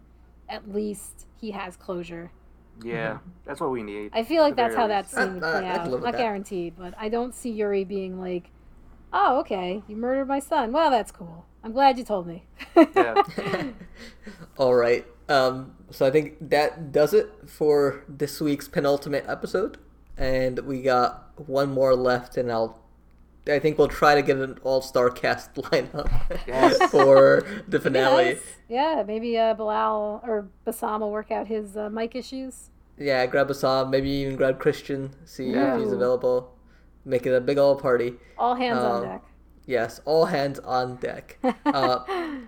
at 0.49 0.71
least 0.73 1.25
he 1.39 1.51
has 1.51 1.75
closure. 1.77 2.31
Yeah, 2.83 3.19
that's 3.45 3.59
what 3.59 3.71
we 3.71 3.83
need. 3.83 4.11
I 4.13 4.23
feel 4.23 4.43
like 4.43 4.55
that's 4.55 4.75
how 4.75 4.87
very 4.87 5.01
that 5.01 5.09
scene 5.09 5.35
would 5.35 5.43
I- 5.43 5.47
I- 5.57 5.59
play 5.61 5.69
out. 5.69 5.89
Not 5.89 6.01
that. 6.03 6.17
guaranteed, 6.17 6.75
but 6.77 6.93
I 6.97 7.09
don't 7.09 7.33
see 7.33 7.49
Yuri 7.49 7.83
being 7.83 8.19
like, 8.19 8.51
"Oh, 9.11 9.39
okay, 9.39 9.83
you 9.87 9.95
murdered 9.95 10.27
my 10.27 10.39
son. 10.39 10.71
Well, 10.71 10.91
that's 10.91 11.11
cool. 11.11 11.45
I'm 11.63 11.71
glad 11.73 11.97
you 11.97 12.03
told 12.03 12.27
me." 12.27 12.43
Yeah. 12.95 13.23
All 14.57 14.75
right. 14.75 15.05
Um, 15.29 15.73
so 15.91 16.05
I 16.05 16.11
think 16.11 16.37
that 16.49 16.91
does 16.91 17.13
it 17.13 17.29
for 17.47 18.03
this 18.07 18.39
week's 18.39 18.67
penultimate 18.67 19.25
episode, 19.27 19.77
and 20.17 20.59
we 20.59 20.81
got 20.81 21.31
one 21.47 21.71
more 21.71 21.95
left, 21.95 22.37
and 22.37 22.51
I'll. 22.51 22.79
I 23.49 23.59
think 23.59 23.77
we'll 23.77 23.87
try 23.87 24.15
to 24.15 24.21
get 24.21 24.37
an 24.37 24.57
all-star 24.63 25.09
cast 25.09 25.53
lineup 25.55 26.09
Yes. 26.47 26.77
for 26.91 27.43
the 27.67 27.79
finale. 27.79 28.25
Yes. 28.25 28.41
Yeah, 28.69 29.03
maybe 29.05 29.37
uh, 29.37 29.53
Bilal 29.53 30.21
or 30.25 30.47
Bassam 30.65 30.99
will 31.01 31.11
work 31.11 31.31
out 31.31 31.47
his 31.47 31.77
uh, 31.77 31.89
mic 31.89 32.15
issues. 32.15 32.69
Yeah, 32.97 33.25
grab 33.27 33.49
a 33.49 33.53
song, 33.53 33.89
maybe 33.91 34.09
even 34.09 34.35
grab 34.35 34.59
Christian, 34.59 35.11
see 35.23 35.51
if 35.51 35.79
he's 35.79 35.91
available. 35.91 36.55
Make 37.05 37.25
it 37.25 37.33
a 37.33 37.39
big 37.39 37.57
old 37.57 37.81
party. 37.81 38.15
All 38.37 38.55
hands 38.55 38.79
on 38.79 39.03
Um, 39.03 39.03
deck. 39.09 39.23
Yes, 39.65 40.01
all 40.05 40.25
hands 40.25 40.59
on 40.59 40.95
deck. 40.97 41.37
Uh, 41.65 42.39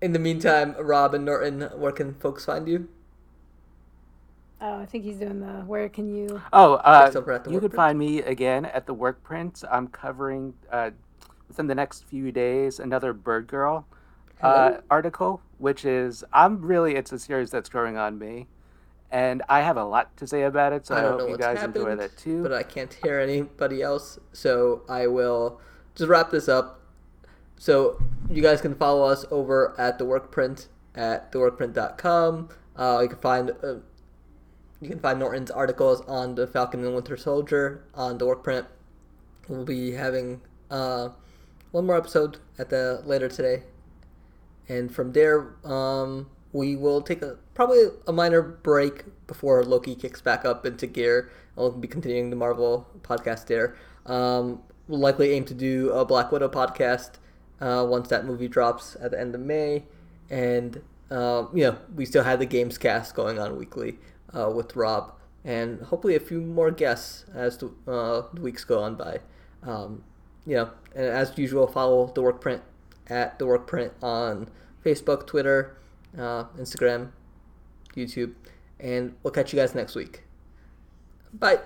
in 0.00 0.12
the 0.12 0.18
meantime, 0.18 0.74
Rob 0.78 1.12
and 1.14 1.24
Norton, 1.24 1.62
where 1.76 1.92
can 1.92 2.14
folks 2.14 2.44
find 2.44 2.66
you? 2.68 2.88
Oh, 4.60 4.80
I 4.80 4.86
think 4.86 5.04
he's 5.04 5.16
doing 5.16 5.40
the 5.40 5.62
where 5.66 5.88
can 5.88 6.12
you? 6.12 6.42
Oh, 6.52 6.74
uh, 6.74 7.06
Just 7.06 7.16
over 7.16 7.42
you 7.46 7.52
work 7.54 7.62
could 7.62 7.74
find 7.74 7.98
me 7.98 8.22
again 8.22 8.64
at 8.64 8.86
the 8.86 8.94
Workprint. 8.94 9.64
I'm 9.70 9.86
covering 9.88 10.54
uh, 10.72 10.90
within 11.46 11.66
the 11.68 11.74
next 11.74 12.04
few 12.04 12.32
days 12.32 12.80
another 12.80 13.12
Birdgirl 13.12 13.86
uh, 14.42 14.78
article, 14.90 15.40
which 15.58 15.84
is 15.84 16.24
I'm 16.32 16.60
really 16.60 16.96
it's 16.96 17.12
a 17.12 17.18
series 17.18 17.50
that's 17.50 17.68
growing 17.68 17.96
on 17.96 18.18
me, 18.18 18.48
and 19.10 19.42
I 19.48 19.60
have 19.60 19.76
a 19.76 19.84
lot 19.84 20.16
to 20.16 20.26
say 20.26 20.42
about 20.42 20.72
it. 20.72 20.86
So 20.86 20.94
I, 20.94 20.98
I 20.98 21.02
don't 21.02 21.10
hope 21.12 21.20
know 21.20 21.26
you 21.26 21.30
what's 21.32 21.46
guys 21.46 21.58
happened, 21.58 21.76
enjoy 21.76 21.96
that 21.96 22.16
too. 22.16 22.42
but 22.42 22.52
I 22.52 22.62
can't 22.64 22.92
hear 22.92 23.20
anybody 23.20 23.80
else, 23.82 24.18
so 24.32 24.82
I 24.88 25.06
will 25.06 25.60
just 25.94 26.08
wrap 26.08 26.30
this 26.30 26.48
up. 26.48 26.80
So 27.56 28.00
you 28.30 28.42
guys 28.42 28.60
can 28.60 28.74
follow 28.74 29.04
us 29.04 29.24
over 29.30 29.74
at 29.78 29.98
the 29.98 30.04
Workprint 30.04 30.66
at 30.94 31.30
theworkprint.com. 31.32 32.48
Uh, 32.76 33.00
you 33.02 33.08
can 33.08 33.18
find 33.18 33.50
uh, 33.62 33.74
you 34.80 34.88
can 34.88 34.98
find 35.00 35.18
Norton's 35.18 35.50
articles 35.50 36.02
on 36.02 36.34
the 36.34 36.46
Falcon 36.46 36.84
and 36.84 36.94
Winter 36.94 37.16
Soldier 37.16 37.82
on 37.94 38.18
the 38.18 38.26
Workprint. 38.26 38.66
We'll 39.48 39.64
be 39.64 39.92
having 39.92 40.40
uh, 40.70 41.08
one 41.72 41.86
more 41.86 41.96
episode 41.96 42.38
at 42.58 42.70
the 42.70 43.02
later 43.04 43.28
today, 43.28 43.64
and 44.68 44.94
from 44.94 45.12
there 45.12 45.54
um, 45.64 46.28
we 46.52 46.76
will 46.76 47.00
take 47.00 47.22
a 47.22 47.36
probably 47.54 47.84
a 48.06 48.12
minor 48.12 48.42
break 48.42 49.04
before 49.26 49.64
Loki 49.64 49.94
kicks 49.94 50.20
back 50.20 50.44
up 50.44 50.64
into 50.64 50.86
gear. 50.86 51.30
I'll 51.56 51.70
be 51.70 51.88
continuing 51.88 52.30
the 52.30 52.36
Marvel 52.36 52.86
podcast 53.02 53.46
there. 53.46 53.76
Um, 54.06 54.62
we'll 54.86 55.00
likely 55.00 55.32
aim 55.32 55.44
to 55.46 55.54
do 55.54 55.90
a 55.90 56.04
Black 56.04 56.30
Widow 56.30 56.48
podcast 56.48 57.12
uh, 57.60 57.84
once 57.88 58.08
that 58.08 58.26
movie 58.26 58.48
drops 58.48 58.96
at 59.00 59.10
the 59.10 59.20
end 59.20 59.34
of 59.34 59.40
May, 59.40 59.84
and 60.30 60.80
um, 61.10 61.48
you 61.52 61.64
know 61.64 61.78
we 61.96 62.04
still 62.04 62.22
have 62.22 62.38
the 62.38 62.46
games 62.46 62.78
cast 62.78 63.16
going 63.16 63.40
on 63.40 63.56
weekly 63.56 63.98
uh, 64.34 64.50
with 64.54 64.76
Rob, 64.76 65.12
and 65.44 65.80
hopefully 65.82 66.14
a 66.14 66.20
few 66.20 66.40
more 66.40 66.70
guests 66.70 67.24
as 67.34 67.58
the, 67.58 67.66
uh, 67.86 68.22
the 68.32 68.40
weeks 68.40 68.64
go 68.64 68.80
on 68.80 68.94
by. 68.96 69.20
Um, 69.62 70.04
you 70.46 70.56
know, 70.56 70.70
and 70.94 71.06
as 71.06 71.36
usual, 71.36 71.66
follow 71.66 72.06
the 72.14 72.22
Workprint 72.22 72.60
at 73.08 73.38
the 73.38 73.44
Workprint 73.44 73.92
on 74.02 74.48
Facebook, 74.84 75.26
Twitter, 75.26 75.76
uh, 76.16 76.44
Instagram, 76.56 77.10
YouTube, 77.94 78.34
and 78.80 79.14
we'll 79.22 79.32
catch 79.32 79.52
you 79.52 79.58
guys 79.58 79.74
next 79.74 79.94
week. 79.94 80.24
Bye. 81.32 81.60